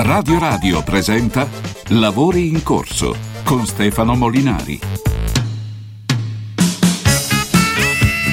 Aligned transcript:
Radio 0.00 0.38
Radio 0.38 0.84
presenta 0.84 1.48
Lavori 1.88 2.46
in 2.46 2.62
corso 2.62 3.16
con 3.42 3.66
Stefano 3.66 4.14
Molinari. 4.14 4.78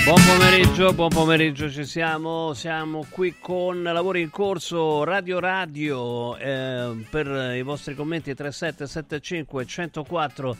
Buon 0.04 0.22
pomeriggio, 0.28 0.94
buon 0.94 1.10
pomeriggio, 1.10 1.68
ci 1.72 1.84
siamo, 1.84 2.54
siamo 2.54 3.04
qui 3.10 3.38
con 3.40 3.82
Lavori 3.82 4.22
in 4.22 4.30
corso 4.30 5.04
Radio 5.06 5.40
Radio 5.40 6.38
eh, 6.38 7.04
per 7.10 7.56
i 7.56 7.64
vostri 7.64 7.96
commenti 7.96 8.36
3775 8.36 9.66
104 9.66 10.58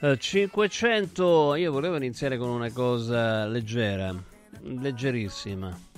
eh, 0.00 0.18
500. 0.18 1.54
Io 1.54 1.72
volevo 1.72 1.96
iniziare 1.96 2.36
con 2.36 2.50
una 2.50 2.70
cosa 2.70 3.46
leggera, 3.46 4.14
leggerissima 4.60 5.91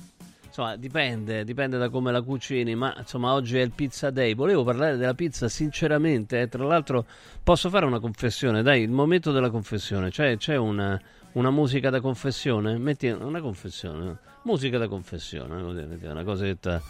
insomma, 0.54 0.76
dipende, 0.76 1.42
dipende 1.42 1.78
da 1.78 1.88
come 1.88 2.12
la 2.12 2.22
cucini, 2.22 2.76
ma 2.76 2.94
insomma, 2.96 3.32
oggi 3.32 3.58
è 3.58 3.60
il 3.60 3.72
pizza 3.72 4.10
day. 4.10 4.36
Volevo 4.36 4.62
parlare 4.62 4.96
della 4.96 5.14
pizza 5.14 5.48
sinceramente, 5.48 6.42
eh, 6.42 6.48
tra 6.48 6.64
l'altro 6.64 7.04
posso 7.42 7.68
fare 7.68 7.84
una 7.84 7.98
confessione, 7.98 8.62
dai, 8.62 8.82
il 8.82 8.90
momento 8.90 9.32
della 9.32 9.50
confessione, 9.50 10.12
cioè 10.12 10.36
c'è 10.36 10.54
una, 10.54 11.00
una 11.32 11.50
musica 11.50 11.90
da 11.90 12.00
confessione? 12.00 12.78
Metti 12.78 13.08
una 13.08 13.40
confessione, 13.40 14.16
musica 14.42 14.78
da 14.78 14.86
confessione, 14.86 15.60
una 15.60 16.22
cosetta. 16.22 16.80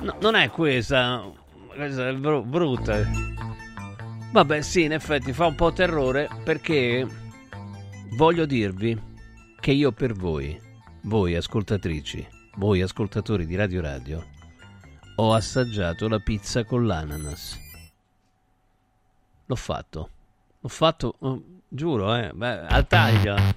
No, 0.00 0.16
non 0.20 0.34
è 0.34 0.50
questa, 0.50 1.22
questa 1.72 2.08
è 2.08 2.14
br- 2.14 2.44
brutta. 2.44 2.98
Vabbè, 4.32 4.60
sì, 4.60 4.82
in 4.82 4.92
effetti 4.92 5.32
fa 5.32 5.46
un 5.46 5.54
po' 5.54 5.72
terrore 5.72 6.28
perché 6.42 7.06
voglio 8.16 8.44
dirvi 8.44 9.00
che 9.60 9.70
io 9.70 9.92
per 9.92 10.14
voi, 10.14 10.58
voi 11.02 11.34
ascoltatrici, 11.34 12.38
voi 12.60 12.82
ascoltatori 12.82 13.46
di 13.46 13.56
Radio 13.56 13.80
Radio, 13.80 14.26
ho 15.16 15.32
assaggiato 15.32 16.08
la 16.08 16.18
pizza 16.18 16.62
con 16.62 16.86
l'ananas. 16.86 17.58
L'ho 19.46 19.54
fatto. 19.54 20.10
L'ho 20.60 20.68
fatto, 20.68 21.14
oh, 21.20 21.42
giuro, 21.66 22.14
eh. 22.14 22.30
Beh, 22.34 22.66
al 22.66 22.86
taglio. 22.86 23.34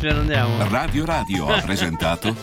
Ce 0.00 0.08
andiamo. 0.10 0.68
Radio 0.68 1.06
Radio 1.06 1.46
ha 1.46 1.62
presentato. 1.62 2.36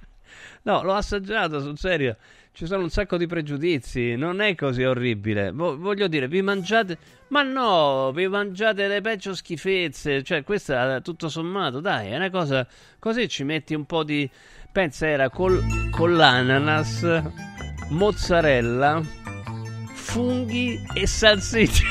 no, 0.64 0.82
l'ho 0.82 0.94
assaggiato, 0.94 1.60
sul 1.60 1.76
serio. 1.76 2.16
Ci 2.50 2.64
sono 2.64 2.82
un 2.82 2.90
sacco 2.90 3.18
di 3.18 3.26
pregiudizi. 3.26 4.16
Non 4.16 4.40
è 4.40 4.54
così 4.54 4.82
orribile. 4.82 5.50
Voglio 5.52 6.08
dire, 6.08 6.26
vi 6.26 6.40
mangiate. 6.40 6.96
Ma 7.28 7.42
no, 7.42 8.12
vi 8.12 8.28
mangiate 8.28 8.88
le 8.88 9.02
peggio 9.02 9.34
schifezze. 9.34 10.22
Cioè, 10.22 10.42
questa 10.42 11.02
tutto 11.02 11.28
sommato, 11.28 11.80
dai, 11.80 12.08
è 12.08 12.16
una 12.16 12.30
cosa. 12.30 12.66
Così 12.98 13.28
ci 13.28 13.44
metti 13.44 13.74
un 13.74 13.84
po' 13.84 14.04
di 14.04 14.28
pensa 14.72 15.06
era 15.06 15.28
col, 15.28 15.62
con 15.90 16.16
l'ananas, 16.16 17.04
mozzarella, 17.90 19.02
funghi 19.92 20.82
e 20.94 21.06
salsiccia. 21.06 21.84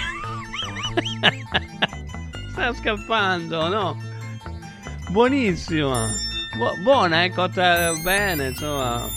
Sta 2.51 2.73
scappando, 2.73 3.67
no? 3.67 3.95
Buonissima. 5.11 6.07
Bu- 6.57 6.81
buona, 6.81 7.23
è 7.23 7.31
cotta 7.31 7.93
bene, 8.03 8.47
insomma. 8.49 9.07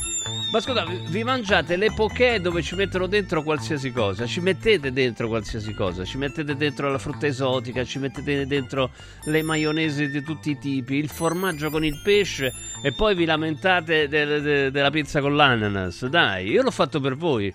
Ma 0.54 0.60
scusa, 0.60 0.84
vi 1.08 1.24
mangiate 1.24 1.74
le 1.74 1.90
poké 1.92 2.40
dove 2.40 2.62
ci 2.62 2.76
mettono 2.76 3.08
dentro 3.08 3.42
qualsiasi 3.42 3.90
cosa? 3.90 4.24
Ci 4.24 4.38
mettete 4.38 4.92
dentro 4.92 5.26
qualsiasi 5.26 5.74
cosa? 5.74 6.04
Ci 6.04 6.16
mettete 6.16 6.54
dentro 6.54 6.88
la 6.92 6.98
frutta 6.98 7.26
esotica, 7.26 7.82
ci 7.82 7.98
mettete 7.98 8.46
dentro 8.46 8.92
le 9.24 9.42
maionesi 9.42 10.08
di 10.08 10.22
tutti 10.22 10.50
i 10.50 10.58
tipi, 10.58 10.94
il 10.94 11.08
formaggio 11.08 11.70
con 11.70 11.84
il 11.84 12.00
pesce 12.04 12.52
e 12.84 12.92
poi 12.92 13.16
vi 13.16 13.24
lamentate 13.24 14.06
de- 14.06 14.40
de- 14.40 14.70
della 14.70 14.90
pizza 14.90 15.20
con 15.20 15.34
l'ananas. 15.34 16.06
Dai, 16.06 16.50
io 16.50 16.62
l'ho 16.62 16.70
fatto 16.70 17.00
per 17.00 17.16
voi. 17.16 17.52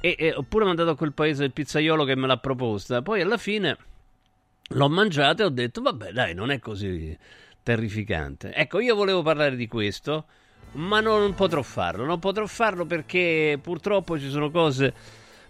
E, 0.00 0.14
e 0.16 0.32
ho 0.32 0.44
pure 0.44 0.64
mandato 0.64 0.90
a 0.90 0.96
quel 0.96 1.14
paese 1.14 1.42
il 1.42 1.52
pizzaiolo 1.52 2.04
che 2.04 2.14
me 2.14 2.28
l'ha 2.28 2.38
proposta. 2.38 3.02
Poi 3.02 3.20
alla 3.20 3.36
fine 3.36 3.76
l'ho 4.68 4.88
mangiata 4.88 5.42
e 5.42 5.46
ho 5.46 5.50
detto, 5.50 5.82
vabbè, 5.82 6.12
dai, 6.12 6.34
non 6.34 6.52
è 6.52 6.60
così 6.60 7.18
terrificante. 7.64 8.54
Ecco, 8.54 8.78
io 8.78 8.94
volevo 8.94 9.22
parlare 9.22 9.56
di 9.56 9.66
questo 9.66 10.26
ma 10.72 11.00
non 11.00 11.34
potrò 11.34 11.62
farlo. 11.62 12.04
Non 12.04 12.18
potrò 12.18 12.46
farlo 12.46 12.86
perché 12.86 13.58
purtroppo 13.60 14.18
ci 14.18 14.28
sono 14.28 14.50
cose 14.50 14.92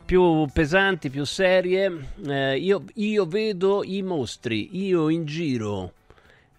più 0.04 0.46
pesanti, 0.52 1.10
più 1.10 1.24
serie. 1.24 2.12
Eh, 2.26 2.56
io, 2.58 2.84
io, 2.94 3.26
vedo 3.26 3.82
i 3.84 4.02
mostri, 4.02 4.84
io 4.86 5.08
in 5.08 5.24
giro 5.24 5.92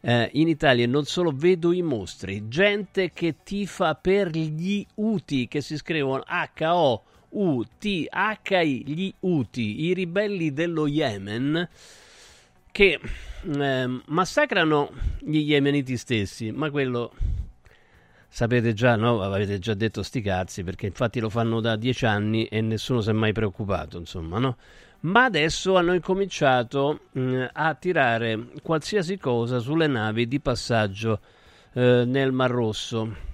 eh, 0.02 0.30
in 0.34 0.48
Italia 0.48 0.88
non 0.88 1.06
solo 1.06 1.32
vedo 1.34 1.72
i 1.72 1.82
mostri, 1.82 2.48
gente 2.48 3.12
che 3.12 3.38
tifa 3.44 3.96
per 3.96 4.30
gli 4.30 4.86
UTI, 4.96 5.48
che 5.48 5.62
si 5.62 5.76
scrivono 5.78 6.24
H-O-U-T-H-I, 6.26 7.04
gli 8.86 9.14
UTI, 9.20 9.86
i 9.86 9.94
ribelli 9.94 10.54
dello 10.54 10.88
Yemen, 10.88 11.68
che 12.72 13.00
eh, 13.42 14.02
massacrano 14.06 14.92
gli 15.20 15.40
yemeniti 15.40 15.98
stessi, 15.98 16.52
ma 16.52 16.70
quello 16.70 17.12
sapete 18.30 18.74
già, 18.74 18.96
no? 18.96 19.22
Avete 19.22 19.60
già 19.60 19.74
detto 19.74 20.04
sti 20.04 20.22
cazzi, 20.22 20.64
perché 20.64 20.86
infatti 20.86 21.20
lo 21.20 21.30
fanno 21.30 21.60
da 21.60 21.76
dieci 21.76 22.06
anni 22.06 22.46
e 22.46 22.62
nessuno 22.62 23.02
si 23.02 23.10
è 23.10 23.14
mai 23.14 23.34
preoccupato, 23.34 23.98
insomma, 23.98 24.38
no? 24.38 24.56
Ma 25.02 25.26
adesso 25.26 25.76
hanno 25.76 25.94
incominciato 25.94 27.02
mh, 27.12 27.46
a 27.54 27.74
tirare 27.74 28.48
qualsiasi 28.62 29.18
cosa 29.18 29.60
sulle 29.60 29.88
navi 29.88 30.28
di 30.28 30.40
passaggio 30.40 31.20
eh, 31.74 32.04
nel 32.06 32.32
Mar 32.32 32.52
Rosso. 32.52 33.28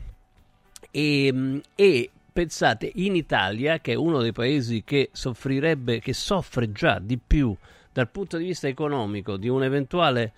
E, 0.91 1.61
e 1.75 2.09
pensate, 2.31 2.91
in 2.95 3.15
Italia, 3.15 3.79
che 3.79 3.93
è 3.93 3.95
uno 3.95 4.21
dei 4.21 4.31
paesi 4.31 4.83
che 4.85 5.09
soffrirebbe, 5.11 5.99
che 5.99 6.13
soffre 6.13 6.71
già 6.71 6.99
di 6.99 7.17
più 7.17 7.55
dal 7.91 8.09
punto 8.09 8.37
di 8.37 8.45
vista 8.45 8.67
economico 8.67 9.37
di 9.37 9.47
un 9.47 9.63
eventuale 9.63 10.33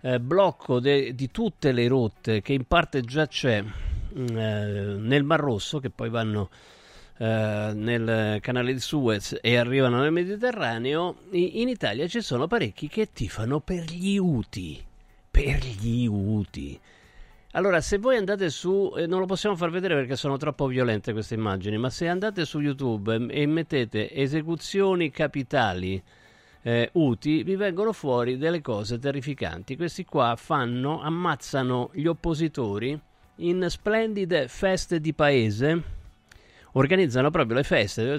eh, 0.00 0.20
blocco 0.20 0.80
de, 0.80 1.14
di 1.14 1.30
tutte 1.30 1.72
le 1.72 1.86
rotte 1.88 2.42
che 2.42 2.52
in 2.52 2.64
parte 2.66 3.02
già 3.02 3.26
c'è 3.28 3.64
nel 4.16 5.24
Mar 5.24 5.40
Rosso, 5.40 5.78
che 5.78 5.90
poi 5.90 6.08
vanno 6.08 6.48
eh, 7.18 7.72
nel 7.74 8.40
canale 8.40 8.72
di 8.72 8.80
Suez 8.80 9.38
e 9.40 9.56
arrivano 9.56 10.00
nel 10.00 10.12
Mediterraneo, 10.12 11.16
in 11.30 11.68
Italia 11.68 12.06
ci 12.06 12.20
sono 12.20 12.46
parecchi 12.46 12.88
che 12.88 13.12
tifano 13.12 13.60
per 13.60 13.84
gli 13.84 14.18
UTI. 14.18 14.84
Per 15.30 15.58
gli 15.64 16.06
UTI. 16.06 16.80
Allora, 17.52 17.80
se 17.80 17.96
voi 17.96 18.18
andate 18.18 18.50
su, 18.50 18.92
eh, 18.96 19.06
non 19.06 19.20
lo 19.20 19.26
possiamo 19.26 19.56
far 19.56 19.70
vedere 19.70 19.94
perché 19.94 20.14
sono 20.14 20.36
troppo 20.36 20.66
violente 20.66 21.12
queste 21.12 21.34
immagini, 21.34 21.78
ma 21.78 21.88
se 21.88 22.06
andate 22.06 22.44
su 22.44 22.60
YouTube 22.60 23.26
e 23.30 23.46
mettete 23.46 24.12
esecuzioni 24.12 25.10
capitali 25.10 26.02
eh, 26.60 26.90
UTI, 26.92 27.44
vi 27.44 27.56
vengono 27.56 27.94
fuori 27.94 28.36
delle 28.36 28.60
cose 28.60 28.98
terrificanti. 28.98 29.76
Questi 29.76 30.04
qua 30.04 30.36
fanno, 30.36 31.00
ammazzano 31.00 31.90
gli 31.94 32.06
oppositori 32.06 33.00
in 33.36 33.66
splendide 33.68 34.48
feste 34.48 35.00
di 35.00 35.12
paese 35.12 35.94
organizzano 36.72 37.30
proprio 37.30 37.56
le 37.56 37.62
feste, 37.62 38.18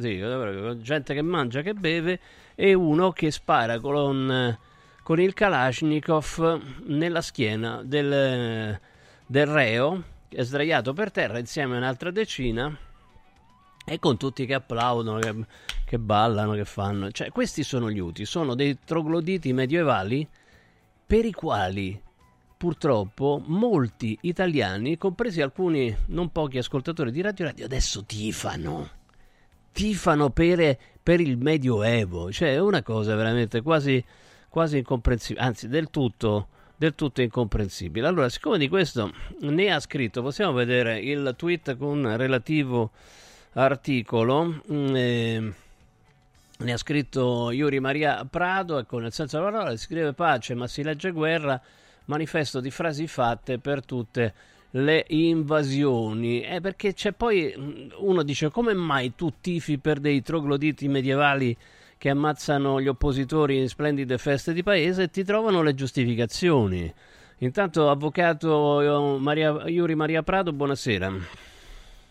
gente 0.81 1.13
che 1.13 1.21
mangia, 1.21 1.61
che 1.61 1.73
beve 1.73 2.19
e 2.55 2.73
uno 2.73 3.11
che 3.11 3.29
spara 3.29 3.79
con, 3.79 4.57
con 5.03 5.19
il 5.19 5.33
Kalashnikov 5.33 6.61
nella 6.85 7.21
schiena 7.21 7.81
del, 7.83 8.79
del 9.25 9.45
reo, 9.45 10.03
che 10.27 10.37
è 10.37 10.43
sdraiato 10.43 10.93
per 10.93 11.11
terra 11.11 11.37
insieme 11.37 11.75
a 11.75 11.77
un'altra 11.77 12.09
decina 12.09 12.75
e 13.85 13.99
con 13.99 14.17
tutti 14.17 14.45
che 14.45 14.55
applaudono, 14.55 15.19
che, 15.19 15.35
che 15.85 15.99
ballano, 15.99 16.53
che 16.53 16.65
fanno. 16.65 17.11
Cioè, 17.11 17.29
questi 17.29 17.63
sono 17.63 17.91
gli 17.91 17.99
Uti, 17.99 18.25
sono 18.25 18.55
dei 18.55 18.79
trogloditi 18.83 19.53
medievali 19.53 20.27
per 21.05 21.25
i 21.25 21.31
quali 21.31 22.01
purtroppo 22.57 23.41
molti 23.45 24.17
italiani, 24.21 24.97
compresi 24.97 25.41
alcuni 25.41 25.95
non 26.07 26.31
pochi 26.31 26.57
ascoltatori 26.57 27.11
di 27.11 27.21
Radio 27.21 27.45
Radio, 27.45 27.65
adesso 27.65 28.03
tifano. 28.03 28.89
Tifano 29.71 30.31
per, 30.31 30.77
per 31.03 31.21
il 31.21 31.37
Medioevo. 31.37 32.31
Cioè, 32.31 32.55
è 32.55 32.59
una 32.59 32.81
cosa 32.81 33.15
veramente 33.15 33.61
quasi, 33.61 34.03
quasi 34.49 34.79
incomprensibile, 34.79 35.45
anzi, 35.45 35.67
del 35.67 35.91
tutto, 35.91 36.47
del 36.75 36.95
tutto 36.95 37.21
incomprensibile. 37.21 38.07
Allora, 38.07 38.27
siccome 38.27 38.57
di 38.57 38.67
questo 38.67 39.13
ne 39.41 39.71
ha 39.71 39.79
scritto, 39.79 40.23
possiamo 40.23 40.53
vedere 40.53 40.99
il 40.99 41.35
tweet 41.37 41.77
con 41.77 42.17
relativo 42.17 42.89
articolo. 43.53 44.61
Eh, 44.67 45.53
ne 46.59 46.73
ha 46.73 46.77
scritto 46.77 47.51
Yuri 47.51 47.79
Maria 47.79 48.25
Prado, 48.25 48.79
ecco, 48.79 48.97
nel 48.97 49.13
senso 49.13 49.37
della 49.37 49.51
parola, 49.51 49.69
si 49.71 49.83
scrive 49.83 50.13
pace 50.13 50.55
ma 50.55 50.65
si 50.65 50.81
legge 50.81 51.11
guerra 51.11 51.61
manifesto 52.07 52.59
di 52.59 52.71
frasi 52.71 53.07
fatte 53.07 53.59
per 53.59 53.85
tutte 53.85 54.33
le 54.71 55.05
invasioni. 55.07 56.41
Eh, 56.41 56.59
perché 56.59 56.93
c'è 56.93 57.13
poi 57.13 57.53
mm, 57.57 57.89
uno 57.99 58.23
dice 58.23 58.49
come 58.49 58.73
mai 58.73 59.15
tu 59.15 59.33
tifi 59.39 59.77
per 59.77 59.99
dei 59.99 60.21
trogloditi 60.21 60.87
medievali 60.87 61.55
che 61.97 62.09
ammazzano 62.09 62.79
gli 62.79 62.87
oppositori 62.87 63.57
in 63.57 63.67
splendide 63.67 64.17
feste 64.17 64.53
di 64.53 64.61
paese 64.61 65.03
e 65.03 65.09
ti 65.09 65.23
trovano 65.23 65.61
le 65.61 65.73
giustificazioni. 65.73 66.93
Intanto, 67.39 67.89
avvocato 67.89 69.15
eh, 69.15 69.19
Maria, 69.19 69.67
Iuri 69.67 69.95
Maria 69.95 70.23
Prado, 70.23 70.53
buonasera. 70.53 71.11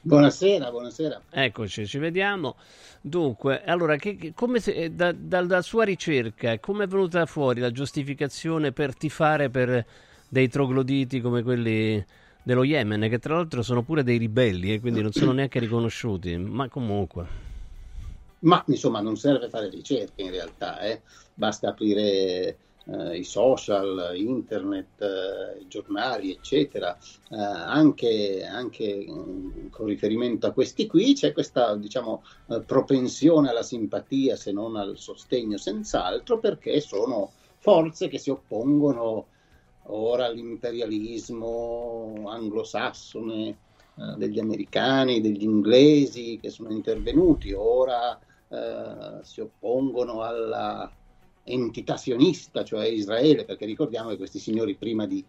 Buonasera, 0.07 0.71
buonasera. 0.71 1.23
Eccoci, 1.31 1.85
ci 1.85 1.99
vediamo. 1.99 2.55
Dunque, 3.01 3.65
allora, 3.65 3.97
che, 3.97 4.33
come 4.37 4.61
se, 4.61 4.73
eh, 4.73 4.91
da, 4.91 5.11
da, 5.11 5.43
dalla 5.43 5.63
sua 5.63 5.83
ricerca, 5.83 6.61
come 6.61 6.85
è 6.85 6.87
venuta 6.87 7.27
fuori 7.27 7.59
la 7.59 7.73
giustificazione 7.73 8.71
per 8.71 8.97
tifare 8.97 9.51
per 9.51 9.85
dei 10.29 10.49
trogloditi 10.49 11.21
come 11.21 11.43
quelli 11.43 12.05
dello 12.45 12.63
Yemen, 12.63 13.09
che 13.09 13.19
tra 13.19 13.35
l'altro 13.35 13.63
sono 13.63 13.83
pure 13.83 14.05
dei 14.05 14.19
ribelli 14.19 14.75
e 14.75 14.79
quindi 14.79 15.03
non 15.03 15.11
sono 15.11 15.33
neanche 15.33 15.59
riconosciuti, 15.59 16.37
ma 16.37 16.69
comunque. 16.69 17.27
Ma 18.41 18.63
insomma 18.69 19.01
non 19.01 19.17
serve 19.17 19.49
fare 19.49 19.69
ricerche 19.69 20.23
in 20.23 20.31
realtà, 20.31 20.79
eh? 20.83 21.01
basta 21.35 21.71
aprire 21.71 22.57
eh, 22.89 23.19
i 23.19 23.25
social, 23.25 24.13
internet, 24.15 25.01
eh, 25.01 25.67
giornali, 25.67 26.31
eccetera. 26.33 26.97
Eh, 27.31 27.37
anche, 27.37 28.45
anche 28.45 29.07
mm, 29.09 29.69
con 29.71 29.87
riferimento 29.87 30.47
a 30.47 30.53
questi 30.53 30.87
qui 30.87 31.15
c'è 31.15 31.33
questa 31.33 31.75
diciamo, 31.77 32.23
eh, 32.49 32.61
propensione 32.61 33.49
alla 33.51 33.63
simpatia, 33.63 34.37
se 34.37 34.53
non 34.53 34.77
al 34.77 34.97
sostegno, 34.97 35.57
senz'altro, 35.57 36.39
perché 36.39 36.81
sono 36.81 37.33
forze 37.59 38.09
che 38.09 38.19
si 38.19 38.31
oppongono 38.31 39.27
ora 39.89 40.27
all'imperialismo 40.27 42.25
anglosassone 42.27 43.49
eh, 43.49 43.57
degli 44.17 44.39
americani, 44.39 45.21
degli 45.21 45.43
inglesi 45.43 46.39
che 46.41 46.51
sono 46.51 46.71
intervenuti, 46.71 47.53
ora 47.53 48.19
eh, 48.49 49.19
si 49.23 49.41
oppongono 49.41 50.23
alla 50.23 50.91
entità 51.47 51.97
sionista, 51.97 52.65
cioè 52.65 52.87
Israele, 52.87 53.45
perché 53.45 53.65
ricordiamo 53.67 54.11
che 54.11 54.17
questi 54.17 54.39
signori 54.39 54.75
prima 54.75 55.07
di 55.07 55.25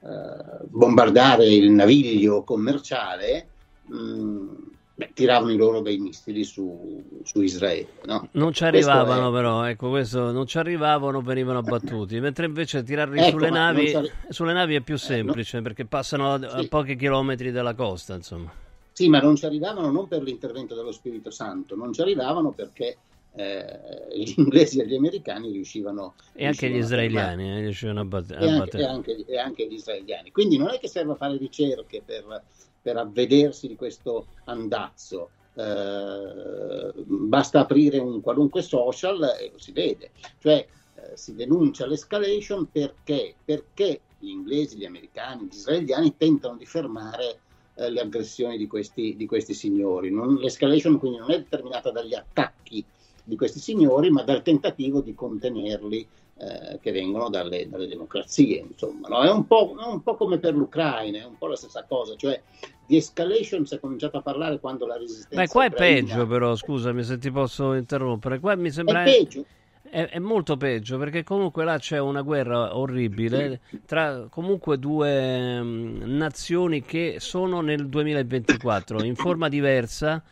eh, 0.00 0.64
bombardare 0.68 1.46
il 1.46 1.70
naviglio 1.70 2.42
commerciale 2.42 3.48
mh, 3.86 3.96
mm, 3.96 4.48
beh, 4.94 5.10
tiravano 5.14 5.52
i 5.52 5.56
loro 5.56 5.80
bei 5.80 5.96
missili 5.96 6.44
su, 6.44 7.20
su 7.24 7.40
Israele. 7.40 7.88
No? 8.04 8.28
Non 8.32 8.52
ci 8.52 8.64
arrivavano 8.64 9.30
è... 9.30 9.32
però, 9.32 9.64
ecco, 9.64 9.88
questo, 9.88 10.30
non 10.32 10.46
ci 10.46 10.58
arrivavano, 10.58 11.22
venivano 11.22 11.58
abbattuti, 11.58 12.20
mentre 12.20 12.44
invece 12.44 12.82
tirarli 12.82 13.18
ecco, 13.18 13.30
sulle, 13.30 13.50
navi, 13.50 13.92
sulle, 14.28 14.52
navi, 14.52 14.74
è 14.74 14.80
più 14.82 14.98
semplice 14.98 15.56
eh, 15.56 15.60
no? 15.60 15.66
perché 15.66 15.86
passano 15.86 16.34
a, 16.34 16.34
a 16.34 16.66
pochi 16.68 16.94
chilometri 16.94 17.50
dalla 17.50 17.74
costa, 17.74 18.14
insomma. 18.14 18.52
Sì, 18.92 19.08
ma 19.08 19.20
non 19.20 19.36
ci 19.36 19.46
arrivavano 19.46 19.90
non 19.90 20.08
per 20.08 20.22
l'intervento 20.22 20.74
dello 20.74 20.92
Spirito 20.92 21.30
Santo, 21.30 21.74
non 21.74 21.92
ci 21.92 22.00
arrivavano 22.02 22.50
perché 22.50 22.96
eh, 23.36 24.16
gli 24.16 24.34
inglesi 24.38 24.80
e 24.80 24.86
gli 24.86 24.94
americani 24.94 25.50
riuscivano 25.52 26.14
e 26.32 26.46
anche 26.46 26.68
gli 26.70 26.76
israeliani 26.76 27.50
eh, 27.50 27.60
riuscivano 27.60 28.00
a, 28.00 28.04
bat- 28.04 28.32
a 28.32 28.58
battere 28.58 28.82
e 28.82 28.86
anche, 28.86 29.24
e 29.26 29.38
anche, 29.38 29.68
gli 29.68 29.74
israeliani. 29.74 30.30
Quindi 30.30 30.56
non 30.56 30.70
è 30.70 30.78
che 30.78 30.88
serva 30.88 31.14
fare 31.14 31.36
ricerche 31.36 32.02
per, 32.04 32.42
per 32.80 32.96
avvedersi 32.96 33.68
di 33.68 33.76
questo 33.76 34.26
andazzo. 34.44 35.30
Eh, 35.54 36.92
basta 37.04 37.60
aprire 37.60 37.98
un 37.98 38.20
qualunque 38.20 38.62
social 38.62 39.22
e 39.38 39.50
lo 39.52 39.58
si 39.58 39.72
vede. 39.72 40.10
Cioè 40.38 40.66
eh, 40.94 41.16
si 41.16 41.34
denuncia 41.34 41.86
l'escalation 41.86 42.70
perché 42.70 43.34
perché 43.44 44.00
gli 44.18 44.28
inglesi, 44.28 44.78
gli 44.78 44.86
americani, 44.86 45.44
gli 45.44 45.54
israeliani 45.54 46.16
tentano 46.16 46.56
di 46.56 46.64
fermare 46.64 47.40
eh, 47.74 47.90
le 47.90 48.00
aggressioni 48.00 48.56
di 48.56 48.66
questi, 48.66 49.14
di 49.16 49.26
questi 49.26 49.52
signori. 49.52 50.10
Non, 50.10 50.36
l'escalation 50.36 50.98
quindi 50.98 51.18
non 51.18 51.30
è 51.30 51.38
determinata 51.38 51.90
dagli 51.90 52.14
attacchi 52.14 52.84
di 53.26 53.36
questi 53.36 53.58
signori, 53.58 54.08
ma 54.10 54.22
dal 54.22 54.42
tentativo 54.42 55.00
di 55.00 55.14
contenerli 55.14 56.06
eh, 56.38 56.78
che 56.80 56.92
vengono 56.92 57.28
dalle, 57.28 57.68
dalle 57.68 57.88
democrazie. 57.88 58.64
Insomma, 58.70 59.08
no? 59.08 59.22
è, 59.22 59.30
un 59.30 59.46
è, 59.48 59.86
un 59.86 60.02
po', 60.02 60.16
come 60.16 60.38
per 60.38 60.54
l'Ucraina, 60.54 61.18
è 61.18 61.24
un 61.24 61.36
po' 61.36 61.48
la 61.48 61.56
stessa 61.56 61.84
cosa. 61.88 62.14
Cioè, 62.14 62.40
di 62.86 62.96
escalation 62.96 63.66
si 63.66 63.74
è 63.74 63.80
cominciato 63.80 64.18
a 64.18 64.22
parlare 64.22 64.60
quando 64.60 64.86
la 64.86 64.96
resistenza. 64.96 65.42
Beh, 65.42 65.48
qua 65.48 65.64
è 65.64 65.70
peggio, 65.70 66.26
però, 66.26 66.54
scusami 66.54 67.02
se 67.02 67.18
ti 67.18 67.32
posso 67.32 67.74
interrompere. 67.74 68.38
Qua 68.38 68.54
mi 68.54 68.70
sembra. 68.70 69.02
È 69.02 69.04
peggio. 69.04 69.44
È, 69.82 70.08
è, 70.08 70.18
molto 70.18 70.56
peggio 70.56 70.98
perché 70.98 71.22
comunque 71.22 71.64
là 71.64 71.78
c'è 71.78 71.98
una 71.98 72.22
guerra 72.22 72.76
orribile 72.76 73.60
tra 73.86 74.26
comunque 74.28 74.80
due 74.80 75.62
nazioni 75.62 76.82
che 76.82 77.16
sono 77.18 77.60
nel 77.60 77.88
2024 77.88 79.02
in 79.04 79.14
forma 79.14 79.48
diversa. 79.48 80.22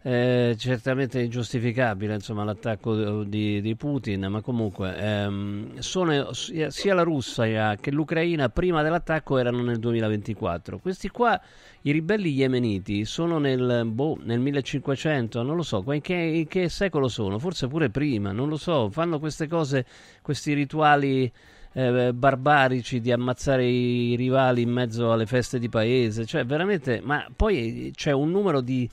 Eh, 0.00 0.54
certamente 0.56 1.20
ingiustificabile 1.20 2.14
insomma, 2.14 2.44
l'attacco 2.44 3.24
di, 3.24 3.60
di, 3.60 3.74
Putin, 3.74 4.26
ma 4.30 4.40
comunque 4.40 4.96
ehm, 4.96 5.78
sono, 5.78 6.32
sia 6.32 6.94
la 6.94 7.02
Russia 7.02 7.74
che 7.74 7.90
l'Ucraina 7.90 8.48
prima 8.48 8.82
dell'attacco 8.82 9.38
erano 9.38 9.60
nel 9.62 9.78
2024. 9.80 10.78
Questi 10.78 11.08
qua, 11.08 11.40
i 11.82 11.90
ribelli 11.90 12.30
yemeniti, 12.30 13.04
sono 13.04 13.38
nel, 13.38 13.82
boh, 13.86 14.16
nel 14.22 14.38
1500, 14.38 15.42
non 15.42 15.56
lo 15.56 15.62
so, 15.62 15.84
in 15.92 16.00
che, 16.00 16.14
in 16.14 16.46
che 16.46 16.68
secolo 16.68 17.08
sono? 17.08 17.40
Forse 17.40 17.66
pure 17.66 17.90
prima, 17.90 18.30
non 18.30 18.48
lo 18.48 18.56
so, 18.56 18.88
fanno 18.90 19.18
queste 19.18 19.48
cose, 19.48 19.84
questi 20.22 20.52
rituali 20.52 21.30
eh, 21.72 22.12
barbarici 22.14 23.00
di 23.00 23.10
ammazzare 23.10 23.64
i 23.64 24.14
rivali 24.14 24.62
in 24.62 24.70
mezzo 24.70 25.10
alle 25.10 25.26
feste 25.26 25.58
di 25.58 25.68
paese, 25.68 26.24
cioè 26.24 26.44
veramente, 26.46 27.00
ma 27.02 27.26
poi 27.34 27.90
c'è 27.94 28.12
un 28.12 28.30
numero 28.30 28.60
di 28.60 28.88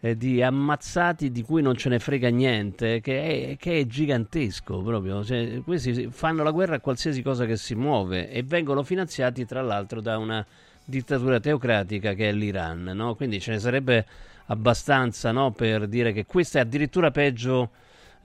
eh, 0.00 0.16
di 0.16 0.42
ammazzati 0.42 1.30
di 1.30 1.42
cui 1.42 1.62
non 1.62 1.76
ce 1.76 1.88
ne 1.88 1.98
frega 1.98 2.28
niente, 2.28 3.00
che 3.00 3.50
è, 3.50 3.56
che 3.56 3.80
è 3.80 3.86
gigantesco 3.86 4.78
proprio. 4.78 5.24
Cioè, 5.24 5.62
questi 5.64 6.08
fanno 6.10 6.42
la 6.42 6.50
guerra 6.50 6.76
a 6.76 6.80
qualsiasi 6.80 7.22
cosa 7.22 7.46
che 7.46 7.56
si 7.56 7.74
muove 7.74 8.30
e 8.30 8.42
vengono 8.42 8.82
finanziati 8.82 9.44
tra 9.46 9.62
l'altro 9.62 10.00
da 10.00 10.18
una 10.18 10.44
dittatura 10.84 11.40
teocratica 11.40 12.14
che 12.14 12.28
è 12.28 12.32
l'Iran. 12.32 12.92
No? 12.94 13.14
Quindi 13.14 13.40
ce 13.40 13.52
ne 13.52 13.58
sarebbe 13.58 14.06
abbastanza 14.46 15.32
no, 15.32 15.50
per 15.50 15.86
dire 15.88 16.12
che 16.12 16.24
questo 16.26 16.58
è 16.58 16.60
addirittura 16.60 17.10
peggio 17.10 17.70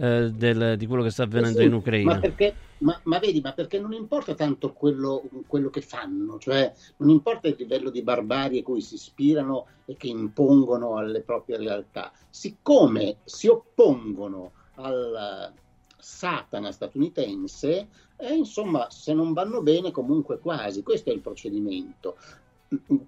eh, 0.02 0.32
del, 0.32 0.78
di 0.78 0.88
quello 0.88 1.04
che 1.04 1.12
sta 1.12 1.24
avvenendo 1.24 1.60
sì, 1.60 1.66
in 1.66 1.74
Ucraina. 1.74 2.14
Ma, 2.16 2.20
perché, 2.20 2.56
ma, 2.80 3.00
ma, 3.04 3.20
vedi, 3.20 3.40
ma 3.40 3.54
perché 3.54 3.80
non 3.80 3.94
importa 3.94 4.34
tanto 4.34 4.74
quello, 4.74 5.22
quello, 5.46 5.70
che 5.70 5.82
fanno, 5.82 6.40
cioè 6.40 6.74
non 6.98 7.10
importa 7.10 7.48
il 7.48 7.56
livello 7.56 7.92
di 7.92 8.02
barbarie 8.02 8.64
cui 8.64 8.82
si 8.82 8.96
ispirano 8.96 9.68
e 9.86 9.96
che 9.98 10.08
impongono 10.08 10.98
alle 10.98 11.22
proprie 11.22 11.58
realtà, 11.58 12.12
siccome 12.32 13.18
si 13.26 13.48
oppongono 13.48 14.54
al 14.76 15.54
Satana 15.98 16.72
statunitense, 16.72 17.88
eh, 18.18 18.34
insomma, 18.34 18.90
se 18.90 19.14
non 19.14 19.34
vanno 19.34 19.62
bene, 19.62 19.92
comunque 19.92 20.40
quasi. 20.40 20.82
Questo 20.82 21.12
è 21.12 21.14
il 21.14 21.22
procedimento. 21.22 22.18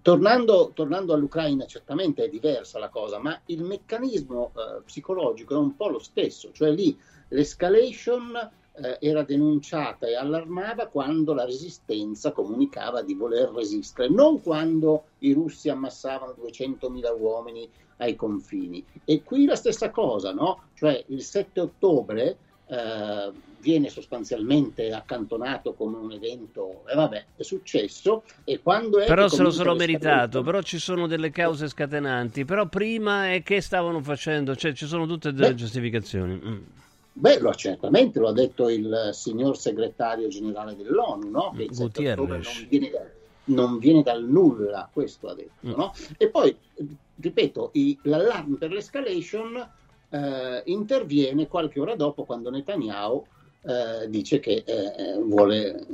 Tornando, 0.01 0.71
tornando, 0.73 1.13
all'Ucraina, 1.13 1.65
certamente 1.65 2.25
è 2.25 2.29
diversa 2.29 2.79
la 2.79 2.89
cosa, 2.89 3.17
ma 3.19 3.39
il 3.45 3.63
meccanismo 3.63 4.51
eh, 4.55 4.81
psicologico 4.81 5.53
è 5.53 5.57
un 5.57 5.77
po' 5.77 5.87
lo 5.87 5.99
stesso, 5.99 6.51
cioè 6.51 6.69
lì 6.71 6.97
l'escalation 7.29 8.35
eh, 8.75 8.97
era 8.99 9.23
denunciata 9.23 10.05
e 10.05 10.15
allarmava 10.15 10.87
quando 10.87 11.33
la 11.33 11.45
resistenza 11.45 12.33
comunicava 12.33 13.03
di 13.03 13.13
voler 13.13 13.51
resistere, 13.51 14.09
non 14.09 14.41
quando 14.41 15.05
i 15.19 15.31
russi 15.31 15.69
ammassavano 15.69 16.35
200.000 16.41 17.17
uomini 17.17 17.69
ai 17.97 18.15
confini. 18.17 18.83
E 19.05 19.23
qui 19.23 19.45
la 19.45 19.55
stessa 19.55 19.91
cosa, 19.91 20.33
no? 20.33 20.63
Cioè 20.73 21.05
il 21.07 21.21
7 21.21 21.61
ottobre 21.61 22.37
eh, 22.67 23.31
viene 23.59 23.89
sostanzialmente 23.89 24.91
accantonato 24.91 25.73
come 25.73 25.97
un 25.97 26.11
evento 26.11 26.83
e 26.87 26.95
vabbè 26.95 27.25
è 27.37 27.43
successo 27.43 28.23
e 28.43 28.59
quando 28.61 28.99
è 28.99 29.05
però 29.05 29.27
se 29.29 29.41
lo 29.41 29.51
sono 29.51 29.73
meritato 29.73 30.43
però 30.43 30.61
ci 30.61 30.79
sono 30.79 31.07
delle 31.07 31.29
cause 31.29 31.69
scatenanti 31.69 32.43
però 32.43 32.67
prima 32.67 33.31
è 33.31 33.41
che 33.41 33.61
stavano 33.61 34.01
facendo 34.01 34.55
cioè 34.55 34.73
ci 34.73 34.85
sono 34.85 35.05
tutte 35.07 35.31
delle 35.31 35.49
Beh, 35.49 35.55
giustificazioni 35.55 36.41
mm. 36.43 36.61
Beh, 37.15 37.39
lo, 37.39 37.53
certamente 37.53 38.19
lo 38.19 38.29
ha 38.29 38.33
detto 38.33 38.69
il 38.69 39.11
signor 39.13 39.55
segretario 39.55 40.29
generale 40.29 40.75
dell'ONU, 40.75 41.29
no? 41.29 41.53
che 41.55 41.67
il 41.69 42.15
non 42.15 42.41
non 43.45 43.77
viene, 43.77 44.01
dal 44.01 44.23
nulla, 44.23 44.89
questo 44.91 45.27
ha 45.27 45.35
detto. 45.35 45.67
Mm. 45.67 45.73
No? 45.75 45.93
E 46.17 46.29
poi, 46.29 46.55
ripeto, 47.19 47.69
i, 47.73 47.97
l'allarme 48.03 48.57
per 48.57 48.71
l'escalation 48.71 49.63
eh, 50.13 50.61
interviene 50.65 51.47
qualche 51.47 51.79
ora 51.79 51.95
dopo 51.95 52.23
quando 52.23 52.51
Netanyahu 52.51 53.25
eh, 53.63 54.09
dice 54.09 54.39
che 54.39 54.63
eh, 54.65 55.17
vuole 55.19 55.85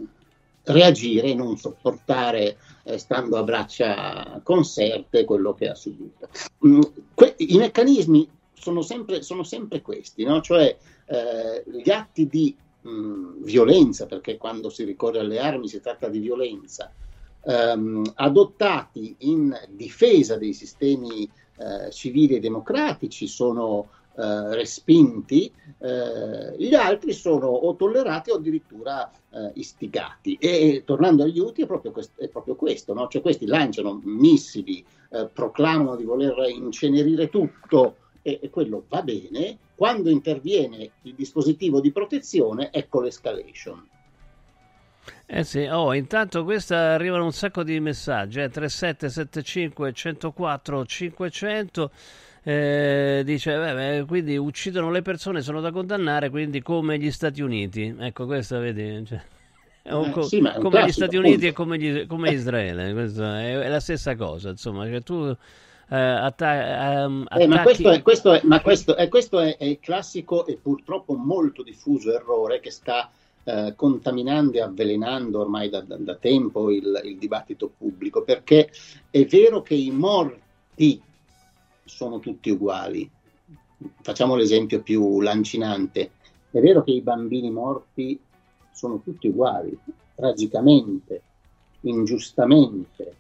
reagire 0.64 1.30
e 1.30 1.36
non 1.36 1.58
sopportare 1.58 2.58
eh, 2.84 2.98
stando 2.98 3.38
a 3.38 3.44
braccia 3.44 4.42
conserte 4.44 5.24
quello 5.24 5.54
che 5.54 5.70
ha 5.70 5.76
subito. 5.76 6.28
Mm, 6.68 6.82
que- 7.14 7.36
I 7.38 7.58
meccanismi 7.58 8.30
sono 8.54 8.82
sempre, 8.82 9.22
sono 9.22 9.44
sempre 9.44 9.82
questi, 9.82 10.24
no? 10.26 10.42
cioè 10.42 10.76
eh, 11.06 11.64
gli 11.66 11.90
atti 11.90 12.28
di 12.28 12.54
mh, 12.82 12.90
mm, 12.90 13.44
violenza, 13.44 14.06
perché 14.06 14.38
quando 14.38 14.70
si 14.70 14.84
ricorre 14.84 15.20
alle 15.20 15.40
armi 15.40 15.70
si 15.70 15.80
tratta 15.80 16.10
di 16.10 16.20
violenza, 16.20 16.92
ehm, 17.46 18.12
adottati 18.16 19.16
in 19.20 19.58
difesa 19.70 20.38
dei 20.38 20.54
sistemi 20.54 21.30
eh, 21.58 21.90
civili 21.92 22.36
e 22.36 22.40
democratici 22.40 23.28
sono 23.28 23.88
eh, 24.20 24.54
respinti, 24.54 25.50
eh, 25.78 26.54
gli 26.58 26.76
altri 26.76 27.14
sono 27.14 27.48
o 27.48 27.74
tollerati 27.78 28.32
o 28.32 28.36
addirittura 28.36 29.10
eh, 29.30 29.52
istigati. 29.54 30.36
E 30.40 30.84
tornando 30.86 31.24
agli 31.24 31.40
UTI 31.40 31.62
è 31.62 31.66
proprio, 31.66 31.92
quest- 31.92 32.20
è 32.20 32.28
proprio 32.28 32.56
questo, 32.56 32.94
no? 32.94 33.08
cioè 33.08 33.22
questi 33.22 33.46
lanciano 33.46 34.02
missili, 34.04 34.84
eh, 35.12 35.30
proclamano 35.32 35.96
di 35.96 36.04
voler 36.04 36.36
incenerire 36.50 37.30
tutto 37.30 37.96
e, 38.22 38.40
e 38.42 38.50
quello 38.50 38.84
va 38.90 39.02
bene, 39.04 39.58
quando 39.76 40.10
interviene 40.10 40.92
il 41.04 41.16
dispositivo 41.16 41.80
di 41.80 41.94
protezione 41.94 42.72
ecco 42.74 43.00
l'escalation. 43.00 43.88
Eh 45.26 45.44
sì, 45.46 45.62
oh, 45.62 45.94
intanto 45.94 46.44
questa 46.44 46.94
arrivano 46.94 47.24
un 47.24 47.32
sacco 47.32 47.64
di 47.64 47.80
messaggi, 47.80 48.42
eh, 48.42 48.50
3775 48.50 49.94
104 49.94 50.86
500 50.86 51.92
eh, 52.44 53.22
dice, 53.26 53.56
beh, 53.56 54.06
quindi 54.08 54.38
uccidono 54.38 54.92
le 54.92 55.02
persone, 55.02 55.42
sono 55.42 55.60
da 55.62 55.72
condannare, 55.72 56.30
quindi 56.30 56.62
come 56.62 56.98
gli 56.98 57.12
Stati 57.12 57.42
Uniti. 57.42 57.94
Ecco, 57.98 58.26
questo 58.26 58.60
vedi... 58.60 59.06
Cioè, 59.06 59.22
eh, 59.84 60.10
co- 60.12 60.22
sì, 60.22 60.40
come 60.40 60.70
classico, 60.70 60.86
gli 60.86 60.92
Stati 60.92 61.18
Uniti 61.18 61.48
appunto. 61.48 61.48
e 61.48 61.54
come, 61.54 61.78
gli, 61.78 62.08
come 62.08 62.32
Israele, 62.32 62.92
è, 62.92 63.60
è, 63.60 63.68
la 63.68 63.80
stessa 63.80 64.16
cosa, 64.16 64.50
insomma, 64.50 64.86
cioè 64.86 65.02
tu... 65.04 65.36
Uh, 65.92 65.96
atta- 65.96 67.06
um, 67.08 67.26
eh, 67.32 67.48
ma 67.48 67.64
questo, 67.64 67.90
è, 67.90 68.04
questo, 68.04 68.34
è, 68.34 68.42
ma 68.44 68.62
questo, 68.62 68.96
è, 68.96 69.08
questo 69.08 69.40
è, 69.40 69.58
il 69.62 69.80
classico 69.82 70.46
e 70.46 70.56
purtroppo 70.62 71.16
molto 71.16 71.64
diffuso 71.64 72.14
errore 72.14 72.60
che 72.60 72.70
sta 72.70 73.10
uh, 73.44 73.74
contaminando 73.76 74.58
e 74.58 74.62
avvelenando 74.62 75.40
ormai 75.40 75.68
da, 75.68 75.82
da, 75.82 75.96
da 75.98 76.14
tempo 76.14 76.70
il, 76.70 77.02
il, 77.04 77.18
dibattito 77.18 77.72
pubblico, 77.76 78.22
perché 78.22 78.70
è 79.10 79.26
vero 79.26 79.64
che 79.64 79.74
i 79.74 79.90
morti 79.90 81.02
sono 81.90 82.20
tutti 82.20 82.52
uguali. 82.52 83.10
Facciamo 84.02 84.36
l'esempio 84.36 84.82
più 84.82 85.22
lancinante. 85.22 86.12
È 86.52 86.60
vero 86.60 86.84
che 86.84 86.92
i 86.92 87.02
bambini 87.02 87.52
morti 87.52 88.20
sono 88.72 89.02
tutti 89.02 89.28
uguali, 89.28 89.78
tragicamente, 90.16 91.22
ingiustamente, 91.82 93.16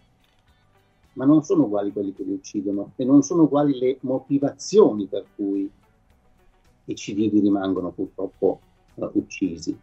ma 1.13 1.25
non 1.25 1.43
sono 1.43 1.63
uguali 1.63 1.91
quelli 1.91 2.13
che 2.13 2.23
li 2.23 2.33
uccidono 2.33 2.91
e 2.95 3.03
non 3.03 3.23
sono 3.23 3.43
uguali 3.43 3.77
le 3.77 3.97
motivazioni 4.01 5.05
per 5.05 5.25
cui 5.35 5.69
i 6.85 6.95
civili 6.95 7.39
rimangono 7.39 7.89
purtroppo 7.89 8.59
uh, 8.95 9.09
uccisi. 9.13 9.77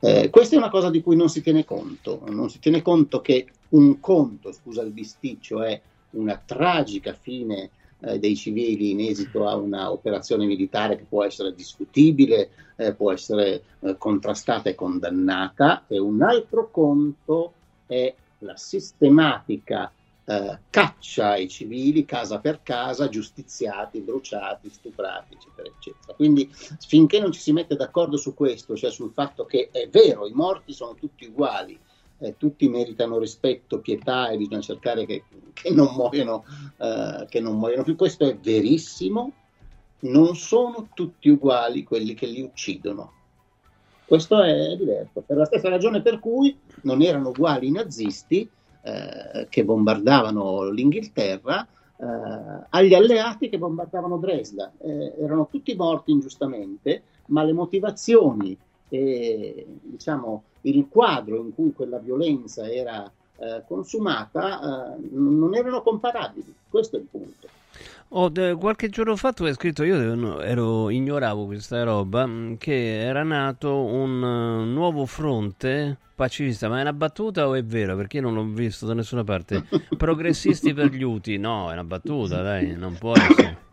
Eh, 0.00 0.30
questa 0.30 0.56
è 0.56 0.58
una 0.58 0.70
cosa 0.70 0.90
di 0.90 1.00
cui 1.00 1.16
non 1.16 1.28
si 1.28 1.42
tiene 1.42 1.64
conto, 1.64 2.22
non 2.28 2.50
si 2.50 2.58
tiene 2.58 2.82
conto 2.82 3.20
che 3.20 3.46
un 3.70 4.00
conto, 4.00 4.52
scusa 4.52 4.82
il 4.82 4.90
bisticcio, 4.90 5.62
è 5.62 5.80
una 6.10 6.40
tragica 6.44 7.14
fine 7.14 7.70
eh, 8.02 8.18
dei 8.18 8.36
civili 8.36 8.90
in 8.90 9.00
esito 9.00 9.46
a 9.46 9.56
un'operazione 9.56 10.44
militare 10.44 10.96
che 10.96 11.06
può 11.08 11.24
essere 11.24 11.54
discutibile, 11.54 12.50
eh, 12.76 12.94
può 12.94 13.12
essere 13.12 13.62
eh, 13.80 13.96
contrastata 13.96 14.68
e 14.68 14.74
condannata, 14.74 15.84
e 15.86 15.98
un 15.98 16.22
altro 16.22 16.70
conto 16.70 17.52
è 17.86 18.14
la 18.38 18.56
sistematica 18.56 19.90
eh, 20.24 20.58
caccia 20.70 21.30
ai 21.30 21.48
civili 21.48 22.04
casa 22.04 22.38
per 22.38 22.60
casa, 22.62 23.08
giustiziati, 23.08 24.00
bruciati, 24.00 24.70
stuprati, 24.70 25.34
eccetera, 25.34 25.68
eccetera. 25.68 26.14
Quindi 26.14 26.50
finché 26.86 27.20
non 27.20 27.32
ci 27.32 27.40
si 27.40 27.52
mette 27.52 27.76
d'accordo 27.76 28.16
su 28.16 28.34
questo, 28.34 28.76
cioè 28.76 28.90
sul 28.90 29.12
fatto 29.12 29.44
che 29.44 29.68
è 29.72 29.88
vero, 29.88 30.26
i 30.26 30.32
morti 30.32 30.72
sono 30.72 30.94
tutti 30.94 31.26
uguali, 31.26 31.78
eh, 32.22 32.36
tutti 32.36 32.68
meritano 32.68 33.18
rispetto, 33.18 33.80
pietà 33.80 34.28
e 34.28 34.36
bisogna 34.36 34.60
cercare 34.60 35.04
che, 35.04 35.24
che, 35.52 35.70
non 35.70 35.92
muoiano, 35.94 36.44
eh, 36.78 37.26
che 37.28 37.40
non 37.40 37.58
muoiano 37.58 37.82
più. 37.82 37.96
Questo 37.96 38.24
è 38.24 38.36
verissimo, 38.36 39.32
non 40.00 40.36
sono 40.36 40.88
tutti 40.94 41.28
uguali 41.28 41.82
quelli 41.82 42.14
che 42.14 42.26
li 42.26 42.40
uccidono. 42.40 43.12
Questo 44.04 44.42
è 44.42 44.76
diverso, 44.76 45.22
per 45.26 45.36
la 45.36 45.44
stessa 45.46 45.68
ragione 45.68 46.02
per 46.02 46.18
cui 46.18 46.56
non 46.82 47.02
erano 47.02 47.30
uguali 47.30 47.68
i 47.68 47.72
nazisti 47.72 48.48
eh, 48.82 49.46
che 49.48 49.64
bombardavano 49.64 50.68
l'Inghilterra 50.68 51.66
eh, 51.96 52.66
agli 52.68 52.94
alleati 52.94 53.48
che 53.48 53.58
bombardavano 53.58 54.18
Dresda. 54.18 54.72
Eh, 54.78 55.14
erano 55.18 55.48
tutti 55.50 55.74
morti 55.74 56.10
ingiustamente, 56.10 57.02
ma 57.26 57.42
le 57.42 57.52
motivazioni 57.52 58.56
e 58.92 59.66
diciamo, 59.80 60.42
il 60.62 60.86
quadro 60.90 61.36
in 61.36 61.54
cui 61.54 61.72
quella 61.72 61.98
violenza 61.98 62.70
era 62.70 63.10
eh, 63.38 63.62
consumata 63.66 64.96
eh, 64.96 65.08
non 65.12 65.54
erano 65.54 65.80
comparabili. 65.80 66.54
Questo 66.68 66.96
è 66.96 66.98
il 67.00 67.06
punto. 67.10 67.48
Oh, 68.08 68.28
de, 68.28 68.54
qualche 68.54 68.90
giorno 68.90 69.16
fa 69.16 69.32
tu 69.32 69.44
hai 69.44 69.54
scritto, 69.54 69.82
io 69.82 70.40
ero, 70.40 70.90
ignoravo 70.90 71.46
questa 71.46 71.82
roba, 71.82 72.26
mm, 72.26 72.54
che 72.58 73.00
era 73.00 73.22
nato 73.22 73.74
un 73.74 74.22
uh, 74.22 74.64
nuovo 74.66 75.06
fronte 75.06 75.96
pacifista, 76.14 76.68
ma 76.68 76.76
è 76.78 76.82
una 76.82 76.92
battuta 76.92 77.48
o 77.48 77.54
è 77.54 77.64
vero? 77.64 77.96
Perché 77.96 78.18
io 78.18 78.24
non 78.24 78.34
l'ho 78.34 78.44
visto 78.44 78.84
da 78.84 78.92
nessuna 78.92 79.24
parte. 79.24 79.64
Progressisti 79.96 80.74
per 80.74 80.90
gli 80.90 81.02
UTI, 81.02 81.38
no, 81.38 81.70
è 81.70 81.72
una 81.72 81.84
battuta, 81.84 82.42
dai, 82.42 82.76
non 82.76 82.98
può 82.98 83.14
essere. 83.14 83.70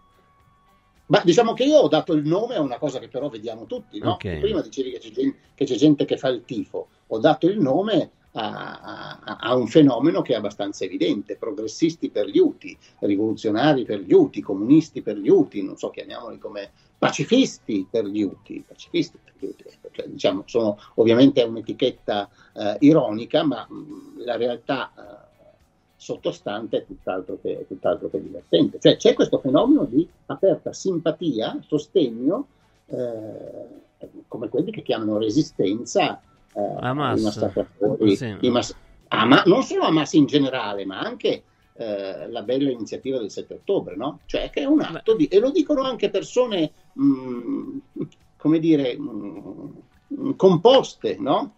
Ma 1.09 1.21
diciamo 1.23 1.53
che 1.53 1.63
io 1.63 1.77
ho 1.77 1.87
dato 1.87 2.13
il 2.13 2.25
nome 2.25 2.55
a 2.55 2.61
una 2.61 2.77
cosa 2.77 2.99
che 2.99 3.07
però 3.07 3.29
vediamo 3.29 3.65
tutti, 3.65 3.97
no? 3.97 4.13
okay. 4.13 4.39
Prima 4.39 4.61
dicevi 4.61 4.91
che 4.91 4.99
c'è, 4.99 5.09
gente, 5.09 5.37
che 5.55 5.65
c'è, 5.65 5.75
gente, 5.75 6.05
che 6.05 6.17
fa 6.17 6.29
il 6.29 6.43
tifo, 6.45 6.87
ho 7.07 7.17
dato 7.17 7.47
il 7.47 7.59
nome 7.59 8.11
a, 8.33 9.19
a, 9.23 9.37
a, 9.39 9.55
un 9.55 9.65
fenomeno 9.67 10.21
che 10.21 10.33
è 10.33 10.37
abbastanza 10.37 10.85
evidente, 10.85 11.35
progressisti 11.35 12.11
per 12.11 12.27
gli 12.27 12.37
UTI, 12.37 12.77
rivoluzionari 12.99 13.85
per 13.85 14.01
gli 14.01 14.13
UTI, 14.13 14.41
comunisti 14.41 15.01
per 15.01 15.17
gli 15.17 15.29
UTI, 15.29 15.63
non 15.63 15.77
so, 15.77 15.89
chiamiamoli 15.89 16.37
come 16.37 16.71
pacifisti 16.99 17.87
per 17.89 18.05
gli 18.05 18.21
UTI, 18.21 18.63
pacifisti 18.67 19.17
per 19.23 19.33
gli 19.39 19.45
UTI. 19.45 19.63
Cioè, 19.91 20.07
diciamo, 20.07 20.43
sono, 20.45 20.77
ovviamente 20.95 21.41
è 21.41 21.45
un'etichetta 21.45 22.29
eh, 22.53 22.77
ironica, 22.81 23.43
ma 23.43 23.65
mh, 23.67 24.23
la 24.25 24.37
realtà... 24.37 24.91
Eh, 24.95 25.18
sottostante 25.99 26.77
è 26.77 26.85
tutt'altro 26.85 27.37
che, 27.41 27.65
tutt'altro 27.67 28.09
che 28.09 28.21
divertente. 28.21 28.79
Cioè 28.79 28.95
c'è 28.95 29.13
questo 29.13 29.39
fenomeno 29.39 29.83
di 29.83 30.07
aperta 30.27 30.71
simpatia, 30.71 31.59
sostegno, 31.67 32.47
eh, 32.85 34.07
come 34.29 34.47
quelli 34.47 34.71
che 34.71 34.81
chiamano 34.81 35.17
resistenza 35.17 36.21
eh, 36.53 36.75
Hamas. 36.79 37.21
Massacratori, 37.21 38.15
sì. 38.15 38.37
Mas- 38.49 38.75
Hamas, 39.09 39.43
non 39.45 39.61
solo 39.63 39.83
Hamas 39.83 40.13
in 40.13 40.25
generale, 40.25 40.85
ma 40.85 41.01
anche 41.01 41.43
eh, 41.73 42.29
la 42.29 42.43
bella 42.43 42.71
iniziativa 42.71 43.19
del 43.19 43.29
7 43.29 43.55
ottobre, 43.55 43.97
no? 43.97 44.21
Cioè 44.25 44.49
che 44.49 44.61
è 44.61 44.65
un 44.65 44.79
atto 44.79 45.15
di... 45.15 45.25
e 45.25 45.39
lo 45.39 45.51
dicono 45.51 45.81
anche 45.81 46.09
persone, 46.09 46.71
mh, 46.93 47.03
mm, 47.03 47.79
come 48.37 48.59
dire, 48.59 48.97
mh, 48.97 49.73
mm, 50.13 50.31
composte, 50.37 51.17
no? 51.19 51.55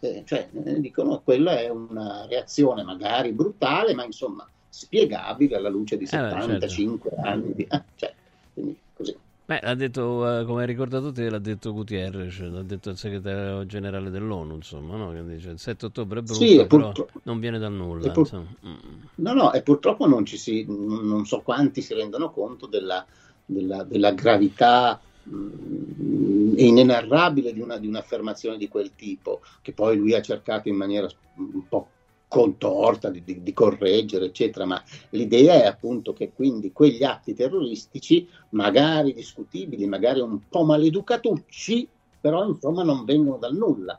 Eh, 0.00 0.22
cioè, 0.24 0.48
eh, 0.64 0.80
dicono 0.80 1.20
quella 1.22 1.58
è 1.58 1.68
una 1.68 2.26
reazione 2.26 2.82
magari 2.82 3.32
brutale, 3.32 3.94
ma 3.94 4.04
insomma 4.04 4.48
spiegabile 4.68 5.56
alla 5.56 5.68
luce 5.68 5.96
di 5.96 6.06
75 6.06 7.10
eh, 7.10 7.14
certo. 7.14 7.28
anni. 7.28 7.54
Di, 7.54 7.66
eh, 7.68 7.82
cioè, 7.96 8.14
quindi 8.52 8.76
così. 8.94 9.16
Beh, 9.48 9.60
l'ha 9.62 9.74
detto, 9.74 10.02
uh, 10.02 10.44
come 10.44 10.60
hai 10.60 10.66
ricordato 10.66 11.10
te, 11.10 11.30
l'ha 11.30 11.38
detto 11.38 11.72
Gutierrez, 11.72 12.34
cioè, 12.34 12.48
l'ha 12.48 12.62
detto 12.62 12.90
il 12.90 12.98
segretario 12.98 13.64
generale 13.64 14.10
dell'ONU, 14.10 14.56
insomma, 14.56 14.96
no? 14.96 15.10
che 15.10 15.24
dice 15.24 15.50
il 15.50 15.58
7 15.58 15.86
ottobre 15.86 16.18
è 16.18 16.22
brutto, 16.22 16.44
sì, 16.44 16.66
però 16.66 16.92
non 17.22 17.40
viene 17.40 17.58
da 17.58 17.68
nulla. 17.68 18.10
Pur... 18.10 18.46
Mm. 18.66 18.74
No, 19.14 19.32
no, 19.32 19.52
e 19.54 19.62
purtroppo 19.62 20.06
non, 20.06 20.26
ci 20.26 20.36
si, 20.36 20.66
non 20.68 21.24
so 21.24 21.40
quanti 21.40 21.80
si 21.80 21.94
rendono 21.94 22.30
conto 22.30 22.66
della, 22.66 23.04
della, 23.46 23.84
della 23.84 24.12
gravità 24.12 25.00
mh, 25.28 26.54
inenarrabile 26.56 27.52
di, 27.52 27.60
una, 27.60 27.78
di 27.78 27.86
un'affermazione 27.86 28.56
di 28.56 28.68
quel 28.68 28.94
tipo, 28.94 29.40
che 29.62 29.72
poi 29.72 29.96
lui 29.96 30.14
ha 30.14 30.22
cercato 30.22 30.68
in 30.68 30.76
maniera 30.76 31.08
un 31.36 31.66
po' 31.68 31.88
contorta 32.28 33.08
di, 33.08 33.24
di, 33.24 33.42
di, 33.42 33.52
correggere, 33.52 34.26
eccetera, 34.26 34.66
ma 34.66 34.82
l'idea 35.10 35.54
è 35.54 35.66
appunto 35.66 36.12
che 36.12 36.32
quindi 36.34 36.72
quegli 36.72 37.02
atti 37.02 37.34
terroristici, 37.34 38.28
magari 38.50 39.14
discutibili, 39.14 39.86
magari 39.86 40.20
un 40.20 40.38
po' 40.48 40.64
maleducatucci, 40.64 41.88
però 42.20 42.46
insomma 42.46 42.82
non 42.82 43.04
vengono 43.04 43.38
dal 43.38 43.56
nulla. 43.56 43.98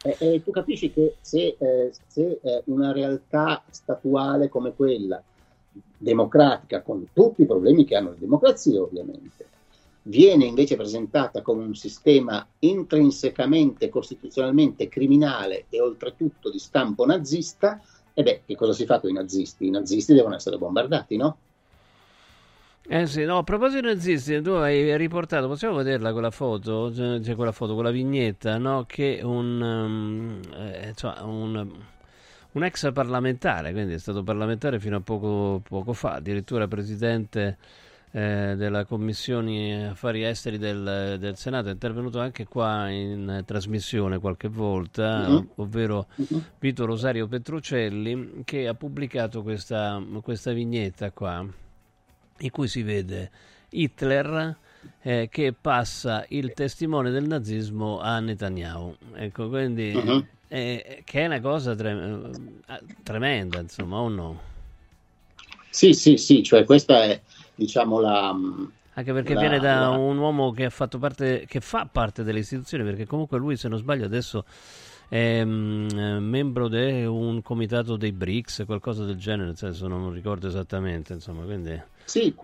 E, 0.00 0.16
e 0.20 0.42
tu 0.44 0.52
capisci 0.52 0.92
che 0.92 1.16
se, 1.20 1.56
eh, 1.58 1.90
se 2.06 2.38
eh, 2.40 2.62
una 2.66 2.92
realtà 2.92 3.64
statuale 3.68 4.48
come 4.48 4.72
quella, 4.74 5.20
democratica, 5.96 6.82
con 6.82 7.08
tutti 7.12 7.42
i 7.42 7.46
problemi 7.46 7.84
che 7.84 7.96
hanno 7.96 8.10
le 8.10 8.18
democrazie 8.18 8.78
ovviamente, 8.78 9.46
viene 10.08 10.46
invece 10.46 10.76
presentata 10.76 11.42
come 11.42 11.64
un 11.64 11.74
sistema 11.74 12.46
intrinsecamente, 12.60 13.88
costituzionalmente 13.90 14.88
criminale 14.88 15.66
e 15.68 15.80
oltretutto 15.80 16.50
di 16.50 16.58
stampo 16.58 17.04
nazista, 17.04 17.80
e 18.14 18.22
beh, 18.22 18.42
che 18.46 18.56
cosa 18.56 18.72
si 18.72 18.86
fa 18.86 19.00
con 19.00 19.10
i 19.10 19.12
nazisti? 19.12 19.66
I 19.66 19.70
nazisti 19.70 20.14
devono 20.14 20.34
essere 20.34 20.56
bombardati, 20.56 21.16
no? 21.16 21.36
Eh 22.90 23.06
sì, 23.06 23.24
no, 23.24 23.36
a 23.38 23.42
proposito 23.42 23.82
dei 23.82 23.94
nazisti, 23.94 24.40
tu 24.40 24.50
hai 24.52 24.96
riportato, 24.96 25.46
possiamo 25.46 25.76
vederla 25.76 26.10
quella 26.12 26.30
foto, 26.30 26.92
cioè 26.92 27.34
quella 27.34 27.52
foto, 27.52 27.74
quella 27.74 27.90
vignetta, 27.90 28.56
no? 28.56 28.84
Che 28.86 29.20
un, 29.22 29.60
um, 29.60 30.94
cioè 30.94 31.20
un, 31.20 31.70
un, 32.52 32.64
ex 32.64 32.90
parlamentare, 32.92 33.72
quindi 33.72 33.92
è 33.92 33.98
stato 33.98 34.22
parlamentare 34.22 34.80
fino 34.80 34.96
a 34.96 35.00
poco, 35.00 35.60
poco 35.68 35.92
fa, 35.92 36.14
addirittura 36.14 36.66
presidente 36.66 37.58
eh, 38.10 38.54
della 38.56 38.84
Commissione 38.84 39.88
Affari 39.88 40.24
Esteri 40.24 40.58
del, 40.58 41.16
del, 41.18 41.36
Senato, 41.36 41.68
è 41.68 41.72
intervenuto 41.72 42.20
anche 42.20 42.46
qua 42.46 42.88
in 42.88 43.28
eh, 43.28 43.44
trasmissione 43.44 44.18
qualche 44.18 44.48
volta, 44.48 45.26
uh-huh. 45.28 45.48
ovvero 45.56 46.06
uh-huh. 46.14 46.42
Vito 46.58 46.86
Rosario 46.86 47.26
Petrucelli, 47.26 48.42
che 48.44 48.66
ha 48.66 48.74
pubblicato 48.74 49.42
questa, 49.42 50.02
questa 50.22 50.52
vignetta 50.52 51.10
qua, 51.10 51.46
in 52.38 52.50
cui 52.50 52.68
si 52.68 52.82
vede 52.82 53.30
Hitler 53.70 54.56
eh, 55.02 55.28
che 55.30 55.54
passa 55.58 56.24
il 56.28 56.52
testimone 56.54 57.10
del 57.10 57.26
nazismo 57.26 58.00
a 58.00 58.18
Netanyahu. 58.20 58.96
Ecco, 59.14 59.48
quindi... 59.48 59.92
Uh-huh. 59.94 60.24
Eh, 60.50 61.02
che 61.04 61.20
è 61.20 61.26
una 61.26 61.40
cosa 61.40 61.74
tre- 61.74 62.22
eh, 62.66 62.80
tremenda, 63.02 63.60
insomma, 63.60 63.98
o 63.98 64.08
no? 64.08 64.40
Sì, 65.68 65.92
sì, 65.92 66.16
sì, 66.16 66.42
cioè 66.42 66.64
questa 66.64 67.04
è 67.04 67.20
diciamo 67.58 67.98
la... 67.98 68.36
Anche 68.94 69.12
perché 69.12 69.34
la, 69.34 69.40
viene 69.40 69.58
da 69.58 69.80
la... 69.80 69.88
un 69.90 70.16
uomo 70.16 70.52
che, 70.52 70.64
ha 70.64 70.70
fatto 70.70 70.98
parte, 70.98 71.44
che 71.46 71.60
fa 71.60 71.88
parte 71.90 72.22
delle 72.22 72.38
istituzioni, 72.38 72.84
perché 72.84 73.04
comunque 73.04 73.38
lui, 73.38 73.56
se 73.56 73.68
non 73.68 73.78
sbaglio, 73.78 74.04
adesso 74.04 74.44
è 75.08 75.42
um, 75.42 75.88
membro 76.20 76.68
di 76.68 77.04
un 77.04 77.42
comitato 77.42 77.96
dei 77.96 78.12
BRICS, 78.12 78.64
qualcosa 78.64 79.04
del 79.04 79.16
genere, 79.16 79.46
nel 79.46 79.56
senso 79.56 79.86
non 79.88 80.12
ricordo 80.12 80.46
esattamente, 80.46 81.12
insomma, 81.12 81.44
quindi... 81.44 81.80
Sì, 82.04 82.34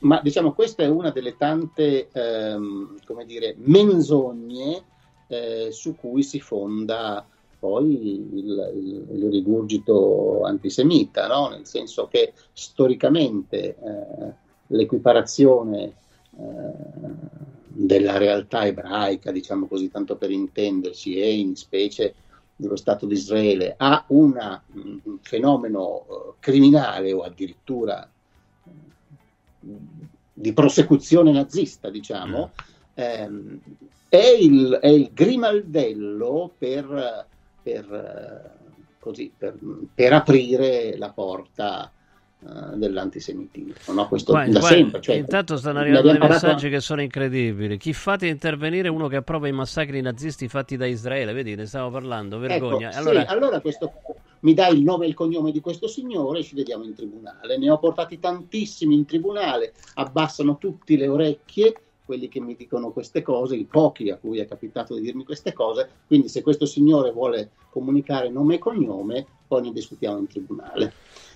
ma 0.00 0.20
diciamo 0.22 0.52
questa 0.52 0.82
è 0.82 0.88
una 0.88 1.10
delle 1.10 1.36
tante, 1.36 2.08
ehm, 2.10 2.96
come 3.04 3.24
dire, 3.24 3.54
menzogne 3.58 4.82
eh, 5.28 5.68
su 5.70 5.94
cui 5.96 6.22
si 6.22 6.40
fonda 6.40 7.26
poi 7.58 8.18
il, 8.18 8.66
il, 8.74 9.06
il 9.12 9.30
rigurgito 9.30 10.42
antisemita, 10.42 11.28
no? 11.28 11.48
nel 11.50 11.64
senso 11.64 12.08
che 12.08 12.32
storicamente 12.52 13.76
eh, 13.76 14.34
l'equiparazione 14.72 15.84
eh, 15.84 15.92
della 17.66 18.18
realtà 18.18 18.66
ebraica, 18.66 19.30
diciamo 19.30 19.66
così, 19.66 19.90
tanto 19.90 20.16
per 20.16 20.30
intenderci, 20.30 21.16
e 21.16 21.34
in 21.34 21.56
specie 21.56 22.14
dello 22.54 22.76
Stato 22.76 23.06
di 23.06 23.14
Israele, 23.14 23.74
a 23.76 24.04
una, 24.08 24.62
un 24.74 25.18
fenomeno 25.20 26.04
eh, 26.08 26.32
criminale 26.38 27.12
o 27.12 27.22
addirittura 27.22 28.08
di 30.34 30.52
prosecuzione 30.52 31.32
nazista, 31.32 31.88
diciamo, 31.88 32.50
mm. 32.54 32.94
ehm, 32.94 33.60
è, 34.08 34.36
il, 34.38 34.78
è, 34.80 34.88
il, 34.88 35.10
grimaldello 35.12 36.52
per, 36.58 37.26
per, 37.62 38.58
così, 38.98 39.32
per, 39.36 39.58
per 39.94 40.12
aprire 40.12 40.96
la 40.98 41.10
porta 41.10 41.90
uh, 42.42 42.76
dell'antisemitismo. 42.76 43.94
No? 43.94 44.08
Questo 44.08 44.32
guarda, 44.32 44.52
da 44.52 44.58
guarda, 44.60 44.76
sempre. 44.76 45.00
Cioè, 45.00 45.16
intanto 45.16 45.56
stanno 45.56 45.78
arrivando 45.80 46.10
dei 46.10 46.18
messaggi 46.18 46.68
che 46.68 46.80
sono 46.80 47.02
incredibili. 47.02 47.76
Chi 47.78 47.92
fate 47.92 48.26
intervenire 48.26 48.88
uno 48.88 49.08
che 49.08 49.16
approva 49.16 49.48
i 49.48 49.52
massacri 49.52 50.00
nazisti 50.00 50.48
fatti 50.48 50.76
da 50.76 50.86
Israele? 50.86 51.32
Vedi, 51.32 51.54
ne 51.54 51.66
stavo 51.66 51.90
parlando, 51.90 52.38
vergogna. 52.38 52.90
Ecco, 52.90 52.98
allora, 52.98 53.20
sì, 53.20 53.26
allora 53.26 53.60
questo, 53.60 53.92
mi 54.40 54.54
dai 54.54 54.76
il 54.76 54.82
nome 54.82 55.06
e 55.06 55.08
il 55.08 55.14
cognome 55.14 55.52
di 55.52 55.60
questo 55.60 55.88
signore 55.88 56.40
e 56.40 56.42
ci 56.42 56.54
vediamo 56.54 56.84
in 56.84 56.94
tribunale. 56.94 57.58
Ne 57.58 57.70
ho 57.70 57.78
portati 57.78 58.18
tantissimi 58.18 58.94
in 58.94 59.04
tribunale, 59.04 59.72
abbassano 59.94 60.58
tutti 60.58 60.96
le 60.96 61.08
orecchie 61.08 61.74
quelli 62.04 62.28
che 62.28 62.40
mi 62.40 62.54
dicono 62.56 62.90
queste 62.90 63.22
cose, 63.22 63.56
i 63.56 63.64
pochi 63.64 64.10
a 64.10 64.16
cui 64.16 64.38
è 64.38 64.44
capitato 64.44 64.94
di 64.94 65.00
dirmi 65.00 65.24
queste 65.24 65.52
cose, 65.52 65.88
quindi 66.06 66.28
se 66.28 66.42
questo 66.42 66.66
signore 66.66 67.12
vuole 67.12 67.52
comunicare 67.70 68.28
nome 68.28 68.56
e 68.56 68.58
cognome, 68.58 69.24
poi 69.46 69.62
ne 69.62 69.72
discutiamo 69.72 70.18
in 70.18 70.26
tribunale. 70.26 70.92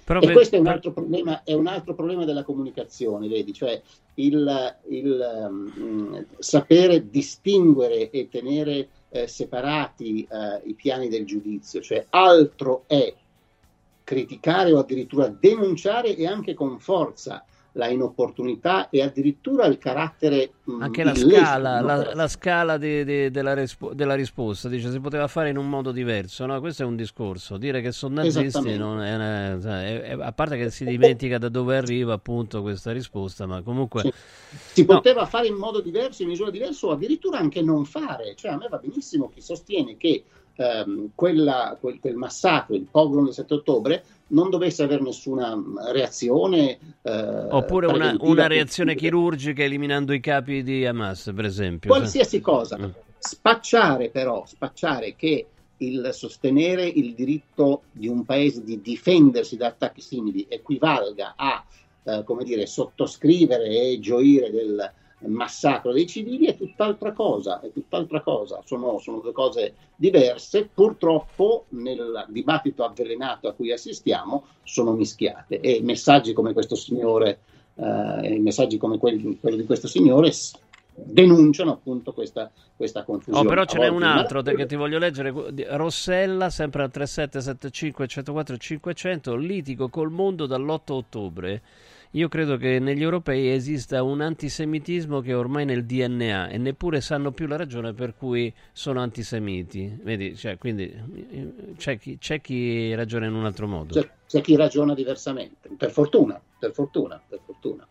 Però 0.06 0.20
e 0.20 0.30
questo 0.30 0.54
è 0.54 0.60
un, 0.60 0.68
altro 0.68 0.92
problema, 0.92 1.42
è 1.42 1.52
un 1.52 1.66
altro 1.66 1.92
problema 1.96 2.24
della 2.24 2.44
comunicazione, 2.44 3.26
vedi, 3.26 3.52
cioè 3.52 3.82
il, 4.14 4.76
il 4.88 5.48
um, 5.48 6.26
sapere 6.38 7.10
distinguere 7.10 8.10
e 8.10 8.28
tenere 8.28 8.88
eh, 9.08 9.26
separati 9.26 10.22
eh, 10.30 10.60
i 10.68 10.74
piani 10.74 11.08
del 11.08 11.26
giudizio, 11.26 11.80
cioè 11.80 12.06
altro 12.10 12.84
è 12.86 13.12
criticare 14.04 14.72
o 14.72 14.78
addirittura 14.78 15.26
denunciare 15.26 16.14
e 16.14 16.24
anche 16.24 16.54
con 16.54 16.78
forza 16.78 17.44
la 17.76 17.88
inopportunità 17.88 18.88
e 18.88 19.02
addirittura 19.02 19.66
il 19.66 19.78
carattere 19.78 20.52
mm, 20.70 20.82
anche 20.82 21.04
la 21.04 21.14
scala, 21.14 21.80
la, 21.80 22.14
la 22.14 22.28
scala 22.28 22.78
di, 22.78 23.04
di, 23.04 23.30
della, 23.30 23.54
rispo- 23.54 23.92
della, 23.92 24.14
risposta 24.14 24.68
dice 24.68 24.90
si 24.90 24.98
poteva 24.98 25.28
fare 25.28 25.50
in 25.50 25.58
un 25.58 25.68
modo 25.68 25.92
diverso 25.92 26.46
no? 26.46 26.58
questo 26.60 26.82
è 26.82 26.86
un 26.86 26.96
discorso 26.96 27.58
dire 27.58 27.82
che 27.82 27.92
sono 27.92 28.22
nazisti 28.22 28.76
non 28.76 29.02
è, 29.02 29.14
una, 29.14 29.82
è, 29.82 30.00
è, 30.00 30.12
a 30.18 30.32
parte 30.32 30.56
che 30.56 30.70
si 30.70 30.84
dimentica 30.84 31.38
da 31.38 31.48
dove 31.48 31.76
arriva 31.76 32.14
appunto 32.14 32.62
questa 32.62 32.92
risposta 32.92 33.46
ma 33.46 33.60
comunque 33.62 34.02
sì. 34.02 34.12
si 34.72 34.84
no. 34.84 34.94
poteva 34.94 35.26
fare 35.26 35.46
in 35.46 35.56
modo 35.56 35.80
diverso 35.80 36.22
in 36.22 36.28
misura 36.28 36.50
diversa 36.50 36.86
o 36.86 36.92
addirittura 36.92 37.38
anche 37.38 37.60
non 37.60 37.84
fare 37.84 38.34
cioè 38.36 38.52
a 38.52 38.56
me 38.56 38.68
va 38.68 38.78
benissimo 38.78 39.28
chi 39.28 39.42
sostiene 39.42 39.96
che 39.98 40.24
ehm, 40.56 41.10
quella, 41.14 41.76
quel, 41.78 41.98
quel, 42.00 42.16
massacro, 42.16 42.74
il 42.74 42.86
pogrom 42.90 43.24
del 43.24 43.34
7 43.34 43.54
ottobre, 43.54 44.04
non 44.28 44.50
dovesse 44.50 44.82
avere 44.82 45.02
nessuna 45.02 45.56
reazione. 45.92 46.78
Eh, 47.02 47.46
Oppure 47.50 47.86
una, 47.86 48.16
una, 48.18 48.46
reazione 48.46 48.94
chirurgica 48.94 49.62
eliminando 49.62 50.12
i 50.12 50.20
capi 50.20 50.62
di 50.62 50.84
Hamas, 50.84 51.32
per 51.34 51.44
esempio. 51.44 51.90
Qualsiasi 51.90 52.40
cosa. 52.40 52.78
Mm. 52.78 52.90
Spacciare 53.18 54.10
però, 54.10 54.44
spacciare 54.46 55.14
che 55.16 55.46
il 55.78 56.10
sostenere 56.12 56.86
il 56.86 57.14
diritto 57.14 57.82
di 57.92 58.08
un 58.08 58.24
paese 58.24 58.64
di 58.64 58.80
difendersi 58.80 59.56
da 59.56 59.66
attacchi 59.66 60.00
simili 60.00 60.46
equivalga 60.48 61.34
a, 61.36 61.64
eh, 62.04 62.22
come 62.24 62.44
dire, 62.44 62.66
sottoscrivere 62.66 63.68
e 63.68 63.98
gioire 64.00 64.50
del, 64.50 64.92
massacro 65.20 65.92
dei 65.92 66.06
civili 66.06 66.46
è 66.46 66.56
tutt'altra 66.56 67.12
cosa, 67.12 67.60
è 67.60 67.72
tutt'altra 67.72 68.20
cosa. 68.20 68.60
Sono, 68.64 68.98
sono, 68.98 69.20
due 69.20 69.32
cose 69.32 69.74
diverse, 69.96 70.68
purtroppo 70.72 71.64
nel 71.70 72.26
dibattito 72.28 72.84
avvelenato 72.84 73.48
a 73.48 73.52
cui 73.52 73.72
assistiamo 73.72 74.44
sono 74.62 74.92
mischiate 74.92 75.60
e 75.60 75.80
messaggi 75.82 76.32
come 76.32 76.52
questo 76.52 76.74
signore, 76.74 77.40
eh, 77.74 78.38
messaggi 78.40 78.76
come 78.76 78.98
quelli, 78.98 79.38
quello 79.40 79.56
di 79.56 79.64
questo 79.64 79.88
signore 79.88 80.32
denunciano 80.98 81.72
appunto 81.72 82.12
questa, 82.12 82.50
questa 82.74 83.04
confusione. 83.04 83.46
Oh, 83.46 83.48
però 83.48 83.64
ce 83.64 83.78
n'è 83.78 83.88
un 83.88 84.02
altro 84.02 84.42
che 84.42 84.66
ti 84.66 84.76
voglio 84.76 84.98
leggere, 84.98 85.32
Rossella, 85.76 86.50
sempre 86.50 86.82
al 86.82 86.90
3775 86.90 88.06
104 88.06 88.56
500, 88.56 89.36
litigo 89.36 89.88
col 89.88 90.10
mondo 90.10 90.46
dall'8 90.46 90.92
ottobre 90.92 91.62
io 92.16 92.28
credo 92.28 92.56
che 92.56 92.78
negli 92.78 93.02
europei 93.02 93.50
esista 93.50 94.02
un 94.02 94.22
antisemitismo 94.22 95.20
che 95.20 95.32
è 95.32 95.36
ormai 95.36 95.66
nel 95.66 95.84
DNA 95.84 96.48
e 96.48 96.56
neppure 96.56 97.02
sanno 97.02 97.30
più 97.30 97.46
la 97.46 97.56
ragione 97.56 97.92
per 97.92 98.14
cui 98.14 98.52
sono 98.72 99.00
antisemiti. 99.00 99.98
Vedi, 100.02 100.34
cioè, 100.34 100.56
quindi 100.56 101.74
c'è 101.76 101.98
chi, 101.98 102.16
c'è 102.16 102.40
chi, 102.40 102.94
ragiona 102.94 103.26
in 103.26 103.34
un 103.34 103.44
altro 103.44 103.66
modo. 103.66 103.92
C'è, 103.92 104.10
c'è 104.26 104.40
chi 104.40 104.56
ragiona 104.56 104.94
diversamente, 104.94 105.68
per 105.76 105.90
fortuna, 105.90 106.40
per 106.58 106.72
fortuna, 106.72 107.20
per 107.28 107.40
fortuna. 107.44 107.86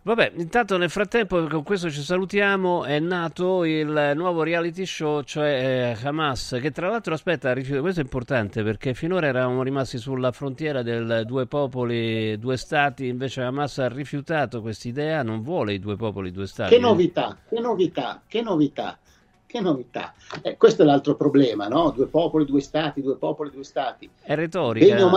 Vabbè, 0.00 0.32
intanto 0.36 0.78
nel 0.78 0.88
frattempo, 0.88 1.46
con 1.48 1.62
questo 1.62 1.90
ci 1.90 2.00
salutiamo, 2.00 2.84
è 2.84 2.98
nato 2.98 3.64
il 3.64 4.12
nuovo 4.14 4.42
reality 4.42 4.86
show, 4.86 5.22
cioè 5.22 5.96
eh, 6.00 6.06
Hamas, 6.06 6.56
che 6.62 6.70
tra 6.70 6.88
l'altro, 6.88 7.12
aspetta, 7.12 7.52
questo 7.52 8.00
è 8.00 8.02
importante 8.02 8.62
perché 8.62 8.94
finora 8.94 9.26
eravamo 9.26 9.62
rimasti 9.62 9.98
sulla 9.98 10.32
frontiera 10.32 10.82
del 10.82 11.24
due 11.26 11.46
popoli, 11.46 12.38
due 12.38 12.56
stati, 12.56 13.06
invece 13.06 13.42
Hamas 13.42 13.78
ha 13.78 13.88
rifiutato 13.88 14.62
questa 14.62 14.88
idea, 14.88 15.22
non 15.22 15.42
vuole 15.42 15.74
i 15.74 15.78
due 15.78 15.96
popoli, 15.96 16.30
due 16.30 16.46
stati. 16.46 16.74
Che 16.74 16.80
novità, 16.80 17.36
che 17.46 17.60
novità, 17.60 18.22
che 18.26 18.40
novità. 18.40 18.98
Che 19.48 19.60
novità. 19.60 20.12
Eh, 20.42 20.58
questo 20.58 20.82
è 20.82 20.84
l'altro 20.84 21.16
problema, 21.16 21.68
no? 21.68 21.90
Due 21.90 22.06
popoli, 22.06 22.44
due 22.44 22.60
stati, 22.60 23.00
due 23.00 23.16
popoli, 23.16 23.50
due 23.50 23.64
stati. 23.64 24.06
È 24.20 24.34
retorica. 24.34 24.98
No, 24.98 25.08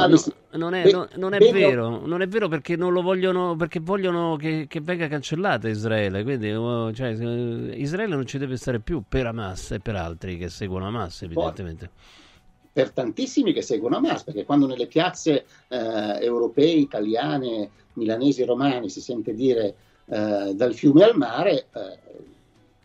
non, 0.52 0.74
è, 0.74 0.84
ben, 0.89 1.08
non, 1.15 1.34
è 1.34 1.52
vero, 1.52 2.06
non 2.06 2.22
è 2.22 2.28
vero 2.30 2.48
perché 2.48 2.78
non 2.78 2.94
lo 2.94 3.02
vogliono, 3.02 3.58
perché 3.58 3.82
vogliono 3.82 4.38
che, 4.38 4.67
che 4.70 4.80
venga 4.80 5.10
cancellata 5.10 5.67
Israele. 5.67 6.24
Quindi 6.24 6.50
oh, 6.50 6.94
cioè, 6.94 7.10
Israele 7.10 8.15
non 8.15 8.26
ci 8.26 8.38
deve 8.38 8.56
stare 8.56 8.80
più 8.80 9.04
per 9.06 9.26
Hamas 9.26 9.72
e 9.72 9.80
per 9.80 9.98
altri 9.98 10.38
che 10.38 10.48
seguono 10.48 10.88
Hamas, 10.88 11.24
evidentemente. 11.24 11.89
per 12.72 12.91
tantissimi 12.91 13.52
che 13.52 13.62
seguono 13.62 13.98
Hamas, 13.98 14.24
perché 14.24 14.46
quando 14.46 14.65
nelle 14.65 14.88
piazze 14.88 15.46
eh, 15.67 16.24
europee, 16.24 16.72
italiane, 16.72 17.70
milanesi 17.96 18.46
romane 18.46 18.88
si 18.88 19.02
sente 19.02 19.34
dire 19.34 19.76
eh, 20.06 20.54
dal 20.56 20.74
fiume 20.74 21.04
al 21.04 21.17
mare, 21.17 21.67
eh, 21.74 22.00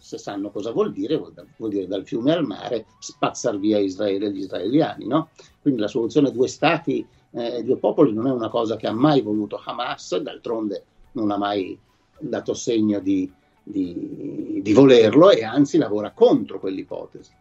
se 0.07 0.19
sanno 0.19 0.51
cosa 0.51 0.71
vuol 0.71 0.93
dire, 0.93 1.17
vuol, 1.17 1.71
dire 1.73 1.89
dal 1.89 2.07
fiume 2.07 2.33
al 2.33 2.47
mare 2.47 2.87
spazzar 3.01 3.59
via 3.59 3.79
Israele 3.79 4.27
e 4.27 4.31
gli 4.31 4.39
israeliani. 4.39 5.05
No? 5.05 5.31
Quindi 5.61 5.81
la 5.81 5.89
soluzione 5.89 6.31
due 6.31 6.47
stati 6.47 7.05
eh, 7.33 7.65
due 7.65 7.77
popoli 7.77 8.13
non 8.13 8.29
è 8.29 8.31
una 8.31 8.49
cosa 8.49 8.77
che 8.77 8.87
ha 8.87 8.93
mai 8.93 9.21
voluto 9.21 9.61
Hamas, 9.63 10.17
d'altronde 10.19 10.85
non 11.13 11.33
ha 11.33 11.37
mai 11.37 11.77
dato 12.21 12.55
segno 12.55 13.01
di, 13.01 13.29
di, 13.65 14.61
di 14.63 14.73
volerlo 14.73 15.31
e 15.31 15.43
anzi 15.43 15.77
lavora 15.77 16.13
contro 16.13 16.61
quell'ipotesi. 16.61 17.33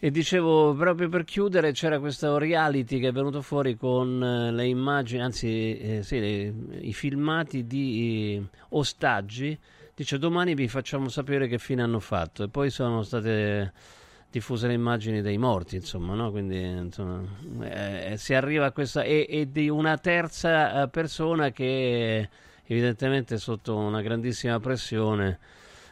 E 0.00 0.10
dicevo, 0.10 0.74
proprio 0.74 1.10
per 1.10 1.24
chiudere, 1.24 1.72
c'era 1.72 1.98
questo 1.98 2.38
reality 2.38 2.98
che 2.98 3.08
è 3.08 3.12
venuto 3.12 3.42
fuori 3.42 3.76
con 3.76 4.22
eh, 4.22 4.52
le 4.52 4.66
immagini, 4.66 5.20
anzi, 5.20 5.76
eh, 5.76 6.02
sì, 6.02 6.18
le, 6.18 6.54
i 6.80 6.94
filmati 6.94 7.66
di 7.66 8.36
eh, 8.36 8.58
ostaggi. 8.70 9.58
Dice 9.98 10.16
domani 10.16 10.54
vi 10.54 10.68
facciamo 10.68 11.08
sapere 11.08 11.48
che 11.48 11.58
fine 11.58 11.82
hanno 11.82 11.98
fatto. 11.98 12.44
E 12.44 12.48
poi 12.48 12.70
sono 12.70 13.02
state 13.02 13.72
diffuse 14.30 14.68
le 14.68 14.74
immagini 14.74 15.22
dei 15.22 15.38
morti, 15.38 15.74
insomma, 15.74 16.14
no? 16.14 16.30
Quindi 16.30 16.56
insomma, 16.60 17.24
eh, 17.62 18.16
si 18.16 18.32
arriva 18.32 18.66
a 18.66 18.70
questa. 18.70 19.02
E, 19.02 19.26
e 19.28 19.50
di 19.50 19.68
una 19.68 19.98
terza 19.98 20.82
eh, 20.82 20.88
persona 20.88 21.50
che 21.50 22.28
evidentemente 22.64 23.38
sotto 23.38 23.74
una 23.74 24.00
grandissima 24.00 24.60
pressione 24.60 25.40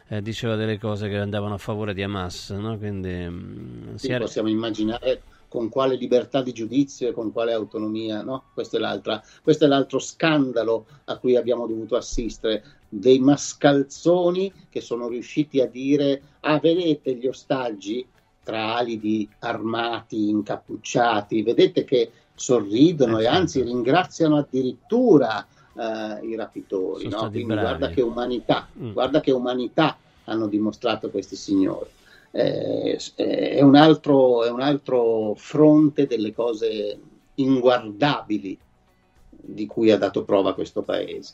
eh, 0.07 0.21
diceva 0.21 0.55
delle 0.55 0.79
cose 0.79 1.09
che 1.09 1.17
andavano 1.17 1.55
a 1.55 1.57
favore 1.57 1.93
di 1.93 2.01
Hamas. 2.01 2.51
No? 2.51 2.77
Quindi, 2.77 3.09
mh, 3.09 3.89
mm, 3.91 3.95
sì, 3.95 4.07
era... 4.07 4.23
possiamo 4.23 4.47
immaginare 4.47 5.21
con 5.49 5.69
quale 5.69 5.95
libertà 5.95 6.41
di 6.41 6.53
giudizio 6.53 7.09
e 7.09 7.11
con 7.11 7.31
quale 7.31 7.53
autonomia. 7.53 8.21
No? 8.21 8.45
Questo, 8.53 8.77
è 8.77 9.21
questo 9.41 9.65
è 9.65 9.67
l'altro 9.67 9.99
scandalo 9.99 10.85
a 11.05 11.17
cui 11.17 11.35
abbiamo 11.35 11.67
dovuto 11.67 11.95
assistere, 11.95 12.63
dei 12.89 13.19
mascalzoni 13.19 14.51
che 14.69 14.81
sono 14.81 15.07
riusciti 15.07 15.59
a 15.61 15.67
dire, 15.67 16.21
ah 16.41 16.59
vedete 16.59 17.15
gli 17.15 17.27
ostaggi 17.27 18.05
tra 18.43 18.75
alidi 18.75 19.27
armati, 19.39 20.29
incappucciati, 20.29 21.43
vedete 21.43 21.83
che 21.83 22.11
sorridono 22.33 23.17
e 23.17 23.23
certo. 23.23 23.37
anzi 23.37 23.61
ringraziano 23.61 24.37
addirittura 24.37 25.45
uh, 25.73 26.25
i 26.25 26.35
rapitori. 26.35 27.09
No? 27.09 27.29
Quindi 27.29 27.43
bravi. 27.43 27.61
guarda 27.61 27.89
che 27.89 28.01
umanità, 28.01 28.67
mm. 28.79 28.91
guarda 28.93 29.19
che 29.19 29.31
umanità 29.31 29.97
hanno 30.25 30.47
dimostrato 30.47 31.09
questi 31.09 31.35
signori. 31.35 31.89
Eh, 32.31 32.97
è, 33.15 33.61
un 33.61 33.75
altro, 33.75 34.43
è 34.43 34.49
un 34.49 34.61
altro 34.61 35.33
fronte 35.35 36.05
delle 36.05 36.33
cose 36.33 36.99
inguardabili 37.35 38.57
di 39.29 39.65
cui 39.65 39.91
ha 39.91 39.97
dato 39.97 40.23
prova 40.23 40.53
questo 40.53 40.83
paese. 40.83 41.33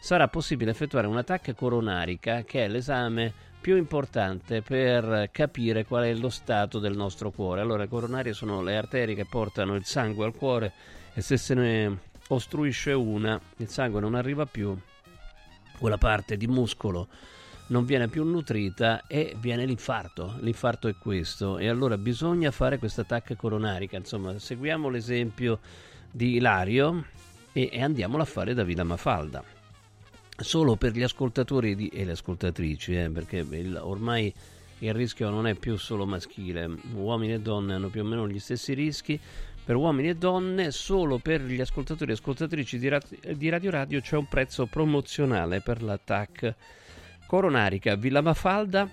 sarà 0.00 0.28
possibile 0.28 0.70
effettuare 0.70 1.06
un'attacca 1.06 1.52
coronarica 1.52 2.42
che 2.44 2.64
è 2.64 2.68
l'esame 2.68 3.34
più 3.60 3.76
importante 3.76 4.62
per 4.62 5.28
capire 5.30 5.84
qual 5.84 6.04
è 6.04 6.14
lo 6.14 6.28
stato 6.28 6.78
del 6.78 6.96
nostro 6.96 7.30
cuore. 7.30 7.62
Allora, 7.62 7.82
le 7.82 7.88
coronarie 7.88 8.34
sono 8.34 8.62
le 8.62 8.76
arterie 8.76 9.14
che 9.14 9.24
portano 9.24 9.74
il 9.74 9.86
sangue 9.86 10.26
al 10.26 10.34
cuore 10.34 10.72
e 11.14 11.22
se 11.22 11.38
se 11.38 11.54
ne 11.54 11.98
ostruisce 12.28 12.92
una, 12.92 13.40
il 13.58 13.68
sangue 13.68 14.00
non 14.00 14.14
arriva 14.14 14.44
più, 14.44 14.74
quella 15.78 15.98
parte 15.98 16.36
di 16.36 16.46
muscolo 16.46 17.08
non 17.68 17.84
viene 17.84 18.08
più 18.08 18.24
nutrita 18.24 19.06
e 19.06 19.36
viene 19.38 19.64
l'infarto. 19.64 20.36
L'infarto 20.40 20.88
è 20.88 20.94
questo 20.96 21.58
e 21.58 21.68
allora 21.68 21.96
bisogna 21.96 22.50
fare 22.50 22.78
questa 22.78 23.02
attacca 23.02 23.34
coronarica. 23.34 23.96
Insomma, 23.96 24.38
seguiamo 24.38 24.88
l'esempio 24.88 25.60
di 26.10 26.34
Ilario 26.34 27.04
e, 27.52 27.70
e 27.72 27.82
andiamolo 27.82 28.22
a 28.22 28.26
fare 28.26 28.54
da 28.54 28.64
Villa 28.64 28.84
Mafalda 28.84 29.54
solo 30.36 30.74
per 30.76 30.92
gli 30.92 31.02
ascoltatori 31.02 31.76
di, 31.76 31.88
e 31.88 32.04
le 32.04 32.12
ascoltatrici, 32.12 32.96
eh, 32.96 33.10
perché 33.10 33.38
il, 33.38 33.78
ormai 33.80 34.32
il 34.80 34.92
rischio 34.92 35.30
non 35.30 35.46
è 35.46 35.54
più 35.54 35.76
solo 35.76 36.04
maschile, 36.04 36.68
uomini 36.94 37.34
e 37.34 37.40
donne 37.40 37.74
hanno 37.74 37.88
più 37.88 38.02
o 38.02 38.04
meno 38.04 38.28
gli 38.28 38.38
stessi 38.38 38.74
rischi. 38.74 39.18
Per 39.64 39.76
uomini 39.76 40.10
e 40.10 40.16
donne, 40.16 40.70
solo 40.72 41.16
per 41.16 41.40
gli 41.40 41.58
ascoltatori 41.58 42.10
e 42.10 42.14
ascoltatrici 42.14 42.78
di, 42.78 42.90
di 43.34 43.48
Radio 43.48 43.70
Radio 43.70 44.00
c'è 44.02 44.16
un 44.16 44.28
prezzo 44.28 44.66
promozionale 44.66 45.62
per 45.62 45.82
l'attack 45.82 46.54
coronarica 47.34 47.96
Villa 47.96 48.20
Mafalda. 48.20 48.88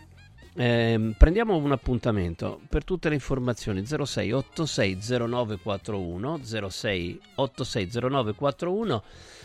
Eh, 0.54 1.14
prendiamo 1.16 1.56
un 1.56 1.72
appuntamento 1.72 2.60
per 2.68 2.84
tutte 2.84 3.08
le 3.08 3.14
informazioni 3.14 3.86
06 3.86 4.32
86 4.32 4.98
0941 5.30 6.40
06 6.44 7.22
86 7.36 7.90
0941 7.94 9.04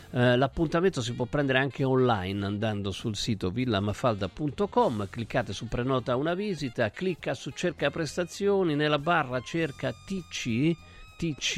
eh, 0.09 0.35
l'appuntamento 0.35 1.01
si 1.01 1.13
può 1.13 1.25
prendere 1.25 1.59
anche 1.59 1.83
online 1.83 2.43
andando 2.43 2.91
sul 2.91 3.15
sito 3.15 3.51
villamafalda.com, 3.51 5.07
cliccate 5.11 5.53
su 5.53 5.67
prenota 5.67 6.15
una 6.15 6.33
visita, 6.33 6.89
clicca 6.89 7.35
su 7.35 7.51
cerca 7.51 7.91
prestazioni, 7.91 8.75
nella 8.75 8.99
barra 8.99 9.41
cerca 9.41 9.93
TC, 9.93 10.75
TC 11.17 11.57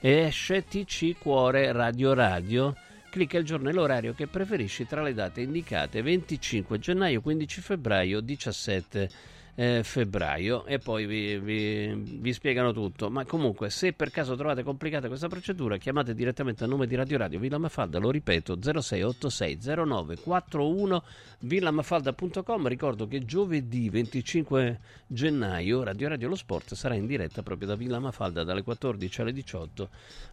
e 0.00 0.10
esce 0.10 0.64
TC 0.64 1.18
Cuore 1.18 1.70
Radio 1.70 2.14
Radio. 2.14 2.74
Clicca 3.12 3.36
il 3.36 3.44
giorno 3.44 3.68
e 3.68 3.74
l'orario 3.74 4.14
che 4.14 4.26
preferisci 4.26 4.86
tra 4.86 5.02
le 5.02 5.12
date 5.12 5.42
indicate 5.42 6.00
25 6.00 6.78
gennaio, 6.78 7.20
15 7.20 7.60
febbraio, 7.60 8.20
17 8.20 9.10
eh, 9.54 9.82
febbraio 9.84 10.64
e 10.64 10.78
poi 10.78 11.04
vi, 11.04 11.38
vi, 11.38 11.94
vi, 11.94 12.32
spiegano 12.32 12.72
tutto. 12.72 13.10
Ma 13.10 13.24
comunque, 13.24 13.68
se 13.70 13.92
per 13.92 14.10
caso 14.10 14.34
trovate 14.34 14.62
complicata 14.62 15.08
questa 15.08 15.28
procedura, 15.28 15.76
chiamate 15.76 16.14
direttamente 16.14 16.64
a 16.64 16.66
nome 16.66 16.86
di 16.86 16.94
Radio 16.94 17.18
Radio 17.18 17.38
Villa 17.38 17.58
Mafalda, 17.58 17.98
lo 17.98 18.10
ripeto 18.10 18.58
0686 18.60 19.58
09 19.86 20.16
41 20.18 21.04
villamafalda.com. 21.40 22.66
Ricordo 22.66 23.06
che 23.06 23.24
giovedì 23.24 23.90
25 23.90 24.80
gennaio 25.06 25.82
Radio 25.82 26.08
Radio 26.08 26.28
Lo 26.28 26.36
Sport 26.36 26.74
sarà 26.74 26.94
in 26.94 27.06
diretta 27.06 27.42
proprio 27.42 27.68
da 27.68 27.76
Villa 27.76 27.98
Mafalda 27.98 28.44
dalle 28.44 28.62
14 28.62 29.20
alle 29.20 29.32
18. 29.32 29.88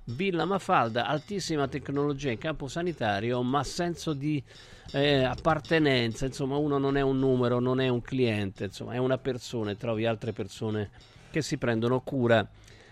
Villa 0.06 0.46
Mafalda, 0.46 1.08
altissima 1.08 1.68
tecnologia 1.68 2.32
in 2.32 2.38
campo 2.38 2.68
sanitario, 2.68 3.42
ma 3.44 3.64
senso 3.64 4.14
di 4.14 4.42
eh, 4.92 5.24
appartenenza, 5.24 6.26
insomma 6.26 6.58
uno 6.58 6.78
non 6.78 6.98
è 6.98 7.02
un 7.02 7.20
numero, 7.20 7.60
non 7.60 7.80
è 7.80 7.88
un 7.90 8.02
cliente, 8.02 8.66
insomma 8.66 8.94
è 8.94 8.98
una 9.10 9.18
persona 9.18 9.72
e 9.72 9.76
trovi 9.76 10.06
altre 10.06 10.34
persone 10.34 10.92
che 11.32 11.42
si 11.42 11.58
prendono 11.58 12.02
cura 12.02 12.48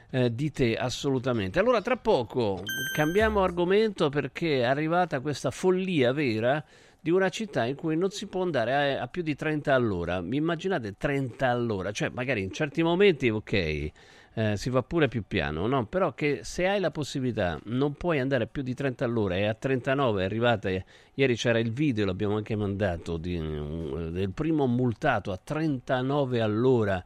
eh, 0.09 0.33
di 0.33 0.51
te 0.51 0.75
assolutamente. 0.75 1.59
Allora, 1.59 1.81
tra 1.81 1.97
poco 1.97 2.63
cambiamo 2.93 3.43
argomento 3.43 4.09
perché 4.09 4.61
è 4.61 4.63
arrivata 4.63 5.19
questa 5.19 5.51
follia 5.51 6.11
vera 6.11 6.63
di 6.99 7.11
una 7.11 7.29
città 7.29 7.65
in 7.65 7.75
cui 7.75 7.95
non 7.95 8.09
si 8.09 8.25
può 8.25 8.41
andare 8.41 8.97
a, 8.97 9.01
a 9.03 9.07
più 9.07 9.21
di 9.21 9.35
30 9.35 9.73
all'ora. 9.73 10.21
Mi 10.21 10.37
immaginate 10.37 10.95
30 10.97 11.47
all'ora? 11.47 11.91
Cioè, 11.91 12.09
magari 12.09 12.41
in 12.41 12.51
certi 12.51 12.81
momenti, 12.81 13.29
ok 13.29 13.91
eh, 14.37 14.55
si 14.55 14.69
va 14.69 14.83
pure 14.83 15.07
più 15.07 15.23
piano, 15.27 15.65
no? 15.65 15.87
però 15.87 16.13
che 16.13 16.41
se 16.43 16.67
hai 16.67 16.79
la 16.79 16.91
possibilità 16.91 17.59
non 17.65 17.93
puoi 17.93 18.19
andare 18.19 18.45
più 18.45 18.61
di 18.61 18.75
30 18.75 19.03
all'ora 19.03 19.35
e 19.35 19.47
a 19.47 19.55
39 19.55 20.21
è 20.21 20.25
arrivata, 20.25 20.69
ieri 21.15 21.35
c'era 21.35 21.57
il 21.57 21.71
video, 21.71 22.05
l'abbiamo 22.05 22.35
anche 22.35 22.55
mandato, 22.55 23.17
di, 23.17 23.35
del 23.35 24.29
primo 24.35 24.67
multato 24.67 25.31
a 25.31 25.39
39 25.43 26.39
all'ora 26.39 27.03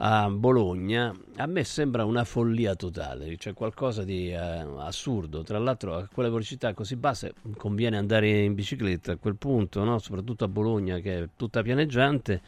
a 0.00 0.28
Bologna, 0.28 1.10
a 1.36 1.46
me 1.46 1.64
sembra 1.64 2.04
una 2.04 2.24
follia 2.24 2.74
totale, 2.74 3.34
c'è 3.38 3.54
qualcosa 3.54 4.04
di 4.04 4.30
eh, 4.30 4.36
assurdo. 4.36 5.42
Tra 5.42 5.58
l'altro 5.58 5.96
a 5.96 6.06
quelle 6.12 6.28
velocità 6.28 6.74
così 6.74 6.96
basse 6.96 7.32
conviene 7.56 7.96
andare 7.96 8.42
in 8.42 8.52
bicicletta 8.52 9.12
a 9.12 9.16
quel 9.16 9.36
punto, 9.36 9.82
no? 9.84 9.98
soprattutto 9.98 10.44
a 10.44 10.48
Bologna 10.48 10.98
che 10.98 11.22
è 11.22 11.28
tutta 11.34 11.62
pianeggiante 11.62 12.42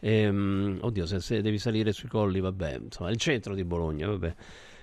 Ehm, 0.00 0.78
oddio, 0.80 1.06
se, 1.06 1.20
se, 1.20 1.42
devi 1.42 1.58
salire 1.58 1.92
sui 1.92 2.08
colli, 2.08 2.40
vabbè, 2.40 2.80
insomma, 2.82 3.10
il 3.10 3.16
centro 3.16 3.54
di 3.54 3.64
Bologna, 3.64 4.08
vabbè. 4.08 4.34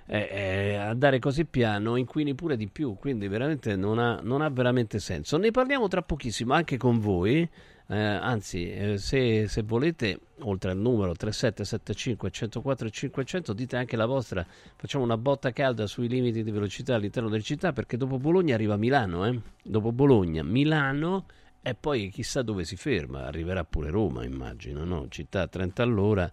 Eh, 0.09 0.29
eh, 0.31 0.75
andare 0.75 1.19
così 1.19 1.43
piano 1.43 1.97
inquini 1.97 2.33
pure 2.33 2.55
di 2.55 2.67
più, 2.67 2.95
quindi 2.95 3.27
veramente 3.27 3.75
non 3.75 3.99
ha, 3.99 4.19
non 4.21 4.41
ha 4.41 4.49
veramente 4.49 4.99
senso. 4.99 5.37
Ne 5.37 5.51
parliamo 5.51 5.87
tra 5.89 6.01
pochissimo 6.01 6.53
anche 6.53 6.77
con 6.77 6.99
voi. 6.99 7.47
Eh, 7.89 7.97
anzi, 7.97 8.69
eh, 8.71 8.97
se, 8.97 9.47
se, 9.47 9.61
volete, 9.63 10.19
oltre 10.39 10.71
al 10.71 10.77
numero 10.77 11.13
3775 11.13 12.29
104 12.29 12.89
500, 12.89 13.53
dite 13.53 13.75
anche 13.77 13.97
la 13.97 14.05
vostra. 14.05 14.45
Facciamo 14.75 15.03
una 15.03 15.17
botta 15.17 15.51
calda 15.51 15.87
sui 15.87 16.07
limiti 16.07 16.43
di 16.43 16.51
velocità 16.51 16.95
all'interno 16.95 17.29
delle 17.29 17.43
città, 17.43 17.73
perché 17.73 17.97
dopo 17.97 18.17
Bologna 18.17 18.55
arriva 18.55 18.77
Milano. 18.77 19.25
Eh? 19.25 19.39
Dopo 19.61 19.91
Bologna, 19.91 20.43
Milano 20.43 21.25
e 21.67 21.75
poi 21.75 22.09
chissà 22.09 22.43
dove 22.43 22.63
si 22.63 22.77
ferma, 22.77 23.25
arriverà 23.25 23.65
pure 23.65 23.89
Roma, 23.89 24.23
immagino, 24.23 24.85
no? 24.85 25.07
Città 25.09 25.41
a 25.41 25.47
30 25.47 25.83
all'ora, 25.83 26.31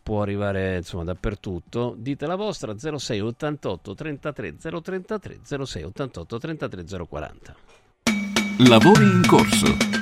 può 0.00 0.22
arrivare 0.22 0.76
insomma 0.76 1.02
dappertutto. 1.02 1.94
Dite 1.98 2.26
la 2.26 2.36
vostra 2.36 2.72
06 2.78 3.20
88 3.20 3.94
33 3.94 4.56
033 4.56 5.40
06 5.64 5.82
88 5.82 6.38
33 6.38 6.84
040. 7.08 7.56
Lavori 8.68 9.02
in 9.02 9.22
corso. 9.26 10.01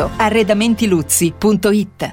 arredamentiluzzi.it 0.00 2.12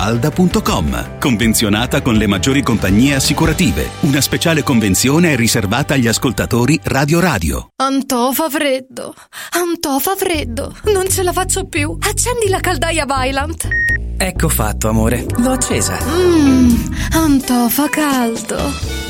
falda.com. 0.00 1.18
Convenzionata 1.18 2.00
con 2.00 2.14
le 2.14 2.26
maggiori 2.26 2.62
compagnie 2.62 3.16
assicurative. 3.16 3.90
Una 4.00 4.22
speciale 4.22 4.62
convenzione 4.62 5.32
è 5.32 5.36
riservata 5.36 5.92
agli 5.92 6.08
ascoltatori 6.08 6.80
Radio 6.84 7.20
Radio. 7.20 7.68
Antò 7.76 8.32
fa 8.32 8.48
freddo. 8.48 9.14
Antò 9.50 9.98
fa 9.98 10.14
freddo. 10.16 10.74
Non 10.84 11.06
ce 11.10 11.22
la 11.22 11.32
faccio 11.32 11.66
più. 11.66 11.94
Accendi 12.00 12.48
la 12.48 12.60
caldaia 12.60 13.04
Vylant. 13.04 13.68
Ecco 14.16 14.48
fatto, 14.48 14.88
amore. 14.88 15.26
L'ho 15.36 15.52
accesa. 15.52 15.98
Mmm, 16.02 16.94
Antò 17.12 17.68
fa 17.68 17.86
caldo. 17.90 19.09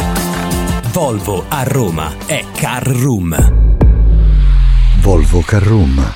Volvo 0.91 1.45
a 1.47 1.63
Roma 1.63 2.11
è 2.25 2.43
Car 2.53 2.85
Room. 2.85 3.33
Volvo 4.99 5.39
Car 5.39 5.63
Room. 5.63 6.15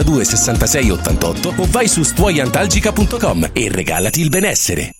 62 0.00 0.24
66 0.24 0.90
88 0.90 1.54
o 1.56 1.66
vai 1.70 1.88
su 1.88 2.02
stuoiantalgica.com 2.02 3.50
e 3.52 3.68
regalati 3.70 4.20
il 4.20 4.28
benessere. 4.28 4.99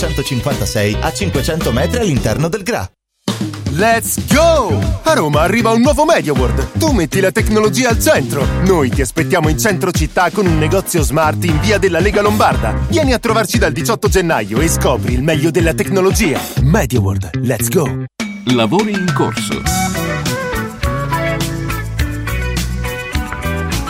956 0.01 0.97
a 0.99 1.13
500 1.13 1.71
metri 1.71 1.99
all'interno 1.99 2.47
del 2.47 2.63
GRA. 2.63 2.89
Let's 3.73 4.19
go! 4.33 4.77
A 5.03 5.13
Roma 5.13 5.41
arriva 5.41 5.69
un 5.71 5.81
nuovo 5.81 6.03
MediaWorld. 6.03 6.77
Tu 6.77 6.91
metti 6.91 7.19
la 7.19 7.31
tecnologia 7.31 7.89
al 7.89 7.99
centro. 7.99 8.45
Noi 8.65 8.89
ti 8.89 9.01
aspettiamo 9.01 9.47
in 9.47 9.57
centro 9.57 9.91
città 9.91 10.29
con 10.29 10.45
un 10.45 10.57
negozio 10.57 11.03
smart 11.03 11.43
in 11.45 11.59
via 11.61 11.77
della 11.77 11.99
Lega 11.99 12.21
Lombarda. 12.21 12.73
Vieni 12.89 13.13
a 13.13 13.19
trovarci 13.19 13.59
dal 13.59 13.71
18 13.71 14.09
gennaio 14.09 14.59
e 14.59 14.67
scopri 14.67 15.13
il 15.13 15.23
meglio 15.23 15.51
della 15.51 15.73
tecnologia. 15.73 16.39
MediaWorld, 16.61 17.29
let's 17.43 17.69
go! 17.69 18.05
Lavori 18.45 18.91
in 18.91 19.13
corso. 19.15 20.20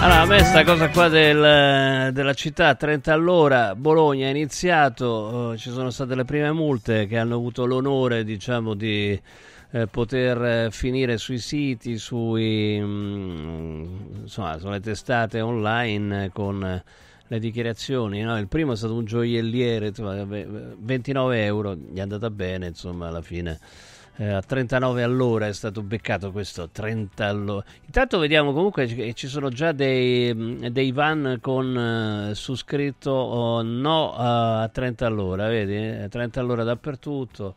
Allora, 0.01 0.21
a 0.21 0.25
me 0.25 0.43
sta 0.43 0.63
cosa 0.63 0.89
qua 0.89 1.09
del, 1.09 2.11
della 2.11 2.33
città 2.33 2.73
30 2.73 3.13
all'ora, 3.13 3.75
Bologna 3.75 4.25
è 4.25 4.29
iniziato, 4.31 5.53
eh, 5.53 5.57
ci 5.59 5.69
sono 5.69 5.91
state 5.91 6.15
le 6.15 6.25
prime 6.25 6.51
multe 6.51 7.05
che 7.05 7.19
hanno 7.19 7.35
avuto 7.35 7.65
l'onore, 7.65 8.23
diciamo, 8.23 8.73
di 8.73 9.21
eh, 9.69 9.85
poter 9.85 10.43
eh, 10.43 10.71
finire 10.71 11.19
sui 11.19 11.37
siti, 11.37 11.99
sui, 11.99 12.79
mm, 12.81 14.21
insomma, 14.21 14.57
sulle 14.57 14.79
testate 14.79 15.39
online 15.39 16.31
con 16.33 16.83
le 17.27 17.39
dichiarazioni. 17.39 18.23
No? 18.23 18.39
Il 18.39 18.47
primo 18.47 18.71
è 18.71 18.75
stato 18.75 18.95
un 18.95 19.05
gioielliere, 19.05 19.89
insomma, 19.89 20.25
29 20.25 21.45
euro, 21.45 21.75
gli 21.75 21.97
è 21.97 22.01
andata 22.01 22.31
bene, 22.31 22.65
insomma, 22.65 23.09
alla 23.09 23.21
fine 23.21 23.59
eh, 24.21 24.29
a 24.29 24.41
39 24.41 25.01
all'ora 25.01 25.47
è 25.47 25.53
stato 25.53 25.81
beccato 25.81 26.31
questo 26.31 26.69
30 26.69 27.25
all'ora. 27.25 27.65
Intanto 27.86 28.19
vediamo 28.19 28.53
comunque 28.53 28.86
che 28.86 29.13
ci 29.13 29.27
sono 29.27 29.49
già 29.49 29.71
dei, 29.71 30.69
dei 30.71 30.91
van 30.91 31.39
con 31.41 32.29
uh, 32.29 32.34
su 32.36 32.53
scritto 32.53 33.10
oh, 33.10 33.62
no 33.63 34.13
a 34.15 34.69
30 34.71 35.07
all'ora, 35.07 35.47
vedi? 35.47 36.07
30 36.07 36.39
all'ora 36.39 36.63
dappertutto. 36.63 37.55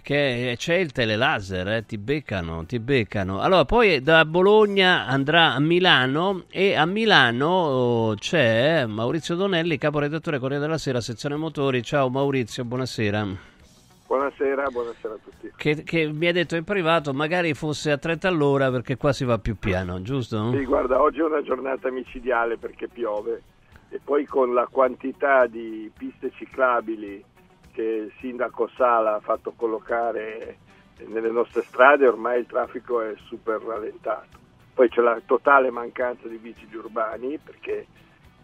Che 0.00 0.54
c'è 0.56 0.74
il 0.74 0.92
telelaser, 0.92 1.68
eh, 1.68 1.86
ti 1.86 1.96
beccano, 1.96 2.64
ti 2.66 2.78
beccano. 2.78 3.40
Allora, 3.40 3.64
poi 3.64 4.00
da 4.00 4.24
Bologna 4.26 5.06
andrà 5.06 5.54
a 5.54 5.58
Milano 5.58 6.44
e 6.50 6.74
a 6.74 6.84
Milano 6.84 7.46
oh, 7.48 8.14
c'è 8.14 8.84
Maurizio 8.86 9.34
Donelli, 9.34 9.78
caporedattore 9.78 10.38
Corriere 10.38 10.62
della 10.62 10.78
Sera, 10.78 11.00
sezione 11.00 11.34
motori. 11.34 11.82
Ciao 11.82 12.10
Maurizio, 12.10 12.64
buonasera. 12.64 13.56
Buonasera, 14.08 14.70
buonasera 14.70 15.12
a 15.12 15.18
tutti. 15.22 15.52
Che, 15.54 15.82
che, 15.82 16.10
mi 16.10 16.28
ha 16.28 16.32
detto 16.32 16.56
in 16.56 16.64
privato, 16.64 17.12
magari 17.12 17.52
fosse 17.52 17.90
a 17.90 17.98
30 17.98 18.26
all'ora 18.26 18.70
perché 18.70 18.96
qua 18.96 19.12
si 19.12 19.26
va 19.26 19.36
più 19.36 19.58
piano, 19.58 20.00
giusto? 20.00 20.50
Sì, 20.52 20.64
guarda, 20.64 20.98
oggi 21.02 21.20
è 21.20 21.24
una 21.24 21.42
giornata 21.42 21.90
micidiale 21.90 22.56
perché 22.56 22.88
piove 22.88 23.42
e 23.90 24.00
poi 24.02 24.24
con 24.24 24.54
la 24.54 24.66
quantità 24.66 25.46
di 25.46 25.92
piste 25.94 26.30
ciclabili 26.30 27.22
che 27.70 27.82
il 27.82 28.12
sindaco 28.18 28.70
Sala 28.74 29.16
ha 29.16 29.20
fatto 29.20 29.52
collocare 29.54 30.56
nelle 31.04 31.30
nostre 31.30 31.60
strade, 31.60 32.08
ormai 32.08 32.40
il 32.40 32.46
traffico 32.46 33.02
è 33.02 33.12
super 33.26 33.60
rallentato. 33.60 34.38
Poi 34.72 34.88
c'è 34.88 35.02
la 35.02 35.20
totale 35.26 35.70
mancanza 35.70 36.28
di 36.28 36.38
vigili 36.38 36.76
urbani 36.76 37.36
perché 37.36 37.86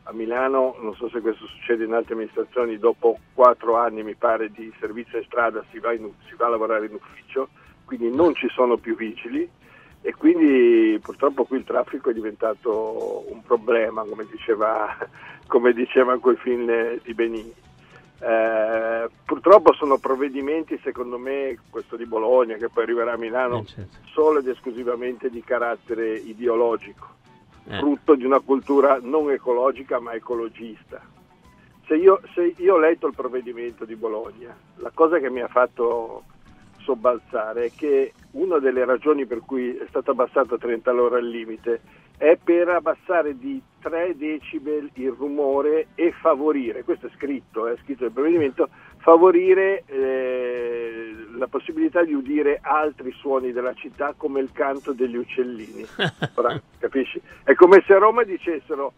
a 0.04 0.12
Milano, 0.12 0.76
non 0.80 0.94
so 0.94 1.08
se 1.08 1.20
questo 1.20 1.46
succede 1.46 1.84
in 1.84 1.92
altre 1.92 2.14
amministrazioni, 2.14 2.78
dopo 2.78 3.18
quattro 3.32 3.76
anni 3.76 4.02
mi 4.02 4.14
pare 4.14 4.50
di 4.50 4.72
servizio 4.78 5.18
in 5.18 5.24
strada 5.24 5.64
si 5.70 5.78
va, 5.78 5.92
in, 5.92 6.10
si 6.28 6.34
va 6.36 6.46
a 6.46 6.50
lavorare 6.50 6.86
in 6.86 6.94
ufficio, 6.94 7.48
quindi 7.84 8.14
non 8.14 8.34
ci 8.34 8.48
sono 8.48 8.76
più 8.76 8.96
vigili 8.96 9.48
e 10.02 10.14
quindi 10.14 10.98
purtroppo 11.00 11.44
qui 11.44 11.58
il 11.58 11.64
traffico 11.64 12.10
è 12.10 12.12
diventato 12.12 13.24
un 13.30 13.42
problema, 13.42 14.04
come 14.04 14.26
diceva, 14.30 14.94
come 15.48 15.72
diceva 15.72 16.18
quel 16.18 16.36
film 16.36 17.00
di 17.02 17.14
Benigni. 17.14 17.54
Eh, 18.20 19.08
purtroppo 19.24 19.72
sono 19.72 19.96
provvedimenti, 19.96 20.78
secondo 20.82 21.18
me, 21.18 21.58
questo 21.70 21.96
di 21.96 22.04
Bologna, 22.04 22.56
che 22.56 22.68
poi 22.68 22.82
arriverà 22.82 23.14
a 23.14 23.18
Milano, 23.18 23.60
eh, 23.60 23.66
certo. 23.66 23.96
solo 24.12 24.40
ed 24.40 24.48
esclusivamente 24.48 25.30
di 25.30 25.42
carattere 25.42 26.14
ideologico 26.14 27.14
eh. 27.66 27.78
frutto 27.78 28.14
di 28.14 28.24
una 28.24 28.40
cultura 28.40 28.98
non 29.00 29.30
ecologica 29.30 30.00
ma 30.00 30.12
ecologista. 30.12 31.00
Se 31.86 31.96
io, 31.96 32.20
se 32.34 32.54
io 32.56 32.74
ho 32.74 32.78
letto 32.78 33.06
il 33.06 33.14
provvedimento 33.14 33.84
di 33.84 33.94
Bologna, 33.94 34.56
la 34.76 34.90
cosa 34.94 35.18
che 35.18 35.30
mi 35.30 35.40
ha 35.40 35.48
fatto 35.48 36.24
sobbalzare 36.78 37.66
è 37.66 37.72
che 37.74 38.12
una 38.32 38.58
delle 38.58 38.84
ragioni 38.84 39.26
per 39.26 39.40
cui 39.40 39.76
è 39.76 39.86
stato 39.88 40.12
abbassato 40.12 40.54
a 40.54 40.58
30 40.58 40.90
all'ora 40.90 41.18
il 41.18 41.28
limite 41.28 41.80
è 42.16 42.38
per 42.42 42.68
abbassare 42.68 43.36
di 43.38 43.60
3 43.80 44.16
decibel 44.16 44.90
il 44.94 45.12
rumore 45.12 45.88
e 45.94 46.12
favorire, 46.12 46.84
questo 46.84 47.06
è 47.06 47.10
scritto, 47.16 47.66
è 47.66 47.76
scritto 47.82 48.04
nel 48.04 48.12
provvedimento, 48.12 48.68
favorire 48.98 49.82
eh, 49.86 51.14
la 51.36 51.46
possibilità 51.46 52.02
di 52.02 52.14
udire 52.14 52.60
altri 52.62 53.12
suoni 53.12 53.52
della 53.52 53.74
città 53.74 54.14
come 54.16 54.40
il 54.40 54.50
canto 54.52 54.92
degli 54.92 55.16
uccellini. 55.16 55.84
Ora, 56.34 56.58
capisci? 56.78 57.20
È 57.42 57.54
come 57.54 57.82
se 57.86 57.92
a 57.92 57.98
Roma 57.98 58.22
dicessero 58.22 58.94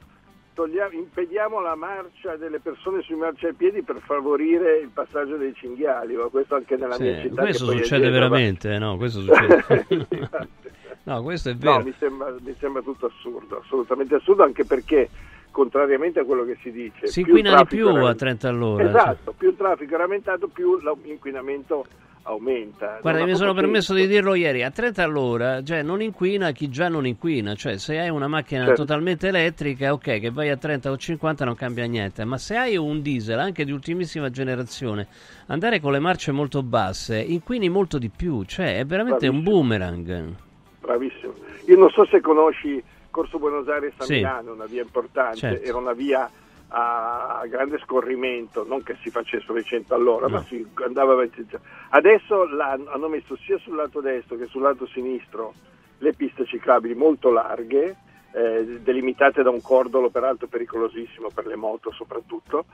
togliamo, 0.55 0.93
impediamo 0.93 1.61
la 1.61 1.75
marcia 1.75 2.37
delle 2.37 2.61
persone 2.61 3.03
sui 3.03 3.17
marciapiedi 3.17 3.83
per 3.83 4.01
favorire 4.05 4.79
il 4.79 4.89
passaggio 4.89 5.37
dei 5.37 5.53
cinghiali, 5.55 6.15
ma 6.15 6.25
questo 6.29 6.55
anche 6.55 6.77
nella 6.77 6.95
sì, 6.95 7.03
mia 7.03 7.21
città. 7.21 7.43
Questo 7.43 7.67
succede 7.67 8.09
veramente, 8.09 8.71
ma... 8.71 8.79
no? 8.79 8.97
Questo 8.97 9.21
succede. 9.21 9.65
no, 11.07 11.23
questo 11.23 11.51
è 11.51 11.57
vero. 11.57 11.79
No, 11.79 11.85
mi 11.85 11.95
sembra, 11.99 12.35
mi 12.39 12.55
sembra 12.59 12.83
tutto 12.83 13.07
assurdo, 13.07 13.61
assolutamente 13.65 14.15
assurdo, 14.15 14.45
anche 14.45 14.65
perché 14.65 15.09
contrariamente 15.51 16.21
a 16.21 16.25
quello 16.25 16.45
che 16.45 16.59
si 16.61 16.71
dice. 16.71 17.07
Si 17.07 17.21
inquina 17.21 17.57
di 17.63 17.67
più 17.67 17.89
a 17.89 18.15
30 18.15 18.49
all'ora. 18.49 18.85
Esatto, 18.85 19.25
cioè. 19.25 19.35
più 19.39 19.49
il 19.49 19.57
traffico 19.57 19.95
è 19.95 19.99
rammentato, 19.99 20.49
più 20.49 20.79
l'inquinamento 21.03 21.87
aumenta. 22.27 22.99
Guarda, 23.01 23.25
mi 23.25 23.35
sono 23.37 23.55
permesso 23.55 23.95
di 23.95 24.07
dirlo 24.07 24.35
ieri, 24.35 24.63
a 24.63 24.71
30 24.71 25.03
all'ora 25.03 25.63
cioè, 25.63 25.83
non 25.83 26.03
inquina 26.03 26.51
chi 26.51 26.69
già 26.69 26.89
non 26.89 27.07
inquina, 27.07 27.55
cioè 27.55 27.79
se 27.79 27.99
hai 27.99 28.11
una 28.11 28.29
macchina 28.29 28.65
certo. 28.67 28.83
totalmente 28.83 29.29
elettrica, 29.29 29.93
ok, 29.93 30.21
che 30.21 30.31
vai 30.31 30.51
a 30.51 30.57
30 30.57 30.91
o 30.91 30.97
50 30.97 31.45
non 31.45 31.55
cambia 31.55 31.87
niente, 31.87 32.25
ma 32.25 32.37
se 32.37 32.57
hai 32.57 32.77
un 32.77 33.01
diesel 33.01 33.39
anche 33.39 33.65
di 33.65 33.73
ultimissima 33.73 34.29
generazione, 34.31 35.07
andare 35.47 35.81
con 35.81 35.93
le 35.93 36.01
marce 36.01 36.33
molto 36.33 36.63
basse 36.63 37.19
inquini 37.19 37.69
molto 37.69 37.99
di 37.99 38.11
più, 38.15 38.43
cioè 38.45 38.79
è 38.79 38.85
veramente 38.85 39.29
Bravissimo. 39.29 39.39
un 39.39 39.61
boomerang. 39.61 40.45
Bravissimo. 40.87 41.35
Io 41.67 41.77
non 41.77 41.91
so 41.91 42.07
se 42.07 42.21
conosci 42.21 42.83
Corso 43.11 43.39
Buenos 43.39 43.69
Aires 43.69 43.95
a 43.97 44.05
sì. 44.05 44.15
Milano, 44.15 44.53
una 44.53 44.67
via 44.67 44.83
importante, 44.83 45.39
certo. 45.39 45.69
era 45.69 45.77
una 45.77 45.93
via 45.93 46.31
a 46.69 47.45
grande 47.49 47.79
scorrimento, 47.79 48.65
non 48.67 48.83
che 48.83 48.97
si 49.03 49.11
facesse 49.11 49.47
100 49.63 49.95
all'ora, 49.95 50.27
no. 50.27 50.37
ma 50.37 50.43
si 50.45 50.65
andava 50.85 51.13
avanti. 51.13 51.47
Adesso 51.91 52.49
hanno 52.87 53.09
messo 53.09 53.37
sia 53.37 53.59
sul 53.59 53.77
lato 53.77 54.01
destro 54.01 54.37
che 54.37 54.47
sul 54.47 54.63
lato 54.63 54.87
sinistro 54.87 55.55
le 55.99 56.13
piste 56.13 56.45
ciclabili 56.45 56.95
molto 56.95 57.31
larghe, 57.31 57.97
eh, 58.33 58.81
delimitate 58.81 59.43
da 59.43 59.51
un 59.51 59.63
cordolo 59.63 60.11
peraltro 60.11 60.47
pericolosissimo 60.47 61.29
per 61.35 61.47
le 61.47 61.57
moto 61.57 61.91
soprattutto 61.93 62.67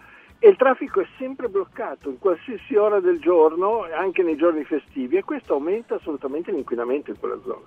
e 0.45 0.49
il 0.49 0.57
traffico 0.57 1.01
è 1.01 1.07
sempre 1.19 1.49
bloccato 1.49 2.09
in 2.09 2.19
qualsiasi 2.19 2.75
ora 2.75 2.99
del 2.99 3.21
giorno, 3.21 3.87
anche 3.95 4.25
nei 4.25 4.35
giorni 4.35 4.65
festivi 4.65 5.17
e 5.17 5.23
questo 5.23 5.53
aumenta 5.53 5.95
assolutamente 5.95 6.51
l'inquinamento 6.51 7.11
in 7.11 7.19
quella 7.21 7.39
zona. 7.45 7.65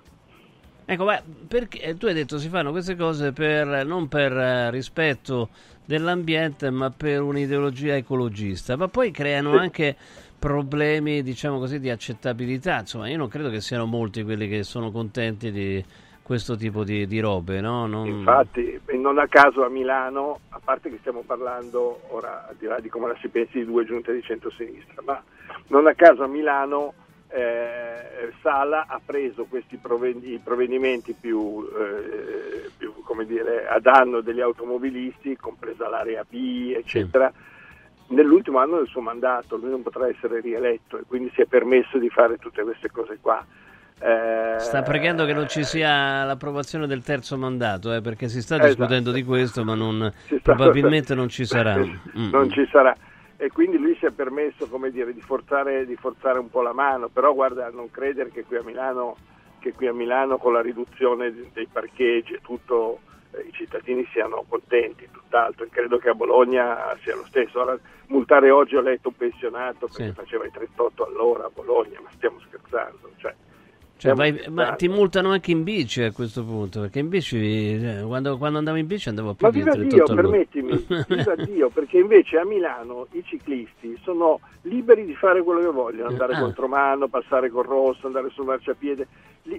Ecco, 0.88 1.04
ma 1.04 1.20
perché 1.48 1.80
eh, 1.80 1.96
tu 1.96 2.06
hai 2.06 2.14
detto 2.14 2.38
si 2.38 2.48
fanno 2.48 2.70
queste 2.70 2.94
cose 2.94 3.32
per, 3.32 3.84
non 3.84 4.06
per 4.06 4.32
eh, 4.32 4.70
rispetto 4.70 5.48
dell'ambiente, 5.84 6.70
ma 6.70 6.90
per 6.90 7.22
un'ideologia 7.22 7.96
ecologista, 7.96 8.76
ma 8.76 8.86
poi 8.86 9.10
creano 9.10 9.58
anche 9.58 9.96
problemi, 10.38 11.22
diciamo 11.22 11.58
così, 11.58 11.80
di 11.80 11.90
accettabilità. 11.90 12.78
Insomma, 12.78 13.08
io 13.08 13.16
non 13.16 13.26
credo 13.26 13.50
che 13.50 13.60
siano 13.60 13.84
molti 13.84 14.22
quelli 14.22 14.48
che 14.48 14.62
sono 14.62 14.92
contenti 14.92 15.50
di 15.50 15.84
questo 16.22 16.56
tipo 16.56 16.84
di, 16.84 17.06
di 17.08 17.18
robe, 17.18 17.60
no? 17.60 17.86
Non... 17.86 18.06
Infatti, 18.06 18.80
non 18.92 19.18
a 19.18 19.26
caso 19.26 19.64
a 19.64 19.68
Milano, 19.68 20.40
a 20.50 20.60
parte 20.62 20.88
che 20.88 20.98
stiamo 21.00 21.22
parlando 21.26 22.00
ora, 22.08 22.48
di 22.56 22.66
là 22.66 22.78
di 22.78 22.88
come 22.88 23.08
la 23.08 23.16
si 23.20 23.28
pensi, 23.28 23.58
di 23.58 23.64
due 23.64 23.84
giunte 23.84 24.12
di 24.12 24.22
centro-sinistra, 24.22 25.02
ma 25.04 25.20
non 25.68 25.88
a 25.88 25.94
caso 25.94 26.22
a 26.22 26.28
Milano 26.28 26.94
eh, 27.28 28.32
Sala 28.42 28.86
ha 28.88 29.00
preso 29.04 29.44
questi 29.44 29.76
provvedi- 29.76 30.40
provvedimenti 30.42 31.14
più, 31.18 31.68
eh, 31.68 32.70
più 32.76 32.92
dire, 33.26 33.66
a 33.66 33.78
danno 33.80 34.20
degli 34.20 34.40
automobilisti, 34.40 35.36
compresa 35.36 35.88
l'area 35.88 36.24
B, 36.28 36.72
eccetera. 36.76 37.30
Sì. 37.34 38.14
Nell'ultimo 38.14 38.58
anno 38.58 38.76
del 38.76 38.86
suo 38.86 39.00
mandato 39.00 39.56
lui 39.56 39.70
non 39.70 39.82
potrà 39.82 40.08
essere 40.08 40.40
rieletto 40.40 40.98
e 40.98 41.02
quindi 41.06 41.30
si 41.34 41.42
è 41.42 41.46
permesso 41.46 41.98
di 41.98 42.08
fare 42.08 42.36
tutte 42.36 42.62
queste 42.62 42.90
cose 42.90 43.18
qua. 43.20 43.44
Eh, 43.98 44.56
sta 44.58 44.82
pregando 44.82 45.24
che 45.24 45.32
non 45.32 45.48
ci 45.48 45.64
sia 45.64 46.22
l'approvazione 46.24 46.86
del 46.86 47.02
terzo 47.02 47.36
mandato, 47.36 47.92
eh, 47.94 48.00
perché 48.00 48.28
si 48.28 48.42
sta 48.42 48.58
discutendo 48.58 49.10
esatto. 49.10 49.12
di 49.12 49.24
questo, 49.24 49.64
ma 49.64 49.74
non, 49.74 50.12
probabilmente 50.42 51.14
non 51.14 51.28
ci 51.28 51.44
sarà. 51.44 51.74
Mm. 52.16 52.30
Non 52.30 52.50
ci 52.50 52.66
sarà. 52.70 52.96
E 53.38 53.50
quindi 53.50 53.76
lui 53.76 53.94
si 53.96 54.06
è 54.06 54.10
permesso 54.10 54.66
dire, 54.90 55.12
di, 55.12 55.20
forzare, 55.20 55.84
di, 55.84 55.96
forzare, 55.96 56.38
un 56.38 56.48
po' 56.48 56.62
la 56.62 56.72
mano, 56.72 57.08
però 57.08 57.34
guarda, 57.34 57.68
non 57.70 57.90
credere 57.90 58.30
che 58.30 58.44
qui 58.44 58.56
a 58.56 58.62
Milano, 58.62 59.16
qui 59.74 59.86
a 59.86 59.92
Milano 59.92 60.38
con 60.38 60.52
la 60.52 60.62
riduzione 60.62 61.34
dei 61.52 61.66
parcheggi 61.66 62.34
e 62.34 62.40
tutto 62.40 63.00
eh, 63.32 63.42
i 63.42 63.52
cittadini 63.52 64.06
siano 64.10 64.44
contenti, 64.48 65.08
tutt'altro. 65.10 65.64
E 65.64 65.68
credo 65.68 65.98
che 65.98 66.08
a 66.08 66.14
Bologna 66.14 66.96
sia 67.02 67.14
lo 67.14 67.26
stesso. 67.26 67.60
Ora, 67.60 67.78
multare 68.06 68.50
oggi 68.50 68.76
ho 68.76 68.80
letto 68.80 69.08
un 69.08 69.16
pensionato 69.16 69.86
perché 69.86 70.06
sì. 70.06 70.12
faceva 70.12 70.46
i 70.46 70.50
38 70.50 71.06
all'ora 71.06 71.44
a 71.44 71.50
Bologna, 71.52 72.00
ma 72.00 72.08
stiamo 72.14 72.40
scherzando. 72.40 73.10
Cioè, 73.16 73.34
cioè, 73.98 74.12
vai, 74.12 74.44
ma 74.50 74.72
ti 74.72 74.88
multano 74.88 75.30
anche 75.30 75.50
in 75.50 75.62
bici 75.62 76.02
a 76.02 76.12
questo 76.12 76.44
punto, 76.44 76.80
perché 76.80 76.98
in 76.98 77.08
bici, 77.08 77.80
cioè, 77.80 78.02
quando, 78.02 78.36
quando, 78.36 78.58
andavo 78.58 78.76
in 78.76 78.86
bici 78.86 79.08
andavo 79.08 79.32
più 79.32 79.46
ma 79.46 79.52
viva 79.52 79.74
Dio, 79.74 80.04
permettimi, 80.04 80.76
viva 81.08 81.34
Dio, 81.34 81.70
perché 81.70 81.98
invece 81.98 82.36
a 82.38 82.44
Milano 82.44 83.06
i 83.12 83.24
ciclisti 83.24 83.98
sono 84.02 84.40
liberi 84.62 85.06
di 85.06 85.14
fare 85.14 85.42
quello 85.42 85.60
che 85.60 85.70
vogliono, 85.70 86.10
andare 86.10 86.34
ah. 86.34 86.40
contromano, 86.40 87.08
passare 87.08 87.48
col 87.48 87.64
rosso, 87.64 88.06
andare 88.06 88.28
sul 88.30 88.44
marciapiede, 88.44 89.06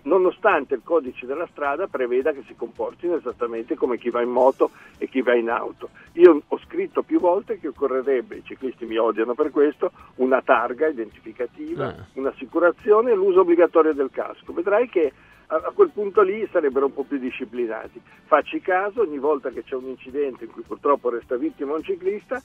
nonostante 0.03 0.75
il 0.75 0.81
codice 0.83 1.25
della 1.25 1.47
strada 1.51 1.87
preveda 1.87 2.31
che 2.31 2.43
si 2.47 2.55
comportino 2.55 3.15
esattamente 3.15 3.75
come 3.75 3.97
chi 3.97 4.09
va 4.09 4.21
in 4.21 4.29
moto 4.29 4.71
e 4.97 5.07
chi 5.07 5.21
va 5.21 5.35
in 5.35 5.49
auto. 5.49 5.89
Io 6.13 6.41
ho 6.45 6.59
scritto 6.59 7.03
più 7.03 7.19
volte 7.19 7.59
che 7.59 7.69
occorrerebbe, 7.69 8.37
i 8.37 8.43
ciclisti 8.43 8.85
mi 8.85 8.97
odiano 8.97 9.33
per 9.33 9.51
questo, 9.51 9.91
una 10.15 10.41
targa 10.41 10.87
identificativa, 10.87 11.87
ah. 11.87 12.05
un'assicurazione 12.13 13.11
e 13.11 13.15
l'uso 13.15 13.41
obbligatorio 13.41 13.93
del 13.93 14.09
casco. 14.11 14.53
Vedrai 14.53 14.89
che 14.89 15.13
a 15.49 15.71
quel 15.73 15.91
punto 15.93 16.21
lì 16.21 16.45
sarebbero 16.51 16.87
un 16.87 16.93
po' 16.93 17.03
più 17.03 17.17
disciplinati. 17.17 18.01
Facci 18.25 18.59
caso, 18.59 19.01
ogni 19.01 19.17
volta 19.17 19.49
che 19.49 19.63
c'è 19.63 19.75
un 19.75 19.87
incidente 19.87 20.43
in 20.43 20.51
cui 20.51 20.63
purtroppo 20.63 21.09
resta 21.09 21.37
vittima 21.37 21.73
un 21.73 21.83
ciclista, 21.83 22.41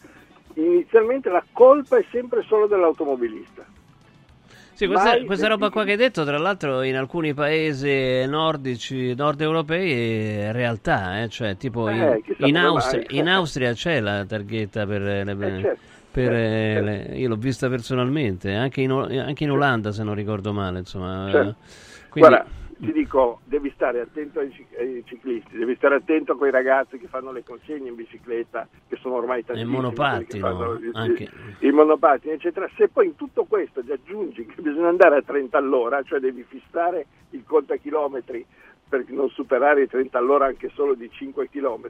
inizialmente 0.54 1.28
la 1.28 1.44
colpa 1.52 1.96
è 1.96 2.04
sempre 2.10 2.42
solo 2.42 2.66
dell'automobilista. 2.66 3.64
Sì, 4.82 4.88
questa, 4.88 5.24
questa 5.24 5.46
roba 5.46 5.70
qua 5.70 5.84
che 5.84 5.92
hai 5.92 5.96
detto, 5.96 6.24
tra 6.24 6.38
l'altro, 6.38 6.82
in 6.82 6.96
alcuni 6.96 7.34
paesi 7.34 8.26
nordici, 8.26 9.14
nord 9.14 9.40
europei 9.40 9.92
è 9.92 10.50
realtà, 10.50 11.22
eh? 11.22 11.28
cioè 11.28 11.56
tipo 11.56 11.88
in, 11.88 12.00
eh, 12.00 12.22
in, 12.38 12.56
Austria, 12.56 13.04
in, 13.10 13.28
Austria, 13.28 13.72
c'è 13.74 14.00
la 14.00 14.24
targhetta 14.24 14.84
per 14.84 15.00
le... 15.00 15.20
Eh, 15.20 15.60
certo, 15.60 15.80
per 16.10 16.32
certo, 16.32 16.84
le, 16.84 16.98
certo. 16.98 17.14
io 17.14 17.28
l'ho 17.28 17.36
vista 17.36 17.68
personalmente, 17.68 18.54
anche 18.54 18.80
in, 18.80 18.90
anche 18.90 19.44
in 19.44 19.52
Olanda 19.52 19.92
se 19.92 20.02
non 20.02 20.16
ricordo 20.16 20.52
male, 20.52 20.80
insomma. 20.80 21.28
Certo. 21.30 21.54
Quindi, 22.08 22.28
Guarda, 22.28 22.46
ti 22.82 22.90
dico, 22.90 23.38
devi 23.44 23.70
stare 23.76 24.00
attento 24.00 24.40
ai, 24.40 24.50
ciclisti, 25.04 25.56
devi 25.56 25.76
stare 25.76 25.94
attento 25.94 26.32
a 26.32 26.36
quei 26.36 26.50
ragazzi 26.50 26.98
che 26.98 27.06
fanno 27.06 27.30
le 27.30 27.44
consegne 27.44 27.88
in 27.88 27.94
bicicletta, 27.94 28.66
che 28.88 28.96
sono 28.96 29.14
ormai 29.14 29.44
tantissimi. 29.44 29.72
I 29.72 29.76
monopattino, 29.76 30.78
anche. 30.92 31.30
I 31.60 31.70
monopattini, 31.70 32.34
eccetera. 32.34 32.68
Se 32.76 32.88
poi 32.88 33.06
in 33.06 33.14
tutto 33.14 33.44
questo 33.44 33.84
ti 33.84 33.92
aggiungi 33.92 34.46
che 34.46 34.60
bisogna 34.60 34.88
andare 34.88 35.18
a 35.18 35.22
30 35.22 35.56
all'ora, 35.56 36.02
cioè 36.02 36.18
devi 36.18 36.42
fissare 36.42 37.06
il 37.30 37.44
contachilometri 37.46 38.44
per 38.92 39.06
non 39.08 39.30
superare 39.30 39.84
i 39.84 39.88
30 39.88 40.18
all'ora 40.18 40.44
anche 40.44 40.70
solo 40.74 40.92
di 40.92 41.08
5 41.10 41.48
km, 41.48 41.88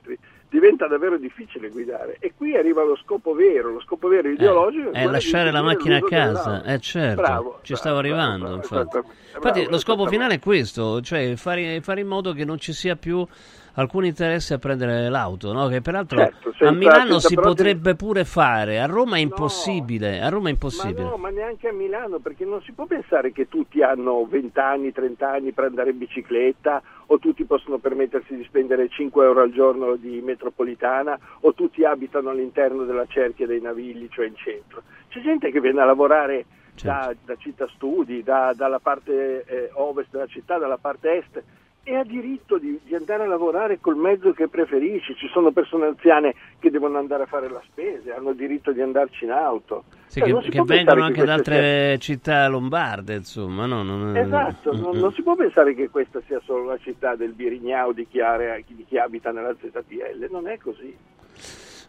diventa 0.49 0.87
davvero 0.87 1.19
difficile 1.19 1.69
guidare. 1.69 2.17
E 2.21 2.33
qui 2.37 2.57
arriva 2.57 2.85
lo 2.85 2.95
scopo 2.95 3.35
vero, 3.35 3.73
lo 3.73 3.81
scopo 3.81 4.07
vero 4.07 4.29
eh, 4.29 4.35
ideologico. 4.35 4.93
Eh, 4.93 5.01
è 5.01 5.07
lasciare 5.07 5.51
la 5.51 5.63
macchina 5.63 5.97
a 5.97 6.03
casa, 6.03 6.63
eh 6.63 6.79
certo, 6.79 7.21
bravo, 7.21 7.59
ci 7.63 7.73
bravo, 7.73 7.81
stavo 7.81 7.99
arrivando 7.99 8.45
bravo, 8.45 8.57
infatti. 8.57 8.99
infatti 9.35 9.67
lo 9.69 9.79
scopo 9.79 10.07
finale 10.07 10.35
è 10.35 10.39
questo, 10.39 11.01
cioè 11.01 11.35
fare, 11.35 11.81
fare 11.81 12.03
in 12.03 12.07
modo 12.07 12.33
che 12.35 12.45
non 12.45 12.59
ci 12.59 12.73
sia 12.73 12.95
più 12.95 13.27
alcun 13.75 14.05
interesse 14.05 14.55
a 14.55 14.59
prendere 14.59 15.09
l'auto, 15.09 15.53
no? 15.53 15.69
che 15.69 15.81
peraltro 15.81 16.19
certo, 16.19 16.53
senza, 16.53 16.69
a 16.69 16.73
Milano 16.73 17.19
si 17.19 17.35
potrebbe 17.35 17.95
pure 17.95 18.25
fare, 18.25 18.81
a 18.81 18.87
Roma 18.87 19.17
è 19.17 19.21
impossibile, 19.21 20.19
no, 20.19 20.27
a 20.27 20.29
Roma 20.29 20.49
è 20.49 20.53
impossibile. 20.53 21.05
Ma 21.05 21.11
no, 21.11 21.17
ma 21.17 21.31
neanche 21.31 21.69
a 21.69 21.73
Milano, 21.73 22.19
perché 22.19 22.45
non 22.45 22.61
si 22.63 22.73
può 22.73 22.87
pensare 22.87 23.33
che 23.33 23.49
tutti 23.49 23.83
hanno 23.83 24.27
20 24.29 24.59
anni, 24.59 24.93
30 24.93 25.31
anni 25.31 25.53
per 25.53 25.65
andare 25.65 25.91
in 25.91 25.99
bicicletta 25.99 26.83
o 27.07 27.19
tutti 27.19 27.45
possono 27.45 27.79
permettersi 27.79 28.37
di 28.37 28.45
spendere 28.45 28.89
5 28.89 29.25
euro 29.25 29.43
al 29.43 29.53
giorno 29.53 29.97
di 29.97 30.21
metropolitana 30.21 31.19
o 31.41 31.53
tutti 31.55 31.85
abitano 31.85 32.31
all'interno 32.31 32.85
della 32.85 33.07
cerchia 33.07 33.47
dei 33.47 33.61
Navigli, 33.61 34.09
cioè 34.11 34.27
in 34.27 34.37
centro. 34.37 34.83
C'è 35.09 35.21
gente 35.21 35.51
che 35.51 35.61
viene 35.61 35.83
a 35.83 35.85
lavorare 35.85 36.45
certo. 36.75 36.87
da, 36.87 37.15
da, 37.25 37.37
città 37.37 37.69
studi, 37.75 38.23
da, 38.23 38.55
dalla 38.57 38.79
parte 38.79 39.45
eh, 39.45 39.71
ovest 39.75 40.11
della 40.11 40.27
città, 40.27 40.59
dalla 40.59 40.79
parte 40.79 41.17
est 41.17 41.43
e 41.85 41.97
ha 41.97 42.05
diritto 42.05 42.59
di, 42.59 42.79
di, 42.85 42.95
andare 42.95 43.25
a 43.25 43.27
lavorare 43.27 43.81
col 43.81 43.97
mezzo 43.97 44.33
che 44.33 44.49
preferisci. 44.49 45.17
Ci 45.17 45.29
sono 45.29 45.51
persone 45.51 45.87
anziane 45.87 46.35
che 46.61 46.71
devono 46.71 46.99
andare 46.99 47.25
a 47.25 47.27
fare 47.27 47.49
la 47.49 47.61
spesa, 47.65 48.15
hanno 48.15 48.33
diritto 48.33 48.73
di 48.73 48.81
andarci 48.81 49.25
in 49.25 49.33
auto. 49.33 49.85
Sì, 50.07 50.21
cioè, 50.21 50.41
che, 50.41 50.51
che 50.51 50.63
vengono 50.63 51.03
anche 51.03 51.25
da 51.25 51.35
altre 51.35 51.89
sia... 51.91 51.99
città 51.99 52.47
lombarde, 52.47 53.15
insomma. 53.15 53.67
No, 53.67 53.83
non... 53.83 54.17
Esatto, 54.17 54.73
mm, 54.73 54.81
non, 54.81 54.97
mm. 54.97 55.01
non, 55.01 55.13
si 55.13 55.23
può 55.23 55.35
pensare 55.35 55.75
che 55.75 55.89
questa 55.89 56.21
sia 56.27 56.41
solo 56.45 56.65
la 56.65 56.79
città 56.79 57.17
del 57.17 57.33
Birignau 57.33 57.93
di 57.93 58.07
chi, 58.07 58.21
area, 58.21 58.61
di 58.65 58.85
chi 58.87 58.99
abita 58.99 59.33
nella 59.33 59.55
ZTL, 59.55 60.29
non 60.31 60.47
è 60.49 60.59
così. 60.59 60.95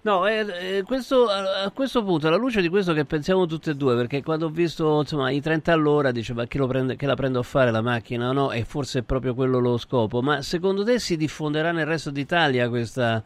No, 0.04 0.28
eh, 0.28 0.80
eh, 0.80 0.84
questo, 0.84 1.30
a 1.30 1.72
questo 1.74 2.04
punto, 2.04 2.28
alla 2.28 2.36
luce 2.36 2.60
di 2.60 2.68
questo 2.68 2.92
che 2.92 3.06
pensiamo 3.06 3.46
tutti 3.46 3.70
e 3.70 3.74
due, 3.74 3.96
perché 3.96 4.22
quando 4.22 4.48
ho 4.48 4.50
visto 4.50 5.00
insomma, 5.00 5.32
i 5.32 5.40
30 5.40 5.72
all'ora, 5.72 6.12
diceva 6.12 6.44
chi, 6.44 6.60
prende, 6.68 6.98
che 6.98 7.06
la 7.06 7.16
prendo 7.16 7.40
a 7.40 7.44
fare 7.44 7.72
la 7.72 7.82
macchina, 7.82 8.34
no? 8.34 8.52
E 8.52 8.66
forse 8.66 9.00
è 9.00 9.04
proprio 9.04 9.34
quello 9.34 9.60
lo 9.60 9.78
scopo. 9.78 10.22
Ma 10.22 10.42
secondo 10.42 10.84
te 10.84 11.00
si 11.00 11.16
diffonderà 11.16 11.72
nel 11.72 11.86
resto 11.86 12.12
d'Italia 12.12 12.68
questa, 12.68 13.24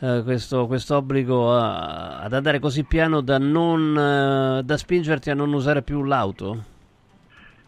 eh, 0.00 0.22
questo 0.24 0.96
obbligo 0.96 1.54
ad 1.54 2.32
andare 2.32 2.60
così 2.60 2.84
piano 2.84 3.20
da, 3.20 3.36
non, 3.36 4.58
eh, 4.58 4.62
da 4.62 4.76
spingerti 4.78 5.28
a 5.28 5.34
non 5.34 5.52
usare 5.52 5.82
più 5.82 6.02
l'auto? 6.02 6.64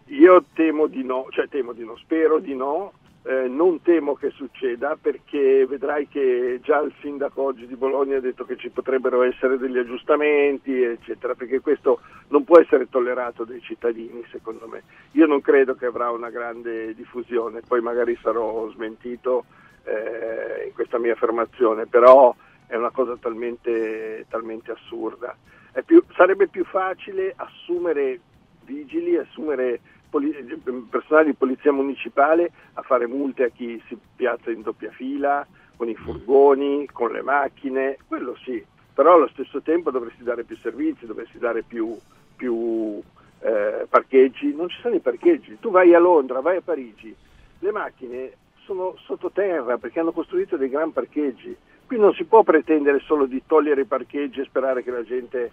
Io 0.06 0.42
temo 0.54 0.86
di 0.86 1.04
no, 1.04 1.26
cioè 1.32 1.48
temo 1.48 1.74
di 1.74 1.84
no, 1.84 1.98
spero 1.98 2.38
di 2.38 2.54
no, 2.54 2.92
eh, 3.24 3.48
non 3.48 3.82
temo 3.82 4.14
che 4.14 4.30
succeda 4.30 4.96
perché 5.00 5.66
vedrai 5.66 6.08
che 6.08 6.60
già 6.62 6.80
il 6.80 6.92
sindaco 7.00 7.42
oggi 7.42 7.66
di 7.66 7.76
Bologna 7.76 8.16
ha 8.16 8.20
detto 8.20 8.44
che 8.44 8.56
ci 8.56 8.70
potrebbero 8.70 9.22
essere 9.22 9.58
degli 9.58 9.76
aggiustamenti, 9.76 10.82
eccetera, 10.82 11.34
perché 11.34 11.60
questo 11.60 12.00
non 12.28 12.44
può 12.44 12.58
essere 12.58 12.88
tollerato 12.88 13.44
dai 13.44 13.60
cittadini, 13.60 14.24
secondo 14.30 14.66
me. 14.66 14.82
Io 15.12 15.26
non 15.26 15.40
credo 15.40 15.74
che 15.74 15.86
avrà 15.86 16.10
una 16.10 16.30
grande 16.30 16.94
diffusione, 16.94 17.60
poi 17.66 17.80
magari 17.80 18.16
sarò 18.22 18.70
smentito 18.70 19.44
eh, 19.84 20.66
in 20.66 20.72
questa 20.72 20.98
mia 20.98 21.12
affermazione, 21.12 21.86
però 21.86 22.34
è 22.66 22.76
una 22.76 22.90
cosa 22.90 23.16
talmente, 23.16 24.26
talmente 24.28 24.72
assurda. 24.72 25.36
Più, 25.84 26.02
sarebbe 26.14 26.48
più 26.48 26.64
facile 26.64 27.34
assumere 27.36 28.20
vigili, 28.64 29.16
assumere 29.16 29.80
personale 30.08 31.26
di 31.26 31.34
polizia 31.34 31.72
municipale 31.72 32.50
a 32.74 32.82
fare 32.82 33.06
multe 33.06 33.44
a 33.44 33.48
chi 33.48 33.80
si 33.86 33.96
piazza 34.16 34.50
in 34.50 34.62
doppia 34.62 34.90
fila, 34.90 35.46
con 35.76 35.88
i 35.88 35.94
furgoni, 35.94 36.88
con 36.90 37.12
le 37.12 37.22
macchine, 37.22 37.98
quello 38.06 38.36
sì, 38.42 38.64
però 38.92 39.14
allo 39.14 39.28
stesso 39.28 39.60
tempo 39.62 39.90
dovresti 39.90 40.24
dare 40.24 40.44
più 40.44 40.56
servizi, 40.56 41.06
dovresti 41.06 41.38
dare 41.38 41.62
più, 41.62 41.96
più 42.34 43.00
eh, 43.40 43.86
parcheggi, 43.88 44.54
non 44.54 44.68
ci 44.68 44.80
sono 44.80 44.96
i 44.96 45.00
parcheggi, 45.00 45.58
tu 45.60 45.70
vai 45.70 45.94
a 45.94 45.98
Londra, 45.98 46.40
vai 46.40 46.56
a 46.56 46.62
Parigi, 46.62 47.14
le 47.60 47.70
macchine 47.70 48.32
sono 48.64 48.96
sottoterra 48.98 49.78
perché 49.78 50.00
hanno 50.00 50.12
costruito 50.12 50.56
dei 50.56 50.68
gran 50.68 50.92
parcheggi. 50.92 51.56
Qui 51.86 51.96
non 51.96 52.12
si 52.12 52.24
può 52.24 52.42
pretendere 52.42 53.00
solo 53.00 53.24
di 53.24 53.42
togliere 53.46 53.80
i 53.80 53.86
parcheggi 53.86 54.40
e 54.40 54.44
sperare 54.44 54.82
che 54.82 54.90
la 54.90 55.02
gente 55.02 55.52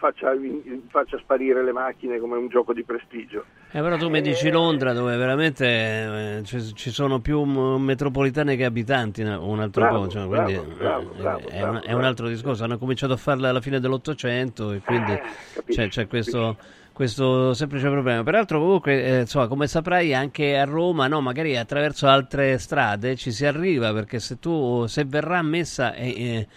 faccia, 0.00 0.32
faccia 0.88 1.18
sparire 1.18 1.62
le 1.62 1.72
macchine 1.72 2.18
come 2.18 2.36
un 2.36 2.48
gioco 2.48 2.72
di 2.72 2.82
prestigio. 2.82 3.44
Eh, 3.70 3.80
però 3.80 3.96
tu 3.98 4.08
mi 4.08 4.22
dici 4.22 4.50
Londra 4.50 4.92
dove 4.92 5.16
veramente 5.16 5.66
eh, 6.38 6.42
ci, 6.44 6.74
ci 6.74 6.90
sono 6.90 7.20
più 7.20 7.42
metropolitane 7.42 8.56
che 8.56 8.64
abitanti, 8.64 9.20
un 9.22 9.60
altro 9.60 9.82
Bravo, 9.82 10.00
po', 10.00 10.08
cioè, 10.08 10.26
bravo, 10.26 10.44
quindi 10.50 10.72
eh, 10.72 10.74
bravo, 10.76 11.12
eh, 11.12 11.20
bravo, 11.20 11.48
è, 11.48 11.62
un, 11.62 11.70
bravo, 11.70 11.86
è 11.86 11.92
un 11.92 12.04
altro 12.04 12.28
discorso. 12.28 12.64
Hanno 12.64 12.78
cominciato 12.78 13.12
a 13.12 13.16
farla 13.16 13.50
alla 13.50 13.60
fine 13.60 13.78
dell'Ottocento 13.78 14.72
e 14.72 14.80
quindi 14.80 15.20
c'è, 15.68 15.88
c'è 15.88 16.06
questo, 16.08 16.56
questo 16.92 17.52
semplice 17.54 17.88
problema. 17.88 18.22
Peraltro, 18.22 18.58
comunque, 18.58 19.04
eh, 19.04 19.20
insomma, 19.20 19.46
come 19.46 19.68
saprai, 19.68 20.14
anche 20.14 20.58
a 20.58 20.64
Roma, 20.64 21.06
no, 21.06 21.20
magari 21.20 21.56
attraverso 21.56 22.08
altre 22.08 22.58
strade 22.58 23.14
ci 23.14 23.30
si 23.30 23.44
arriva 23.44 23.92
perché 23.92 24.18
se 24.18 24.38
tu 24.38 24.86
se 24.86 25.04
verrà 25.04 25.42
messa. 25.42 25.92
eh, 25.94 26.08
eh, 26.08 26.48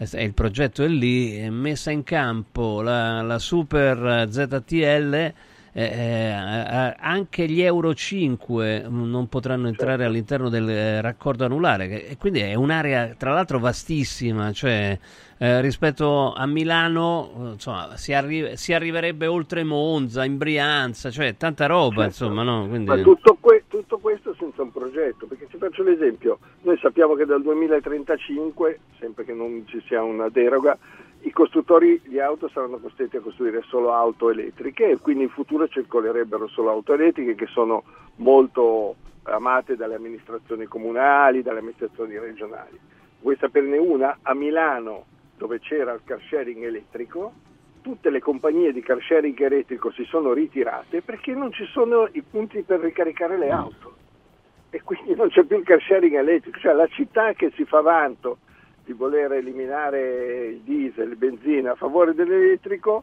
il 0.00 0.32
progetto 0.32 0.82
è 0.82 0.88
lì, 0.88 1.36
è 1.36 1.50
messa 1.50 1.90
in 1.90 2.02
campo 2.04 2.80
la, 2.80 3.20
la 3.22 3.38
super 3.38 4.26
ZTL. 4.30 5.32
eh, 5.72 5.84
eh, 5.84 6.94
anche 6.98 7.46
gli 7.46 7.60
Euro 7.60 7.94
5 7.94 8.86
non 8.88 9.28
potranno 9.28 9.68
entrare 9.68 10.04
all'interno 10.04 10.48
del 10.48 10.68
eh, 10.68 11.00
raccordo 11.00 11.44
anulare 11.44 12.08
e 12.08 12.16
quindi 12.16 12.40
è 12.40 12.54
un'area 12.54 13.14
tra 13.16 13.32
l'altro 13.32 13.60
vastissima 13.60 14.50
cioè 14.50 14.98
eh, 15.38 15.60
rispetto 15.60 16.32
a 16.32 16.44
Milano 16.44 17.30
eh, 17.36 17.52
insomma, 17.52 17.96
si, 17.96 18.12
arri- 18.12 18.56
si 18.56 18.72
arriverebbe 18.72 19.26
oltre 19.26 19.62
Monza, 19.62 20.24
in 20.24 20.38
Brianza 20.38 21.08
cioè 21.08 21.36
tanta 21.36 21.66
roba 21.66 22.04
insomma 22.04 22.42
no? 22.42 22.66
Quindi... 22.66 22.88
Ma 22.88 22.98
tutto, 22.98 23.38
que- 23.40 23.62
tutto 23.68 23.98
questo 23.98 24.19
senza 24.40 24.62
un 24.62 24.72
progetto, 24.72 25.26
perché 25.26 25.46
ti 25.46 25.58
faccio 25.58 25.82
l'esempio, 25.82 26.38
noi 26.62 26.78
sappiamo 26.78 27.14
che 27.14 27.26
dal 27.26 27.42
2035, 27.42 28.80
sempre 28.98 29.24
che 29.24 29.34
non 29.34 29.64
ci 29.66 29.82
sia 29.86 30.02
una 30.02 30.30
deroga, 30.30 30.76
i 31.22 31.30
costruttori 31.30 32.00
di 32.06 32.18
auto 32.18 32.48
saranno 32.48 32.78
costretti 32.78 33.18
a 33.18 33.20
costruire 33.20 33.62
solo 33.66 33.92
auto 33.92 34.30
elettriche 34.30 34.88
e 34.88 34.96
quindi 34.96 35.24
in 35.24 35.28
futuro 35.28 35.68
circolerebbero 35.68 36.48
solo 36.48 36.70
auto 36.70 36.94
elettriche 36.94 37.34
che 37.34 37.46
sono 37.46 37.84
molto 38.16 38.96
amate 39.24 39.76
dalle 39.76 39.96
amministrazioni 39.96 40.64
comunali, 40.64 41.42
dalle 41.42 41.58
amministrazioni 41.58 42.18
regionali. 42.18 42.78
Vuoi 43.20 43.36
saperne 43.36 43.76
una? 43.76 44.20
A 44.22 44.32
Milano, 44.32 45.04
dove 45.36 45.60
c'era 45.60 45.92
il 45.92 46.00
car 46.04 46.22
sharing 46.26 46.64
elettrico, 46.64 47.32
tutte 47.82 48.08
le 48.08 48.20
compagnie 48.20 48.72
di 48.72 48.80
car 48.80 49.02
sharing 49.02 49.38
elettrico 49.38 49.90
si 49.90 50.04
sono 50.04 50.32
ritirate 50.32 51.02
perché 51.02 51.34
non 51.34 51.52
ci 51.52 51.66
sono 51.66 52.08
i 52.12 52.22
punti 52.22 52.62
per 52.62 52.80
ricaricare 52.80 53.36
le 53.36 53.50
auto 53.50 53.99
e 54.70 54.82
quindi 54.82 55.14
non 55.14 55.28
c'è 55.28 55.42
più 55.44 55.58
il 55.58 55.64
car 55.64 55.80
sharing 55.82 56.14
elettrico, 56.16 56.58
cioè 56.60 56.72
la 56.74 56.86
città 56.86 57.32
che 57.32 57.50
si 57.56 57.64
fa 57.64 57.80
vanto 57.80 58.38
di 58.84 58.92
voler 58.92 59.32
eliminare 59.32 60.46
il 60.48 60.60
diesel, 60.60 61.10
il 61.10 61.16
benzina 61.16 61.72
a 61.72 61.74
favore 61.76 62.14
dell'elettrico, 62.14 63.02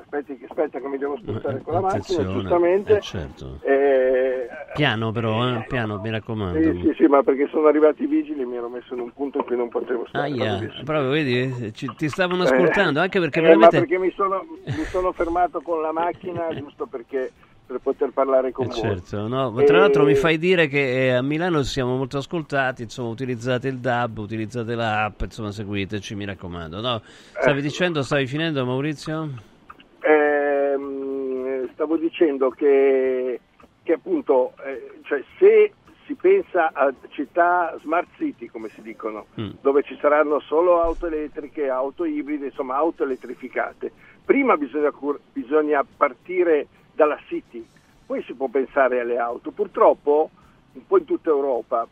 aspetti 0.00 0.36
che- 0.36 0.46
aspetta 0.48 0.80
che 0.80 0.88
mi 0.88 0.98
devo 0.98 1.16
spostare 1.16 1.62
con 1.62 1.74
la 1.74 1.80
macchina, 1.80 2.24
giustamente, 2.24 2.96
eh, 2.96 3.00
certo. 3.00 3.58
eh, 3.62 4.48
piano 4.74 5.12
però 5.12 5.46
eh, 5.48 5.64
piano 5.68 5.98
mi 6.00 6.10
raccomando 6.10 6.72
sì, 6.72 6.80
sì, 6.88 6.94
sì, 6.96 7.06
ma 7.06 7.22
perché 7.22 7.48
sono 7.50 7.68
arrivati 7.68 8.02
i 8.02 8.06
vigili 8.06 8.42
e 8.42 8.46
mi 8.46 8.56
ero 8.56 8.68
messo 8.68 8.94
in 8.94 9.00
un 9.00 9.12
punto 9.12 9.38
in 9.38 9.44
cui 9.44 9.56
non 9.56 9.68
potevo 9.68 10.06
stare. 10.08 10.24
Aia, 10.30 10.56
Quindi- 10.56 10.84
proprio 10.84 11.10
vedi, 11.10 11.72
ci- 11.72 11.92
ti 11.96 12.08
stavano 12.08 12.42
Eh, 12.44 12.46
ascoltando 12.46 13.00
anche 13.00 13.20
perché 13.20 13.38
eh, 13.38 13.42
veramente 13.42 13.76
ma 13.76 13.82
perché 13.82 13.98
mi 13.98 14.12
sono, 14.16 14.44
mi 14.64 14.84
sono 14.90 15.12
fermato 15.12 15.60
con 15.60 15.80
la 15.80 15.92
macchina 15.92 16.48
giusto 16.54 16.86
perché 16.86 17.30
per 17.70 17.78
poter 17.78 18.10
parlare 18.10 18.50
con 18.50 18.64
Eh, 18.66 18.68
voi. 18.68 18.76
certo, 18.78 19.28
no, 19.28 19.56
E- 19.60 19.64
tra 19.64 19.78
l'altro 19.78 20.04
mi 20.04 20.16
fai 20.16 20.38
dire 20.38 20.66
che 20.66 21.06
eh, 21.06 21.10
a 21.12 21.22
Milano 21.22 21.62
siamo 21.62 21.96
molto 21.96 22.18
ascoltati, 22.18 22.82
insomma 22.82 23.10
utilizzate 23.10 23.68
il 23.68 23.78
DAB, 23.78 24.18
utilizzate 24.18 24.74
l'app, 24.74 25.20
insomma 25.22 25.52
seguiteci, 25.52 26.16
mi 26.16 26.24
raccomando. 26.24 26.80
No, 26.80 27.00
stavi 27.38 27.60
Eh. 27.60 27.62
dicendo, 27.62 28.02
stavi 28.02 28.26
finendo 28.26 28.64
Maurizio? 28.66 29.28
Ehm, 30.00 31.70
stavo 31.74 31.96
dicendo 31.96 32.50
che, 32.50 33.40
che 33.84 33.92
appunto, 33.92 34.52
eh, 34.64 34.98
cioè, 35.04 35.22
se 35.38 35.72
si 36.06 36.14
pensa 36.14 36.72
a 36.72 36.92
città 37.10 37.76
smart 37.82 38.08
city, 38.16 38.46
come 38.48 38.68
si 38.70 38.82
dicono, 38.82 39.26
Mm. 39.40 39.50
dove 39.60 39.84
ci 39.84 39.96
saranno 40.00 40.40
solo 40.40 40.82
auto 40.82 41.06
elettriche, 41.06 41.68
auto 41.68 42.04
ibride, 42.04 42.46
insomma 42.46 42.74
auto 42.74 43.04
elettrificate, 43.04 43.92
prima 44.24 44.56
bisogna, 44.56 44.90
bisogna 45.32 45.84
partire 45.96 46.66
dalla 46.94 47.18
city, 47.26 47.66
poi 48.06 48.22
si 48.22 48.34
può 48.34 48.48
pensare 48.48 49.00
alle 49.00 49.18
auto. 49.18 49.50
Purtroppo, 49.50 50.30
un 50.72 50.86
po' 50.86 50.98
in 50.98 51.04
tutta 51.04 51.30
Europa, 51.30 51.86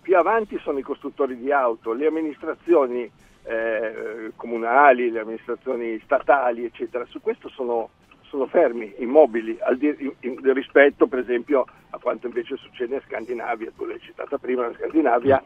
più 0.00 0.16
avanti 0.16 0.58
sono 0.58 0.78
i 0.78 0.82
costruttori 0.82 1.36
di 1.36 1.52
auto, 1.52 1.92
le 1.92 2.06
amministrazioni 2.06 3.10
eh, 3.44 4.32
comunali, 4.36 5.10
le 5.10 5.20
amministrazioni 5.20 5.98
statali, 6.04 6.64
eccetera, 6.64 7.04
su 7.06 7.20
questo 7.20 7.48
sono, 7.48 7.90
sono 8.22 8.46
fermi, 8.46 8.94
immobili, 8.98 9.58
di- 9.76 10.16
in- 10.20 10.52
rispetto 10.52 11.06
per 11.06 11.20
esempio 11.20 11.66
a 11.90 11.98
quanto 11.98 12.26
invece 12.26 12.56
succede 12.56 12.96
in 12.96 13.02
Scandinavia, 13.06 13.70
tu 13.76 13.84
l'hai 13.84 14.00
citata 14.00 14.38
prima, 14.38 14.66
in 14.66 14.74
Scandinavia, 14.74 15.42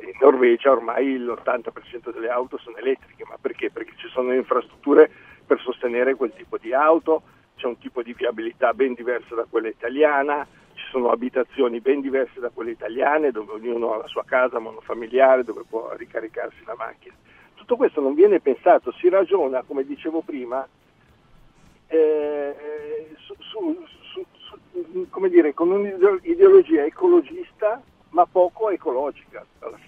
in 0.00 0.12
Norvegia 0.20 0.70
ormai 0.70 1.18
l'80% 1.18 2.12
delle 2.12 2.28
auto 2.28 2.58
sono 2.58 2.76
elettriche, 2.76 3.24
ma 3.28 3.36
perché? 3.40 3.70
Perché 3.70 3.92
ci 3.96 4.08
sono 4.08 4.32
infrastrutture 4.32 5.10
per 5.46 5.60
sostenere 5.60 6.14
quel 6.14 6.32
tipo 6.36 6.58
di 6.58 6.72
auto, 6.72 7.22
c'è 7.58 7.66
un 7.66 7.78
tipo 7.78 8.02
di 8.02 8.14
viabilità 8.14 8.72
ben 8.72 8.94
diversa 8.94 9.34
da 9.34 9.44
quella 9.50 9.68
italiana, 9.68 10.46
ci 10.74 10.84
sono 10.90 11.10
abitazioni 11.10 11.80
ben 11.80 12.00
diverse 12.00 12.38
da 12.40 12.50
quelle 12.50 12.70
italiane 12.70 13.32
dove 13.32 13.52
ognuno 13.52 13.92
ha 13.92 13.96
la 13.98 14.06
sua 14.06 14.24
casa 14.24 14.60
monofamiliare 14.60 15.42
dove 15.42 15.64
può 15.68 15.92
ricaricarsi 15.96 16.62
la 16.64 16.76
macchina. 16.78 17.14
Tutto 17.54 17.76
questo 17.76 18.00
non 18.00 18.14
viene 18.14 18.40
pensato, 18.40 18.92
si 18.92 19.08
ragiona, 19.08 19.62
come 19.62 19.84
dicevo 19.84 20.22
prima, 20.22 20.66
eh, 21.88 23.08
su, 23.18 23.34
su- 23.40 23.84
su- 24.12 24.26
dire, 25.28 25.52
con 25.52 25.70
un'ideologia 25.70 26.84
ecologista 26.84 27.82
ma 28.10 28.24
poco 28.24 28.70
ecologica 28.70 29.44
alla 29.58 29.76
fine. 29.76 29.87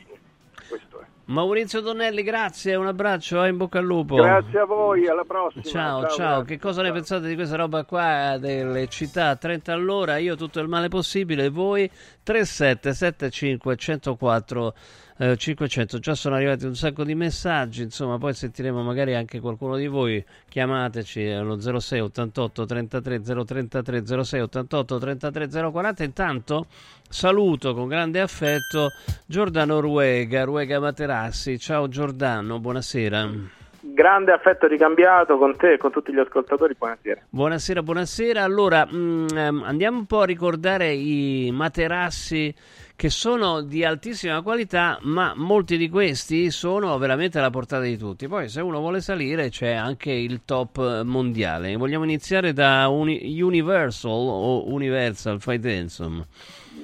Questo 0.70 1.00
è. 1.00 1.04
Maurizio 1.24 1.80
Donnelli, 1.80 2.22
grazie, 2.22 2.76
un 2.76 2.86
abbraccio, 2.86 3.42
eh, 3.42 3.48
in 3.48 3.56
bocca 3.56 3.80
al 3.80 3.84
lupo. 3.84 4.14
Grazie 4.14 4.60
a 4.60 4.64
voi, 4.64 5.08
alla 5.08 5.24
prossima. 5.24 5.64
Ciao, 5.64 6.06
ciao, 6.08 6.42
che 6.42 6.58
cosa 6.58 6.82
ne 6.82 6.92
pensate 6.92 7.26
di 7.26 7.34
questa 7.34 7.56
roba 7.56 7.84
qua 7.84 8.36
delle 8.38 8.86
città 8.86 9.30
a 9.30 9.36
30 9.36 9.72
all'ora? 9.72 10.18
Io 10.18 10.36
tutto 10.36 10.60
il 10.60 10.68
male 10.68 10.88
possibile, 10.88 11.48
voi 11.48 11.90
3775 12.22 13.76
104 13.76 14.74
eh, 15.20 15.36
500. 15.36 15.98
Già 15.98 16.14
sono 16.14 16.36
arrivati 16.36 16.64
un 16.64 16.74
sacco 16.74 17.04
di 17.04 17.14
messaggi, 17.14 17.82
insomma, 17.82 18.16
poi 18.16 18.32
sentiremo 18.32 18.82
magari 18.82 19.14
anche 19.14 19.38
qualcuno 19.38 19.76
di 19.76 19.86
voi. 19.86 20.24
Chiamateci 20.48 21.26
allo 21.26 21.60
06 21.60 22.00
88 22.00 22.64
33 22.64 23.20
033 23.44 24.24
06 24.24 24.40
88 24.40 24.98
33 24.98 25.48
040. 25.70 26.04
Intanto 26.04 26.66
saluto 27.06 27.74
con 27.74 27.86
grande 27.86 28.20
affetto 28.20 28.92
Giordano 29.26 29.80
Ruega, 29.80 30.44
Ruega 30.44 30.80
Materassi. 30.80 31.58
Ciao 31.58 31.86
Giordano, 31.88 32.58
buonasera. 32.58 33.58
Grande 33.82 34.32
affetto 34.32 34.66
ricambiato 34.66 35.36
con 35.38 35.56
te 35.56 35.72
e 35.72 35.76
con 35.78 35.90
tutti 35.90 36.12
gli 36.12 36.18
ascoltatori, 36.18 36.74
buonasera. 36.78 37.22
Buonasera, 37.28 37.82
buonasera. 37.82 38.42
Allora, 38.42 38.86
mm, 38.86 39.26
ehm, 39.34 39.62
andiamo 39.64 39.98
un 39.98 40.06
po' 40.06 40.20
a 40.20 40.26
ricordare 40.26 40.92
i 40.92 41.50
materassi 41.52 42.54
che 43.00 43.08
sono 43.08 43.62
di 43.62 43.82
altissima 43.82 44.42
qualità, 44.42 44.98
ma 45.04 45.32
molti 45.34 45.78
di 45.78 45.88
questi 45.88 46.50
sono 46.50 46.98
veramente 46.98 47.38
alla 47.38 47.48
portata 47.48 47.84
di 47.84 47.96
tutti. 47.96 48.28
Poi, 48.28 48.50
se 48.50 48.60
uno 48.60 48.78
vuole 48.78 49.00
salire, 49.00 49.48
c'è 49.48 49.72
anche 49.72 50.12
il 50.12 50.42
top 50.44 51.00
mondiale. 51.04 51.74
Vogliamo 51.76 52.04
iniziare 52.04 52.52
da 52.52 52.88
Uni- 52.88 53.40
Universal 53.40 54.10
o 54.10 54.70
Universal, 54.70 55.40
fai 55.40 55.58
te, 55.58 55.72
insomma. 55.72 56.26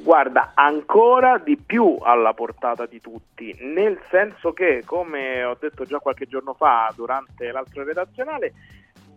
Guarda, 0.03 0.53
ancora 0.55 1.37
di 1.37 1.59
più 1.59 1.99
alla 2.01 2.33
portata 2.33 2.87
di 2.87 2.99
tutti, 2.99 3.55
nel 3.61 4.01
senso 4.09 4.55
che, 4.55 4.85
come 4.87 5.45
ho 5.45 5.59
detto 5.61 5.85
già 5.85 5.99
qualche 5.99 6.25
giorno 6.25 6.55
fa 6.55 6.91
durante 6.97 7.53
l'altro 7.53 7.85
redazionale, 7.85 8.55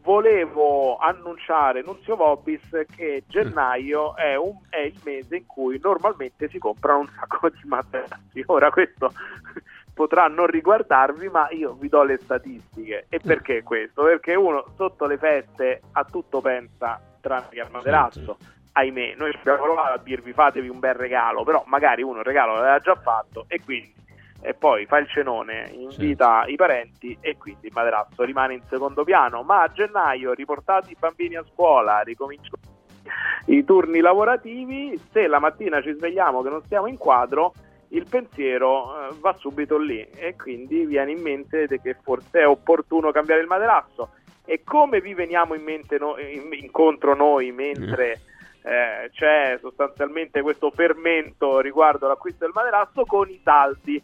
volevo 0.10 0.98
annunciare, 0.98 1.84
Nunzio 1.84 2.16
Vobis, 2.16 2.68
che 2.96 3.26
gennaio 3.28 4.16
è, 4.16 4.36
un- 4.36 4.58
è 4.68 4.80
il 4.80 5.00
mese 5.04 5.36
in 5.36 5.46
cui 5.46 5.80
normalmente 5.80 6.50
si 6.50 6.58
comprano 6.58 7.02
un 7.02 7.10
sacco 7.16 7.48
di 7.50 7.60
materassi. 7.66 8.42
Ora 8.48 8.72
questo 8.72 9.14
potrà 9.94 10.28
non 10.28 10.48
riguardarvi, 10.48 11.30
ma 11.30 11.48
io 11.52 11.74
vi 11.74 11.90
do 11.90 12.02
le 12.02 12.18
statistiche. 12.18 13.06
E 13.08 13.20
perché 13.20 13.62
questo? 13.62 14.02
Perché 14.02 14.34
uno 14.34 14.66
sotto 14.76 15.06
le 15.06 15.20
feste 15.20 15.82
a 15.92 16.04
tutto 16.06 16.42
pensa 16.42 17.00
tranne 17.22 17.50
che 17.52 17.62
al 17.62 17.70
materasso. 17.70 18.38
Ahimè, 18.72 19.14
noi 19.16 19.32
abbiamo 19.36 19.62
provato 19.62 19.94
a 19.94 20.02
dirvi 20.04 20.34
fatevi 20.34 20.70
un 20.70 20.80
bel 20.80 20.96
regalo, 20.96 21.44
però 21.44 21.64
magari 21.68 22.02
uno 22.02 22.20
il 22.20 22.26
regalo 22.26 22.54
l'aveva 22.56 22.80
già 22.80 22.96
fatto 22.96 23.46
e 23.48 23.62
quindi 23.64 23.94
e 24.42 24.54
poi 24.54 24.86
fa 24.86 25.00
il 25.00 25.08
cenone, 25.10 25.70
invita 25.74 26.46
i 26.48 26.56
parenti 26.56 27.18
e 27.20 27.38
quindi 27.38 27.68
il 27.68 27.74
materasso 27.74 28.24
rimane 28.24 28.54
in 28.54 28.62
secondo 28.70 29.04
piano. 29.04 29.44
Ma 29.44 29.64
a 29.64 29.72
gennaio 29.72 30.34
riportati 30.34 30.92
i 30.92 30.98
bambini 30.98 31.36
a 31.36 31.46
scuola, 31.52 32.00
ricomincio 32.00 32.56
i 33.48 33.64
turni 33.66 34.00
lavorativi, 34.00 35.00
se 35.12 35.28
la 35.28 35.40
mattina 35.40 35.82
ci 35.82 35.94
svegliamo 35.94 36.42
che 36.42 36.50
non 36.50 36.64
stiamo 36.64 36.88
in 36.88 36.98
quadro, 36.98 37.54
il 37.90 38.06
pensiero 38.08 39.10
eh, 39.10 39.16
va 39.20 39.34
subito 39.34 39.78
lì. 39.78 40.08
E 40.16 40.36
quindi 40.36 40.86
viene 40.86 41.12
in 41.12 41.22
mente 41.22 41.68
che 41.68 41.98
forse 42.02 42.42
è 42.42 42.48
opportuno 42.48 43.12
cambiare 43.12 43.42
il 43.42 43.48
materasso. 43.48 44.12
E 44.46 44.64
come 44.64 45.02
vi 45.02 45.14
veniamo 45.14 45.54
in 45.54 45.64
mente 45.64 45.98
no, 45.98 46.18
in, 46.18 46.50
incontro 46.54 47.14
noi 47.14 47.52
mentre 47.52 48.22
eh, 48.64 49.10
c'è 49.12 49.58
sostanzialmente 49.60 50.42
questo 50.42 50.72
fermento 50.72 51.60
riguardo 51.60 52.08
l'acquisto 52.08 52.46
del 52.46 52.54
materasso 52.54 53.06
con 53.06 53.30
i 53.30 53.40
saldi 53.44 54.02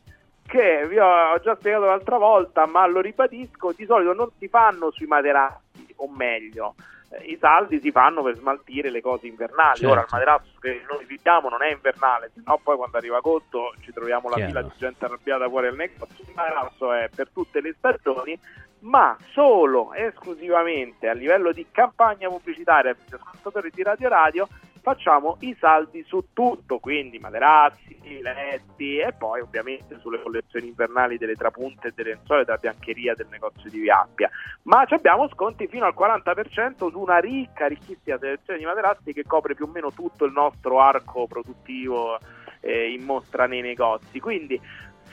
che 0.47 0.85
vi 0.87 0.99
ho 0.99 1.39
già 1.41 1.55
spiegato 1.55 1.85
l'altra 1.85 2.17
volta, 2.17 2.65
ma 2.65 2.85
lo 2.85 3.01
ribadisco, 3.01 3.73
di 3.75 3.85
solito 3.85 4.13
non 4.13 4.29
si 4.37 4.47
fanno 4.47 4.91
sui 4.91 5.07
materassi, 5.07 5.93
o 5.97 6.09
meglio, 6.09 6.75
eh, 7.09 7.23
i 7.25 7.37
saldi 7.39 7.79
si 7.79 7.91
fanno 7.91 8.21
per 8.21 8.35
smaltire 8.35 8.89
le 8.89 9.01
cose 9.01 9.27
invernali. 9.27 9.77
Certo. 9.77 9.91
Ora 9.91 10.01
il 10.01 10.07
materasso 10.09 10.51
che 10.59 10.83
noi 10.89 11.05
viviamo 11.05 11.49
non 11.49 11.63
è 11.63 11.71
invernale, 11.71 12.31
se 12.33 12.41
no 12.45 12.59
poi 12.61 12.77
quando 12.77 12.97
arriva 12.97 13.17
agosto 13.17 13.73
ci 13.81 13.91
troviamo 13.91 14.29
la 14.29 14.35
Chiaro. 14.35 14.51
fila 14.51 14.61
di 14.61 14.71
gente 14.77 15.05
arrabbiata 15.05 15.49
fuori 15.49 15.67
al 15.67 15.75
negozio. 15.75 16.23
Il 16.27 16.33
materasso 16.35 16.93
è 16.93 17.09
per 17.13 17.29
tutte 17.33 17.61
le 17.61 17.73
stagioni, 17.77 18.39
ma 18.81 19.17
solo 19.31 19.93
esclusivamente 19.93 21.07
a 21.07 21.13
livello 21.13 21.51
di 21.51 21.65
campagna 21.71 22.29
pubblicitaria 22.29 22.93
per 22.93 23.03
gli 23.09 23.13
ascoltatori 23.15 23.71
di 23.73 23.81
Radio 23.81 24.09
Radio 24.09 24.47
facciamo 24.85 25.37
i 25.39 25.55
saldi 25.59 26.03
su 26.05 26.27
tutto, 26.31 26.77
quindi 26.77 27.17
materassi, 27.17 27.97
letti 28.21 28.99
e 28.99 29.13
poi 29.17 29.41
ovviamente 29.41 29.97
sulle 29.99 30.21
collezioni 30.21 30.67
invernali 30.67 31.17
delle 31.17 31.33
trapunte 31.33 31.87
e 31.87 31.91
delle 31.95 32.13
lenzuola 32.13 32.43
della 32.43 32.59
biancheria 32.59 33.15
del 33.15 33.25
negozio 33.31 33.67
di 33.71 33.79
Via 33.79 34.01
Appia. 34.01 34.29
Ma 34.63 34.85
abbiamo 34.87 35.27
sconti 35.29 35.67
fino 35.67 35.87
al 35.87 35.95
40% 35.97 36.91
su 36.91 36.99
una 36.99 37.17
ricca, 37.17 37.65
ricchissima 37.65 38.19
selezione 38.19 38.59
di 38.59 38.65
materassi 38.65 39.11
che 39.11 39.23
copre 39.25 39.55
più 39.55 39.65
o 39.65 39.71
meno 39.71 39.91
tutto 39.91 40.23
il 40.25 40.31
nostro 40.31 40.79
arco 40.79 41.25
produttivo 41.25 42.19
eh, 42.59 42.91
in 42.91 43.03
mostra 43.05 43.47
nei 43.47 43.61
negozi. 43.61 44.19
Quindi 44.19 44.61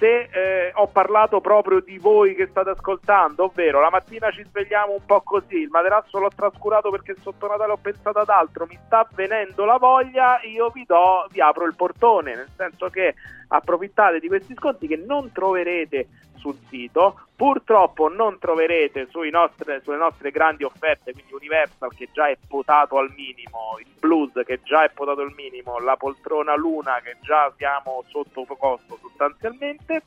se 0.03 0.29
eh, 0.33 0.73
ho 0.75 0.89
parlato 0.89 1.41
proprio 1.41 1.79
di 1.79 1.97
voi 1.97 2.35
che 2.35 2.49
state 2.49 2.71
ascoltando, 2.71 3.45
ovvero 3.45 3.81
la 3.81 3.89
mattina 3.89 4.33
ci 4.33 4.43
svegliamo 4.43 4.95
un 4.95 5.05
po' 5.07 5.21
così, 5.21 5.59
il 5.59 5.69
materasso 5.69 6.19
l'ho 6.19 6.31
trascurato 6.35 6.91
perché 6.91 7.15
sotto 7.21 7.47
Natale 7.47 7.71
ho 7.71 7.77
pensato 7.77 8.19
ad 8.19 8.29
altro, 8.29 8.67
mi 8.69 8.77
sta 8.85 9.09
venendo 9.15 9.65
la 9.65 9.77
voglia, 9.77 10.41
io 10.43 10.71
vi 10.71 10.83
do, 10.85 11.29
vi 11.31 11.41
apro 11.41 11.67
il 11.67 11.77
portone, 11.77 12.35
nel 12.35 12.49
senso 12.57 12.89
che 12.89 13.15
approfittate 13.47 14.19
di 14.19 14.27
questi 14.27 14.55
sconti 14.55 14.89
che 14.89 14.97
non 14.97 15.31
troverete 15.31 16.09
sul 16.35 16.59
sito, 16.69 17.21
purtroppo 17.43 18.07
non 18.07 18.39
troverete 18.39 19.09
nostre, 19.33 19.81
sulle 19.83 19.97
nostre 19.97 20.31
grandi 20.31 20.63
offerte, 20.63 21.13
quindi 21.13 21.35
Universal 21.35 21.93
che 21.93 22.09
già 22.13 22.29
è 22.29 22.39
potato 22.47 22.99
al 22.99 23.13
minimo, 23.17 23.79
il 23.81 23.91
Blues 23.99 24.31
che 24.47 24.61
già 24.63 24.85
è 24.85 24.91
potato 24.91 25.23
al 25.23 25.33
minimo, 25.35 25.81
la 25.81 25.97
poltrona 25.97 26.55
Luna 26.55 27.01
che 27.03 27.17
già 27.21 27.53
siamo 27.57 28.05
sotto 28.07 28.45
costo 28.45 28.97
sostanzialmente, 29.01 30.05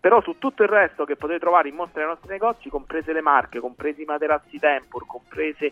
però 0.00 0.22
su 0.22 0.38
tutto 0.38 0.62
il 0.62 0.70
resto 0.70 1.04
che 1.04 1.16
potete 1.16 1.40
trovare 1.40 1.68
in 1.68 1.74
mostra 1.74 2.00
nei 2.00 2.08
nostri 2.08 2.30
negozi, 2.30 2.70
comprese 2.70 3.12
le 3.12 3.20
marche, 3.20 3.60
compresi 3.60 4.00
i 4.00 4.06
materassi 4.06 4.58
Tempur, 4.58 5.04
comprese 5.06 5.70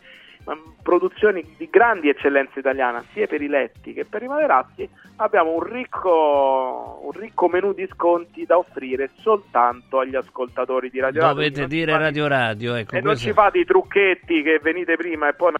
produzioni 0.82 1.44
di 1.56 1.68
grandi 1.70 2.08
eccellenze 2.08 2.58
italiana 2.58 3.04
sia 3.12 3.26
per 3.26 3.42
i 3.42 3.48
letti 3.48 3.92
che 3.92 4.04
per 4.04 4.22
i 4.22 4.28
materassi, 4.28 4.88
abbiamo 5.16 5.54
un 5.54 5.62
ricco, 5.62 7.00
un 7.02 7.12
ricco 7.12 7.48
menù 7.48 7.72
di 7.72 7.88
sconti 7.92 8.44
da 8.44 8.58
offrire 8.58 9.10
soltanto 9.20 9.98
agli 10.00 10.14
ascoltatori 10.14 10.90
di 10.90 11.00
Radio 11.00 11.20
Radio. 11.22 11.34
Dovete 11.34 11.52
Quindi 11.54 11.76
non 11.76 11.84
dire 11.84 11.98
Radio 11.98 12.26
Radio, 12.28 12.74
ecco, 12.74 12.90
e 12.92 13.00
non 13.00 13.10
questo- 13.10 13.26
ci 13.28 13.32
fate 13.32 13.58
i 13.58 13.64
trucchetti 13.64 14.42
che 14.42 14.60
venite 14.62 14.96
prima 14.96 15.28
e 15.28 15.34
poi 15.34 15.52